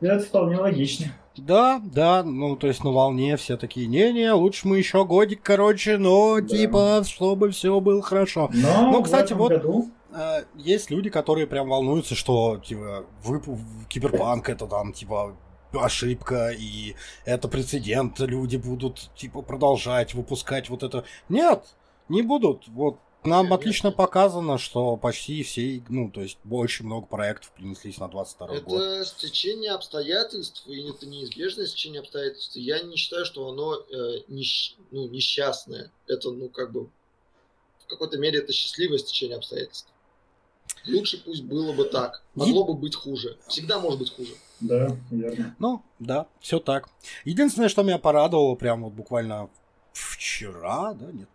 И 0.00 0.06
Это 0.06 0.24
вполне 0.24 0.56
логично. 0.56 1.06
Да, 1.36 1.80
да, 1.84 2.22
ну, 2.22 2.56
то 2.56 2.66
есть 2.68 2.84
на 2.84 2.92
волне 2.92 3.36
все 3.36 3.56
такие, 3.56 3.86
не-не, 3.88 4.32
лучше 4.32 4.68
мы 4.68 4.78
еще 4.78 5.04
годик, 5.04 5.40
короче, 5.42 5.96
но, 5.98 6.40
Да. 6.40 6.46
типа, 6.46 7.02
чтобы 7.06 7.50
все 7.50 7.80
было 7.80 8.02
хорошо. 8.02 8.48
Но 8.52 8.92
Ну, 8.92 9.02
кстати, 9.02 9.32
вот- 9.32 9.50
году 9.52 9.90
А, 10.16 10.44
есть 10.54 10.92
люди, 10.92 11.10
которые 11.10 11.48
прям 11.48 11.68
волнуются, 11.68 12.14
что, 12.14 12.58
типа, 12.58 13.04
вы, 13.24 13.42
киберпанк 13.88 14.48
это 14.48 14.68
там, 14.68 14.92
типа, 14.92 15.34
ошибка, 15.72 16.50
и 16.56 16.94
это 17.24 17.48
прецедент, 17.48 18.20
люди 18.20 18.56
будут, 18.56 19.10
типа, 19.16 19.42
продолжать 19.42 20.14
выпускать 20.14 20.70
вот 20.70 20.84
это. 20.84 21.02
Нет, 21.28 21.64
не 22.08 22.22
будут. 22.22 22.68
Вот 22.68 23.00
нам 23.24 23.46
Конечно. 23.46 23.54
отлично 23.54 23.90
показано, 23.92 24.58
что 24.58 24.96
почти 24.96 25.42
все, 25.42 25.82
ну, 25.88 26.10
то 26.10 26.20
есть 26.20 26.38
очень 26.50 26.84
много 26.84 27.06
проектов 27.06 27.52
принеслись 27.52 27.98
на 27.98 28.08
22 28.08 28.46
год. 28.46 28.80
Это 28.80 29.04
стечение 29.04 29.72
обстоятельств, 29.72 30.62
и 30.66 30.88
это 30.88 31.06
неизбежное 31.06 31.66
стечение 31.66 32.00
обстоятельств. 32.00 32.56
Я 32.56 32.82
не 32.82 32.96
считаю, 32.96 33.24
что 33.24 33.48
оно 33.48 33.76
э, 33.76 34.20
нещ- 34.28 34.76
ну, 34.90 35.08
несчастное. 35.08 35.90
Это, 36.06 36.30
ну, 36.30 36.48
как 36.48 36.72
бы, 36.72 36.88
в 37.78 37.86
какой-то 37.86 38.18
мере 38.18 38.38
это 38.40 38.52
счастливое 38.52 38.98
стечение 38.98 39.36
обстоятельств. 39.38 39.88
Лучше 40.86 41.22
пусть 41.24 41.42
было 41.44 41.72
бы 41.72 41.84
так. 41.84 42.22
Могло 42.34 42.64
бы 42.64 42.74
быть 42.74 42.94
хуже. 42.94 43.38
Всегда 43.48 43.78
может 43.78 44.00
быть 44.00 44.14
хуже. 44.14 44.34
Да, 44.60 44.96
верно. 45.10 45.56
Ну, 45.58 45.82
да, 45.98 46.26
все 46.40 46.58
так. 46.58 46.90
Единственное, 47.24 47.68
что 47.68 47.82
меня 47.82 47.98
порадовало, 47.98 48.54
прям 48.54 48.84
вот 48.84 48.92
буквально 48.92 49.48
вчера, 49.92 50.92
да, 50.94 51.10
нет, 51.12 51.28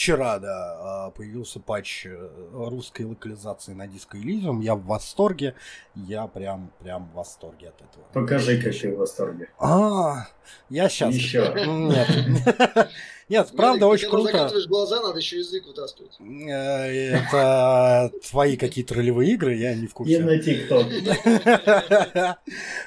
вчера, 0.00 0.38
да, 0.38 0.78
а, 0.80 1.10
появился 1.10 1.60
патч 1.60 2.06
э, 2.06 2.28
русской 2.54 3.02
локализации 3.02 3.74
на 3.74 3.86
диско 3.86 4.16
Elysium. 4.16 4.62
Я 4.62 4.74
в 4.74 4.86
восторге, 4.86 5.54
я 5.94 6.26
прям, 6.26 6.72
прям 6.78 7.10
в 7.10 7.16
восторге 7.16 7.68
от 7.68 7.82
этого. 7.82 8.06
Покажи, 8.14 8.62
как 8.62 8.74
ты 8.74 8.94
в 8.94 8.96
восторге. 8.96 9.50
А, 9.58 10.26
я 10.70 10.88
сейчас. 10.88 11.14
Еще. 11.14 11.52
Нет. 11.66 12.88
Нет, 13.30 13.48
правда, 13.56 13.80
Ты 13.80 13.86
очень 13.86 14.10
когда 14.10 14.16
круто. 14.24 14.32
закатываешь 14.38 14.66
глаза, 14.66 15.00
надо 15.00 15.18
еще 15.18 15.38
язык 15.38 15.66
вытаскивать. 15.66 16.18
Это 16.20 18.10
твои 18.28 18.56
какие-то 18.56 18.94
ролевые 18.94 19.32
игры, 19.34 19.54
я 19.56 19.74
не 19.74 19.86
в 19.86 19.94
курсе. 19.94 20.18
на 20.18 20.36
ТикТок. 20.38 20.86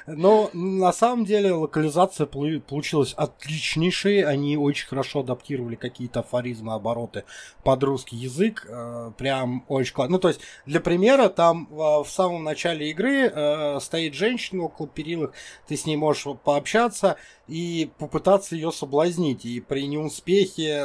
Но 0.06 0.50
на 0.52 0.92
самом 0.92 1.24
деле 1.24 1.52
локализация 1.52 2.26
полу- 2.26 2.60
получилась 2.60 3.14
отличнейшей. 3.16 4.22
Они 4.22 4.56
очень 4.58 4.86
хорошо 4.86 5.20
адаптировали 5.20 5.76
какие-то 5.76 6.20
афоризмы, 6.20 6.74
обороты 6.74 7.24
под 7.62 7.82
русский 7.82 8.16
язык. 8.16 8.66
Э, 8.68 9.12
Прям 9.16 9.64
очень 9.68 9.94
классно. 9.94 10.12
Ну, 10.14 10.18
то 10.18 10.28
есть, 10.28 10.40
для 10.66 10.80
примера, 10.80 11.28
там 11.30 11.68
э, 11.70 11.74
в 11.74 12.06
самом 12.08 12.44
начале 12.44 12.90
игры 12.90 13.30
э, 13.34 13.78
стоит 13.80 14.12
женщина 14.14 14.64
около 14.64 14.88
перил, 14.88 15.30
ты 15.66 15.76
с 15.76 15.86
ней 15.86 15.96
можешь 15.96 16.26
пообщаться 16.44 17.16
и 17.48 17.90
попытаться 17.98 18.54
ее 18.54 18.72
соблазнить. 18.72 19.44
И 19.46 19.60
при 19.60 19.86
неуспехе 19.86 20.33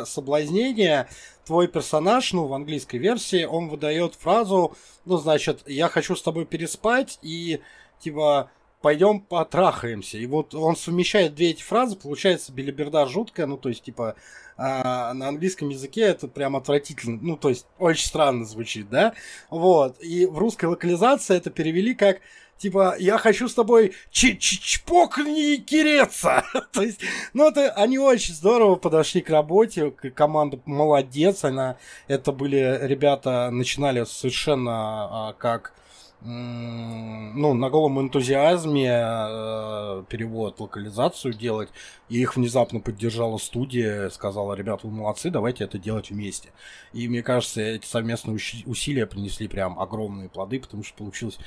соблазнения 0.06 1.08
твой 1.46 1.68
персонаж, 1.68 2.32
ну, 2.34 2.46
в 2.46 2.54
английской 2.54 2.98
версии, 2.98 3.44
он 3.44 3.70
выдает 3.70 4.14
фразу, 4.16 4.76
ну, 5.06 5.18
значит, 5.18 5.64
я 5.68 5.88
хочу 5.88 6.16
с 6.16 6.22
тобой 6.22 6.46
переспать, 6.46 7.18
и, 7.24 7.60
типа, 8.00 8.52
пойдем 8.82 9.20
потрахаемся. 9.20 10.18
И 10.18 10.26
вот 10.26 10.54
он 10.54 10.76
совмещает 10.76 11.36
две 11.36 11.50
эти 11.52 11.64
фразы, 11.64 11.96
получается 11.96 12.52
белиберда 12.52 13.08
жуткая, 13.08 13.48
ну, 13.48 13.58
то 13.58 13.70
есть, 13.70 13.84
типа, 13.84 14.16
а, 14.58 15.14
на 15.14 15.30
английском 15.30 15.70
языке 15.70 16.02
это 16.02 16.28
прям 16.28 16.56
отвратительно, 16.56 17.18
ну, 17.22 17.38
то 17.38 17.50
есть, 17.50 17.66
очень 17.78 18.06
странно 18.06 18.46
звучит, 18.46 18.90
да? 18.90 19.14
Вот, 19.50 20.02
и 20.04 20.26
в 20.26 20.38
русской 20.38 20.66
локализации 20.66 21.36
это 21.36 21.50
перевели 21.50 21.96
как 21.96 22.20
типа, 22.60 22.96
я 23.00 23.18
хочу 23.18 23.48
с 23.48 23.56
тобой 23.56 23.94
чпокни 24.12 25.56
киреться. 25.56 26.44
То 26.72 26.84
есть, 26.84 27.02
ну, 27.34 27.50
это 27.50 27.72
они 27.72 27.98
очень 27.98 28.36
здорово 28.36 28.76
подошли 28.76 29.22
к 29.22 29.30
работе, 29.30 29.92
команда 29.92 30.60
молодец, 30.66 31.44
она, 31.44 31.78
это 32.08 32.32
были 32.32 32.80
ребята, 32.84 33.50
начинали 33.52 34.04
совершенно 34.04 35.30
а, 35.30 35.34
как 35.34 35.74
ну, 36.22 37.54
на 37.54 37.70
голом 37.70 38.02
энтузиазме 38.02 38.92
э, 38.92 40.04
перевод, 40.10 40.60
локализацию 40.60 41.34
делать, 41.34 41.70
и 42.10 42.20
их 42.20 42.36
внезапно 42.36 42.82
поддержала 42.82 43.38
студия, 43.38 44.10
сказала, 44.10 44.54
ребята, 44.54 44.86
вы 44.86 44.94
молодцы, 44.94 45.30
давайте 45.30 45.64
это 45.64 45.78
делать 45.78 46.10
вместе. 46.10 46.50
И 46.92 47.08
мне 47.08 47.24
кажется, 47.24 47.62
эти 47.62 47.86
совместные 47.86 48.38
усилия 48.66 49.06
принесли 49.06 49.48
прям 49.48 49.80
огромные 49.80 50.28
плоды, 50.28 50.60
потому 50.60 50.84
что 50.84 50.98
получилось 50.98 51.40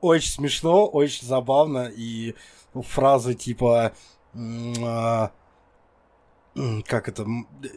очень 0.00 0.30
смешно, 0.30 0.86
очень 0.86 1.26
забавно, 1.26 1.90
и 1.94 2.34
фразы 2.74 3.34
типа 3.34 3.92
а, 4.34 5.30
как 6.86 7.08
это, 7.08 7.26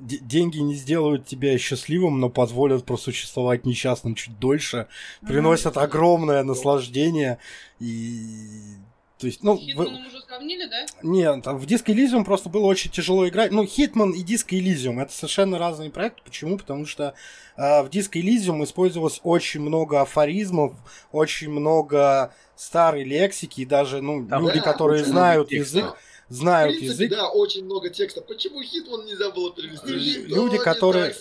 деньги 0.01 0.57
не 0.57 0.75
сделают 0.75 1.25
тебя 1.25 1.57
счастливым, 1.57 2.19
но 2.19 2.29
позволят 2.29 2.85
просуществовать 2.85 3.65
несчастным 3.65 4.15
чуть 4.15 4.39
дольше, 4.39 4.87
приносят 5.21 5.77
огромное 5.77 6.43
наслаждение 6.43 7.37
и 7.79 8.75
то 9.23 9.27
есть, 9.27 9.41
ну, 9.41 9.57
Хитман 9.57 9.87
вы... 9.87 10.05
уже 10.05 10.21
сравнили, 10.21 10.65
да? 10.65 10.85
Нет, 11.01 11.45
в 11.45 11.65
Disco 11.65 11.95
Elysium 11.95 12.25
просто 12.25 12.49
было 12.49 12.65
очень 12.65 12.91
тяжело 12.91 13.25
играть. 13.25 13.53
Ну, 13.53 13.63
Hitman 13.63 14.11
и 14.11 14.21
Disco 14.21 14.49
Elysium 14.49 15.01
это 15.01 15.13
совершенно 15.13 15.57
разные 15.57 15.89
проекты. 15.89 16.21
Почему? 16.25 16.57
Потому 16.57 16.85
что 16.85 17.13
э, 17.55 17.83
в 17.83 17.87
Disco 17.87 18.21
Elysium 18.21 18.61
использовалось 18.65 19.21
очень 19.23 19.61
много 19.61 20.01
афоризмов, 20.01 20.73
очень 21.13 21.49
много 21.49 22.33
старой 22.57 23.05
лексики, 23.05 23.61
и 23.61 23.65
даже, 23.65 24.01
ну, 24.01 24.27
Там, 24.27 24.45
люди, 24.45 24.59
да, 24.59 24.73
которые 24.73 25.05
знают 25.05 25.53
язык, 25.53 25.95
знают 26.33 26.75
в 26.75 26.79
принципе, 26.79 27.05
язык. 27.05 27.17
Да, 27.17 27.29
очень 27.29 27.65
много 27.65 27.89
текста. 27.89 28.21
Почему 28.21 28.61
Хитман 28.63 29.05
нельзя 29.05 29.29
было 29.29 29.53
перевести? 29.53 30.25
Люди, 30.25 30.57
которые, 30.57 31.13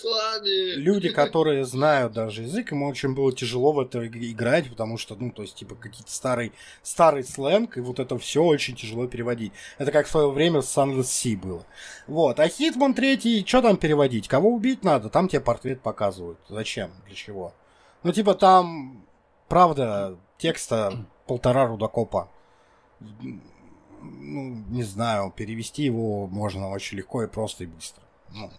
люди, 0.75 1.09
которые 1.13 1.65
знают 1.65 2.13
даже 2.13 2.43
язык, 2.43 2.71
им 2.71 2.83
очень 2.83 3.13
было 3.13 3.31
тяжело 3.31 3.71
в 3.71 3.79
это 3.79 4.05
играть, 4.07 4.69
потому 4.69 4.97
что, 4.97 5.15
ну, 5.15 5.31
то 5.31 5.43
есть, 5.43 5.55
типа, 5.55 5.75
какие-то 5.75 6.11
старый, 6.11 6.51
старый 6.81 7.23
сленг, 7.23 7.77
и 7.77 7.81
вот 7.81 7.99
это 7.99 8.17
все 8.17 8.43
очень 8.43 8.75
тяжело 8.75 9.07
переводить. 9.07 9.53
Это 9.77 9.91
как 9.91 10.07
в 10.07 10.11
свое 10.11 10.29
время 10.31 10.61
с 10.61 10.77
Sunless 10.77 11.03
Sea 11.03 11.37
было. 11.37 11.65
Вот. 12.07 12.39
А 12.39 12.47
Хитман 12.47 12.93
третий, 12.93 13.45
что 13.45 13.61
там 13.61 13.77
переводить? 13.77 14.27
Кого 14.27 14.49
убить 14.49 14.83
надо? 14.83 15.09
Там 15.09 15.27
тебе 15.27 15.41
портрет 15.41 15.81
показывают. 15.81 16.39
Зачем? 16.49 16.91
Для 17.05 17.15
чего? 17.15 17.53
Ну, 18.03 18.11
типа, 18.11 18.33
там, 18.33 19.05
правда, 19.47 20.17
текста 20.37 21.05
полтора 21.27 21.67
рудокопа 21.67 22.29
ну, 24.03 24.63
не 24.69 24.83
знаю, 24.83 25.33
перевести 25.35 25.83
его 25.83 26.27
можно 26.27 26.69
очень 26.69 26.97
легко 26.97 27.23
и 27.23 27.27
просто 27.27 27.63
и 27.63 27.67
быстро. 27.67 28.03
Ну, 28.31 28.51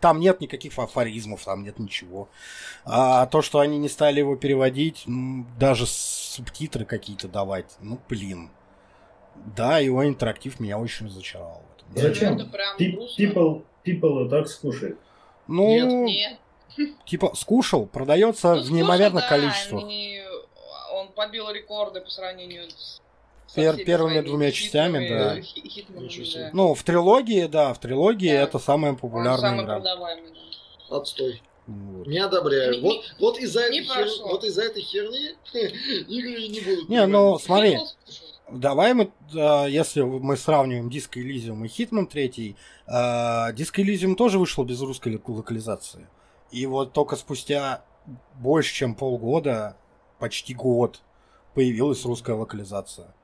там 0.00 0.18
нет 0.18 0.40
никаких 0.40 0.78
афоризмов, 0.78 1.44
там 1.44 1.62
нет 1.62 1.78
ничего. 1.78 2.28
А 2.84 3.26
то, 3.26 3.42
что 3.42 3.60
они 3.60 3.78
не 3.78 3.88
стали 3.88 4.20
его 4.20 4.34
переводить, 4.36 5.04
ну, 5.06 5.44
даже 5.58 5.86
субтитры 5.86 6.84
какие-то 6.84 7.28
давать, 7.28 7.76
ну, 7.80 7.98
блин. 8.08 8.50
Да, 9.56 9.78
его 9.78 10.06
интерактив 10.06 10.58
меня 10.60 10.78
очень 10.78 11.06
разочаровал. 11.06 11.62
Зачем? 11.94 12.38
People, 12.78 13.64
people 13.84 14.26
и 14.26 14.30
так 14.30 14.48
скушает. 14.48 14.98
Ну, 15.46 16.06
нет, 16.06 16.38
нет. 16.76 17.04
типа, 17.04 17.34
скушал, 17.34 17.86
продается 17.86 18.54
ну, 18.54 18.62
в 18.62 18.70
неимоверных 18.70 19.22
да, 19.22 19.28
количествах. 19.28 19.84
Они... 19.84 20.22
Он 20.92 21.08
побил 21.08 21.50
рекорды 21.50 22.00
по 22.00 22.10
сравнению 22.10 22.70
с 22.70 23.00
Пер, 23.54 23.76
первыми 23.84 24.20
двумя 24.20 24.52
частями, 24.52 25.08
да. 25.08 26.50
Ну, 26.52 26.74
в 26.74 26.82
трилогии, 26.82 27.46
да, 27.46 27.74
в 27.74 27.80
трилогии 27.80 28.30
да. 28.30 28.42
это 28.42 28.58
самая 28.58 28.94
популярная 28.94 29.52
Он 29.52 29.64
игра. 29.64 29.82
Отстой. 30.88 31.42
Вот. 31.66 32.06
Не 32.06 32.18
одобряю. 32.18 32.74
Не, 32.74 32.80
вот, 32.80 33.04
вот 33.18 33.38
из-за 33.38 33.60
этой, 33.60 33.84
хер... 33.84 34.08
вот 34.24 34.42
из 34.44 34.58
этой 34.58 34.82
херни 34.82 35.36
игры 35.52 36.48
не 36.48 36.60
будут. 36.60 36.88
Не, 36.88 37.06
ну 37.06 37.38
смотри. 37.38 37.78
Давай 38.50 38.94
мы, 38.94 39.12
если 39.32 40.00
мы 40.00 40.36
сравниваем 40.36 40.88
Disco 40.88 41.22
Elysium 41.22 41.64
и 41.64 41.68
Hitman 41.68 42.06
3, 42.06 42.56
Disco 42.88 43.76
Elysium 43.76 44.16
тоже 44.16 44.40
вышел 44.40 44.64
без 44.64 44.80
русской 44.80 45.22
локализации. 45.24 46.08
И 46.50 46.66
вот 46.66 46.92
только 46.92 47.14
спустя 47.14 47.84
больше, 48.34 48.74
чем 48.74 48.96
полгода, 48.96 49.76
почти 50.18 50.54
год, 50.54 51.00
появилась 51.54 52.04
русская 52.04 52.34
локализация. 52.34 53.14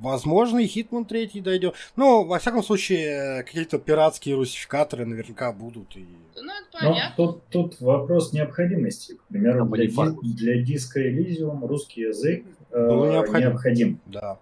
Возможно, 0.00 0.58
и 0.58 0.66
Хитман 0.66 1.04
третий 1.04 1.40
дойдет. 1.40 1.74
Ну, 1.96 2.24
во 2.24 2.38
всяком 2.38 2.62
случае, 2.62 3.42
какие-то 3.42 3.78
пиратские 3.78 4.36
русификаторы 4.36 5.04
наверняка 5.04 5.52
будут. 5.52 5.94
И... 5.96 6.06
Ну, 6.36 6.42
это 6.42 6.66
понятно. 6.72 7.14
Но 7.18 7.26
тут, 7.26 7.44
тут 7.48 7.80
вопрос 7.80 8.32
необходимости. 8.32 9.14
К 9.14 9.22
примеру, 9.24 9.66
для, 9.66 9.86
ди- 9.86 10.34
для 10.34 10.62
диска 10.62 11.00
Elysium 11.00 11.66
русский 11.66 12.02
язык 12.02 12.44
э, 12.70 12.78
необходим. 12.78 13.40
необходим. 13.48 14.00
Да. 14.06 14.38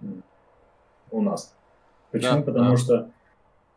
У 1.10 1.22
нас. 1.22 1.55
Почему? 2.12 2.36
Да, 2.36 2.43
Потому 2.43 2.70
да. 2.70 2.76
что 2.76 3.10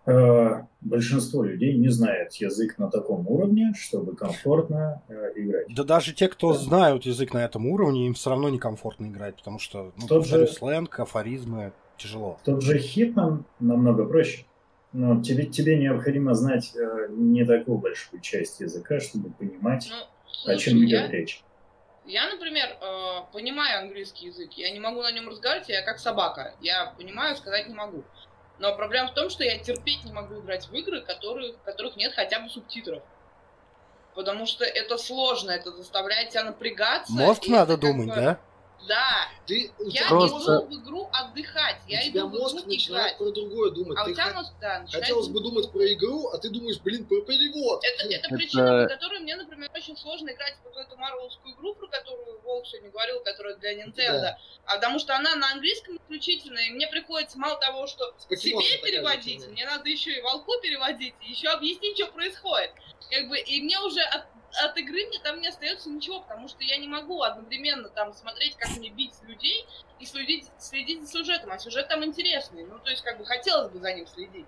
большинство 0.06 1.44
людей 1.44 1.78
не 1.78 1.90
знает 1.90 2.34
язык 2.34 2.78
на 2.78 2.90
таком 2.90 3.28
уровне, 3.28 3.74
чтобы 3.76 4.16
комфортно 4.16 5.02
э, 5.08 5.32
играть. 5.36 5.68
Да 5.70 5.84
даже 5.84 6.14
те, 6.14 6.28
кто 6.28 6.54
да. 6.54 6.60
знают 6.60 7.06
язык 7.06 7.34
на 7.34 7.44
этом 7.44 7.68
уровне, 7.68 8.08
им 8.08 8.14
все 8.14 8.32
равно 8.32 8.50
некомфортно 8.50 9.08
играть, 9.08 9.36
потому 9.36 9.60
что, 9.60 9.94
ну, 9.98 10.08
тот 10.08 10.26
же, 10.26 10.48
сленг, 10.48 11.00
афоризмы, 11.00 11.72
тяжело. 11.98 12.40
Тот 12.44 12.64
же 12.64 12.78
Hitman 12.78 13.44
намного 13.60 14.06
проще. 14.06 14.46
Но 14.94 15.22
тебе, 15.22 15.46
тебе 15.46 15.78
необходимо 15.78 16.34
знать 16.34 16.76
э, 16.76 17.08
не 17.12 17.46
такую 17.46 17.78
большую 17.78 18.20
часть 18.20 18.60
языка, 18.60 19.00
чтобы 19.00 19.30
понимать, 19.30 19.88
ну, 19.90 19.96
слушай, 20.30 20.56
о 20.56 20.58
чем 20.58 20.78
идет 20.80 21.04
я... 21.04 21.08
речь. 21.12 21.44
Я, 22.06 22.30
например, 22.30 22.66
э, 22.82 23.32
понимаю 23.32 23.84
английский 23.84 24.28
язык, 24.28 24.52
я 24.54 24.72
не 24.72 24.80
могу 24.80 25.02
на 25.02 25.12
нем 25.12 25.30
разговаривать, 25.30 25.70
я 25.70 25.82
как 25.84 26.00
собака. 26.00 26.56
Я 26.60 26.94
понимаю, 26.98 27.38
сказать 27.38 27.68
не 27.70 27.76
могу. 27.76 28.04
Но 28.62 28.76
проблема 28.76 29.10
в 29.10 29.16
том, 29.16 29.32
что 29.32 29.44
я 29.44 29.58
терпеть 29.58 30.04
не 30.06 30.14
могу 30.14 30.40
играть 30.40 30.68
в 30.68 30.74
игры, 30.76 31.02
которые, 31.02 31.54
в 31.54 31.62
которых 31.64 31.96
нет 31.96 32.14
хотя 32.14 32.40
бы 32.40 32.48
субтитров. 32.48 33.02
Потому 34.14 34.46
что 34.46 34.64
это 34.64 35.00
сложно, 35.00 35.50
это 35.50 35.72
заставляет 35.72 36.30
тебя 36.30 36.44
напрягаться. 36.44 37.12
Мозг 37.12 37.48
надо 37.48 37.76
думать, 37.76 38.10
бы... 38.10 38.16
да? 38.16 38.40
Да. 38.88 39.28
Ты, 39.46 39.72
я 39.80 40.08
просто... 40.08 40.38
не 40.38 40.44
иду 40.44 40.66
в 40.66 40.84
игру 40.84 41.10
отдыхать, 41.14 41.82
я 41.88 42.08
иду 42.08 42.28
в 42.28 42.32
мозг 42.32 42.56
игру 42.56 42.68
начинает 42.68 43.06
играть. 43.06 43.18
про 43.18 43.32
другое 43.32 43.72
думать. 43.72 43.98
А 43.98 44.06
ты 44.06 44.12
у 44.12 44.14
тебя 44.14 44.34
мозг, 44.34 44.54
да, 44.60 44.86
Хотелось 44.92 45.28
бы 45.28 45.42
думать 45.42 45.72
про 45.72 45.94
игру, 45.94 46.30
а 46.30 46.38
ты 46.38 46.50
думаешь, 46.50 46.80
блин, 46.80 47.06
про 47.06 47.22
перевод. 47.22 47.84
Это, 47.84 48.06
это, 48.06 48.28
это... 48.28 48.36
причина, 48.36 48.84
по 48.84 48.94
которой 48.94 49.20
мне, 49.20 49.36
например, 49.36 49.70
очень 49.74 49.98
сложно 49.98 50.30
играть 50.30 50.56
в 50.64 50.78
эту 50.78 50.98
марвелскую 50.98 51.54
игру, 51.56 51.76
про 51.76 51.88
которую 51.88 52.40
Волк 52.42 52.66
сегодня 52.68 52.92
говорил, 52.92 53.20
которая 53.22 53.56
для 53.56 53.74
Nintendo. 53.74 54.22
Да. 54.22 54.38
А 54.66 54.76
потому 54.76 55.00
что 55.00 55.16
она 55.16 55.36
на 55.36 55.52
английском 55.52 55.98
исключительно, 55.98 56.60
и 56.60 56.72
мне 56.72 56.88
приходится 56.88 57.38
мало 57.38 57.60
того, 57.60 57.88
что 57.88 58.14
себе 58.20 58.78
переводить, 58.84 59.46
мне 59.48 59.66
надо 59.66 59.90
еще 59.90 60.12
и 60.12 60.22
Волку 60.22 60.54
переводить, 60.62 61.14
и 61.22 61.32
еще 61.32 61.50
объяснить, 61.50 61.98
что 61.98 62.12
происходит. 62.12 62.72
Как 63.10 63.28
бы, 63.28 63.38
и 63.40 63.62
мне 63.62 63.80
уже 63.80 64.02
от 64.02 64.26
от 64.64 64.78
игры 64.78 65.06
мне 65.08 65.20
там 65.24 65.40
не 65.42 65.48
остается 65.48 65.90
ничего, 65.90 66.22
потому 66.22 66.48
что 66.48 66.64
я 66.64 66.78
не 66.78 66.88
могу 66.88 67.22
одновременно 67.22 67.90
там 67.90 68.14
смотреть, 68.14 68.56
как 68.58 68.78
мне 68.78 68.90
бить 68.90 69.14
людей 69.28 69.66
и 70.00 70.06
следить, 70.06 70.50
следить 70.58 71.04
за 71.04 71.08
сюжетом. 71.08 71.52
А 71.52 71.60
сюжет 71.60 71.88
там 71.88 72.04
интересный. 72.04 72.66
Ну, 72.66 72.80
то 72.80 72.90
есть, 72.90 73.04
как 73.04 73.18
бы 73.18 73.26
хотелось 73.26 73.72
бы 73.72 73.80
за 73.80 73.94
ним 73.94 74.08
следить. 74.08 74.46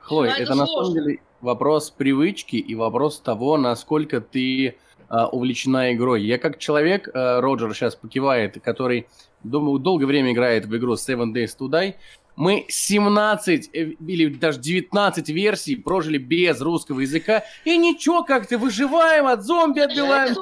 Хлоя, 0.00 0.32
это, 0.32 0.42
это 0.42 0.54
на 0.54 0.66
самом 0.66 0.92
деле 0.92 1.20
вопрос 1.40 1.90
привычки 1.90 2.56
и 2.56 2.74
вопрос 2.74 3.20
того, 3.20 3.56
насколько 3.56 4.20
ты 4.20 4.76
а, 5.08 5.28
увлечена 5.28 5.94
игрой. 5.94 6.22
Я 6.22 6.38
как 6.38 6.58
человек, 6.58 7.08
а, 7.14 7.40
Роджер 7.40 7.74
сейчас 7.74 7.94
покивает, 7.94 8.60
который, 8.62 9.08
думаю, 9.42 9.78
долгое 9.78 10.06
время 10.06 10.32
играет 10.32 10.66
в 10.66 10.76
игру 10.76 10.94
Seven 10.94 11.32
Days 11.32 11.56
to 11.58 11.68
Die, 11.68 11.94
мы 12.36 12.66
17 12.68 13.70
э, 13.72 13.78
или 14.06 14.34
даже 14.34 14.60
19 14.60 15.28
версий 15.28 15.76
прожили 15.76 16.18
без 16.18 16.60
русского 16.60 17.00
языка, 17.00 17.44
и 17.64 17.76
ничего, 17.76 18.24
как-то 18.24 18.58
выживаем, 18.58 19.26
от 19.26 19.44
зомби 19.44 19.80
отбиваем. 19.80 20.34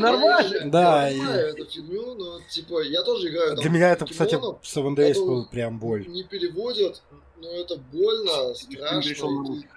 Нормально. 0.00 0.70
Да. 0.70 1.08
Я 1.08 1.18
понимаю 1.18 1.46
эту 1.48 1.66
фигню, 1.66 2.14
но 2.14 2.40
типа 2.48 2.82
я 2.82 3.02
тоже 3.02 3.28
играю. 3.28 3.56
Для 3.56 3.70
меня 3.70 3.90
это, 3.90 4.06
кстати, 4.06 4.38
7 4.62 4.94
Days 4.94 5.24
был 5.24 5.46
прям 5.46 5.78
боль. 5.78 6.06
Не 6.08 6.24
переводят, 6.24 7.02
но 7.36 7.48
это 7.48 7.76
больно, 7.76 8.54
страшно. 8.54 9.26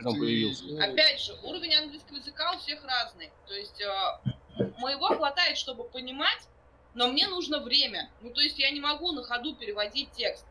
Ну, 0.01 0.79
Опять 0.79 1.21
же, 1.21 1.35
уровень 1.43 1.75
английского 1.75 2.17
языка 2.17 2.53
у 2.55 2.59
всех 2.59 2.79
разный. 2.83 3.31
То 3.47 3.53
есть 3.53 3.81
э, 3.81 4.63
моего 4.77 5.07
хватает, 5.07 5.57
чтобы 5.57 5.83
понимать, 5.83 6.47
но 6.93 7.07
мне 7.07 7.27
нужно 7.27 7.59
время. 7.59 8.09
Ну, 8.21 8.31
то 8.31 8.41
есть 8.41 8.57
я 8.57 8.71
не 8.71 8.79
могу 8.79 9.11
на 9.11 9.23
ходу 9.23 9.55
переводить 9.55 10.09
текст. 10.11 10.45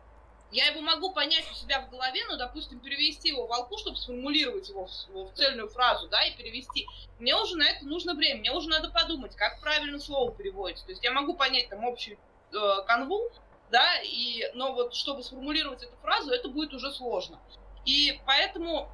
Я 0.54 0.66
его 0.66 0.82
могу 0.82 1.10
понять 1.10 1.50
у 1.50 1.54
себя 1.54 1.80
в 1.80 1.90
голове, 1.90 2.24
но, 2.28 2.36
допустим, 2.36 2.78
перевести 2.78 3.30
его 3.30 3.48
волку, 3.48 3.76
чтобы 3.76 3.96
сформулировать 3.96 4.68
его 4.68 4.86
в, 4.86 4.90
в 5.12 5.34
цельную 5.34 5.68
фразу, 5.68 6.08
да, 6.08 6.22
и 6.22 6.36
перевести. 6.36 6.86
Мне 7.18 7.34
уже 7.34 7.56
на 7.56 7.64
это 7.64 7.84
нужно 7.84 8.14
время, 8.14 8.38
мне 8.38 8.52
уже 8.52 8.68
надо 8.68 8.88
подумать, 8.88 9.34
как 9.34 9.60
правильно 9.60 9.98
слово 9.98 10.30
переводится. 10.30 10.86
То 10.86 10.92
есть 10.92 11.02
я 11.02 11.10
могу 11.10 11.34
понять 11.34 11.70
там 11.70 11.84
общую 11.84 12.18
э, 12.52 12.82
канву, 12.86 13.32
да, 13.72 14.00
и, 14.04 14.48
но 14.54 14.74
вот 14.74 14.94
чтобы 14.94 15.24
сформулировать 15.24 15.82
эту 15.82 15.96
фразу, 15.96 16.30
это 16.30 16.48
будет 16.48 16.72
уже 16.72 16.92
сложно. 16.92 17.40
И 17.84 18.20
поэтому 18.24 18.88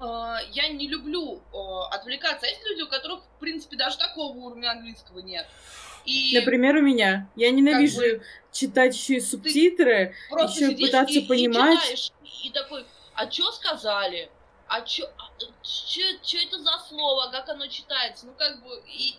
э, 0.00 0.04
я 0.50 0.70
не 0.70 0.88
люблю 0.88 1.36
э, 1.36 1.94
отвлекаться. 1.94 2.46
А 2.46 2.48
есть 2.48 2.66
люди, 2.66 2.82
у 2.82 2.88
которых, 2.88 3.20
в 3.22 3.38
принципе, 3.38 3.76
даже 3.76 3.96
такого 3.96 4.36
уровня 4.36 4.72
английского 4.72 5.20
нет. 5.20 5.46
И... 6.04 6.38
Например, 6.38 6.76
у 6.76 6.82
меня. 6.82 7.28
Я 7.36 7.50
ненавижу 7.50 8.00
как 8.00 8.18
бы... 8.18 8.22
читать 8.52 8.94
еще 8.94 9.16
и 9.16 9.20
субтитры, 9.20 10.14
еще 10.30 10.76
пытаться 10.76 11.18
и, 11.18 11.26
понимать. 11.26 11.78
И, 11.78 11.96
читаешь, 11.96 12.12
и 12.44 12.50
такой, 12.50 12.86
а 13.14 13.30
что 13.30 13.52
сказали? 13.52 14.30
А 14.66 14.86
что 14.86 15.06
а, 15.18 15.30
это 15.36 16.58
за 16.58 16.78
слово? 16.88 17.30
Как 17.30 17.48
оно 17.48 17.66
читается? 17.66 18.26
Ну, 18.26 18.32
как 18.38 18.62
бы... 18.62 18.82
И... 18.86 19.16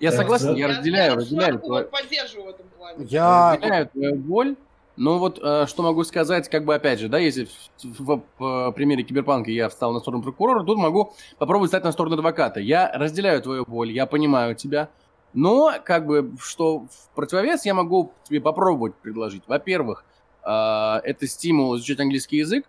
Я 0.00 0.12
согласен, 0.12 0.54
я, 0.54 0.68
разделяю, 0.68 1.12
я 1.12 1.16
разделяю. 1.16 1.58
Твой... 1.58 1.84
поддерживаю 1.84 2.46
в 2.46 2.54
этом 2.54 2.68
плане. 2.70 3.06
Я 3.08 3.52
разделяю 3.52 3.88
твою 3.88 4.14
боль, 4.16 4.56
ну 4.96 5.18
вот, 5.18 5.40
э, 5.42 5.66
что 5.66 5.82
могу 5.82 6.04
сказать, 6.04 6.48
как 6.48 6.64
бы 6.64 6.74
опять 6.74 7.00
же, 7.00 7.08
да, 7.08 7.18
если 7.18 7.48
в, 7.82 8.00
в, 8.00 8.22
в 8.38 8.72
примере 8.72 9.02
киберпанка 9.02 9.50
я 9.50 9.68
встал 9.68 9.92
на 9.92 10.00
сторону 10.00 10.22
прокурора, 10.22 10.62
тут 10.64 10.78
могу 10.78 11.12
попробовать 11.38 11.70
стать 11.70 11.84
на 11.84 11.92
сторону 11.92 12.14
адвоката. 12.14 12.60
Я 12.60 12.90
разделяю 12.92 13.42
твою 13.42 13.64
боль, 13.64 13.90
я 13.90 14.06
понимаю 14.06 14.54
тебя, 14.54 14.90
но 15.32 15.72
как 15.84 16.06
бы, 16.06 16.32
что 16.38 16.86
в 16.90 17.14
противовес 17.14 17.64
я 17.64 17.74
могу 17.74 18.12
тебе 18.24 18.40
попробовать 18.40 18.94
предложить. 18.94 19.42
Во-первых, 19.48 20.04
э, 20.44 20.48
это 21.02 21.26
стимул 21.26 21.76
изучать 21.76 21.98
английский 22.00 22.38
язык. 22.38 22.66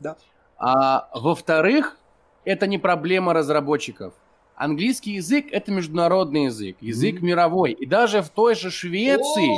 Да. 0.00 0.16
А 0.58 1.08
во-вторых, 1.14 1.96
это 2.44 2.66
не 2.66 2.78
проблема 2.78 3.32
разработчиков. 3.32 4.14
Английский 4.56 5.12
язык– 5.12 5.46
это 5.52 5.72
международный 5.72 6.44
язык, 6.46 6.76
язык 6.80 7.16
mm-hmm. 7.16 7.24
мировой. 7.24 7.72
И 7.72 7.86
даже 7.86 8.20
в 8.20 8.28
той 8.28 8.54
же 8.54 8.70
Швеции 8.70 9.56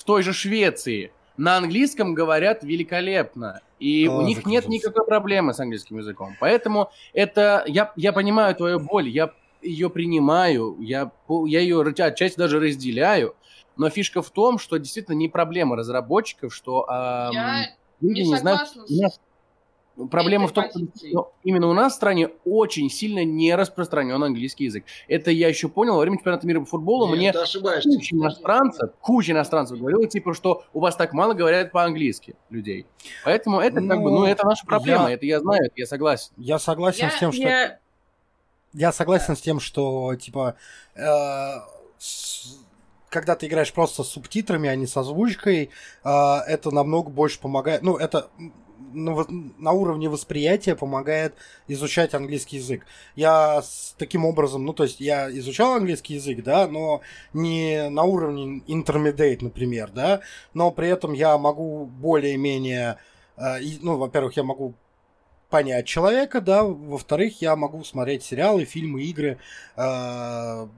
в 0.00 0.04
той 0.04 0.22
же 0.22 0.32
Швеции 0.32 1.12
на 1.36 1.58
английском 1.58 2.14
говорят 2.14 2.64
великолепно. 2.64 3.60
И 3.78 4.06
а, 4.06 4.12
у 4.12 4.22
них 4.22 4.46
нет 4.46 4.66
никакой 4.66 5.04
проблемы 5.04 5.52
с 5.52 5.60
английским 5.60 5.98
языком. 5.98 6.36
Поэтому 6.40 6.90
это... 7.12 7.64
Я, 7.66 7.92
я 7.96 8.14
понимаю 8.14 8.54
твою 8.54 8.80
боль, 8.80 9.10
я 9.10 9.32
ее 9.60 9.90
принимаю, 9.90 10.78
я, 10.80 11.10
я 11.28 11.60
ее 11.60 11.82
отчасти 11.82 12.38
даже 12.38 12.60
разделяю. 12.60 13.34
Но 13.76 13.90
фишка 13.90 14.22
в 14.22 14.30
том, 14.30 14.58
что 14.58 14.78
действительно 14.78 15.14
не 15.14 15.28
проблема 15.28 15.76
разработчиков, 15.76 16.54
что 16.54 16.86
эм, 16.88 17.32
я 17.32 17.66
люди 18.00 18.20
не, 18.20 18.30
не 18.30 18.36
знают... 18.38 18.70
С... 18.86 19.20
Проблема 20.08 20.48
в 20.48 20.52
том, 20.52 20.64
что 20.70 21.32
именно 21.42 21.68
у 21.68 21.72
нас 21.72 21.92
в 21.92 21.96
стране 21.96 22.30
очень 22.44 22.90
сильно 22.90 23.24
не 23.24 23.54
распространен 23.54 24.22
английский 24.22 24.64
язык. 24.64 24.84
Это 25.08 25.30
я 25.30 25.48
еще 25.48 25.68
понял 25.68 25.94
во 25.94 26.00
время 26.00 26.16
чемпионата 26.16 26.46
мира 26.46 26.60
по 26.60 26.66
футболу. 26.66 27.14
Нет, 27.14 27.34
мне 27.34 27.92
куча 27.96 28.14
иностранцев, 28.14 28.90
куча 29.00 29.32
иностранцев 29.32 29.78
говорила, 29.78 30.06
типа, 30.06 30.34
что 30.34 30.64
у 30.72 30.80
вас 30.80 30.96
так 30.96 31.12
мало 31.12 31.34
говорят 31.34 31.72
по-английски 31.72 32.34
людей. 32.50 32.86
Поэтому 33.24 33.60
это 33.60 33.80
ну, 33.80 33.88
как 33.88 34.02
бы, 34.02 34.10
ну, 34.10 34.24
это 34.24 34.46
наша 34.46 34.64
проблема, 34.66 35.08
я, 35.08 35.14
это 35.14 35.26
я 35.26 35.40
знаю, 35.40 35.64
это 35.64 35.74
я 35.76 35.86
согласен. 35.86 36.32
Я 36.36 36.58
согласен 36.58 37.04
я, 37.04 37.10
с 37.10 37.18
тем, 37.18 37.32
что... 37.32 37.42
Я, 37.42 37.78
я 38.72 38.92
согласен 38.92 39.26
да. 39.28 39.36
с 39.36 39.40
тем, 39.40 39.60
что, 39.60 40.14
типа, 40.16 40.56
э, 40.94 41.02
с 41.98 42.60
когда 43.10 43.34
ты 43.34 43.46
играешь 43.46 43.72
просто 43.72 44.04
с 44.04 44.08
субтитрами, 44.08 44.68
а 44.68 44.76
не 44.76 44.86
с 44.86 44.96
озвучкой, 44.96 45.70
э, 46.04 46.08
это 46.46 46.70
намного 46.70 47.10
больше 47.10 47.40
помогает. 47.40 47.82
Ну, 47.82 47.96
это 47.96 48.30
на, 48.92 49.24
на 49.58 49.72
уровне 49.72 50.08
восприятия 50.08 50.74
помогает 50.74 51.34
изучать 51.68 52.14
английский 52.14 52.56
язык. 52.56 52.86
Я 53.16 53.62
с 53.62 53.94
таким 53.98 54.24
образом, 54.24 54.64
ну, 54.64 54.72
то 54.72 54.84
есть 54.84 55.00
я 55.00 55.30
изучал 55.30 55.74
английский 55.74 56.14
язык, 56.14 56.42
да, 56.42 56.66
но 56.66 57.00
не 57.32 57.88
на 57.90 58.04
уровне 58.04 58.62
intermediate, 58.66 59.38
например, 59.42 59.90
да, 59.90 60.20
но 60.54 60.70
при 60.70 60.88
этом 60.88 61.12
я 61.12 61.36
могу 61.38 61.86
более-менее, 61.86 62.96
э, 63.36 63.58
ну, 63.80 63.96
во-первых, 63.96 64.36
я 64.36 64.42
могу 64.42 64.74
понять 65.50 65.86
человека, 65.86 66.40
да, 66.40 66.62
во-вторых, 66.62 67.42
я 67.42 67.56
могу 67.56 67.84
смотреть 67.84 68.22
сериалы, 68.22 68.64
фильмы, 68.64 69.02
игры, 69.02 69.38
э, 69.76 70.68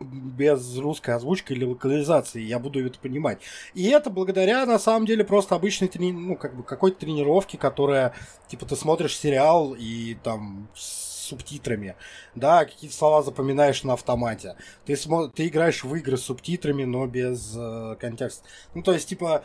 без 0.00 0.76
русской 0.76 1.12
озвучки 1.12 1.52
или 1.52 1.64
локализации, 1.64 2.42
я 2.42 2.58
буду 2.58 2.84
это 2.84 2.98
понимать. 2.98 3.40
И 3.74 3.88
это 3.88 4.10
благодаря, 4.10 4.66
на 4.66 4.78
самом 4.78 5.06
деле, 5.06 5.24
просто 5.24 5.54
обычной 5.54 5.88
трени... 5.88 6.12
ну, 6.12 6.36
как 6.36 6.54
бы 6.54 6.62
какой-то 6.62 7.00
тренировке, 7.00 7.56
которая, 7.56 8.14
типа, 8.48 8.66
ты 8.66 8.76
смотришь 8.76 9.16
сериал 9.16 9.74
и 9.78 10.16
там 10.22 10.68
с 10.74 11.06
субтитрами, 11.26 11.96
да, 12.34 12.64
какие-то 12.64 12.96
слова 12.96 13.22
запоминаешь 13.22 13.82
на 13.84 13.94
автомате. 13.94 14.56
Ты, 14.84 14.96
смо... 14.96 15.28
ты 15.28 15.48
играешь 15.48 15.82
в 15.82 15.94
игры 15.94 16.16
с 16.16 16.22
субтитрами, 16.24 16.84
но 16.84 17.06
без 17.06 17.54
э, 17.56 17.96
контекста. 17.98 18.46
Ну, 18.74 18.82
то 18.82 18.92
есть, 18.92 19.08
типа, 19.08 19.44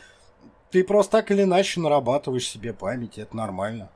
ты 0.69 0.84
просто 0.84 1.14
так 1.14 1.32
или 1.32 1.44
иначе 1.44 1.80
нарабатываешь 1.80 2.48
себе 2.48 2.73
память, 2.73 3.18
это 3.18 3.36
нормально. 3.36 3.90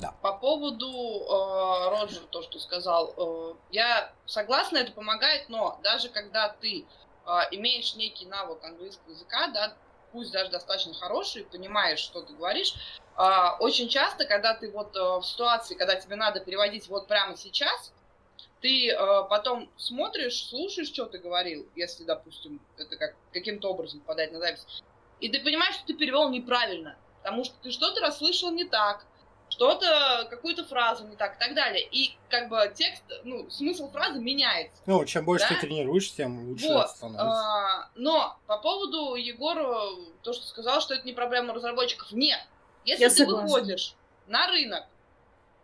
Да. 0.00 0.14
По 0.22 0.32
поводу 0.32 0.86
э, 0.88 1.90
Роджер, 1.90 2.22
то, 2.30 2.42
что 2.42 2.58
сказал, 2.58 3.14
э, 3.16 3.54
я 3.70 4.12
согласна, 4.24 4.78
это 4.78 4.92
помогает, 4.92 5.48
но 5.48 5.78
даже 5.82 6.08
когда 6.08 6.48
ты 6.48 6.86
э, 7.26 7.30
имеешь 7.50 7.94
некий 7.96 8.24
навык 8.24 8.64
английского 8.64 9.10
языка, 9.10 9.48
да, 9.48 9.74
пусть 10.12 10.32
даже 10.32 10.50
достаточно 10.50 10.94
хороший, 10.94 11.44
понимаешь, 11.44 11.98
что 11.98 12.22
ты 12.22 12.32
говоришь, 12.32 12.74
э, 13.18 13.22
очень 13.58 13.88
часто, 13.88 14.24
когда 14.24 14.54
ты 14.54 14.70
вот 14.70 14.96
э, 14.96 15.00
в 15.00 15.22
ситуации, 15.22 15.74
когда 15.74 15.96
тебе 15.96 16.16
надо 16.16 16.40
переводить 16.40 16.88
вот 16.88 17.06
прямо 17.06 17.36
сейчас, 17.36 17.92
ты 18.62 18.90
э, 18.90 18.96
потом 19.28 19.70
смотришь, 19.76 20.46
слушаешь, 20.46 20.88
что 20.88 21.04
ты 21.04 21.18
говорил, 21.18 21.68
если, 21.76 22.04
допустим, 22.04 22.58
это 22.78 22.96
как, 22.96 23.16
каким-то 23.32 23.68
образом 23.70 24.00
подать 24.00 24.32
на 24.32 24.38
запись, 24.38 24.82
и 25.20 25.28
ты 25.28 25.40
понимаешь, 25.40 25.74
что 25.74 25.86
ты 25.86 25.94
перевел 25.94 26.30
неправильно, 26.30 26.96
потому 27.22 27.44
что 27.44 27.54
ты 27.62 27.70
что-то 27.70 28.00
расслышал 28.00 28.50
не 28.50 28.64
так, 28.64 29.04
что-то, 29.60 30.26
какую-то 30.30 30.64
фразу 30.64 31.06
не 31.06 31.16
так 31.16 31.36
и 31.36 31.38
так 31.38 31.54
далее. 31.54 31.86
И 31.92 32.16
как 32.30 32.48
бы 32.48 32.72
текст, 32.74 33.02
ну, 33.24 33.50
смысл 33.50 33.90
фразы 33.90 34.18
меняется. 34.18 34.80
Ну, 34.86 35.04
чем 35.04 35.26
больше 35.26 35.46
да? 35.50 35.54
ты 35.54 35.60
тренируешься, 35.60 36.16
тем 36.16 36.48
лучше 36.48 36.66
вот. 36.66 36.88
становится. 36.88 37.26
А, 37.26 37.90
но 37.94 38.38
по 38.46 38.56
поводу 38.56 39.16
Егора, 39.16 39.78
то, 40.22 40.32
что 40.32 40.46
сказал, 40.46 40.80
что 40.80 40.94
это 40.94 41.06
не 41.06 41.12
проблема 41.12 41.52
разработчиков, 41.52 42.10
нет. 42.12 42.40
Если 42.86 43.02
Я 43.02 43.10
ты 43.10 43.16
согласна. 43.16 43.48
выходишь 43.48 43.94
на 44.28 44.46
рынок, 44.46 44.86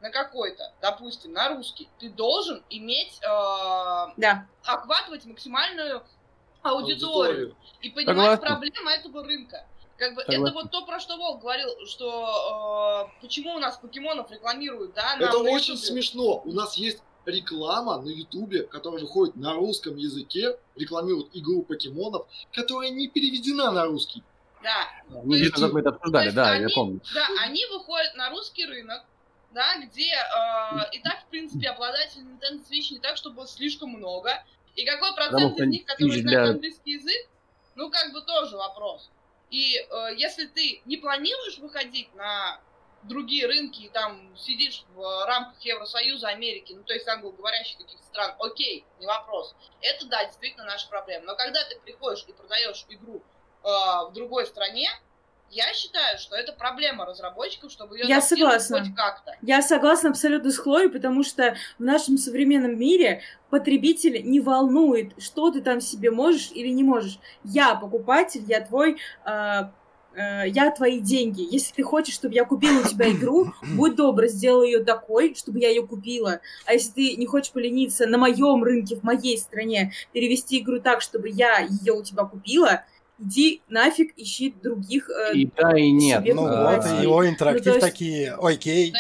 на 0.03 0.11
какой-то, 0.11 0.75
допустим, 0.83 1.33
на 1.33 1.49
русский, 1.49 1.89
ты 1.99 2.11
должен 2.11 2.63
иметь, 2.69 3.19
э, 3.23 4.13
да. 4.19 4.47
охватывать 4.63 5.25
максимальную 5.25 6.03
аудиторию, 6.61 7.55
аудиторию. 7.55 7.57
и 7.81 7.89
понимать 7.89 8.17
Согласна. 8.17 8.47
проблемы 8.47 8.91
этого 8.91 9.25
рынка. 9.25 9.67
Как 9.97 10.15
бы 10.15 10.21
Согласен. 10.23 10.45
это 10.45 10.55
вот 10.55 10.71
то, 10.71 10.85
про 10.85 11.01
что 11.01 11.17
Волк 11.17 11.41
говорил, 11.41 11.69
что 11.87 13.09
э, 13.09 13.21
почему 13.23 13.55
у 13.55 13.59
нас 13.59 13.79
покемонов 13.79 14.31
рекламируют, 14.31 14.95
да? 14.95 15.17
Это 15.19 15.39
очень 15.39 15.75
YouTube. 15.75 15.87
смешно. 15.87 16.43
У 16.45 16.53
нас 16.53 16.77
есть 16.77 17.03
реклама 17.25 18.01
на 18.01 18.09
Ютубе, 18.09 18.63
которая 18.65 19.01
выходит 19.01 19.37
на 19.37 19.55
русском 19.55 19.97
языке, 19.97 20.59
рекламирует 20.77 21.35
игру 21.35 21.63
покемонов, 21.63 22.27
которая 22.53 22.91
не 22.91 23.09
переведена 23.09 23.71
на 23.71 23.87
русский. 23.87 24.23
Да. 24.63 24.89
Мы 25.25 25.39
где-то 25.39 25.69
мы 25.69 25.81
это 25.81 25.91
обсуждали, 25.91 26.31
да, 26.31 26.51
они, 26.51 26.63
я 26.63 26.69
помню. 26.75 27.01
Да, 27.15 27.27
они 27.41 27.65
выходят 27.67 28.15
на 28.17 28.31
русский 28.31 28.67
рынок, 28.67 29.05
да, 29.53 29.77
где 29.79 30.13
э, 30.13 30.91
и 30.93 31.01
так, 31.01 31.23
в 31.23 31.27
принпе, 31.27 31.69
обладатели 31.69 32.23
Nintendo 32.23 32.63
Switch 32.69 32.93
не 32.93 32.99
так, 32.99 33.17
чтобы 33.17 33.47
слишком 33.47 33.91
много. 33.91 34.45
И 34.75 34.85
какой 34.85 35.15
процент 35.15 35.59
из 35.59 35.69
них, 35.69 35.87
которые 35.87 36.21
знают 36.21 36.43
для... 36.43 36.51
английский 36.51 36.93
язык, 36.93 37.29
ну, 37.77 37.91
как 37.91 38.13
бы 38.13 38.21
тоже 38.23 38.57
вопрос. 38.57 39.11
И 39.51 39.77
э, 39.77 40.15
если 40.17 40.47
ты 40.47 40.83
не 40.85 40.97
планируешь 40.97 41.59
выходить 41.59 42.13
на 42.15 42.61
другие 43.05 43.47
рынки 43.47 43.83
и 43.83 43.89
там 43.89 44.37
сидишь 44.37 44.85
в 44.95 45.27
рамках 45.27 45.61
Евросоюза, 45.61 46.29
Америки, 46.29 46.73
ну 46.73 46.83
то 46.83 46.93
есть 46.93 47.07
англоговорящих 47.07 47.79
каких-то 47.79 48.05
стран, 48.05 48.35
окей, 48.41 48.85
не 48.99 49.07
вопрос. 49.07 49.55
Это 49.81 50.07
да, 50.07 50.25
действительно 50.25 50.65
наша 50.65 50.89
проблема. 50.89 51.27
Но 51.27 51.37
когда 51.37 51.65
ты 51.65 51.79
приходишь 51.81 52.25
и 52.27 52.33
продаешь 52.33 52.85
игру 52.89 53.23
э, 53.63 53.69
в 53.69 54.11
другой 54.13 54.47
стране, 54.47 54.91
я 55.51 55.73
считаю, 55.75 56.19
что 56.19 56.37
это 56.37 56.53
проблема 56.53 57.07
разработчиков, 57.07 57.71
чтобы 57.71 57.97
ее 57.97 58.07
Я 58.09 58.21
согласна. 58.21 58.81
хоть 58.81 58.95
как-то. 58.95 59.35
Я 59.43 59.63
согласна 59.63 60.11
абсолютно 60.11 60.51
с 60.51 60.59
Хлоей, 60.59 60.91
потому 60.91 61.23
что 61.23 61.57
в 61.79 61.83
нашем 61.83 62.19
современном 62.19 62.79
мире 62.79 63.23
потребителя 63.51 64.21
не 64.21 64.41
волнует, 64.41 65.13
что 65.23 65.51
ты 65.51 65.63
там 65.63 65.81
себе 65.81 66.11
можешь 66.11 66.51
или 66.53 66.69
не 66.69 66.83
можешь. 66.83 67.19
Я 67.45 67.75
покупатель, 67.75 68.45
я 68.47 68.61
твой 68.61 68.99
э, 69.25 69.63
э, 70.15 70.49
я 70.49 70.71
твои 70.73 70.99
деньги. 71.01 71.47
Если 71.49 71.73
ты 71.75 71.83
хочешь, 71.85 72.15
чтобы 72.15 72.35
я 72.35 72.45
купила 72.45 72.81
у 72.81 72.89
тебя 72.89 73.11
игру, 73.11 73.53
будь 73.77 73.95
добр, 73.95 74.27
сделай 74.27 74.67
ее 74.73 74.85
такой, 74.85 75.35
чтобы 75.35 75.61
я 75.61 75.71
ее 75.71 75.87
купила. 75.87 76.41
А 76.67 76.73
если 76.73 76.91
ты 76.93 77.17
не 77.17 77.27
хочешь 77.27 77.53
полениться 77.53 78.07
на 78.07 78.19
моем 78.19 78.63
рынке, 78.65 78.97
в 78.97 79.05
моей 79.05 79.39
стране, 79.39 79.93
перевести 80.13 80.59
игру 80.59 80.81
так, 80.81 81.01
чтобы 81.03 81.29
я 81.29 81.61
ее 81.61 81.93
у 81.93 82.03
тебя 82.03 82.25
купила, 82.25 82.85
иди 83.19 83.63
нафиг, 83.69 84.13
ищи 84.17 84.55
других. 84.63 85.09
э, 85.09 85.35
И 85.35 85.51
да, 85.57 85.77
и 85.79 85.91
нет. 85.91 86.23
себе 86.23 86.35
Ну 86.35 86.43
вот, 86.43 86.51
А, 86.85 86.99
и 86.99 87.03
его 87.03 87.27
интерактив 87.27 87.67
Ну, 87.67 87.73
есть- 87.75 87.87
такие, 87.87 88.33
окей, 88.35 88.93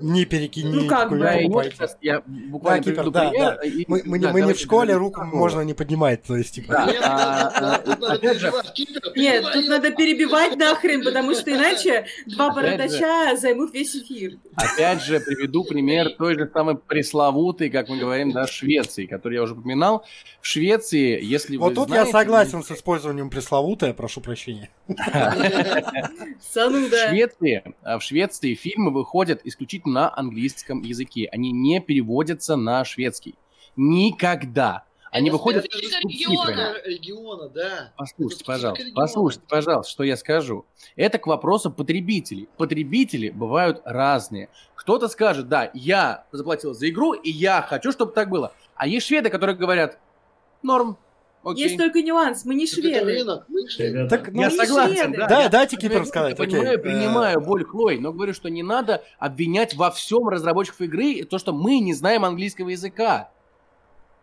не 0.00 0.24
перекини, 0.24 0.74
Ну, 0.82 0.88
как 0.88 1.10
бы. 1.10 1.18
Да, 1.18 1.38
и 1.38 1.46
нет, 1.46 1.72
сейчас 1.74 1.96
я 2.02 2.22
буквально 2.26 2.82
Да, 2.84 2.90
приведу 2.90 3.10
да, 3.10 3.28
пример. 3.30 3.56
да. 3.56 3.62
и- 3.68 3.84
Мы, 3.86 4.02
мы, 4.04 4.18
не- 4.18 4.24
да, 4.24 4.32
мы 4.32 4.42
не 4.42 4.52
в 4.54 4.58
школе, 4.58 4.94
руку 4.94 5.20
такого. 5.20 5.36
можно 5.36 5.60
не 5.62 5.74
поднимать, 5.74 6.22
то 6.24 6.36
есть, 6.36 6.54
типа... 6.54 6.72
Да. 6.72 6.86
Нет, 6.86 7.00
а, 7.04 7.78
тут 7.78 8.00
надо- 8.00 8.06
а, 8.06 8.12
опять 8.14 8.38
же- 8.38 8.46
перебивать. 8.50 8.72
Кипер, 8.74 9.12
Нет, 9.16 9.44
тут 9.52 9.68
надо 9.68 9.90
перебивать 9.92 10.56
нахрен, 10.56 11.04
потому 11.04 11.34
что 11.34 11.50
иначе 11.52 12.06
два 12.26 12.52
бородача 12.52 13.36
займут 13.36 13.72
весь 13.72 13.94
эфир. 13.94 14.38
Опять 14.56 15.02
же, 15.02 15.20
приведу 15.20 15.64
пример 15.64 16.10
той 16.18 16.34
же 16.34 16.50
самой 16.52 16.76
пресловутой, 16.76 17.70
как 17.70 17.88
мы 17.88 17.98
говорим, 17.98 18.32
да, 18.32 18.46
Швеции, 18.46 19.06
которую 19.06 19.36
я 19.36 19.42
уже 19.44 19.54
упоминал. 19.54 20.04
В 20.40 20.46
Швеции, 20.46 21.22
если 21.22 21.56
вы 21.56 21.64
Вот 21.64 21.74
тут 21.74 21.90
я 21.90 22.06
согласен 22.06 22.62
с 22.64 22.70
использованием 22.70 23.30
пресловутое, 23.60 23.92
прошу 23.94 24.20
прощения. 24.20 24.70
В 24.88 24.94
Сануда. 26.40 27.08
Швеции, 27.08 27.74
а, 27.82 27.98
в 27.98 28.02
Швеции 28.02 28.54
фильмы 28.54 28.90
выходят 28.92 29.40
исключительно 29.44 29.94
на 29.94 30.16
английском 30.16 30.82
языке. 30.82 31.28
Они 31.32 31.52
не 31.52 31.80
переводятся 31.80 32.56
на 32.56 32.84
шведский. 32.84 33.34
Никогда. 33.76 34.84
Они 35.12 35.28
Это 35.28 35.36
выходят 35.38 35.64
субтитрами. 35.64 36.12
региона. 36.12 36.74
региона, 36.84 37.48
да. 37.48 37.92
Послушайте, 37.96 38.42
Это 38.42 38.44
пожалуйста, 38.44 38.82
региона. 38.84 38.94
послушайте, 39.06 39.46
пожалуйста, 39.48 39.90
что 39.92 40.04
я 40.04 40.16
скажу. 40.16 40.66
Это 40.94 41.18
к 41.18 41.26
вопросу 41.26 41.70
потребителей. 41.72 42.48
Потребители 42.56 43.30
бывают 43.30 43.82
разные. 43.84 44.48
Кто-то 44.76 45.08
скажет, 45.08 45.48
да, 45.48 45.70
я 45.74 46.26
заплатил 46.30 46.74
за 46.74 46.88
игру, 46.88 47.12
и 47.14 47.30
я 47.30 47.60
хочу, 47.62 47.90
чтобы 47.90 48.12
так 48.12 48.30
было. 48.30 48.52
А 48.76 48.86
есть 48.86 49.06
шведы, 49.06 49.30
которые 49.30 49.56
говорят, 49.56 49.98
норм, 50.62 50.96
окей. 51.42 51.64
Есть 51.64 51.78
только 51.78 52.02
нюанс, 52.02 52.44
мы 52.44 52.54
не 52.54 52.66
Так 52.66 52.78
это 52.78 52.88
шведы. 52.88 53.04
рынок, 53.04 53.44
мы 53.48 53.68
шведы. 53.68 54.08
Так, 54.08 54.32
ну, 54.32 54.40
я 54.42 54.50
не 54.50 54.56
согласен, 54.56 54.96
шведы. 54.96 55.18
да. 55.18 55.26
Да, 55.28 55.42
я- 55.42 55.48
дайте 55.48 55.76
я 55.76 55.80
Кипр 55.80 55.90
понимаю, 55.92 56.06
сказать, 56.06 56.40
окей. 56.40 56.46
понимаю, 56.56 56.78
Э, 56.78 56.82
принимаю 56.82 57.40
боль 57.40 57.64
Хлои, 57.64 57.96
но 57.98 58.12
говорю, 58.12 58.32
что 58.34 58.48
не 58.50 58.62
надо 58.62 59.02
обвинять 59.18 59.74
во 59.74 59.90
всем 59.90 60.28
разработчиков 60.28 60.80
игры 60.82 61.24
то, 61.24 61.38
что 61.38 61.52
мы 61.52 61.78
не 61.80 61.94
знаем 61.94 62.24
английского 62.24 62.68
языка. 62.70 63.30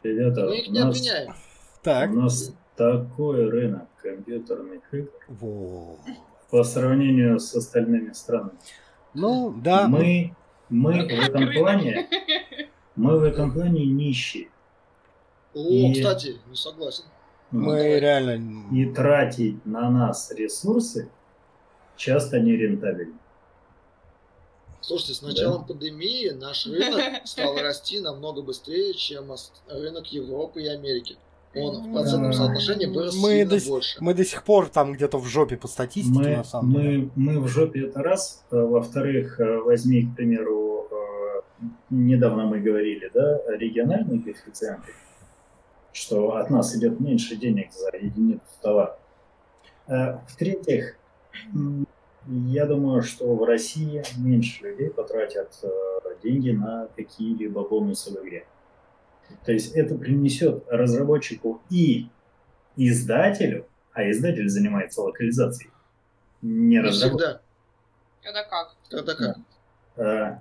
ребята, 0.03 0.45
Мы 0.45 0.59
их 0.59 0.67
не 0.69 0.79
нас, 0.79 0.97
обвиняем. 0.97 1.33
Так. 1.83 2.11
у 2.11 2.13
нас 2.13 2.53
такой 2.75 3.49
рынок 3.49 3.87
компьютерных 4.01 4.81
игр 4.93 5.09
Во. 5.27 5.97
по 6.51 6.63
сравнению 6.63 7.39
с 7.39 7.53
остальными 7.55 8.13
странами. 8.13 8.51
Ну, 9.13 9.53
да. 9.63 9.87
Мы, 9.87 10.35
мы 10.69 10.91
в 11.07 11.09
этом 11.09 11.41
Рынок. 11.41 11.55
плане, 11.57 12.07
мы 12.95 13.17
в 13.19 13.23
этом 13.23 13.51
плане 13.51 13.85
нищие. 13.85 14.49
О, 15.57 15.69
И- 15.69 15.93
кстати, 15.93 16.37
не 16.49 16.55
согласен. 16.55 17.03
Мы 17.51 17.99
реально... 17.99 18.65
И 18.75 18.85
тратить 18.85 19.65
на 19.65 19.89
нас 19.89 20.31
ресурсы 20.31 21.09
часто 21.95 22.39
нерентабельно. 22.39 23.17
Слушайте, 24.81 25.13
с 25.15 25.21
началом 25.21 25.65
пандемии 25.65 26.29
наш 26.29 26.65
рынок 26.67 27.01
стал 27.25 27.57
расти 27.57 27.99
намного 27.99 28.41
быстрее, 28.41 28.93
чем 28.93 29.31
рынок 29.69 30.07
Европы 30.07 30.61
и 30.63 30.67
Америки. 30.67 31.17
Он 31.55 31.81
в 31.89 31.93
процентном 31.93 32.31
Да. 32.31 32.37
соотношении 32.37 32.85
вырос 32.85 33.15
Мы 33.15 33.29
сильно 33.29 33.49
до 33.59 33.65
больше. 33.67 33.97
Мы 33.99 34.13
до 34.13 34.23
сих 34.25 34.43
пор 34.43 34.69
там 34.69 34.93
где-то 34.93 35.17
в 35.17 35.25
жопе 35.25 35.57
по 35.57 35.67
статистике, 35.67 36.19
Мы, 36.19 36.35
на 36.37 36.43
самом 36.43 36.73
деле. 36.73 37.09
мы, 37.15 37.33
мы 37.35 37.39
в 37.41 37.47
жопе 37.47 37.87
это 37.87 38.03
раз. 38.03 38.43
А 38.51 38.57
Во-вторых, 38.57 39.39
э, 39.39 39.57
возьми, 39.61 40.03
к 40.05 40.15
примеру, 40.15 40.87
э, 40.91 41.65
недавно 41.89 42.45
мы 42.45 42.59
говорили, 42.59 43.09
да, 43.13 43.39
региональные 43.57 44.21
коэффициенты, 44.21 44.91
что 45.97 46.35
от 46.35 46.51
нас 46.51 46.75
идет 46.75 46.99
меньше 46.99 47.35
денег 47.35 47.71
за 47.73 47.89
единицу 47.97 48.41
товара. 48.61 48.99
А 49.87 50.21
В-третьих, 50.27 50.95
я 52.27 52.65
думаю, 52.67 53.01
что 53.01 53.33
в 53.35 53.43
России 53.43 54.03
меньше 54.17 54.63
людей 54.63 54.91
потратят 54.91 55.57
э, 55.63 55.69
деньги 56.23 56.51
на 56.51 56.87
какие-либо 56.95 57.67
бонусы 57.67 58.11
в 58.11 58.23
игре. 58.23 58.45
То 59.43 59.51
есть 59.51 59.75
это 59.75 59.95
принесет 59.95 60.63
разработчику 60.69 61.61
и 61.71 62.09
издателю, 62.75 63.65
а 63.91 64.07
издатель 64.11 64.49
занимается 64.49 65.01
локализацией, 65.01 65.71
не 66.43 66.79
разработчик. 66.79 67.41
Это 68.21 68.45
как? 68.47 68.75
Тогда 68.89 69.15
как? 69.15 69.37
Э, 69.95 70.39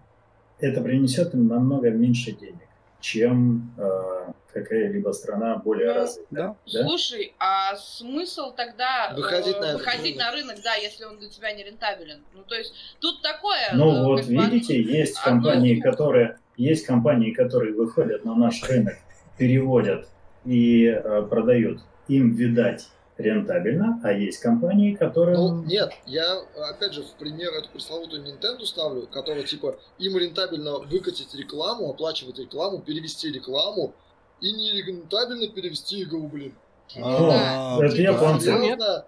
Это 0.59 0.83
принесет 0.83 1.33
им 1.35 1.49
намного 1.49 1.91
меньше 1.91 2.33
денег, 2.33 2.69
чем 3.01 3.73
э, 3.79 4.33
какая-либо 4.57 5.11
страна 5.13 5.57
более 5.57 5.89
Ну, 5.89 5.95
развитая. 5.95 6.27
Да. 6.31 6.57
Да? 6.73 6.83
Слушай, 6.89 7.35
а 7.39 7.77
смысл 7.77 8.55
тогда 8.57 9.11
э, 9.13 9.17
Выходить 9.17 9.61
на 9.61 9.73
выходить 9.75 10.17
рынок. 10.17 10.19
на 10.19 10.33
рынок, 10.33 10.57
да, 10.65 10.75
если 10.75 11.05
он 11.05 11.19
для 11.19 11.29
тебя 11.29 11.53
не 11.53 11.65
рентабелен? 11.65 12.25
Ну, 12.35 12.43
то 12.43 12.55
есть, 12.55 12.73
тут 13.01 13.23
такое... 13.23 13.71
Ну 13.75 13.91
э, 13.91 14.05
вот 14.05 14.21
как 14.21 14.29
бы, 14.29 14.35
видите, 14.35 14.81
есть 14.81 15.17
одно- 15.25 15.51
компании, 15.51 15.81
которые 15.81 16.39
есть 16.57 16.87
компании, 16.87 17.33
которые 17.33 17.75
выходят 17.75 18.25
на 18.25 18.35
наш 18.35 18.63
рынок, 18.65 18.95
переводят 19.37 20.09
и 20.45 20.87
э, 20.87 21.23
продают. 21.29 21.81
Им, 22.09 22.35
видать, 22.35 22.87
рентабельно, 23.19 24.01
а 24.05 24.13
есть 24.13 24.41
компании, 24.41 24.95
которые... 24.95 25.37
Ну, 25.37 25.63
нет, 25.65 25.91
я, 26.07 26.39
опять 26.71 26.93
же, 26.93 27.03
в 27.03 27.13
пример 27.19 27.53
эту 27.55 27.69
пресловутую 27.71 28.23
Nintendo 28.23 28.65
ставлю, 28.65 29.07
которая, 29.07 29.43
типа, 29.45 29.79
им 29.99 30.17
рентабельно 30.17 30.79
выкатить 30.79 31.35
рекламу, 31.35 31.91
оплачивать 31.91 32.39
рекламу, 32.39 32.79
перевести 32.81 33.33
рекламу, 33.33 33.95
и 34.41 34.53
не 34.53 34.83
рентабельно 34.83 35.49
перевести 35.49 36.03
игру, 36.03 36.29
блин. 36.29 36.55
А, 37.03 37.79
это 37.83 37.97
типа, 37.97 38.11
японцы. 38.13 38.47
Серьезно? 38.47 39.07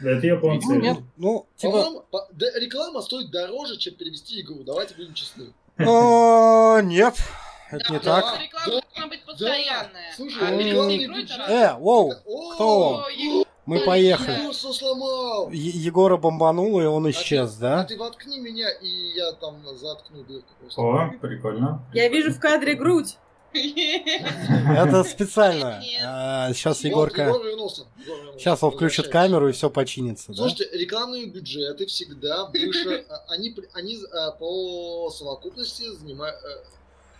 Это 0.00 0.26
японцы. 0.26 0.76
Нет. 0.76 0.98
Ну, 1.16 1.46
типа... 1.56 2.04
Да, 2.32 2.46
реклама 2.58 3.02
стоит 3.02 3.30
дороже, 3.30 3.76
чем 3.78 3.94
перевести 3.94 4.40
игру, 4.40 4.62
давайте 4.64 4.94
будем 4.94 5.14
честны. 5.14 5.52
а, 5.78 6.80
Нет, 6.82 7.14
это 7.70 7.84
Да, 7.88 7.94
не 7.94 7.98
так. 8.00 8.40
реклама 8.40 8.66
должна 8.80 9.06
быть 9.08 9.24
постоянная. 9.24 10.12
Слушай, 10.16 10.42
а 10.42 10.50
это. 10.50 11.52
Э, 11.52 11.74
воу, 11.78 12.12
кто? 12.54 13.04
Мы 13.66 13.80
поехали. 13.80 15.54
Егора 15.54 16.16
бомбануло, 16.16 16.80
и 16.80 16.86
он 16.86 17.04
А 17.04 17.10
исчез, 17.10 17.52
ты- 17.54 17.60
да? 17.60 17.80
А 17.80 17.84
ты 17.84 17.98
воткни 17.98 18.40
меня, 18.40 18.70
и 18.70 18.88
я 19.14 19.32
там 19.32 19.56
заткну 19.76 20.24
дырку. 20.24 20.48
О, 20.76 21.10
прикольно. 21.20 21.82
Я 21.92 22.08
вижу 22.08 22.32
в 22.32 22.40
кадре 22.40 22.74
грудь. 22.74 23.18
Это 24.76 25.04
специально. 25.04 25.82
А, 26.04 26.52
Сейчас 26.52 26.78
Вот, 26.78 26.88
Егорка... 26.88 27.22
Егор 27.26 27.44
вернулся. 27.44 27.82
Егор 27.98 28.16
вернулся. 28.16 28.38
Сейчас 28.38 28.62
он 28.62 28.72
включит 28.72 29.08
камеру, 29.08 29.48
и 29.48 29.52
все 29.52 29.70
починится, 29.70 30.28
да? 30.28 30.34
Слушайте, 30.34 30.68
рекламные 30.72 31.26
бюджеты 31.26 31.86
всегда 31.86 32.46
выше, 32.46 33.04
а, 33.08 33.24
они, 33.28 33.54
они 33.74 33.98
а, 34.12 34.32
по 34.32 35.10
совокупности 35.10 35.90
занимают, 35.96 36.36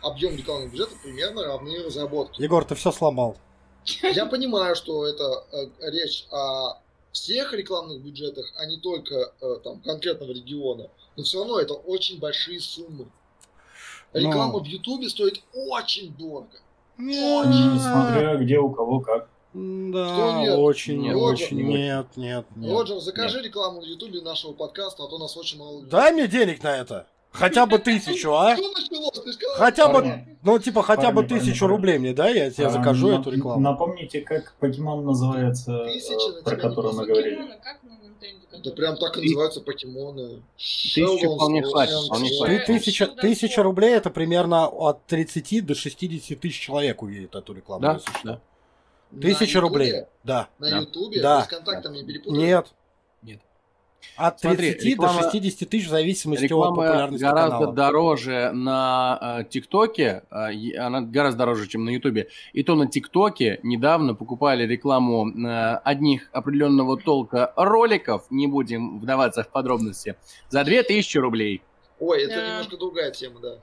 объем 0.02 0.36
рекламных 0.36 0.73
бюджетов 0.73 1.01
примерно 1.02 1.44
равны 1.44 1.82
разработке. 1.82 2.43
Егор, 2.43 2.65
ты 2.65 2.74
все 2.74 2.93
сломал. 2.93 3.36
Я 4.02 4.27
понимаю, 4.27 4.77
что 4.77 5.06
это 5.06 5.44
э, 5.52 5.90
речь 5.90 6.27
о 6.31 6.78
всех 7.12 7.52
рекламных 7.52 8.02
бюджетах, 8.02 8.52
а 8.56 8.66
не 8.66 8.78
только 8.78 9.32
э, 9.40 9.56
там 9.65 9.81
конкретного 9.81 10.31
региона, 10.32 10.90
но 11.16 11.23
все 11.23 11.39
равно 11.39 11.59
это 11.59 11.74
очень 11.74 12.19
большие 12.19 12.60
суммы. 12.60 13.10
Реклама 14.12 14.55
Ну. 14.55 14.60
в 14.60 14.66
Ютубе 14.66 15.09
стоит 15.09 15.43
очень 15.55 16.12
дорого. 16.16 16.48
М, 16.98 17.78
Смотря 17.78 18.36
где 18.36 18.59
у 18.59 18.70
кого 18.70 19.01
как. 19.01 19.28
Да, 19.55 20.09
Что 20.09 20.40
нет? 20.40 20.59
очень, 20.59 21.01
Нет, 21.01 21.16
очень, 21.16 21.56
нет. 21.56 21.66
нет, 21.68 22.06
нет, 22.16 22.47
нет. 22.56 22.72
Роджер, 22.72 22.98
закажи 23.01 23.40
рекламу 23.40 23.80
на 23.80 23.86
Ютубе 23.86 24.20
нашего 24.20 24.52
подкаста, 24.52 25.05
а 25.05 25.09
то 25.09 25.18
нас 25.18 25.36
очень 25.36 25.59
мало 25.59 25.76
людей. 25.78 25.90
Дай 25.90 26.12
мне 26.12 26.26
денег 26.28 26.62
на 26.62 26.76
это. 26.76 27.06
Хотя 27.30 27.66
бы 27.66 27.78
тысячу, 27.78 28.32
а? 28.32 28.56
Хотя 29.56 29.89
бы, 29.89 30.24
ну, 30.43 30.59
типа, 30.59 30.82
хотя 30.82 31.12
бы 31.12 31.24
тысячу 31.24 31.66
рублей 31.66 31.98
мне, 31.98 32.12
да? 32.14 32.28
Я 32.28 32.51
тебе 32.51 32.66
А, 32.66 32.70
закажу 32.70 33.09
эту 33.10 33.30
рекламу. 33.30 33.60
Напомните, 33.60 34.20
как 34.22 34.55
покемон 34.60 35.05
называется, 35.05 35.85
Тысяча 35.85 36.39
э, 36.40 36.43
про 36.43 36.56
который 36.56 36.93
мы 36.93 37.06
говорили. 37.06 37.43
Nintendo? 38.27 38.62
Да 38.65 38.70
прям 38.73 38.97
так 38.97 39.16
и 39.19 39.23
называются 39.23 39.61
покемоны. 39.61 40.43
Тысячу 40.57 41.35
вполне 41.35 41.62
хватит, 41.62 41.95
вполне 42.07 42.28
Ты- 42.31 42.36
хватит. 42.36 42.66
тысяча, 42.66 43.07
тысяча 43.07 43.62
рублей 43.62 43.95
это 43.95 44.11
примерно 44.11 44.66
от 44.66 45.05
30 45.07 45.61
до 45.61 45.74
60 45.74 46.40
тысяч 46.40 46.61
человек 46.61 47.03
увидит 47.03 47.35
эту 47.35 47.53
рекламу. 47.55 47.82
Да, 47.82 48.01
да. 48.24 48.40
Тысяча 49.20 49.61
рублей. 49.61 50.05
Да. 50.24 50.49
На 50.59 50.70
Да. 50.70 50.78
Ютубе? 50.81 51.23
Да. 51.23 51.43
С 51.45 51.47
контактом 51.49 51.93
не 51.95 52.05
перепутали? 52.05 52.39
Нет. 52.39 52.66
От 54.16 54.41
Смотри, 54.41 54.73
30 54.73 54.85
реклама- 54.87 55.23
до 55.23 55.31
60 55.31 55.69
тысяч 55.69 55.87
в 55.87 55.91
зависимости 55.91 56.45
от 56.45 56.51
популярности 56.51 57.23
гораздо 57.23 57.59
канала. 57.59 57.73
дороже 57.73 58.51
на 58.53 59.39
э, 59.41 59.45
ТикТоке, 59.49 60.23
э, 60.31 60.77
она 60.77 61.01
гораздо 61.03 61.39
дороже, 61.41 61.69
чем 61.69 61.85
на 61.85 61.91
Ютубе. 61.91 62.29
И 62.53 62.62
то 62.65 62.75
на 62.75 62.87
ТикТоке 62.89 63.61
недавно 63.62 64.15
покупали 64.15 64.66
рекламу 64.66 65.29
э, 65.29 65.75
одних 65.85 66.29
определенного 66.33 66.97
толка 66.97 67.53
роликов, 67.57 68.25
не 68.31 68.47
будем 68.47 68.99
вдаваться 69.01 69.45
в 69.45 69.49
подробности, 69.49 70.16
за 70.49 70.65
2000 70.65 71.19
рублей. 71.19 71.62
Ой, 72.01 72.23
это 72.23 72.45
немножко 72.47 72.77
другая 72.77 73.11
тема, 73.11 73.41
да. 73.41 73.59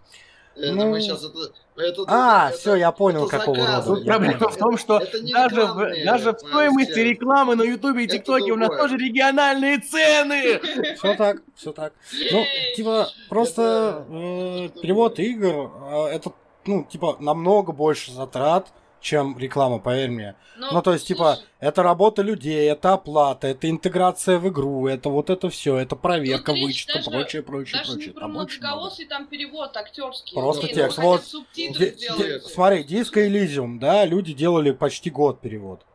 Это 0.55 0.71
Ну, 0.73 0.89
мы 0.89 1.01
сейчас 1.01 1.23
это, 1.23 1.37
это 1.77 2.03
А, 2.07 2.49
это- 2.49 2.57
все, 2.57 2.75
я 2.75 2.91
понял, 2.91 3.27
это 3.27 3.39
какого 3.39 3.57
рода. 3.57 3.83
Тут 3.83 4.05
проблема 4.05 4.49
в 4.49 4.57
том, 4.57 4.77
что 4.77 4.99
Это 4.99 5.19
не 5.21 5.33
даже 5.33 5.55
в, 5.55 5.59
рекламные, 5.59 6.05
даже 6.05 6.31
в 6.33 6.39
стоимости 6.39 6.99
рекламы 6.99 7.55
на 7.55 7.63
Ютубе 7.63 8.03
и 8.03 8.05
Это 8.05 8.17
ТикТоке 8.17 8.51
у 8.51 8.55
нас 8.55 8.69
тоже 8.69 8.95
региональные 8.97 9.79
цены. 9.79 10.59
Все 10.95 11.15
так, 11.15 11.37
все 11.55 11.71
так. 11.73 11.93
Ну, 12.31 12.43
типа, 12.75 13.07
просто 13.29 14.05
Это- 14.07 14.13
э, 14.13 14.65
это 14.67 14.79
перевод 14.79 15.19
игр, 15.19 15.71
э, 15.91 16.05
это, 16.13 16.31
ну, 16.65 16.83
типа, 16.83 17.17
намного 17.19 17.73
больше 17.73 18.11
затрат, 18.13 18.67
чем 19.05 19.37
реклама, 19.37 19.77
поверь 19.79 20.09
мне. 20.09 20.35
Ну, 20.57 20.81
то 20.81 20.93
есть, 20.93 21.05
типа, 21.07 21.35
слушай, 21.35 21.47
это 21.59 21.83
работа 21.83 22.23
людей, 22.23 22.67
это 22.69 22.93
оплата, 22.93 23.47
это 23.47 23.69
интеграция 23.69 24.39
в 24.39 24.47
игру, 24.49 24.87
это 24.87 25.09
вот 25.09 25.29
это 25.29 25.49
все, 25.49 25.77
это 25.77 25.95
проверка, 25.95 26.53
вычетка, 26.53 26.93
даже- 26.99 27.11
прочее, 27.11 27.43
прочее, 27.43 27.77
Даже 27.79 27.91
не 27.91 27.95
прочее. 27.97 28.13
про 28.13 28.21
Там 28.21 28.35
очень 28.37 28.59
много. 28.61 28.77
там 29.07 29.27
перевод 29.27 29.77
актерский. 29.77 30.33
Просто 30.33 30.67
текст. 30.67 30.97
ну, 30.97 31.03
хотя 31.03 31.07
Вот 31.07 31.23
Ди- 31.55 31.69
ди- 31.69 32.39
смотри, 32.39 32.83
Disco 32.83 33.15
Elysium, 33.27 33.77
да, 33.79 34.05
люди 34.05 34.33
делали 34.33 34.71
почти 34.71 35.11
год 35.11 35.39
перевод. 35.39 35.85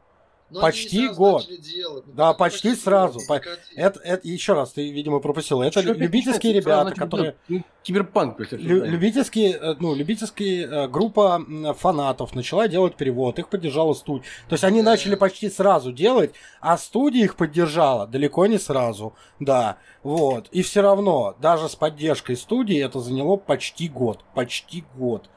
Но 0.50 0.60
почти 0.60 1.08
год. 1.08 1.46
делать. 1.60 2.04
Ну, 2.06 2.12
Да, 2.12 2.32
почти 2.34 2.70
год, 2.70 2.78
сразу. 2.80 3.20
По-. 3.28 3.40
Это, 3.76 4.00
это 4.00 4.28
еще 4.28 4.54
раз, 4.54 4.72
ты, 4.72 4.90
видимо, 4.90 5.20
пропустил. 5.20 5.62
Это 5.62 5.82
Чё 5.82 5.92
любительские 5.94 6.52
опять 6.52 6.64
начинается? 6.66 6.90
ребята, 6.90 7.00
которые... 7.00 7.36
ну, 7.48 7.62
Киберпанк. 7.82 8.38
Лю- 8.52 8.84
любительские, 8.84 9.76
ну, 9.80 9.94
любительские 9.94 10.66
э, 10.66 10.88
группа 10.88 11.40
фанатов 11.78 12.34
начала 12.34 12.68
делать 12.68 12.94
перевод, 12.96 13.38
их 13.38 13.48
поддержала 13.48 13.94
студия. 13.94 14.24
То 14.48 14.54
есть 14.54 14.64
они 14.64 14.82
Да. 14.82 14.90
начали 14.90 15.14
почти 15.14 15.48
сразу 15.48 15.92
делать, 15.92 16.32
а 16.60 16.76
студия 16.76 17.24
их 17.24 17.36
поддержала 17.36 18.06
далеко 18.06 18.46
не 18.46 18.58
сразу. 18.58 19.14
Да, 19.38 19.78
вот. 20.02 20.48
И 20.50 20.62
все 20.62 20.82
равно, 20.82 21.36
даже 21.40 21.68
с 21.68 21.74
поддержкой 21.76 22.36
студии 22.36 22.78
это 22.84 23.00
заняло 23.00 23.36
почти 23.36 23.88
год. 23.88 24.24
Почти 24.34 24.84
год. 24.96 25.30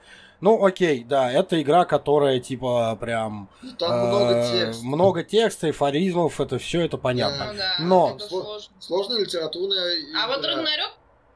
Ну, 0.44 0.66
окей, 0.66 1.06
да, 1.06 1.32
это 1.32 1.62
игра, 1.62 1.86
которая 1.86 2.38
типа 2.40 2.98
прям 3.00 3.48
Ну, 3.62 3.72
Там 3.80 3.92
э, 3.94 4.08
много 4.10 4.34
текста. 4.52 4.86
много 4.86 5.24
текста, 5.24 5.68
эйфоризмов, 5.68 6.42
это 6.42 6.58
все 6.58 6.82
это 6.82 6.98
понятно. 6.98 7.54
Ну 7.54 7.58
да, 7.58 7.76
Но- 7.80 8.16
это 8.18 8.26
Сло- 8.26 8.42
сложно. 8.44 8.74
Сложная 8.80 9.20
литературная 9.22 9.96
А 10.22 10.28
вот 10.28 10.40
игра. 10.42 10.50
Рагнарёк 10.56 10.92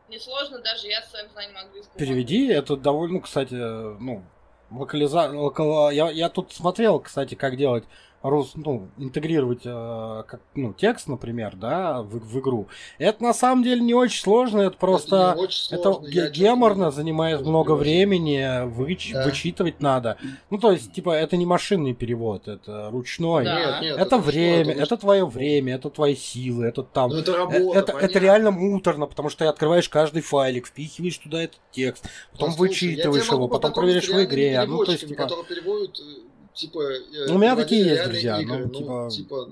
несложно, 0.10 0.60
даже 0.60 0.88
я 0.88 1.02
с 1.02 1.10
своим 1.12 1.30
знанием 1.32 1.56
английского. 1.58 1.98
Переведи, 1.98 2.48
это 2.50 2.76
довольно, 2.76 3.14
ну, 3.16 3.22
кстати, 3.22 3.54
ну, 3.54 4.24
локализа... 4.72 5.30
локала- 5.34 5.90
Я, 5.94 6.10
я 6.12 6.28
тут 6.28 6.52
смотрел, 6.52 7.00
кстати, 7.00 7.36
как 7.36 7.56
делать 7.56 7.86
рус... 8.22 8.54
ну, 8.56 8.88
интегрировать 8.98 9.62
э, 9.66 10.24
как, 10.28 10.42
ну, 10.56 10.74
текст, 10.74 11.08
например, 11.08 11.56
да, 11.56 12.02
в, 12.02 12.20
в 12.20 12.40
игру. 12.40 12.68
Это 12.98 13.24
на 13.24 13.34
самом 13.34 13.64
деле 13.64 13.82
не 13.82 13.94
очень 13.94 14.22
сложно, 14.22 14.62
это 14.62 14.78
просто... 14.78 15.38
Это, 15.72 15.90
Это 15.90 16.30
геморно, 16.32 16.92
занимает 16.92 17.42
много 17.42 17.76
времени, 17.76 18.66
выч- 18.68 19.14
Да. 19.14 19.24
вычитывать 19.24 19.82
надо. 19.82 20.18
Ну, 20.50 20.58
то 20.58 20.72
есть, 20.72 20.92
типа, 20.92 21.12
это 21.12 21.38
не 21.38 21.46
машинный 21.46 21.94
перевод, 21.94 22.48
это 22.48 22.90
ручной. 22.92 23.46
Да. 23.46 23.60
Нет, 23.60 23.82
нет, 23.82 23.98
Это 23.98 24.18
ручной, 24.18 24.32
время, 24.32 24.74
это 24.74 24.84
это 24.84 24.98
твое 24.98 25.26
время, 25.26 25.76
это 25.76 25.90
твои 25.90 26.16
силы, 26.16 26.66
это 26.66 26.84
там... 26.84 27.12
Ну, 27.12 27.18
это 27.18 27.32
Э, 27.32 27.36
работа, 27.38 27.80
Это, 27.80 27.92
это 27.98 28.20
реально 28.20 28.52
муторно, 28.52 29.06
потому 29.06 29.30
что 29.30 29.40
ты 29.40 29.46
открываешь 29.46 29.90
каждый 29.90 30.22
файлик, 30.22 30.68
впихиваешь 30.68 31.18
туда 31.18 31.44
этот 31.44 31.60
текст, 31.72 32.08
потом 32.32 32.50
Послушай, 32.50 32.90
я 32.90 33.10
вычитываешь 33.10 33.32
его, 33.32 33.48
потом 33.48 33.74
проверяешь 33.74 34.08
в 34.10 34.24
игре. 34.24 34.64
Ну, 34.68 34.84
то 34.84 34.92
есть, 34.92 35.08
типа, 35.08 35.24
которые 35.24 35.46
переводят, 35.46 36.00
э, 36.00 36.27
типа... 36.58 36.80
э, 36.82 37.26
Ну, 37.28 37.36
у 37.36 37.38
меня 37.38 37.56
такие 37.56 37.86
есть 37.86 38.04
друзья, 38.04 38.42
игры. 38.42 38.66
ну, 38.66 38.74
типа- 38.74 39.10
типа, 39.10 39.50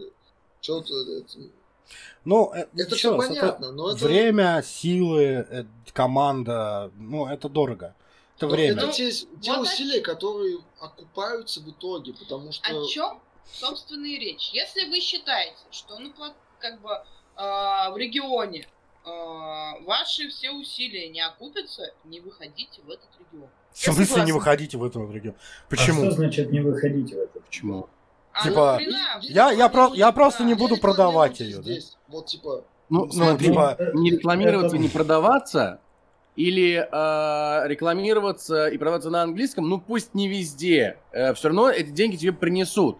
что-то... 0.61 0.93
это- 1.17 1.37
ну, 2.25 2.51
э, 2.53 2.67
Это 2.75 2.95
все 2.95 3.15
понятно, 3.15 3.71
но 3.71 3.91
это... 3.91 4.03
время, 4.03 4.63
силы, 4.65 5.45
э, 5.49 5.65
команда, 5.93 6.91
ну, 6.97 7.27
это 7.27 7.47
дорого. 7.47 7.95
Это 8.37 8.47
но 8.47 8.51
время. 8.51 8.73
Это 8.81 8.91
те, 8.91 9.11
те 9.11 9.53
вот 9.53 9.61
усилия, 9.67 10.01
которые 10.01 10.57
окупаются 10.79 11.61
в 11.61 11.69
итоге, 11.69 12.13
потому 12.13 12.51
что... 12.51 12.67
О 12.67 12.87
чем, 12.87 13.21
собственно, 13.45 14.05
и 14.05 14.17
речь? 14.17 14.49
Если 14.51 14.89
вы 14.89 14.99
считаете, 14.99 15.57
что 15.71 15.99
ну, 15.99 16.11
как 16.59 16.81
бы 16.81 16.89
а, 17.35 17.91
в 17.91 17.97
регионе 17.97 18.67
а, 19.05 19.79
ваши 19.81 20.29
все 20.29 20.51
усилия 20.51 21.07
не 21.09 21.21
окупятся, 21.21 21.93
не 22.03 22.19
выходите 22.19 22.81
в 22.81 22.89
этот 22.89 23.09
регион. 23.19 23.49
В 23.75 23.93
смысле 23.93 24.23
не 24.23 24.31
выходите 24.31 24.77
в 24.77 24.83
этом 24.85 25.11
регион? 25.11 25.35
А 25.35 25.69
Почему? 25.69 26.01
что 26.05 26.11
значит 26.11 26.51
не 26.51 26.61
выходите 26.61 27.15
в 27.15 27.19
это? 27.19 27.39
Почему? 27.41 27.87
А 28.31 28.43
Типа, 28.47 28.73
нахрена? 28.73 28.97
я- 29.21 29.51
я 29.51 29.69
про- 29.69 29.93
я 29.93 30.11
просто 30.13 30.43
не 30.43 30.53
буду 30.53 30.75
Я 30.75 30.81
продавать 30.81 31.39
её, 31.41 31.61
да? 31.61 31.71
Вот, 32.07 32.25
типа, 32.27 32.63
Ну, 32.89 33.05
Ну, 33.05 33.11
смотри, 33.11 33.47
типа, 33.47 33.77
не 33.95 34.11
рекламироваться, 34.11 34.77
не 34.77 34.87
продаваться, 34.89 35.79
или 36.35 36.87
э, 36.89 37.67
рекламироваться 37.67 38.67
и 38.67 38.77
продаваться 38.77 39.09
на 39.09 39.23
английском, 39.23 39.67
ну 39.67 39.79
пусть 39.79 40.13
не 40.13 40.27
везде, 40.27 40.97
все 41.11 41.47
равно 41.47 41.69
эти 41.69 41.89
деньги 41.89 42.15
тебе 42.15 42.31
принесут, 42.33 42.97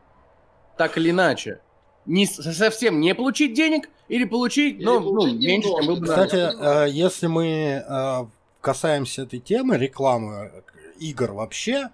так 0.78 0.98
или 0.98 1.12
иначе. 1.12 1.60
Не, 2.06 2.26
совсем 2.26 3.00
не 3.00 3.14
получить 3.16 3.54
денег 3.54 3.90
или 4.08 4.26
получить, 4.26 4.76
Или 4.78 4.86
ну, 4.86 5.00
ну, 5.00 5.12
получить 5.16 5.40
меньше, 5.46 5.70
чем 5.70 5.86
был 5.88 5.96
бы 5.98 6.06
Кстати, 6.08 6.86
э, 6.86 6.90
если 6.90 7.28
мы 7.28 7.84
э, 7.88 8.26
касаемся 8.66 9.22
этой 9.22 9.40
темы, 9.40 9.78
рекламы 9.78 10.52
э, 10.52 10.62
игр 11.00 11.34
вообще, 11.34 11.90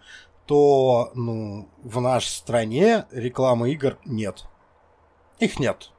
то 0.45 1.11
ну, 1.15 1.67
в 1.83 1.99
нашей 1.99 2.29
стране 2.29 3.05
рекламы 3.11 3.73
игр 3.73 3.99
нет. 4.05 4.45
Их 5.39 5.59
нет. 5.59 5.91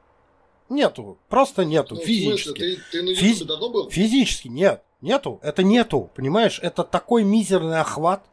Нету. 0.69 1.19
Просто 1.29 1.63
нету. 1.63 1.93
ну, 1.93 2.01
физически. 2.01 2.57
смысле, 2.57 2.75
ты, 2.75 2.81
ты 2.91 3.03
на 3.03 3.09
Физ- 3.15 3.45
давно 3.45 3.69
был? 3.69 3.91
Физически 3.91 4.47
нет. 4.47 4.81
Нету. 5.01 5.39
Это 5.43 5.61
нету. 5.61 6.09
Понимаешь? 6.15 6.59
Это 6.63 6.83
такой 6.83 7.23
мизерный 7.23 7.79
охват. 7.79 8.25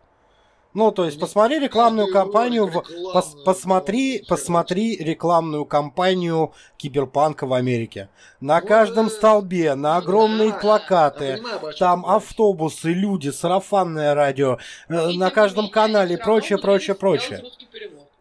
Ну, 0.73 0.93
то 0.93 1.05
есть, 1.05 1.19
посмотри 1.19 1.59
рекламную 1.59 2.13
кампанию, 2.13 2.67
в- 2.67 2.77
пос- 3.13 3.43
посмотри, 3.45 4.25
посмотри 4.29 4.97
рекламную 4.97 5.65
кампанию 5.65 6.53
Киберпанка 6.77 7.47
в 7.47 7.55
Америке. 7.55 8.09
На 8.41 8.61
Вот, 8.61 8.69
каждом 8.69 9.07
э, 9.09 9.11
столбе, 9.11 9.75
на 9.75 9.97
огромные 9.97 10.53
плакаты, 10.55 11.43
там 11.79 12.07
автобусы, 12.07 12.93
люди, 12.93 13.31
сарафанное 13.31 14.15
радио, 14.15 14.59
э, 14.89 15.09
на 15.11 15.31
каждом 15.31 15.71
канале 15.71 16.17
прочее, 16.17 16.59
прочее, 16.59 16.95
прочее. 16.95 17.43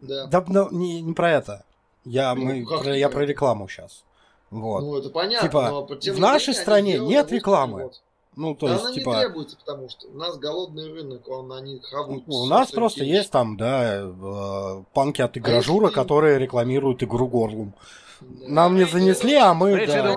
Да. 0.02 0.26
Да, 0.28 0.44
ну, 0.48 0.70
не, 0.72 1.02
не 1.02 1.14
про 1.14 1.32
это. 1.32 1.64
Я, 2.04 2.34
Ну, 2.34 2.46
мы, 2.46 2.66
про, 2.66 2.98
я 2.98 3.10
про 3.10 3.26
рекламу 3.26 3.68
сейчас. 3.68 4.04
Вот. 4.50 4.82
Ну, 4.82 4.98
это 4.98 5.10
понятно, 5.12 5.48
Типа, 5.48 5.70
но 5.70 5.86
в 5.86 6.20
нашей 6.20 6.56
стране 6.56 6.98
нет 6.98 7.32
рекламы. 7.32 7.76
перевод. 7.78 8.02
Ну, 8.36 8.56
то 8.56 8.68
Да 8.68 8.74
есть, 8.74 8.84
она 8.86 8.92
не 8.94 9.00
типа, 9.00 9.20
требуется, 9.20 9.58
потому 9.58 9.90
что 9.90 10.08
у 10.08 10.14
нас 10.18 10.38
голодный 10.38 10.92
рынок, 10.94 11.28
он 11.28 11.52
они 11.52 11.80
хавают. 11.80 12.24
у 12.28 12.46
нас 12.46 12.72
просто 12.72 13.04
есть. 13.04 13.32
там, 13.32 13.58
да, 13.58 14.02
э, 14.02 14.84
панки 14.94 15.22
от 15.22 15.38
игражура, 15.38 15.88
если- 15.88 15.96
которые 15.96 16.38
рекламируют 16.40 17.04
игру 17.04 17.28
горлом. 17.28 17.74
Нам 18.22 18.76
не 18.76 18.86
занесли, 18.86 19.36
а 19.36 19.54
мы, 19.54 19.86
да. 19.86 20.16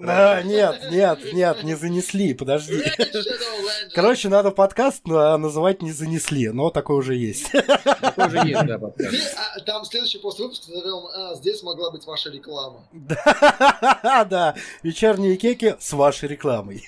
Да, 0.00 0.42
нет, 0.42 0.90
нет, 0.90 1.32
нет, 1.32 1.62
не 1.64 1.74
занесли, 1.74 2.34
подожди. 2.34 2.82
Короче, 3.94 4.28
надо 4.28 4.50
подкаст 4.50 5.02
а, 5.10 5.36
называть 5.38 5.82
«Не 5.82 5.92
занесли», 5.92 6.50
но 6.50 6.70
такой 6.70 6.96
уже 6.96 7.14
есть. 7.14 7.50
Тоже 8.16 8.38
есть, 8.44 8.66
да, 8.66 8.78
подкаст. 8.78 9.36
А, 9.36 9.60
там 9.60 9.84
следующий 9.84 10.18
пост 10.18 10.38
выпуска 10.38 10.70
назовем 10.70 11.06
а, 11.06 11.34
«Здесь 11.34 11.62
могла 11.62 11.90
быть 11.90 12.06
ваша 12.06 12.30
реклама». 12.30 12.86
Да, 12.92 14.24
да, 14.30 14.54
вечерние 14.82 15.36
кеки 15.36 15.76
с 15.80 15.92
вашей 15.92 16.28
рекламой. 16.28 16.86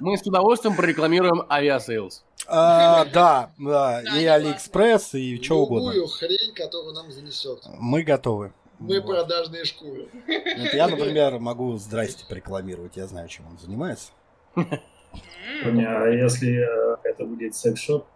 Мы 0.00 0.18
с 0.18 0.22
удовольствием 0.22 0.74
прорекламируем 0.74 1.44
Aviasales. 1.48 2.22
А, 2.46 3.04
Да, 3.06 3.50
да, 3.58 4.02
Да, 4.02 4.18
и 4.18 4.24
Алиэкспресс, 4.26 5.14
и 5.14 5.42
что 5.42 5.60
угодно. 5.60 5.90
Любую 5.90 6.08
хрень, 6.08 6.52
которую 6.54 6.94
нам 6.94 7.10
занесет. 7.10 7.62
Мы 7.78 8.02
готовы. 8.02 8.52
Мы 8.78 9.00
Вот. 9.00 9.06
продажные 9.06 9.64
шкуры. 9.64 10.08
Это 10.26 10.76
я, 10.76 10.88
например, 10.88 11.38
могу 11.38 11.76
«Здрасте» 11.76 12.24
порекламировать, 12.28 12.96
я 12.96 13.06
знаю, 13.06 13.28
чем 13.28 13.46
он 13.46 13.58
занимается. 13.58 14.10
А 14.56 16.08
если 16.08 16.58
э, 16.58 16.96
это 17.04 17.24
будет 17.24 17.54
секс-шоп? 17.54 18.06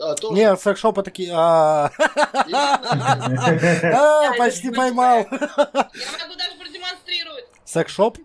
А, 0.00 0.14
тоже. 0.14 0.34
Нет, 0.34 0.60
секс-шопы 0.60 1.02
такие... 1.02 1.32
а, 1.34 1.90
а, 2.52 4.32
Почти 4.38 4.70
поймал. 4.70 5.18
Я 5.18 5.26
могу 5.26 6.36
даже 6.36 6.56
продемонстрировать 6.58 7.46
Секс-шоп? 7.64 8.18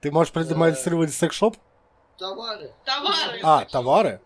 Ты 0.00 0.10
можешь 0.10 0.32
продемонстрировать 0.32 1.12
секс-шоп? 1.12 1.56
Товары. 2.18 2.72
товары. 2.84 3.40
А, 3.42 3.64
товары? 3.64 4.20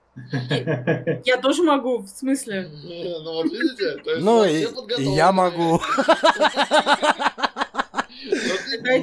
Я 1.25 1.39
тоже 1.39 1.63
могу, 1.63 1.99
в 1.99 2.09
смысле? 2.09 2.71
Ну 2.83 3.33
вот 3.35 3.45
видите? 3.47 3.97
то 4.03 4.11
есть 4.11 4.23
у 4.23 4.25
Ну, 4.25 4.45
и 4.45 5.15
я 5.15 5.33
могу. 5.33 5.81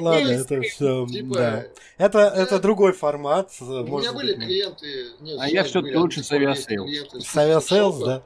Ладно, 0.00 0.28
это 0.28 0.60
все, 0.62 1.06
Типа, 1.06 1.34
да. 1.34 1.64
Это, 1.98 2.18
это 2.20 2.58
другой 2.60 2.92
формат. 2.92 3.50
У 3.60 3.64
меня 3.98 4.12
были 4.12 4.34
мы- 4.36 4.44
клиенты... 4.44 5.06
нет, 5.20 5.38
А 5.40 5.48
я 5.48 5.64
всё-таки 5.64 5.92
были 5.92 5.96
лучше 5.96 6.22
с 6.22 6.32
авиасейлс. 6.32 7.24
С 7.26 7.36
авиасейлс, 7.36 7.98
да? 7.98 8.22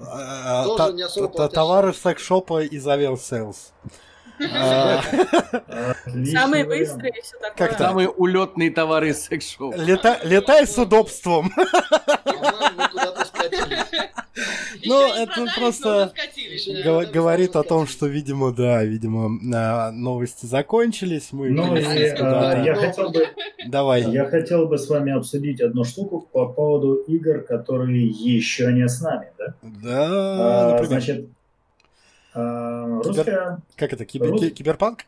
А, 0.00 0.64
Тоже 0.64 0.78
та- 0.78 0.92
не 0.92 1.02
особо 1.02 1.26
та- 1.28 1.32
платящие. 1.34 1.54
Товары 1.54 1.92
секс-шопа 1.94 2.62
из 2.62 2.86
авиаселс. 2.86 3.72
Самые 6.32 6.64
быстрые 6.64 7.12
и 7.16 7.22
все 7.22 7.36
такое. 7.38 7.68
Как? 7.68 7.78
Самые 7.78 8.08
улетные 8.08 8.70
товары 8.70 9.10
из 9.10 9.24
секс-шоу. 9.24 9.72
лета- 9.76 10.20
Летай 10.24 10.66
с 10.66 10.76
удобством. 10.78 11.52
Ну, 14.84 15.12
это 15.14 15.46
просто 15.58 16.12
Говорит 17.12 17.56
о 17.56 17.62
том, 17.62 17.86
что, 17.86 18.06
видимо, 18.06 18.52
да, 18.52 18.84
видимо, 18.84 19.30
а, 19.54 19.90
новости 19.90 20.46
закончились. 20.46 21.28
Мы 21.32 21.50
Ну 21.50 21.76
э, 21.76 22.62
я 22.64 22.74
хотел 22.74 23.10
бы 23.10 23.26
Давай. 23.66 24.02
я 24.02 24.24
хотел 24.26 24.66
бы 24.66 24.78
с 24.78 24.88
вами 24.88 25.12
обсудить 25.12 25.60
одну 25.60 25.84
штуку 25.84 26.20
по 26.32 26.46
поводу 26.46 26.94
игр, 27.08 27.40
которые 27.40 28.06
еще 28.06 28.72
не 28.72 28.88
с 28.88 29.00
нами, 29.00 29.26
да? 29.36 29.54
Да, 29.62 30.76
А, 30.78 30.84
значит, 30.84 31.28
а, 32.40 33.00
русская 33.02 33.58
как 33.76 33.92
это, 33.92 34.04
кибер- 34.04 34.30
рус- 34.30 34.40
ки- 34.40 34.50
киберпанк? 34.50 35.00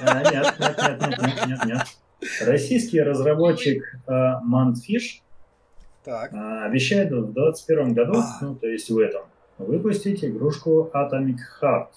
А, 0.00 0.22
Нет, 0.22 0.54
нет, 0.58 0.78
нет, 0.78 1.00
нет, 1.00 1.18
нет, 1.22 1.46
нет, 1.46 1.64
нет. 1.66 1.82
Российский 2.46 3.00
разработчик 3.02 3.82
а, 4.06 4.40
Так. 6.04 6.32
а, 6.32 6.64
обещает 6.66 7.08
в 7.10 7.32
2021 7.32 7.94
году, 7.94 8.18
А. 8.18 8.38
ну, 8.44 8.54
то 8.54 8.66
есть 8.66 8.90
в 8.90 8.98
этом, 8.98 9.22
выпустить 9.58 10.24
игрушку 10.24 10.90
Atomic 10.94 11.36
Heart. 11.60 11.88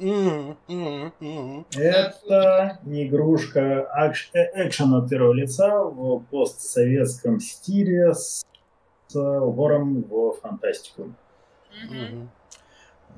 Мгм. 0.00 1.66
Это 1.76 2.78
игрушка 2.84 3.88
акш- 3.98 4.30
э- 4.32 4.66
экшен 4.68 4.94
от 4.94 5.08
первого 5.10 5.32
лица 5.32 5.82
в 5.82 6.20
постсоветском 6.30 7.40
стиле 7.40 8.14
с 8.14 8.42
с 9.10 9.16
упором 9.18 10.02
в 10.02 10.34
фантастику. 10.42 11.14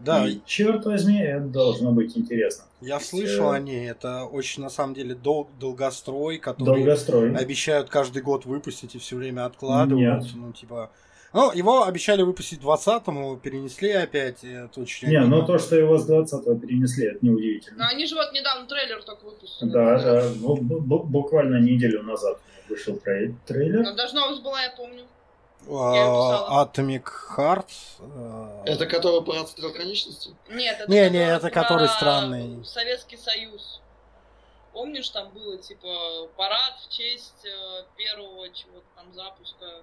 Да, 0.05 0.27
И, 0.29 0.39
черт 0.47 0.85
возьми, 0.87 1.19
это 1.21 1.45
должно 1.47 1.93
быть 1.93 2.17
интересно. 2.17 2.65
я 2.81 2.99
слышал 3.01 3.53
э, 3.53 3.57
о 3.57 3.59
ней. 3.59 3.89
Это 3.91 4.25
очень, 4.25 4.63
на 4.63 4.71
самом 4.71 4.95
деле, 4.95 5.15
дол- 5.15 5.49
долгострой, 5.61 6.39
который 6.39 6.77
Долгострой. 6.85 7.35
обещают 7.37 7.89
каждый 7.91 8.23
год 8.23 8.47
выпустить 8.47 8.95
и 8.95 8.99
все 8.99 9.17
время 9.17 9.45
откладывают. 9.47 10.23
Нет. 10.25 10.33
Ну, 10.35 10.53
типа... 10.53 10.91
Ну, 11.33 11.53
его 11.53 11.85
обещали 11.85 12.23
выпустить 12.23 12.61
в 12.61 12.69
20-м, 12.69 13.39
перенесли 13.39 13.93
опять. 13.93 14.43
Это 14.43 14.81
очень 14.81 15.09
Не, 15.09 15.21
ну 15.21 15.47
то, 15.47 15.59
что 15.59 15.77
его 15.77 15.97
с 15.97 16.09
20-го 16.11 16.57
перенесли, 16.57 17.07
это 17.07 17.19
Но 17.23 17.31
неудивительно. 17.31 17.89
они 17.89 18.05
же 18.07 18.17
вот 18.17 18.33
недавно 18.33 18.67
трейлер 18.67 19.01
только 19.05 19.25
выпустили. 19.27 19.71
Да, 19.71 19.97
да, 20.03 20.23
бу- 20.33 20.59
бу- 20.59 21.05
буквально 21.05 21.61
неделю 21.61 22.03
назад 22.03 22.41
вышел 22.69 22.95
трей- 22.97 23.35
трейлер. 23.47 23.83
Но 23.85 23.95
даже 23.95 24.15
новость 24.17 24.43
была, 24.43 24.61
я 24.63 24.71
помню. 24.77 25.05
А. 25.69 26.65
Atomic 26.65 27.05
Heart. 27.37 27.69
э, 28.01 28.63
Это 28.67 28.87
который 28.87 29.23
про 29.23 29.41
отстрел 29.43 29.73
конечности? 29.73 30.35
Нет, 30.49 30.81
это 30.81 30.91
Не, 30.91 31.11
не, 31.11 31.19
это 31.19 31.51
который 31.51 31.89
странный. 31.89 32.65
Советский 32.65 33.17
Союз. 33.17 33.81
Помнишь, 34.73 35.09
там 35.11 35.31
было 35.31 35.59
типа 35.59 36.29
парад 36.37 36.75
в 36.81 36.89
честь 36.93 37.45
э, 37.45 37.85
первого 37.97 38.49
чего-то 38.51 38.87
там 38.95 39.13
запуска. 39.13 39.83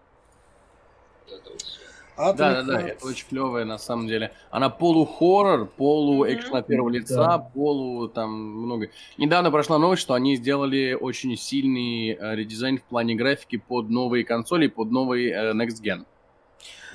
Вот 1.29 1.39
это 1.39 1.49
вот 1.51 1.61
всё. 1.61 1.81
Atomic 2.17 2.35
Да, 2.37 2.53
да, 2.53 2.63
да, 2.63 2.81
это 2.81 3.05
очень 3.05 3.27
клевая 3.27 3.63
на 3.65 3.77
самом 3.77 4.07
деле. 4.07 4.31
Она 4.49 4.69
полу-хоррор, 4.69 5.67
полу-экшен 5.67 6.55
от 6.55 6.65
первого 6.65 6.91
Да. 6.91 6.97
лица, 6.97 7.37
полу 7.53 8.07
там 8.07 8.31
много. 8.33 8.89
Недавно 9.17 9.51
прошла 9.51 9.77
новость, 9.77 10.01
что 10.01 10.15
они 10.15 10.35
сделали 10.35 10.97
очень 10.99 11.37
сильный 11.37 12.17
э, 12.19 12.35
редизайн 12.35 12.79
в 12.79 12.83
плане 12.83 13.13
графики 13.13 13.57
под 13.57 13.89
новые 13.89 14.25
консоли, 14.25 14.67
под 14.67 14.89
новый 14.91 15.27
э, 15.27 15.53
Next 15.53 15.81
Gen. 15.83 16.05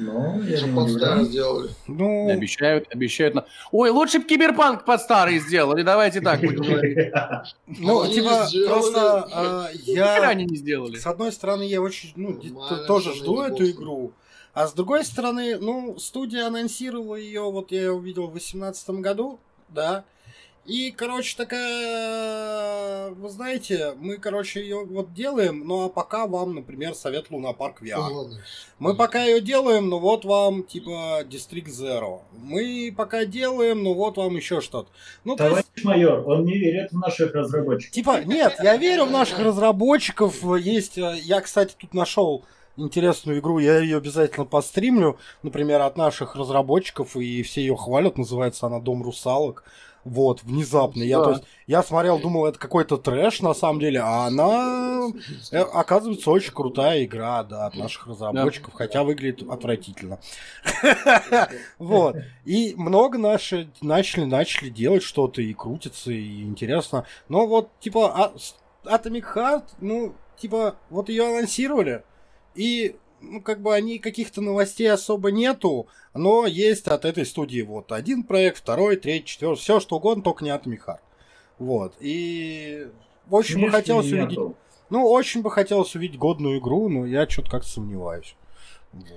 Ну, 0.01 0.43
я 0.43 0.57
Что 0.57 0.67
не 0.67 0.75
под 0.75 0.85
удивлен. 0.87 1.25
сделали? 1.25 1.71
Ну, 1.87 2.31
Обещают, 2.31 2.93
обещают 2.93 3.35
на... 3.35 3.45
Ой, 3.71 3.91
лучше 3.91 4.19
бы 4.19 4.25
Киберпанк 4.25 4.85
под 4.85 5.01
старый 5.01 5.39
сделали, 5.39 5.83
давайте 5.83 6.21
так 6.21 6.41
будем 6.41 6.63
говорить. 6.65 7.13
ну, 7.67 8.07
типа, 8.09 8.49
просто 8.67 9.29
а, 9.33 9.69
я... 9.85 10.35
не 10.35 10.57
сделали. 10.57 10.97
С 10.97 11.07
одной 11.07 11.31
стороны, 11.31 11.63
я 11.63 11.81
очень, 11.81 12.13
ну, 12.17 12.41
тоже 12.89 13.15
жду 13.15 13.43
эту 13.43 13.71
игру. 13.71 14.13
А 14.55 14.67
с 14.67 14.75
другой 14.75 15.05
стороны, 15.05 15.59
ну, 15.59 15.99
студия 15.99 16.47
анонсировала 16.47 17.17
ее, 17.17 17.43
вот 17.43 17.73
я 17.73 17.81
ее 17.81 17.93
увидел 17.93 18.27
в 18.27 18.33
2018 18.33 18.91
году, 19.01 19.39
да. 19.69 20.05
И, 20.65 20.93
короче, 20.93 21.37
такая, 21.37 23.11
вы 23.11 23.29
знаете, 23.31 23.95
мы, 23.99 24.17
короче, 24.17 24.61
ее 24.61 24.85
вот 24.85 25.13
делаем, 25.13 25.67
ну 25.67 25.87
а 25.87 25.89
пока 25.89 26.29
вам, 26.29 26.55
например, 26.55 26.95
совет 26.95 27.31
Лунапарк 27.31 27.83
VR. 27.83 27.97
Ну, 27.97 28.15
ладно. 28.15 28.41
Мы 28.79 28.95
пока 28.95 29.25
ее 29.25 29.41
делаем, 29.41 29.89
ну 29.89 29.99
вот 29.99 30.25
вам, 30.25 30.63
типа, 30.63 31.25
District 31.25 31.67
Zero. 31.67 32.21
Мы 32.31 32.95
пока 32.97 33.25
делаем, 33.25 33.83
ну 33.83 33.95
вот 33.95 34.19
вам 34.19 34.37
еще 34.37 34.61
что-то. 34.61 34.89
Ну, 35.25 35.35
то 35.35 35.49
есть, 35.49 35.67
Товарищ 35.67 35.85
майор, 35.85 36.29
он 36.29 36.45
не 36.45 36.57
верит 36.59 36.93
в 36.93 36.99
наших 36.99 37.35
разработчиков. 37.35 37.95
Типа, 37.95 38.23
нет, 38.25 38.55
я 38.63 38.77
верю 38.77 39.07
в 39.07 39.11
наших 39.11 39.41
разработчиков. 39.41 40.45
Есть, 40.61 40.97
э, 40.97 41.19
я, 41.23 41.41
кстати, 41.41 41.75
тут 41.77 41.93
нашел 41.93 42.45
интересную 42.77 43.39
игру, 43.41 43.59
я 43.59 43.79
ее 43.79 43.97
обязательно 43.99 44.47
постримлю, 44.47 45.19
например, 45.43 45.81
от 45.83 45.97
наших 45.97 46.35
разработчиков, 46.37 47.17
и 47.17 47.43
все 47.43 47.61
ее 47.61 47.77
хвалят, 47.77 48.19
называется 48.19 48.67
она 48.67 48.81
«Дом 48.81 49.03
русалок». 49.03 49.65
Вот, 50.05 50.43
внезапно. 50.43 51.01
Я, 51.05 51.19
Да. 51.19 51.25
то 51.27 51.31
есть, 51.31 51.45
я 51.69 51.81
смотрел, 51.85 52.19
думал, 52.19 52.47
это 52.47 52.59
какой-то 52.59 52.97
трэш 52.97 53.41
на 53.41 53.55
самом 53.55 53.79
деле, 53.79 54.01
а 54.01 54.27
она, 54.27 55.11
э, 55.53 55.59
оказывается, 55.61 56.29
очень 56.33 56.53
крутая 56.53 57.05
игра, 57.05 57.45
да, 57.45 57.67
от 57.67 57.77
наших 57.77 58.09
разработчиков, 58.09 58.75
хотя 58.75 59.05
выглядит 59.05 59.49
отвратительно. 59.49 60.19
Вот. 61.79 62.17
И 62.45 62.75
много 62.77 63.17
наши 63.19 63.69
начали, 63.81 64.25
начали 64.25 64.71
делать 64.71 65.03
что-то 65.05 65.41
и 65.41 65.53
крутится, 65.55 66.11
и 66.11 66.43
интересно. 66.43 67.07
Но 67.29 67.47
вот, 67.47 67.69
типа, 67.81 68.13
а- 68.13 68.33
Atomic 68.85 69.25
Heart, 69.37 69.65
ну, 69.81 70.15
типа, 70.37 70.75
вот 70.91 71.09
ее 71.09 71.29
анонсировали, 71.29 72.03
и, 72.55 72.97
ну, 73.21 73.41
как 73.41 73.61
бы 73.63 73.75
они 73.75 73.99
каких-то 73.99 74.41
новостей 74.41 74.91
особо 74.91 75.31
нету, 75.31 75.87
но 76.15 76.47
есть 76.47 76.87
от 76.89 77.05
этой 77.05 77.25
студии 77.27 77.63
вот 77.63 77.93
один 77.93 78.23
проект, 78.25 78.59
второй, 78.59 78.97
третий, 78.97 79.27
четвертый, 79.27 79.61
все 79.61 79.81
что 79.81 79.97
угодно, 79.97 80.23
только 80.23 80.45
не 80.45 80.51
Atomic 80.51 80.81
Heart. 80.87 80.99
Вот. 81.59 81.95
И 82.01 82.89
очень 83.31 83.61
бы 83.61 83.71
хотелось 83.71 84.07
нету. 84.11 84.25
увидеть, 84.27 84.57
ну, 84.91 85.07
очень 85.09 85.43
бы 85.43 85.51
хотелось 85.51 85.95
увидеть 85.95 86.19
годную 86.19 86.59
игру, 86.59 86.89
но 86.89 87.07
я 87.07 87.29
что-то 87.29 87.51
как-то 87.51 87.69
сомневаюсь. 87.69 88.35
Вот. 88.93 89.09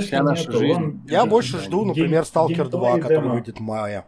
Вся 0.00 0.22
наша 0.22 0.46
нету, 0.48 0.58
жизнь. 0.58 0.74
он- 0.76 1.02
Я 1.08 1.20
это, 1.22 1.30
больше 1.30 1.54
да, 1.58 1.62
жду, 1.64 1.84
например, 1.84 2.22
Stalker 2.22 2.48
геймплей 2.48 2.70
2, 2.70 2.98
который 3.00 3.16
демо. 3.22 3.34
выйдет 3.34 3.58
в 3.58 3.60
мае. 3.60 4.04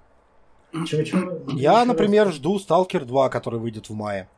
Чего-чего? 0.72 1.52
Я, 1.52 1.80
Еще 1.80 1.84
например, 1.84 2.32
жду 2.32 2.56
Stalker 2.58 3.04
2, 3.04 3.28
который 3.28 3.58
выйдет 3.60 3.88
в 3.88 3.94
мае. 3.94 4.28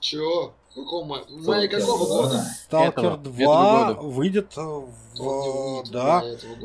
Чего? 0.00 0.54
Какого? 0.76 1.22
В 1.26 1.46
мае 1.48 1.68
какого 1.68 2.04
Stalker 2.04 2.06
года? 2.06 2.44
Этого, 2.70 3.16
2 3.16 3.32
этого 3.42 3.94
года. 3.94 4.00
выйдет 4.08 4.52
э, 4.58 4.60
в... 4.60 5.90
Да, 5.90 6.22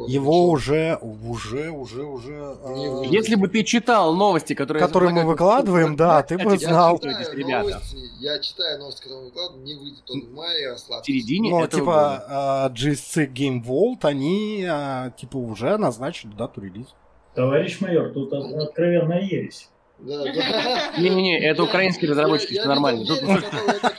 его 0.07 0.49
уже, 0.49 0.97
уже, 1.01 1.69
уже, 1.71 2.03
уже... 2.03 2.57
э. 2.61 3.03
Если 3.05 3.35
бы 3.35 3.47
ты 3.47 3.63
читал 3.63 4.13
новости, 4.13 4.53
которые... 4.53 4.85
Которые 4.85 5.13
мы 5.13 5.23
выкладываем, 5.23 5.95
да, 5.95 6.21
ты 6.23 6.37
бы 6.37 6.57
знал. 6.57 6.97
читаю. 6.99 7.17
читаю 7.19 7.37
ребята. 7.37 7.69
новости, 7.69 7.97
я 8.19 8.39
читаю 8.39 8.79
новости, 8.79 9.01
которые 9.03 9.23
выкладывают, 9.25 9.65
не 9.65 9.75
выйдет 9.75 10.09
он 10.09 10.21
в 10.25 10.33
мае, 10.33 10.71
а 10.73 10.75
В 11.01 11.05
середине 11.05 11.49
Ну, 11.51 11.63
этого 11.63 11.85
года. 11.85 12.25
типа, 12.27 12.69
э, 12.69 12.73
GSC 12.73 13.33
Game 13.33 13.63
Vault, 13.63 13.99
они, 14.03 14.67
типа, 15.17 15.37
уже 15.37 15.77
назначили 15.77 16.31
дату 16.33 16.59
релиза. 16.59 16.89
Товарищ 17.33 17.79
майор, 17.79 18.11
тут 18.11 18.33
от- 18.33 18.53
откровенная 18.53 19.21
ересь. 19.21 19.69
Да, 20.01 20.23
да. 20.23 20.91
Не-не-не, 20.97 21.39
это 21.39 21.63
украинские 21.63 22.11
разработчики, 22.11 22.53
Я- 22.53 22.61
все 22.61 22.69
я 22.69 22.75
нормально. 22.75 23.05
Тут- 23.05 23.21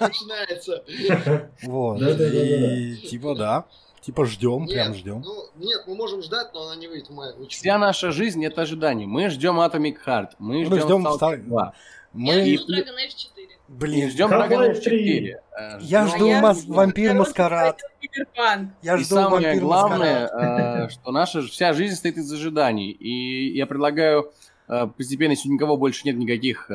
начинается. 0.01 0.83
Вот. 1.63 2.01
И, 2.03 2.97
типа, 3.09 3.35
да. 3.35 3.65
Типа, 4.01 4.25
ждем, 4.27 4.67
прям 4.67 4.95
ждем. 4.95 5.23
ну, 5.25 5.45
нет, 5.65 5.83
мы 5.87 5.95
можем 5.95 6.23
ждать, 6.23 6.49
но 6.55 6.63
она 6.67 6.75
не 6.77 6.89
выйдет 6.89 7.09
в 7.09 7.13
мае. 7.15 7.35
Вся 7.49 7.79
наша 7.79 8.11
жизнь 8.11 8.45
это 8.45 8.63
ожидание. 8.63 9.07
Мы 9.07 9.29
ждем 9.31 9.61
Atomic 9.61 9.97
Heart, 10.05 10.31
мы 10.41 10.65
Мы 10.69 10.81
ждем 10.81 11.07
Stalker 11.07 11.19
Star- 11.21 11.37
2, 11.37 11.73
Я 12.15 12.35
Мы, 12.35 12.57
жду 12.57 12.73
Dragon 12.73 12.97
Age 12.97 13.17
4. 13.17 13.47
и 13.47 13.51
блин, 13.69 14.11
ждем 14.11 14.29
Dragon 14.29 14.71
Age 14.73 14.81
3. 14.81 14.83
4. 14.83 15.41
э, 15.57 15.79
я 15.83 16.07
ждем- 16.09 16.17
жду 16.17 16.27
я 16.27 16.41
мас- 16.41 16.63
жду 16.63 16.73
вампир 16.75 17.15
маскарад. 17.15 17.81
Я 18.83 18.95
И 18.97 18.99
жду 18.99 19.15
самое 19.15 19.47
вампир 19.47 19.63
главное, 19.63 20.89
что 20.89 21.13
наша 21.13 21.43
вся 21.43 21.73
жизнь 21.73 21.93
состоит 21.93 22.17
из 22.17 22.33
ожиданий. 22.33 22.91
И 22.91 23.57
я 23.57 23.67
предлагаю 23.67 24.33
постепенно, 24.67 25.33
если 25.33 25.49
у 25.49 25.53
никого 25.53 25.77
больше 25.77 26.03
нет 26.05 26.17
никаких 26.17 26.71
э, 26.71 26.75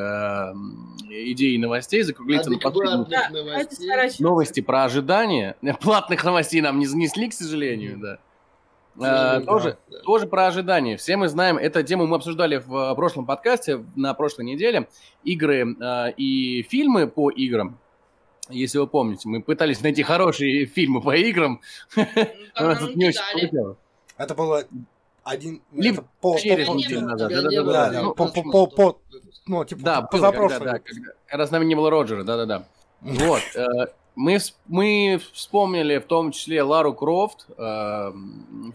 идей 1.09 1.55
и 1.55 1.57
новостей, 1.57 2.03
закруглиться 2.03 2.49
на 2.49 2.59
последнюю 2.59 3.01
Адекватных 3.01 3.31
Да, 3.31 3.51
новостей. 3.89 4.23
новости 4.23 4.59
про 4.61 4.83
ожидания. 4.83 5.55
Платных 5.81 6.23
новостей 6.23 6.61
нам 6.61 6.79
не 6.79 6.85
занесли, 6.85 7.29
к 7.29 7.33
сожалению, 7.33 7.97
да. 7.97 8.13
Э, 8.97 8.99
Да, 8.99 9.41
тоже, 9.41 9.77
да. 9.89 9.99
тоже 9.99 10.27
про 10.27 10.47
ожидания. 10.47 10.97
Все 10.97 11.17
мы 11.17 11.27
знаем, 11.27 11.57
эту 11.57 11.81
тему 11.83 12.07
мы 12.07 12.17
обсуждали 12.17 12.57
в 12.57 12.75
э, 12.75 12.95
прошлом 12.95 13.25
подкасте, 13.25 13.83
на 13.95 14.13
прошлой 14.13 14.45
неделе. 14.45 14.87
Игры 15.23 15.75
э, 15.79 16.11
и 16.17 16.63
фильмы 16.63 17.07
по 17.07 17.29
играм. 17.29 17.77
Если 18.49 18.77
вы 18.77 18.87
помните, 18.87 19.27
мы 19.27 19.41
пытались 19.41 19.81
найти 19.81 20.03
хорошие 20.03 20.65
фильмы 20.75 21.01
по 21.01 21.15
играм. 21.15 21.61
Ну. 22.59 23.75
Это 24.17 24.33
было 24.33 24.63
один... 25.27 25.61
Либо 25.73 25.99
это 26.01 26.07
по, 26.21 26.37
через 26.37 26.67
по- 26.67 26.73
неделю 26.73 27.01
по- 27.01 27.05
назад. 27.07 27.31
Да, 27.31 27.89
да, 27.91 28.03
по- 28.09 28.27
по- 28.27 28.67
по- 28.67 28.67
что- 28.67 29.01
Ну, 29.45 29.65
типа, 29.65 29.81
Да, 29.81 30.01
был, 30.01 30.07
позапрошлый 30.09 30.59
когда, 30.59 30.73
да, 30.73 30.79
когда, 31.25 31.47
с 31.47 31.51
нами 31.51 31.65
не 31.65 31.75
было 31.75 31.89
Роджера, 31.89 32.23
да-да-да. 32.23 32.65
Вот. 33.01 33.41
э, 33.55 33.87
Мы, 34.15 34.39
мы 34.67 35.21
вспомнили 35.33 35.99
в 35.99 36.05
том 36.05 36.31
числе 36.31 36.63
Лару 36.63 36.93
Крофт, 36.93 37.45
э, 37.57 38.11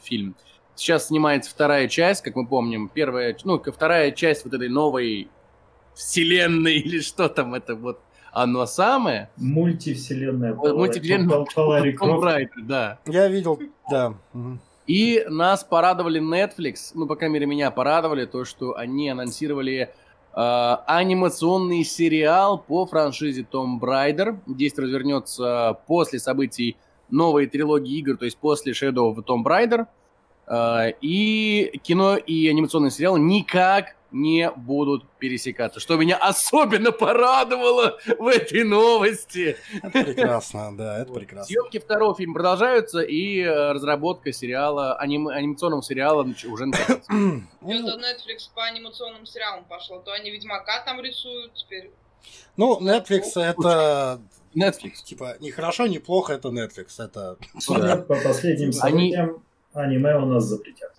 фильм. 0.02 0.36
Сейчас 0.76 1.08
снимается 1.08 1.50
вторая 1.50 1.88
часть, 1.88 2.22
как 2.22 2.36
мы 2.36 2.46
помним. 2.46 2.88
Первая, 2.88 3.36
ну, 3.44 3.58
вторая 3.60 4.12
часть 4.12 4.44
вот 4.44 4.54
этой 4.54 4.68
новой 4.68 5.28
вселенной 5.94 6.74
или 6.78 7.00
что 7.00 7.28
там 7.28 7.54
это 7.54 7.74
вот 7.74 8.00
оно 8.32 8.66
самое. 8.66 9.28
Мультивселенная. 9.36 10.54
Мультивселенная 10.54 11.44
по- 11.44 11.44
по 11.44 12.46
да. 12.62 12.98
Я 13.06 13.28
видел, 13.28 13.58
да. 13.90 14.14
И 14.92 15.24
нас 15.26 15.64
порадовали 15.64 16.20
Netflix, 16.20 16.90
ну, 16.92 17.06
по 17.06 17.16
крайней 17.16 17.32
мере, 17.32 17.46
меня 17.46 17.70
порадовали, 17.70 18.26
то, 18.26 18.44
что 18.44 18.76
они 18.76 19.08
анонсировали 19.08 19.88
э, 20.34 20.76
анимационный 20.86 21.82
сериал 21.82 22.58
по 22.58 22.84
франшизе 22.84 23.46
Tomb 23.50 23.80
Raider. 23.80 24.36
Действие 24.46 24.88
развернется 24.88 25.78
после 25.86 26.18
событий 26.18 26.76
новой 27.08 27.46
трилогии 27.46 28.00
игр, 28.00 28.18
то 28.18 28.26
есть 28.26 28.36
после 28.36 28.74
Shadow 28.74 29.14
of 29.14 29.24
Tomb 29.24 29.44
Raider. 29.44 29.86
Э, 30.46 30.92
и 31.00 31.72
кино 31.82 32.16
и 32.16 32.46
анимационный 32.48 32.90
сериал 32.90 33.16
никак 33.16 33.96
не 34.12 34.50
будут 34.50 35.08
пересекаться, 35.18 35.80
что 35.80 35.96
меня 35.96 36.16
особенно 36.16 36.92
порадовало 36.92 37.98
в 38.18 38.26
этой 38.26 38.64
новости. 38.64 39.56
Это 39.82 40.04
прекрасно, 40.04 40.76
да, 40.76 40.98
это 41.00 41.12
прекрасно. 41.12 41.46
Съемки 41.46 41.78
второго 41.78 42.14
фильма 42.14 42.34
продолжаются, 42.34 43.00
и 43.00 43.40
э, 43.40 43.72
разработка 43.72 44.32
сериала, 44.32 44.98
аним- 45.02 45.28
анимационного 45.28 45.82
сериала 45.82 46.22
уже 46.46 46.66
началась. 46.66 47.04
Ну, 47.08 47.42
Это 47.62 47.98
Netflix 47.98 48.50
по 48.54 48.64
анимационным 48.64 49.26
сериалам 49.26 49.64
пошло. 49.64 49.98
То 50.00 50.12
они 50.12 50.30
Ведьмака 50.30 50.82
там 50.84 51.00
рисуют 51.00 51.54
теперь. 51.54 51.90
Ну, 52.56 52.78
Netflix 52.80 53.22
это 53.36 54.20
Netflix. 54.54 55.02
типа 55.04 55.36
не 55.40 55.50
хорошо, 55.50 55.86
не 55.86 55.98
плохо, 55.98 56.34
это 56.34 56.48
Netflix. 56.48 56.86
Это 56.98 57.36
Да. 57.68 57.96
По 57.96 58.16
последним 58.16 58.68
Они- 58.82 59.12
событиям 59.12 59.42
аниме 59.72 60.16
у 60.18 60.26
нас 60.26 60.44
запретят. 60.44 60.91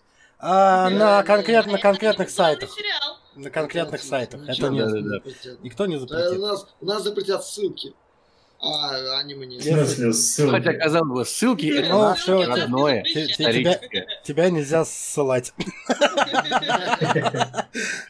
А, 0.45 0.89
на 0.89 1.23
конкретно 1.23 1.77
конкретных 1.77 2.29
сайтах. 2.29 2.69
На 3.35 3.49
конкретных 3.49 4.03
сайтах. 4.03 4.41
Это 4.47 4.67
не, 4.69 4.81
никто 5.63 5.85
не 5.85 5.97
запретит. 5.97 6.39
нас, 6.39 6.67
у 6.81 6.85
нас 6.85 7.03
запретят 7.03 7.45
ссылки. 7.45 7.93
А 8.65 9.19
аниме 9.19 9.45
не 9.45 9.59
смысле, 9.59 10.13
ссылки? 10.13 10.51
Хотя, 10.51 10.73
казалось 10.73 11.09
бы, 11.09 11.25
ссылки 11.25 11.65
это 11.65 11.89
Ну, 11.89 12.01
наше 12.01 12.21
всё, 12.21 12.45
родное, 12.45 13.03
те- 13.03 13.25
те- 13.27 13.31
историческое. 13.31 14.07
Тебя 14.23 14.49
нельзя 14.49 14.85
ссылать. 14.85 15.53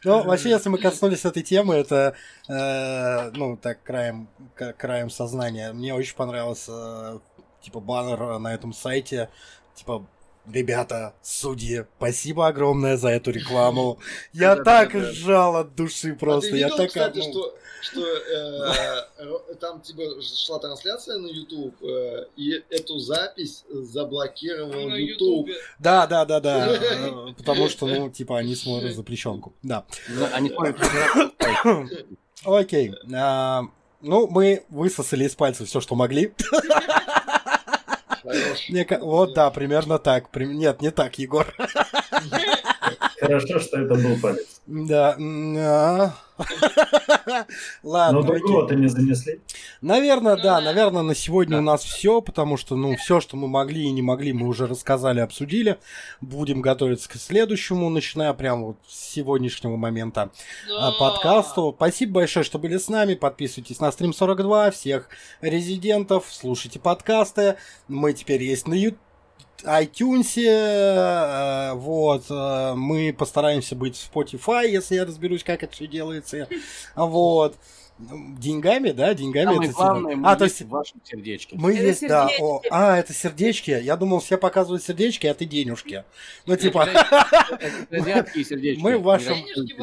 Ну, 0.04 0.22
вообще, 0.22 0.50
если 0.50 0.68
мы 0.68 0.78
коснулись 0.78 1.24
этой 1.24 1.42
темы, 1.42 1.74
это, 1.76 2.14
э, 2.48 3.30
ну, 3.34 3.56
так, 3.56 3.82
краем, 3.82 4.28
краем 4.76 5.08
сознания. 5.10 5.72
Мне 5.72 5.94
очень 5.94 6.14
понравился, 6.14 6.72
э, 6.72 7.18
типа, 7.62 7.80
баннер 7.80 8.38
на 8.38 8.52
этом 8.54 8.72
сайте, 8.74 9.30
типа, 9.74 10.06
Ребята, 10.52 11.14
судьи, 11.22 11.86
спасибо 11.96 12.46
огромное 12.46 12.96
за 12.96 13.08
эту 13.08 13.30
рекламу. 13.30 13.98
Я 14.32 14.56
так 14.56 14.94
ржал 14.94 15.56
от 15.56 15.74
души 15.74 16.12
А 16.12 16.14
просто. 16.14 16.54
Я 16.56 16.68
так 16.68 16.88
кстати, 16.88 17.22
что, 17.22 17.54
что 17.80 18.00
э, 18.04 19.54
там 19.60 19.80
типа 19.80 20.02
шла 20.20 20.58
трансляция 20.58 21.16
на 21.18 21.28
YouTube, 21.28 21.74
э, 21.82 22.26
и 22.36 22.62
эту 22.68 22.98
запись 22.98 23.64
заблокировал 23.70 24.94
YouTube. 24.94 25.48
Да, 25.78 26.06
да, 26.06 26.24
да, 26.24 26.40
да. 26.40 26.68
э, 26.76 27.34
Потому 27.38 27.68
что, 27.68 27.86
ну, 27.86 28.10
типа, 28.10 28.38
они 28.38 28.54
смотрят 28.54 28.94
запрещенку. 28.94 29.54
Да. 29.62 29.84
Ну, 30.08 30.26
Они 30.32 30.52
Окей. 32.44 32.94
а, 33.14 33.62
Ну, 34.02 34.26
мы 34.26 34.64
высосали 34.68 35.24
из 35.24 35.34
пальца 35.34 35.64
все, 35.64 35.80
что 35.80 35.94
могли. 35.94 36.34
Мне 38.68 38.86
Вот, 39.00 39.34
да, 39.34 39.50
примерно 39.50 39.98
так. 39.98 40.34
Нет, 40.34 40.80
не 40.80 40.90
так, 40.90 41.18
Егор. 41.18 41.46
Хорошо, 43.20 43.58
что 43.58 43.80
это 43.80 43.94
был 43.94 44.18
палец. 44.20 44.53
Да. 44.66 45.16
а. 45.18 46.14
Но 47.26 47.90
Ладно, 47.90 48.20
окей. 48.20 48.38
другого-то 48.38 48.74
не 48.74 48.88
занесли. 48.88 49.40
Наверное, 49.80 50.36
да, 50.36 50.60
наверное, 50.60 51.02
на 51.02 51.14
сегодня 51.14 51.58
у 51.58 51.60
нас 51.60 51.84
все, 51.84 52.20
потому 52.20 52.56
что, 52.56 52.74
ну, 52.74 52.96
все, 52.96 53.20
что 53.20 53.36
мы 53.36 53.46
могли 53.46 53.84
и 53.84 53.92
не 53.92 54.02
могли, 54.02 54.32
мы 54.32 54.48
уже 54.48 54.66
рассказали, 54.66 55.20
обсудили. 55.20 55.78
Будем 56.20 56.60
готовиться 56.60 57.08
к 57.08 57.14
следующему, 57.16 57.88
начиная 57.88 58.32
прямо 58.32 58.66
вот 58.68 58.78
с 58.88 59.12
сегодняшнего 59.12 59.76
момента 59.76 60.30
а, 60.76 60.92
подкасту. 60.92 61.72
Спасибо 61.76 62.14
большое, 62.14 62.44
что 62.44 62.58
были 62.58 62.78
с 62.78 62.88
нами. 62.88 63.14
Подписывайтесь 63.14 63.78
на 63.78 63.92
стрим 63.92 64.12
42, 64.12 64.72
всех 64.72 65.08
резидентов, 65.40 66.26
слушайте 66.30 66.80
подкасты. 66.80 67.56
Мы 67.86 68.12
теперь 68.12 68.42
есть 68.42 68.66
на 68.66 68.74
YouTube 68.74 68.98
iTunes, 69.62 70.36
э, 70.36 71.72
вот, 71.74 72.24
э, 72.30 72.74
мы 72.74 73.14
постараемся 73.16 73.74
быть 73.76 73.96
в 73.96 74.14
Spotify, 74.14 74.68
если 74.68 74.96
я 74.96 75.04
разберусь, 75.04 75.44
как 75.44 75.62
это 75.62 75.72
все 75.72 75.86
делается, 75.86 76.48
вот, 76.94 77.56
деньгами, 77.98 78.90
да, 78.90 79.14
деньгами 79.14 79.44
Самое 79.54 79.68
это 79.70 79.76
главное, 79.78 80.16
мы 80.16 80.28
А, 80.28 80.34
то 80.36 80.44
есть 80.44 80.62
в 80.62 80.68
вашем 80.68 81.00
сердечке. 81.04 81.56
мы 81.56 81.74
Это 81.74 81.82
есть, 81.86 82.06
да, 82.08 82.24
о, 82.26 82.28
сердечки. 82.28 82.68
а, 82.70 82.98
это 82.98 83.12
сердечки, 83.12 83.70
я 83.70 83.96
думал, 83.96 84.18
все 84.18 84.36
показывают 84.36 84.82
сердечки, 84.82 85.28
а 85.28 85.34
ты 85.34 85.44
денежки, 85.44 86.02
ну, 86.44 86.56
типа, 86.56 86.88
Азиатские 87.90 88.44
сердечки. 88.44 88.82
мы 88.82 88.98
в 88.98 89.02
вашем- 89.02 89.36
Сердечки. 89.36 89.76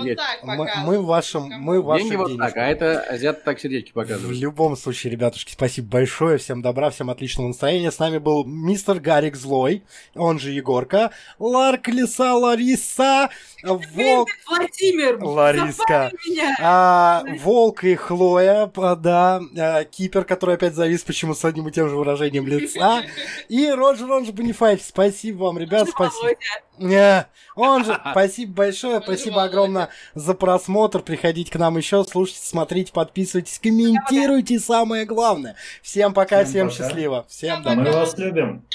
мы, 0.85 0.99
в 0.99 1.05
вашем, 1.05 1.43
мы 1.61 1.81
в 1.81 1.85
вашем 1.85 2.09
Деньги 2.09 2.15
вот 2.17 2.37
так, 2.37 2.57
а 2.57 2.67
это 2.67 2.99
азиат 3.01 3.43
так 3.43 3.59
сердечки 3.59 3.91
В 3.91 3.93
показывают. 3.93 4.37
любом 4.37 4.75
случае, 4.75 5.11
ребятушки, 5.11 5.53
спасибо 5.53 5.87
большое. 5.89 6.37
Всем 6.37 6.61
добра, 6.61 6.89
всем 6.89 7.09
отличного 7.09 7.47
настроения. 7.47 7.91
С 7.91 7.99
нами 7.99 8.17
был 8.17 8.43
мистер 8.45 8.99
Гарик 8.99 9.35
Злой, 9.35 9.83
он 10.15 10.37
же 10.39 10.51
Егорка, 10.51 11.11
Ларк 11.39 11.87
Лиса 11.87 12.33
Лариса, 12.35 13.29
Волк, 13.63 14.29
Владимир, 14.47 15.23
Лариска. 15.23 16.11
а, 16.59 17.23
Волк 17.39 17.83
и 17.83 17.95
Хлоя, 18.01 18.71
да, 18.97 19.41
а, 19.57 19.83
Кипер, 19.83 20.25
который 20.25 20.55
опять 20.55 20.75
завис 20.75 21.03
почему 21.03 21.33
с 21.33 21.45
одним 21.45 21.67
и 21.67 21.71
тем 21.71 21.89
же 21.89 21.95
выражением 21.95 22.47
лица, 22.47 23.03
и 23.47 23.69
Роджер, 23.69 24.11
он 24.11 24.25
же 24.25 24.31
Бонифайт. 24.31 24.81
Спасибо 24.81 25.43
вам, 25.43 25.57
ребят, 25.57 25.87
спасибо. 25.89 27.27
Он 27.55 27.85
же, 27.85 27.99
спасибо 28.11 28.53
большое, 28.53 29.01
спасибо 29.01 29.43
огромное 29.43 29.89
за 30.15 30.33
просмотр. 30.33 31.01
Приходите 31.01 31.51
к 31.51 31.55
нам 31.55 31.77
еще, 31.77 32.03
слушайте, 32.03 32.41
смотрите, 32.43 32.91
подписывайтесь, 32.91 33.59
комментируйте, 33.59 34.59
самое 34.59 35.05
главное. 35.05 35.55
Всем 35.81 36.13
пока, 36.13 36.43
Всем 36.43 36.69
всем 36.69 36.69
пока. 36.69 36.83
счастливо, 36.89 37.25
всем 37.29 37.63
Пока. 37.63 37.75
добра. 37.75 37.91
Мы 37.91 37.97
вас 37.97 38.17
любим. 38.17 38.65